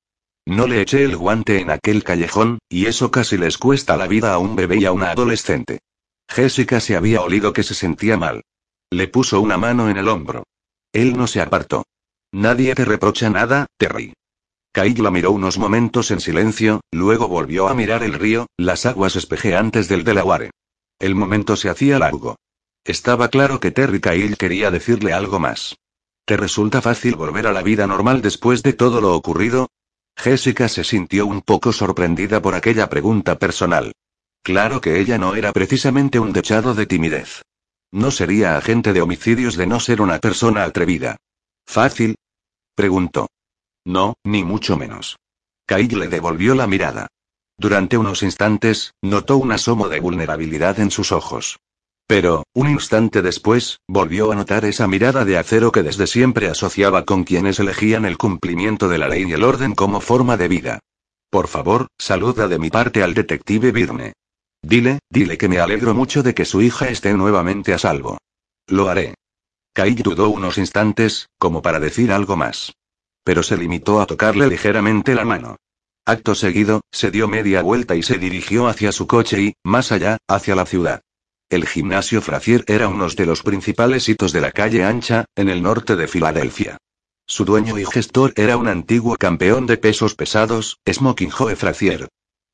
No 0.47 0.67
le 0.67 0.83
eché 0.83 1.03
el 1.05 1.17
guante 1.17 1.61
en 1.61 1.71
aquel 1.71 2.05
callejón, 2.05 2.59
y 2.69 2.87
eso 2.87 3.11
casi 3.11 3.39
les 3.39 3.57
cuesta 3.57 3.97
la 3.97 4.07
vida 4.07 4.35
a 4.35 4.39
un 4.39 4.57
bebé 4.57 4.77
y 4.79 4.85
a 4.85 4.93
una 4.93 5.11
adolescente. 5.11 5.81
Jessica 6.29 6.81
se 6.81 6.97
había 6.97 7.23
olido 7.23 7.53
que 7.53 7.63
se 7.63 7.75
sentía 7.75 8.17
mal. 8.19 8.43
Le 8.91 9.09
puso 9.09 9.41
una 9.41 9.57
mano 9.57 9.89
en 9.89 9.97
el 9.97 10.09
hombro. 10.09 10.45
Él 10.93 11.17
no 11.17 11.27
se 11.27 11.41
apartó. 11.41 11.85
Nadie 12.33 12.75
te 12.75 12.85
reprocha 12.85 13.31
nada, 13.31 13.67
Terry. 13.79 14.13
Kyle 14.73 15.03
la 15.03 15.11
miró 15.11 15.31
unos 15.31 15.57
momentos 15.57 16.11
en 16.11 16.21
silencio, 16.21 16.81
luego 16.91 17.29
volvió 17.29 17.69
a 17.69 17.75
mirar 17.75 18.03
el 18.03 18.13
río, 18.13 18.49
las 18.57 18.87
aguas 18.87 19.17
espejeantes 19.17 19.89
del 19.89 20.05
Delaware. 20.05 20.51
El 20.99 21.15
momento 21.15 21.57
se 21.57 21.69
hacía 21.69 21.99
largo. 21.99 22.37
Estaba 22.85 23.29
claro 23.29 23.61
que 23.61 23.71
Terry 23.71 24.01
Kyle 24.01 24.37
quería 24.37 24.71
decirle 24.71 25.15
algo 25.15 25.39
más. 25.39 25.77
¿Te 26.27 26.37
resulta 26.37 26.83
fácil 26.83 27.17
volver 27.17 27.47
a 27.47 27.53
la 27.53 27.63
vida 27.63 27.87
normal 27.87 28.21
después 28.21 28.63
de 28.63 28.75
todo 28.75 29.01
lo 29.01 29.15
ocurrido? 29.15 29.69
Jessica 30.17 30.69
se 30.69 30.85
sintió 30.85 31.27
un 31.27 31.41
poco 31.41 31.73
sorprendida 31.73 32.43
por 32.43 32.55
aquella 32.55 32.89
pregunta 32.91 33.39
personal. 33.39 33.93
Claro 34.43 34.83
que 34.83 35.01
ella 35.01 35.17
no 35.17 35.35
era 35.35 35.53
precisamente 35.53 36.19
un 36.19 36.35
dechado 36.35 36.75
de 36.75 36.85
timidez. 36.85 37.43
No 37.91 38.11
sería 38.11 38.59
agente 38.59 38.93
de 38.93 39.01
homicidios 39.01 39.57
de 39.57 39.67
no 39.67 39.81
ser 39.81 40.03
una 40.03 40.19
persona 40.19 40.65
atrevida. 40.65 41.17
¿Fácil? 41.67 42.17
Preguntó. 42.75 43.29
No, 43.87 44.15
ni 44.25 44.45
mucho 44.45 44.77
menos. 44.77 45.17
Kyle 45.67 45.99
le 45.99 46.09
devolvió 46.09 46.55
la 46.55 46.67
mirada. 46.67 47.07
Durante 47.57 47.97
unos 47.97 48.23
instantes, 48.23 48.93
notó 49.01 49.39
un 49.39 49.53
asomo 49.53 49.89
de 49.89 50.01
vulnerabilidad 50.01 50.81
en 50.81 50.91
sus 50.91 51.13
ojos. 51.13 51.59
Pero, 52.07 52.45
un 52.53 52.69
instante 52.69 53.23
después, 53.23 53.81
volvió 53.89 54.31
a 54.31 54.35
notar 54.35 54.65
esa 54.67 54.87
mirada 54.87 55.25
de 55.25 55.39
acero 55.39 55.73
que 55.73 55.83
desde 55.83 56.07
siempre 56.07 56.49
asociaba 56.49 57.05
con 57.05 57.25
quienes 57.25 57.59
elegían 57.59 58.05
el 58.05 58.19
cumplimiento 58.19 58.89
de 58.89 58.99
la 58.99 59.09
ley 59.09 59.25
y 59.27 59.33
el 59.33 59.43
orden 59.43 59.75
como 59.75 60.01
forma 60.01 60.37
de 60.37 60.49
vida. 60.49 60.81
Por 61.31 61.49
favor, 61.49 61.89
saluda 61.99 62.47
de 62.47 62.59
mi 62.59 62.71
parte 62.71 63.03
al 63.03 63.15
detective 63.15 63.73
Birne. 63.73 64.13
Dile, 64.63 64.99
dile 65.11 65.37
que 65.39 65.49
me 65.49 65.59
alegro 65.59 65.95
mucho 65.95 66.23
de 66.23 66.35
que 66.35 66.45
su 66.45 66.63
hija 66.63 66.89
esté 66.89 67.15
nuevamente 67.15 67.75
a 67.75 67.79
salvo. 67.79 68.19
Lo 68.67 68.89
haré. 68.89 69.15
Kai 69.73 69.95
dudó 69.95 70.29
unos 70.29 70.59
instantes, 70.59 71.29
como 71.39 71.61
para 71.61 71.81
decir 71.81 72.13
algo 72.13 72.37
más. 72.37 72.73
Pero 73.25 73.43
se 73.43 73.57
limitó 73.57 74.01
a 74.01 74.07
tocarle 74.07 74.47
ligeramente 74.47 75.15
la 75.15 75.25
mano. 75.25 75.57
Acto 76.07 76.35
seguido, 76.35 76.83
se 76.93 77.11
dio 77.11 77.29
media 77.29 77.63
vuelta 77.63 77.97
y 77.97 78.03
se 78.03 78.19
dirigió 78.19 78.69
hacia 78.69 78.93
su 78.93 79.07
coche 79.07 79.41
y, 79.41 79.55
más 79.65 79.91
allá, 79.91 80.19
hacia 80.29 80.55
la 80.55 80.67
ciudad. 80.67 81.01
El 81.51 81.67
gimnasio 81.67 82.23
Frazier 82.23 82.65
era 82.67 82.89
uno 82.89 83.09
de 83.09 83.27
los 83.27 83.43
principales 83.43 84.09
hitos 84.09 84.33
de 84.33 84.41
la 84.41 84.51
calle 84.51 84.85
ancha, 84.85 85.27
en 85.37 85.49
el 85.49 85.63
norte 85.63 85.95
de 85.95 86.09
Filadelfia. 86.09 86.79
Su 87.27 87.45
dueño 87.45 87.79
y 87.79 87.85
gestor 87.85 88.33
era 88.37 88.57
un 88.57 88.69
antiguo 88.69 89.17
campeón 89.17 89.67
de 89.67 89.77
pesos 89.77 90.15
pesados, 90.15 90.79
Smoking 90.91 91.31
Joe 91.31 91.57
Frazier. 91.57 92.09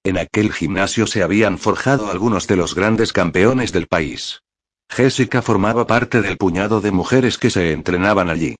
En 0.05 0.19
aquel 0.19 0.53
gimnasio 0.53 1.07
se 1.07 1.23
habían 1.23 1.59
forjado 1.59 2.11
algunos 2.11 2.47
de 2.47 2.57
los 2.57 2.75
grandes 2.75 3.13
campeones 3.13 3.73
del 3.73 3.87
país. 3.87 4.43
Jessica 4.89 5.41
formaba 5.41 5.87
parte 5.87 6.21
del 6.21 6.37
puñado 6.37 6.81
de 6.81 6.91
mujeres 6.91 7.39
que 7.39 7.51
se 7.51 7.73
entrenaban 7.73 8.29
allí. 8.29 8.57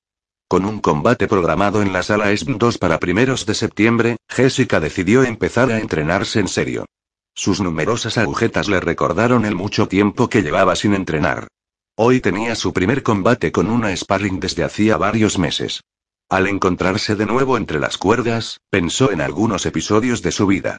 Con 0.47 0.65
un 0.65 0.79
combate 0.79 1.27
programado 1.27 1.81
en 1.81 1.93
la 1.93 2.03
sala 2.03 2.31
ESM 2.31 2.57
2 2.57 2.77
para 2.77 2.99
primeros 2.99 3.45
de 3.45 3.53
septiembre, 3.53 4.17
Jessica 4.29 4.79
decidió 4.79 5.23
empezar 5.23 5.71
a 5.71 5.79
entrenarse 5.79 6.39
en 6.39 6.47
serio. 6.47 6.85
Sus 7.33 7.61
numerosas 7.61 8.17
agujetas 8.17 8.67
le 8.67 8.79
recordaron 8.79 9.45
el 9.45 9.55
mucho 9.55 9.87
tiempo 9.87 10.29
que 10.29 10.41
llevaba 10.41 10.75
sin 10.75 10.93
entrenar. 10.93 11.47
Hoy 11.95 12.19
tenía 12.19 12.55
su 12.55 12.73
primer 12.73 13.03
combate 13.03 13.51
con 13.51 13.69
una 13.69 13.95
sparring 13.95 14.39
desde 14.39 14.63
hacía 14.63 14.97
varios 14.97 15.37
meses. 15.37 15.81
Al 16.29 16.47
encontrarse 16.47 17.15
de 17.15 17.25
nuevo 17.25 17.57
entre 17.57 17.79
las 17.79 17.97
cuerdas, 17.97 18.59
pensó 18.69 19.11
en 19.11 19.21
algunos 19.21 19.65
episodios 19.65 20.21
de 20.21 20.31
su 20.31 20.47
vida. 20.47 20.77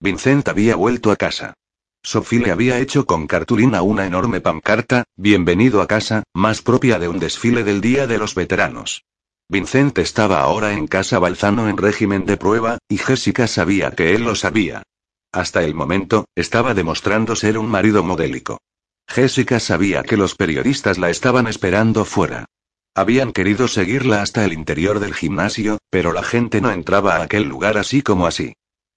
Vincent 0.00 0.48
había 0.48 0.76
vuelto 0.76 1.10
a 1.10 1.16
casa. 1.16 1.54
Sophie 2.02 2.40
le 2.40 2.50
había 2.50 2.78
hecho 2.78 3.06
con 3.06 3.26
cartulina 3.26 3.82
una 3.82 4.06
enorme 4.06 4.40
pancarta, 4.40 5.04
Bienvenido 5.16 5.80
a 5.80 5.86
casa, 5.86 6.22
más 6.34 6.60
propia 6.60 6.98
de 6.98 7.08
un 7.08 7.18
desfile 7.18 7.64
del 7.64 7.80
Día 7.80 8.06
de 8.06 8.18
los 8.18 8.34
Veteranos. 8.34 9.04
Vincent 9.48 9.98
estaba 9.98 10.40
ahora 10.40 10.72
en 10.72 10.86
casa 10.86 11.18
balzano 11.18 11.68
en 11.68 11.76
régimen 11.76 12.26
de 12.26 12.36
prueba, 12.36 12.78
y 12.88 12.98
Jessica 12.98 13.46
sabía 13.46 13.90
que 13.92 14.14
él 14.14 14.24
lo 14.24 14.34
sabía. 14.34 14.82
Hasta 15.34 15.64
el 15.64 15.74
momento, 15.74 16.26
estaba 16.36 16.74
demostrando 16.74 17.34
ser 17.34 17.58
un 17.58 17.68
marido 17.68 18.04
modélico. 18.04 18.58
Jessica 19.08 19.58
sabía 19.58 20.04
que 20.04 20.16
los 20.16 20.36
periodistas 20.36 20.96
la 20.96 21.10
estaban 21.10 21.48
esperando 21.48 22.04
fuera. 22.04 22.44
Habían 22.94 23.32
querido 23.32 23.66
seguirla 23.66 24.22
hasta 24.22 24.44
el 24.44 24.52
interior 24.52 25.00
del 25.00 25.12
gimnasio, 25.12 25.78
pero 25.90 26.12
la 26.12 26.22
gente 26.22 26.60
no 26.60 26.70
entraba 26.70 27.16
a 27.16 27.22
aquel 27.24 27.48
lugar 27.48 27.78
así 27.78 28.00
como 28.00 28.28
así. 28.28 28.52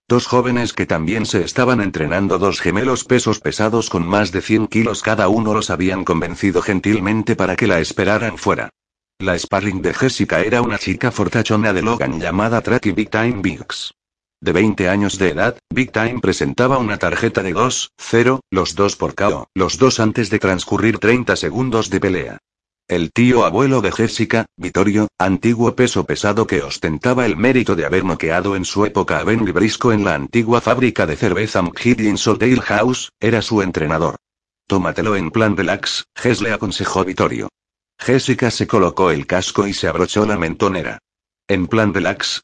Dos 0.08 0.28
jóvenes 0.28 0.74
que 0.74 0.86
también 0.86 1.26
se 1.26 1.44
estaban 1.44 1.82
entrenando, 1.82 2.38
dos 2.38 2.62
gemelos 2.62 3.04
pesos 3.04 3.40
pesados 3.40 3.90
con 3.90 4.06
más 4.08 4.32
de 4.32 4.44
100 4.44 4.68
kilos 4.68 5.02
cada 5.02 5.30
uno, 5.30 5.56
los 5.56 5.72
habían 5.72 6.04
convencido 6.04 6.62
gentilmente 6.62 7.36
para 7.36 7.56
que 7.56 7.66
la 7.66 7.80
esperaran 7.80 8.38
fuera. 8.38 8.70
La 9.18 9.40
sparring 9.40 9.82
de 9.82 9.96
Jessica 9.96 10.42
era 10.42 10.62
una 10.62 10.78
chica 10.78 11.10
fortachona 11.10 11.74
de 11.74 11.82
Logan 11.82 12.22
llamada 12.22 12.62
Tracky 12.62 12.92
Big 12.92 13.10
Time 13.10 13.42
Biggs. 13.42 13.97
De 14.40 14.52
20 14.52 14.88
años 14.88 15.18
de 15.18 15.30
edad, 15.30 15.58
Big 15.74 15.92
Time 15.92 16.20
presentaba 16.22 16.78
una 16.78 16.98
tarjeta 16.98 17.42
de 17.42 17.56
2-0, 17.56 18.40
los 18.52 18.76
dos 18.76 18.96
por 18.96 19.16
KO, 19.16 19.50
los 19.56 19.80
dos 19.80 20.00
antes 20.00 20.30
de 20.30 20.38
transcurrir 20.38 21.00
30 21.00 21.36
segundos 21.36 21.90
de 21.90 22.00
pelea. 22.00 22.38
El 22.88 23.12
tío 23.12 23.46
abuelo 23.46 23.82
de 23.82 23.92
Jessica, 23.92 24.46
Vittorio, 24.56 25.08
antiguo 25.18 25.76
peso 25.76 26.06
pesado 26.06 26.46
que 26.46 26.62
ostentaba 26.62 27.26
el 27.26 27.36
mérito 27.36 27.76
de 27.76 27.86
haber 27.86 28.06
noqueado 28.06 28.56
en 28.56 28.64
su 28.64 28.86
época 28.86 29.20
a 29.20 29.24
Benny 29.24 29.52
Brisco 29.52 29.92
en 29.92 30.06
la 30.06 30.14
antigua 30.14 30.62
fábrica 30.62 31.06
de 31.06 31.18
cerveza 31.18 31.62
McHill 31.64 32.18
Soldale 32.18 32.62
House, 32.62 33.12
era 33.20 33.42
su 33.42 33.62
entrenador. 33.62 34.16
Tómatelo 34.68 35.16
en 35.16 35.32
plan 35.32 35.58
relax, 35.58 36.06
Jess 36.16 36.42
le 36.42 36.54
aconsejó 36.54 37.04
Vittorio. 37.04 37.50
Jessica 38.00 38.52
se 38.52 38.68
colocó 38.68 39.10
el 39.10 39.26
casco 39.26 39.68
y 39.68 39.74
se 39.74 39.88
abrochó 39.88 40.26
la 40.26 40.38
mentonera. 40.38 41.00
En 41.48 41.68
plan 41.68 41.94
relax. 41.94 42.44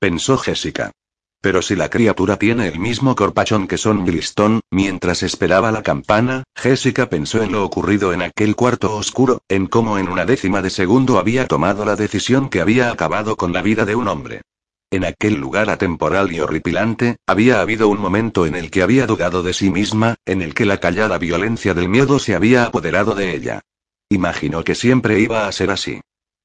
Pensó 0.00 0.38
Jessica. 0.38 0.92
Pero 1.40 1.62
si 1.62 1.76
la 1.76 1.90
criatura 1.90 2.36
tiene 2.36 2.68
el 2.68 2.78
mismo 2.78 3.14
corpachón 3.14 3.68
que 3.68 3.78
Son 3.78 4.04
Billiston, 4.04 4.60
mientras 4.70 5.22
esperaba 5.22 5.70
la 5.70 5.82
campana, 5.82 6.44
Jessica 6.56 7.08
pensó 7.08 7.42
en 7.42 7.52
lo 7.52 7.64
ocurrido 7.64 8.12
en 8.12 8.22
aquel 8.22 8.56
cuarto 8.56 8.96
oscuro, 8.96 9.42
en 9.48 9.66
cómo 9.66 9.98
en 9.98 10.08
una 10.08 10.24
décima 10.24 10.62
de 10.62 10.70
segundo 10.70 11.18
había 11.18 11.46
tomado 11.46 11.84
la 11.84 11.96
decisión 11.96 12.48
que 12.48 12.60
había 12.60 12.90
acabado 12.90 13.36
con 13.36 13.52
la 13.52 13.62
vida 13.62 13.84
de 13.84 13.94
un 13.94 14.08
hombre. 14.08 14.42
En 14.90 15.04
aquel 15.04 15.34
lugar 15.34 15.68
atemporal 15.68 16.32
y 16.32 16.40
horripilante, 16.40 17.16
había 17.26 17.60
habido 17.60 17.88
un 17.88 18.00
momento 18.00 18.46
en 18.46 18.54
el 18.54 18.70
que 18.70 18.82
había 18.82 19.06
dudado 19.06 19.42
de 19.42 19.52
sí 19.52 19.70
misma, 19.70 20.14
en 20.24 20.42
el 20.42 20.54
que 20.54 20.64
la 20.64 20.78
callada 20.78 21.18
violencia 21.18 21.74
del 21.74 21.88
miedo 21.88 22.18
se 22.18 22.34
había 22.34 22.64
apoderado 22.64 23.14
de 23.14 23.34
ella. 23.34 23.62
Imaginó 24.08 24.62
que 24.62 24.76
siempre 24.76 25.18
iba 25.18 25.48
a 25.48 25.52
ser 25.52 25.72
así. 25.72 26.00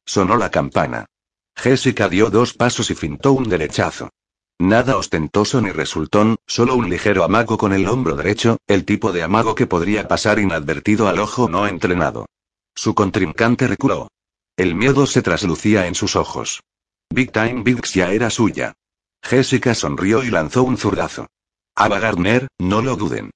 Sonó 0.05 0.37
la 0.37 0.49
campana. 0.49 1.05
Jessica 1.55 2.09
dio 2.09 2.31
dos 2.31 2.53
pasos 2.53 2.89
y 2.89 2.95
fintó 2.95 3.33
un 3.33 3.47
derechazo. 3.47 4.09
Nada 4.61 4.95
ostentoso 4.95 5.59
ni 5.59 5.71
resultón, 5.71 6.35
solo 6.45 6.75
un 6.75 6.87
ligero 6.87 7.23
amago 7.23 7.57
con 7.57 7.73
el 7.73 7.87
hombro 7.87 8.15
derecho, 8.15 8.57
el 8.67 8.85
tipo 8.85 9.11
de 9.11 9.23
amago 9.23 9.55
que 9.55 9.65
podría 9.65 10.07
pasar 10.07 10.37
inadvertido 10.37 11.07
al 11.07 11.17
ojo 11.17 11.49
no 11.49 11.65
entrenado. 11.65 12.27
Su 12.75 12.93
contrincante 12.93 13.65
reculó. 13.65 14.09
El 14.55 14.75
miedo 14.75 15.07
se 15.07 15.23
traslucía 15.23 15.87
en 15.87 15.95
sus 15.95 16.15
ojos. 16.15 16.61
Big 17.09 17.31
Time 17.31 17.63
Biggs 17.63 17.95
ya 17.95 18.11
era 18.11 18.29
suya. 18.29 18.73
Jessica 19.23 19.73
sonrió 19.73 20.23
y 20.23 20.29
lanzó 20.29 20.61
un 20.61 20.77
zurdazo. 20.77 21.25
Ava 21.73 21.99
Gardner, 21.99 22.47
no 22.59 22.83
lo 22.83 22.95
duden. 22.95 23.31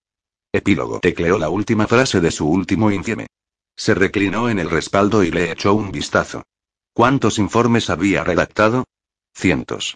Epílogo. 0.54 1.00
Tecleó 1.00 1.40
la 1.40 1.50
última 1.50 1.88
frase 1.88 2.22
de 2.22 2.30
su 2.30 2.48
último 2.48 2.92
infieme. 2.92 3.26
Se 3.76 3.96
reclinó 3.96 4.48
en 4.48 4.60
el 4.60 4.70
respaldo 4.70 5.24
y 5.24 5.32
le 5.32 5.52
echó 5.52 5.74
un 5.74 5.92
vistazo. 5.92 6.44
¿Cuántos 6.94 7.40
informes 7.40 7.90
había 7.90 8.24
redactado? 8.24 8.84
Cientos. 9.34 9.96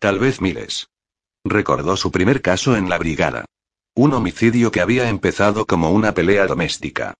Tal 0.00 0.18
vez 0.18 0.40
miles. 0.40 0.88
Recordó 1.44 1.94
su 1.94 2.10
primer 2.10 2.40
caso 2.40 2.74
en 2.74 2.88
la 2.88 2.96
brigada. 2.96 3.44
Un 3.94 4.14
homicidio 4.14 4.72
que 4.72 4.80
había 4.80 5.10
empezado 5.10 5.66
como 5.66 5.90
una 5.90 6.14
pelea 6.14 6.46
doméstica. 6.46 7.12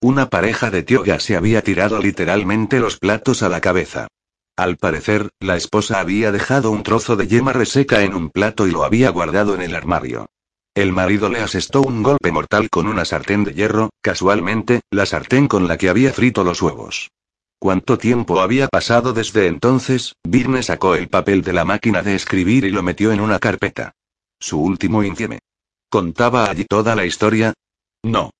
Una 0.00 0.30
pareja 0.30 0.70
de 0.70 0.84
tioga 0.84 1.18
se 1.18 1.36
había 1.36 1.62
tirado 1.62 1.98
literalmente 1.98 2.78
los 2.78 2.96
platos 2.96 3.42
a 3.42 3.48
la 3.48 3.60
cabeza. 3.60 4.06
Al 4.56 4.76
parecer, 4.76 5.30
la 5.40 5.56
esposa 5.56 5.98
había 5.98 6.30
dejado 6.30 6.70
un 6.70 6.84
trozo 6.84 7.16
de 7.16 7.26
yema 7.26 7.52
reseca 7.52 8.04
en 8.04 8.14
un 8.14 8.30
plato 8.30 8.68
y 8.68 8.70
lo 8.70 8.84
había 8.84 9.10
guardado 9.10 9.56
en 9.56 9.62
el 9.62 9.74
armario. 9.74 10.26
El 10.76 10.92
marido 10.92 11.28
le 11.28 11.40
asestó 11.40 11.82
un 11.82 12.04
golpe 12.04 12.30
mortal 12.30 12.70
con 12.70 12.86
una 12.86 13.04
sartén 13.04 13.42
de 13.42 13.52
hierro, 13.52 13.90
casualmente, 14.00 14.82
la 14.92 15.06
sartén 15.06 15.48
con 15.48 15.66
la 15.66 15.76
que 15.76 15.88
había 15.88 16.12
frito 16.12 16.44
los 16.44 16.62
huevos. 16.62 17.10
¿Cuánto 17.60 17.98
tiempo 17.98 18.40
había 18.40 18.68
pasado 18.68 19.12
desde 19.12 19.48
entonces? 19.48 20.14
Birne 20.22 20.62
sacó 20.62 20.94
el 20.94 21.08
papel 21.08 21.42
de 21.42 21.52
la 21.52 21.64
máquina 21.64 22.02
de 22.02 22.14
escribir 22.14 22.64
y 22.64 22.70
lo 22.70 22.84
metió 22.84 23.10
en 23.10 23.20
una 23.20 23.40
carpeta. 23.40 23.92
Su 24.38 24.60
último 24.60 25.02
infieme. 25.02 25.40
¿Contaba 25.90 26.48
allí 26.48 26.64
toda 26.64 26.94
la 26.94 27.04
historia? 27.04 27.54
No. 28.04 28.30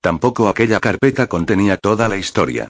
Tampoco 0.00 0.48
aquella 0.48 0.78
carpeta 0.78 1.26
contenía 1.26 1.78
toda 1.78 2.08
la 2.08 2.16
historia. 2.16 2.68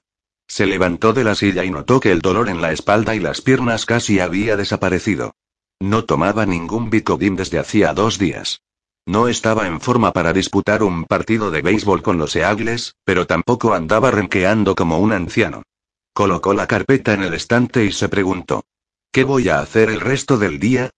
Se 0.49 0.65
levantó 0.65 1.13
de 1.13 1.23
la 1.23 1.35
silla 1.35 1.65
y 1.65 1.71
notó 1.71 2.01
que 2.01 2.11
el 2.13 2.21
dolor 2.21 2.49
en 2.49 2.63
la 2.63 2.73
espalda 2.73 3.15
y 3.15 3.21
las 3.21 3.43
piernas 3.43 3.85
casi 3.85 4.21
había 4.21 4.57
desaparecido. 4.57 5.35
No 5.81 6.07
tomaba 6.07 6.47
ningún 6.47 6.89
Bicodin 6.89 7.37
desde 7.37 7.59
hacía 7.59 7.93
dos 7.93 8.19
días. 8.19 8.63
No 9.07 9.29
estaba 9.29 9.67
en 9.67 9.81
forma 9.81 10.13
para 10.13 10.33
disputar 10.33 10.83
un 10.83 11.05
partido 11.05 11.51
de 11.51 11.63
béisbol 11.63 12.03
con 12.03 12.17
los 12.17 12.37
Eagles, 12.37 12.95
pero 13.05 13.27
tampoco 13.27 13.75
andaba 13.75 14.11
renqueando 14.11 14.75
como 14.75 14.99
un 14.99 15.13
anciano. 15.13 15.63
Colocó 16.13 16.55
la 16.55 16.67
carpeta 16.67 17.15
en 17.15 17.23
el 17.23 17.35
estante 17.35 17.85
y 17.85 17.93
se 17.93 18.09
preguntó. 18.09 18.65
¿Qué 19.13 19.25
voy 19.25 19.49
a 19.49 19.61
hacer 19.61 19.91
el 19.91 20.01
resto 20.01 20.39
del 20.39 20.59
día? 20.59 20.91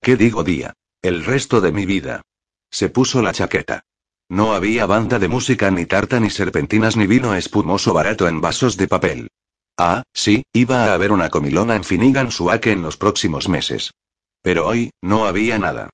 ¿Qué 0.00 0.16
digo 0.16 0.44
día? 0.44 0.74
El 1.02 1.24
resto 1.24 1.60
de 1.60 1.72
mi 1.72 1.86
vida. 1.86 2.22
Se 2.70 2.88
puso 2.88 3.22
la 3.22 3.32
chaqueta. 3.32 3.84
No 4.28 4.54
había 4.54 4.86
banda 4.86 5.18
de 5.18 5.28
música 5.28 5.70
ni 5.70 5.86
tarta 5.86 6.20
ni 6.20 6.30
serpentinas 6.30 6.96
ni 6.96 7.06
vino 7.06 7.34
espumoso 7.34 7.92
barato 7.92 8.28
en 8.28 8.40
vasos 8.40 8.76
de 8.76 8.86
papel. 8.86 9.28
Ah, 9.76 10.04
sí, 10.12 10.44
iba 10.52 10.84
a 10.84 10.94
haber 10.94 11.10
una 11.10 11.30
comilona 11.30 11.74
en 11.74 11.84
Finigan 11.84 12.30
Suake 12.30 12.72
en 12.72 12.82
los 12.82 12.96
próximos 12.96 13.48
meses. 13.48 13.92
Pero 14.42 14.66
hoy, 14.66 14.90
no 15.02 15.26
había 15.26 15.58
nada. 15.58 15.90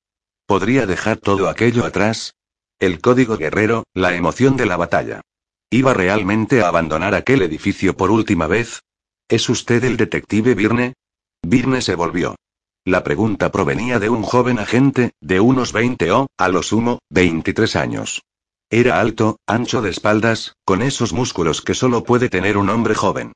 ¿Podría 0.46 0.86
dejar 0.86 1.18
todo 1.18 1.48
aquello 1.48 1.84
atrás? 1.84 2.34
El 2.78 3.00
código 3.00 3.36
guerrero, 3.36 3.84
la 3.94 4.14
emoción 4.14 4.56
de 4.56 4.66
la 4.66 4.76
batalla. 4.76 5.22
¿Iba 5.70 5.94
realmente 5.94 6.62
a 6.62 6.68
abandonar 6.68 7.14
aquel 7.14 7.43
edificio 7.43 7.97
por 7.97 8.10
última 8.10 8.47
vez? 8.47 8.82
¿Es 9.28 9.48
usted 9.48 9.82
el 9.84 9.97
detective 9.97 10.55
Birne? 10.55 10.94
Virne 11.43 11.82
se 11.82 11.97
volvió. 11.97 12.36
La 12.84 13.02
pregunta 13.02 13.51
provenía 13.51 13.98
de 13.98 14.09
un 14.09 14.22
joven 14.22 14.60
agente, 14.60 15.12
de 15.20 15.40
unos 15.40 15.72
20 15.72 16.12
o, 16.12 16.28
a 16.38 16.48
lo 16.48 16.62
sumo, 16.62 17.01
23 17.10 17.74
años. 17.74 18.22
Era 18.70 19.01
alto, 19.01 19.40
ancho 19.47 19.82
de 19.82 19.90
espaldas, 19.90 20.55
con 20.64 20.82
esos 20.82 21.12
músculos 21.12 21.62
que 21.62 21.74
solo 21.74 22.05
puede 22.05 22.28
tener 22.28 22.56
un 22.56 22.68
hombre 22.68 22.94
joven. 22.94 23.32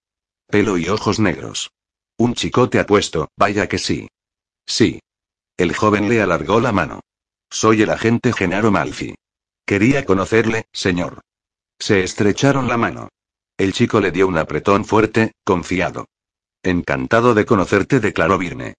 Pelo 0.47 0.78
y 0.78 0.89
ojos 0.89 1.19
negros. 1.19 1.73
Un 2.16 2.35
chicote 2.35 2.78
apuesto, 2.78 3.28
vaya 3.36 3.69
que 3.69 3.78
sí. 3.78 4.09
Sí. 4.66 5.01
El 5.57 5.74
joven 5.74 6.09
le 6.09 6.23
alargó 6.23 6.61
la 6.61 6.70
mano. 6.70 7.01
Soy 7.51 7.82
el 7.82 7.90
agente 7.90 8.32
Genaro 8.32 8.70
Malfi. 8.70 9.16
Quería 9.66 10.05
conocerle, 10.05 10.66
señor. 10.73 11.23
Se 11.81 12.05
estrecharon 12.05 12.69
la 12.69 12.77
mano. 12.77 13.09
El 13.57 13.73
chico 13.73 14.01
le 14.01 14.12
dio 14.12 14.28
un 14.28 14.36
apretón 14.36 14.85
fuerte, 14.85 15.32
confiado. 15.44 16.07
Encantado 16.62 17.35
de 17.35 17.47
conocerte, 17.47 18.01
declaró 18.01 18.36
Virne. 18.36 18.74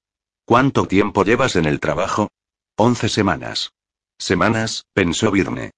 ¿Cuánto 0.45 0.87
tiempo 0.87 1.23
llevas 1.23 1.55
en 1.55 1.65
el 1.65 1.79
trabajo? 1.79 2.29
Once 2.77 3.09
semanas. 3.09 3.73
Semanas, 4.19 4.85
pensó 4.93 5.31
Virne. 5.31 5.71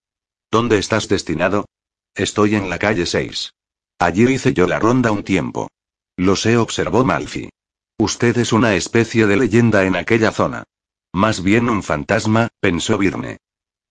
¿Dónde 0.51 0.77
estás 0.77 1.07
destinado? 1.07 1.65
Estoy 2.13 2.55
en 2.55 2.69
la 2.69 2.77
calle 2.77 3.05
6. 3.05 3.53
Allí 3.99 4.27
hice 4.27 4.53
yo 4.53 4.67
la 4.67 4.79
ronda 4.79 5.11
un 5.11 5.23
tiempo. 5.23 5.69
Lo 6.17 6.35
sé, 6.35 6.57
observó 6.57 7.05
Malfi. 7.05 7.49
Usted 7.97 8.37
es 8.37 8.51
una 8.51 8.75
especie 8.75 9.27
de 9.27 9.37
leyenda 9.37 9.85
en 9.85 9.95
aquella 9.95 10.31
zona. 10.31 10.65
Más 11.13 11.41
bien 11.41 11.69
un 11.69 11.83
fantasma, 11.83 12.49
pensó 12.59 12.97
Virne. 12.97 13.37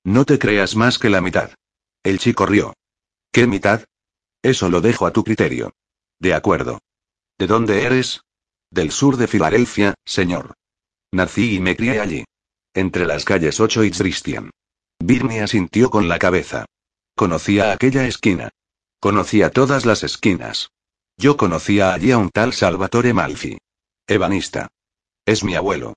No 0.04 0.26
te 0.26 0.38
creas 0.38 0.76
más 0.76 0.98
que 0.98 1.08
la 1.08 1.22
mitad. 1.22 1.52
El 2.02 2.18
chico 2.18 2.44
rió. 2.44 2.74
¿Qué 3.32 3.46
mitad? 3.46 3.84
Eso 4.42 4.68
lo 4.68 4.82
dejo 4.82 5.06
a 5.06 5.12
tu 5.12 5.24
criterio. 5.24 5.72
De 6.18 6.34
acuerdo. 6.34 6.80
¿De 7.38 7.46
dónde 7.46 7.84
eres? 7.84 8.20
Del 8.70 8.90
sur 8.90 9.16
de 9.16 9.26
Filadelfia, 9.26 9.94
señor. 10.04 10.52
Nací 11.12 11.56
y 11.56 11.60
me 11.60 11.74
crié 11.74 12.00
allí. 12.00 12.24
Entre 12.74 13.06
las 13.06 13.24
calles 13.24 13.58
8 13.58 13.84
y 13.84 13.90
Christian. 13.90 14.50
Birney 14.98 15.38
asintió 15.38 15.88
con 15.88 16.08
la 16.08 16.18
cabeza. 16.18 16.66
Conocía 17.16 17.72
aquella 17.72 18.06
esquina. 18.06 18.50
Conocía 19.00 19.50
todas 19.50 19.86
las 19.86 20.04
esquinas. 20.04 20.70
Yo 21.16 21.38
conocía 21.38 21.94
allí 21.94 22.12
a 22.12 22.18
un 22.18 22.28
tal 22.28 22.52
Salvatore 22.52 23.14
Malfi. 23.14 23.56
Ebanista. 24.06 24.68
Es 25.24 25.42
mi 25.42 25.54
abuelo. 25.54 25.94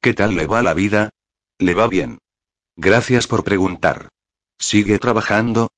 ¿Qué 0.00 0.14
tal 0.14 0.34
le 0.34 0.46
va 0.46 0.62
la 0.62 0.72
vida? 0.72 1.10
Le 1.58 1.74
va 1.74 1.88
bien. 1.88 2.18
Gracias 2.76 3.26
por 3.26 3.44
preguntar. 3.44 4.08
¿Sigue 4.58 4.98
trabajando? 4.98 5.70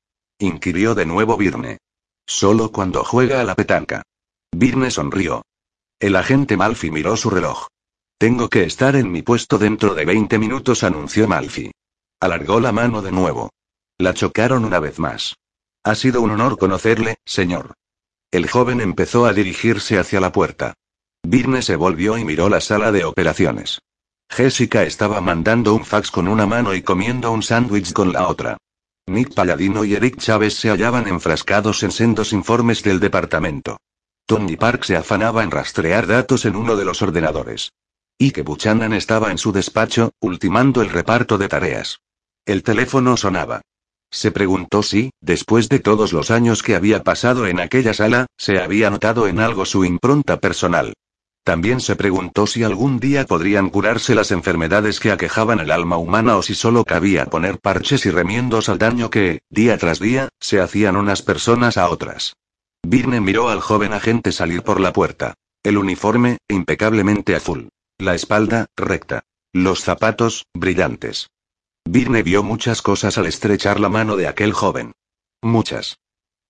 Inquirió 0.42 0.94
de 0.94 1.06
nuevo 1.06 1.36
Birne. 1.36 1.78
Solo 2.26 2.70
cuando 2.70 3.04
juega 3.04 3.40
a 3.40 3.44
la 3.44 3.54
petanca. 3.54 4.02
Birne 4.50 4.90
sonrió. 4.90 5.42
El 5.98 6.16
agente 6.16 6.56
Malfi 6.56 6.90
miró 6.90 7.16
su 7.16 7.30
reloj. 7.30 7.68
Tengo 8.18 8.48
que 8.48 8.64
estar 8.64 8.94
en 8.96 9.10
mi 9.10 9.22
puesto 9.22 9.58
dentro 9.58 9.94
de 9.94 10.04
20 10.04 10.38
minutos, 10.38 10.84
anunció 10.84 11.26
Malfi. 11.26 11.72
Alargó 12.20 12.60
la 12.60 12.72
mano 12.72 13.02
de 13.02 13.12
nuevo. 13.12 13.50
La 13.98 14.14
chocaron 14.14 14.64
una 14.64 14.78
vez 14.78 14.98
más. 14.98 15.36
Ha 15.84 15.94
sido 15.94 16.22
un 16.22 16.30
honor 16.30 16.58
conocerle, 16.58 17.16
señor. 17.24 17.74
El 18.30 18.48
joven 18.48 18.80
empezó 18.80 19.26
a 19.26 19.32
dirigirse 19.32 19.98
hacia 19.98 20.20
la 20.20 20.32
puerta. 20.32 20.74
Birne 21.22 21.62
se 21.62 21.76
volvió 21.76 22.18
y 22.18 22.24
miró 22.24 22.48
la 22.48 22.60
sala 22.60 22.92
de 22.92 23.04
operaciones. 23.04 23.80
Jessica 24.30 24.84
estaba 24.84 25.20
mandando 25.20 25.74
un 25.74 25.84
fax 25.84 26.10
con 26.10 26.26
una 26.26 26.46
mano 26.46 26.74
y 26.74 26.82
comiendo 26.82 27.30
un 27.30 27.42
sándwich 27.42 27.92
con 27.92 28.12
la 28.12 28.28
otra. 28.28 28.56
Nick 29.08 29.34
Palladino 29.34 29.84
y 29.84 29.94
Eric 29.94 30.18
Chávez 30.18 30.54
se 30.54 30.70
hallaban 30.70 31.08
enfrascados 31.08 31.82
en 31.82 31.90
sendos 31.90 32.32
informes 32.32 32.82
del 32.84 33.00
departamento. 33.00 33.78
Tony 34.26 34.56
Park 34.56 34.84
se 34.84 34.96
afanaba 34.96 35.42
en 35.42 35.50
rastrear 35.50 36.06
datos 36.06 36.44
en 36.44 36.54
uno 36.54 36.76
de 36.76 36.84
los 36.84 37.02
ordenadores. 37.02 37.72
Y 38.16 38.30
que 38.30 38.42
Buchanan 38.42 38.92
estaba 38.92 39.32
en 39.32 39.38
su 39.38 39.50
despacho, 39.50 40.12
ultimando 40.20 40.82
el 40.82 40.90
reparto 40.90 41.36
de 41.36 41.48
tareas. 41.48 41.98
El 42.46 42.62
teléfono 42.62 43.16
sonaba. 43.16 43.62
Se 44.10 44.30
preguntó 44.30 44.82
si, 44.82 45.10
después 45.20 45.68
de 45.68 45.80
todos 45.80 46.12
los 46.12 46.30
años 46.30 46.62
que 46.62 46.76
había 46.76 47.02
pasado 47.02 47.46
en 47.46 47.58
aquella 47.58 47.94
sala, 47.94 48.26
se 48.36 48.60
había 48.60 48.90
notado 48.90 49.26
en 49.26 49.40
algo 49.40 49.64
su 49.64 49.84
impronta 49.84 50.38
personal. 50.38 50.94
También 51.44 51.80
se 51.80 51.96
preguntó 51.96 52.46
si 52.46 52.62
algún 52.62 53.00
día 53.00 53.24
podrían 53.24 53.68
curarse 53.68 54.14
las 54.14 54.30
enfermedades 54.30 55.00
que 55.00 55.10
aquejaban 55.10 55.58
el 55.58 55.72
alma 55.72 55.96
humana 55.96 56.36
o 56.36 56.42
si 56.42 56.54
solo 56.54 56.84
cabía 56.84 57.26
poner 57.26 57.58
parches 57.58 58.06
y 58.06 58.10
remiendos 58.10 58.68
al 58.68 58.78
daño 58.78 59.10
que, 59.10 59.42
día 59.50 59.76
tras 59.76 59.98
día, 59.98 60.28
se 60.38 60.60
hacían 60.60 60.96
unas 60.96 61.22
personas 61.22 61.76
a 61.76 61.88
otras. 61.88 62.34
Virne 62.84 63.20
miró 63.20 63.48
al 63.48 63.60
joven 63.60 63.92
agente 63.92 64.30
salir 64.30 64.62
por 64.62 64.78
la 64.80 64.92
puerta. 64.92 65.34
El 65.64 65.78
uniforme, 65.78 66.38
impecablemente 66.48 67.34
azul. 67.34 67.70
La 67.98 68.14
espalda, 68.14 68.66
recta. 68.76 69.22
Los 69.52 69.82
zapatos, 69.82 70.46
brillantes. 70.54 71.28
Virne 71.84 72.22
vio 72.22 72.42
muchas 72.42 72.82
cosas 72.82 73.18
al 73.18 73.26
estrechar 73.26 73.80
la 73.80 73.88
mano 73.88 74.16
de 74.16 74.28
aquel 74.28 74.52
joven. 74.52 74.92
Muchas. 75.42 75.98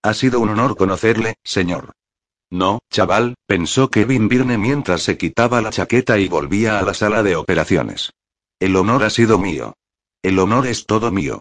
Ha 0.02 0.12
sido 0.14 0.40
un 0.40 0.50
honor 0.50 0.76
conocerle, 0.76 1.36
señor. 1.44 1.92
No, 2.52 2.80
chaval, 2.90 3.34
pensó 3.46 3.88
Kevin 3.88 4.28
Virne 4.28 4.58
mientras 4.58 5.02
se 5.02 5.16
quitaba 5.16 5.62
la 5.62 5.70
chaqueta 5.70 6.18
y 6.18 6.28
volvía 6.28 6.78
a 6.78 6.82
la 6.82 6.92
sala 6.92 7.22
de 7.22 7.34
operaciones. 7.34 8.12
El 8.60 8.76
honor 8.76 9.04
ha 9.04 9.08
sido 9.08 9.38
mío. 9.38 9.72
El 10.22 10.38
honor 10.38 10.66
es 10.66 10.84
todo 10.84 11.10
mío. 11.10 11.40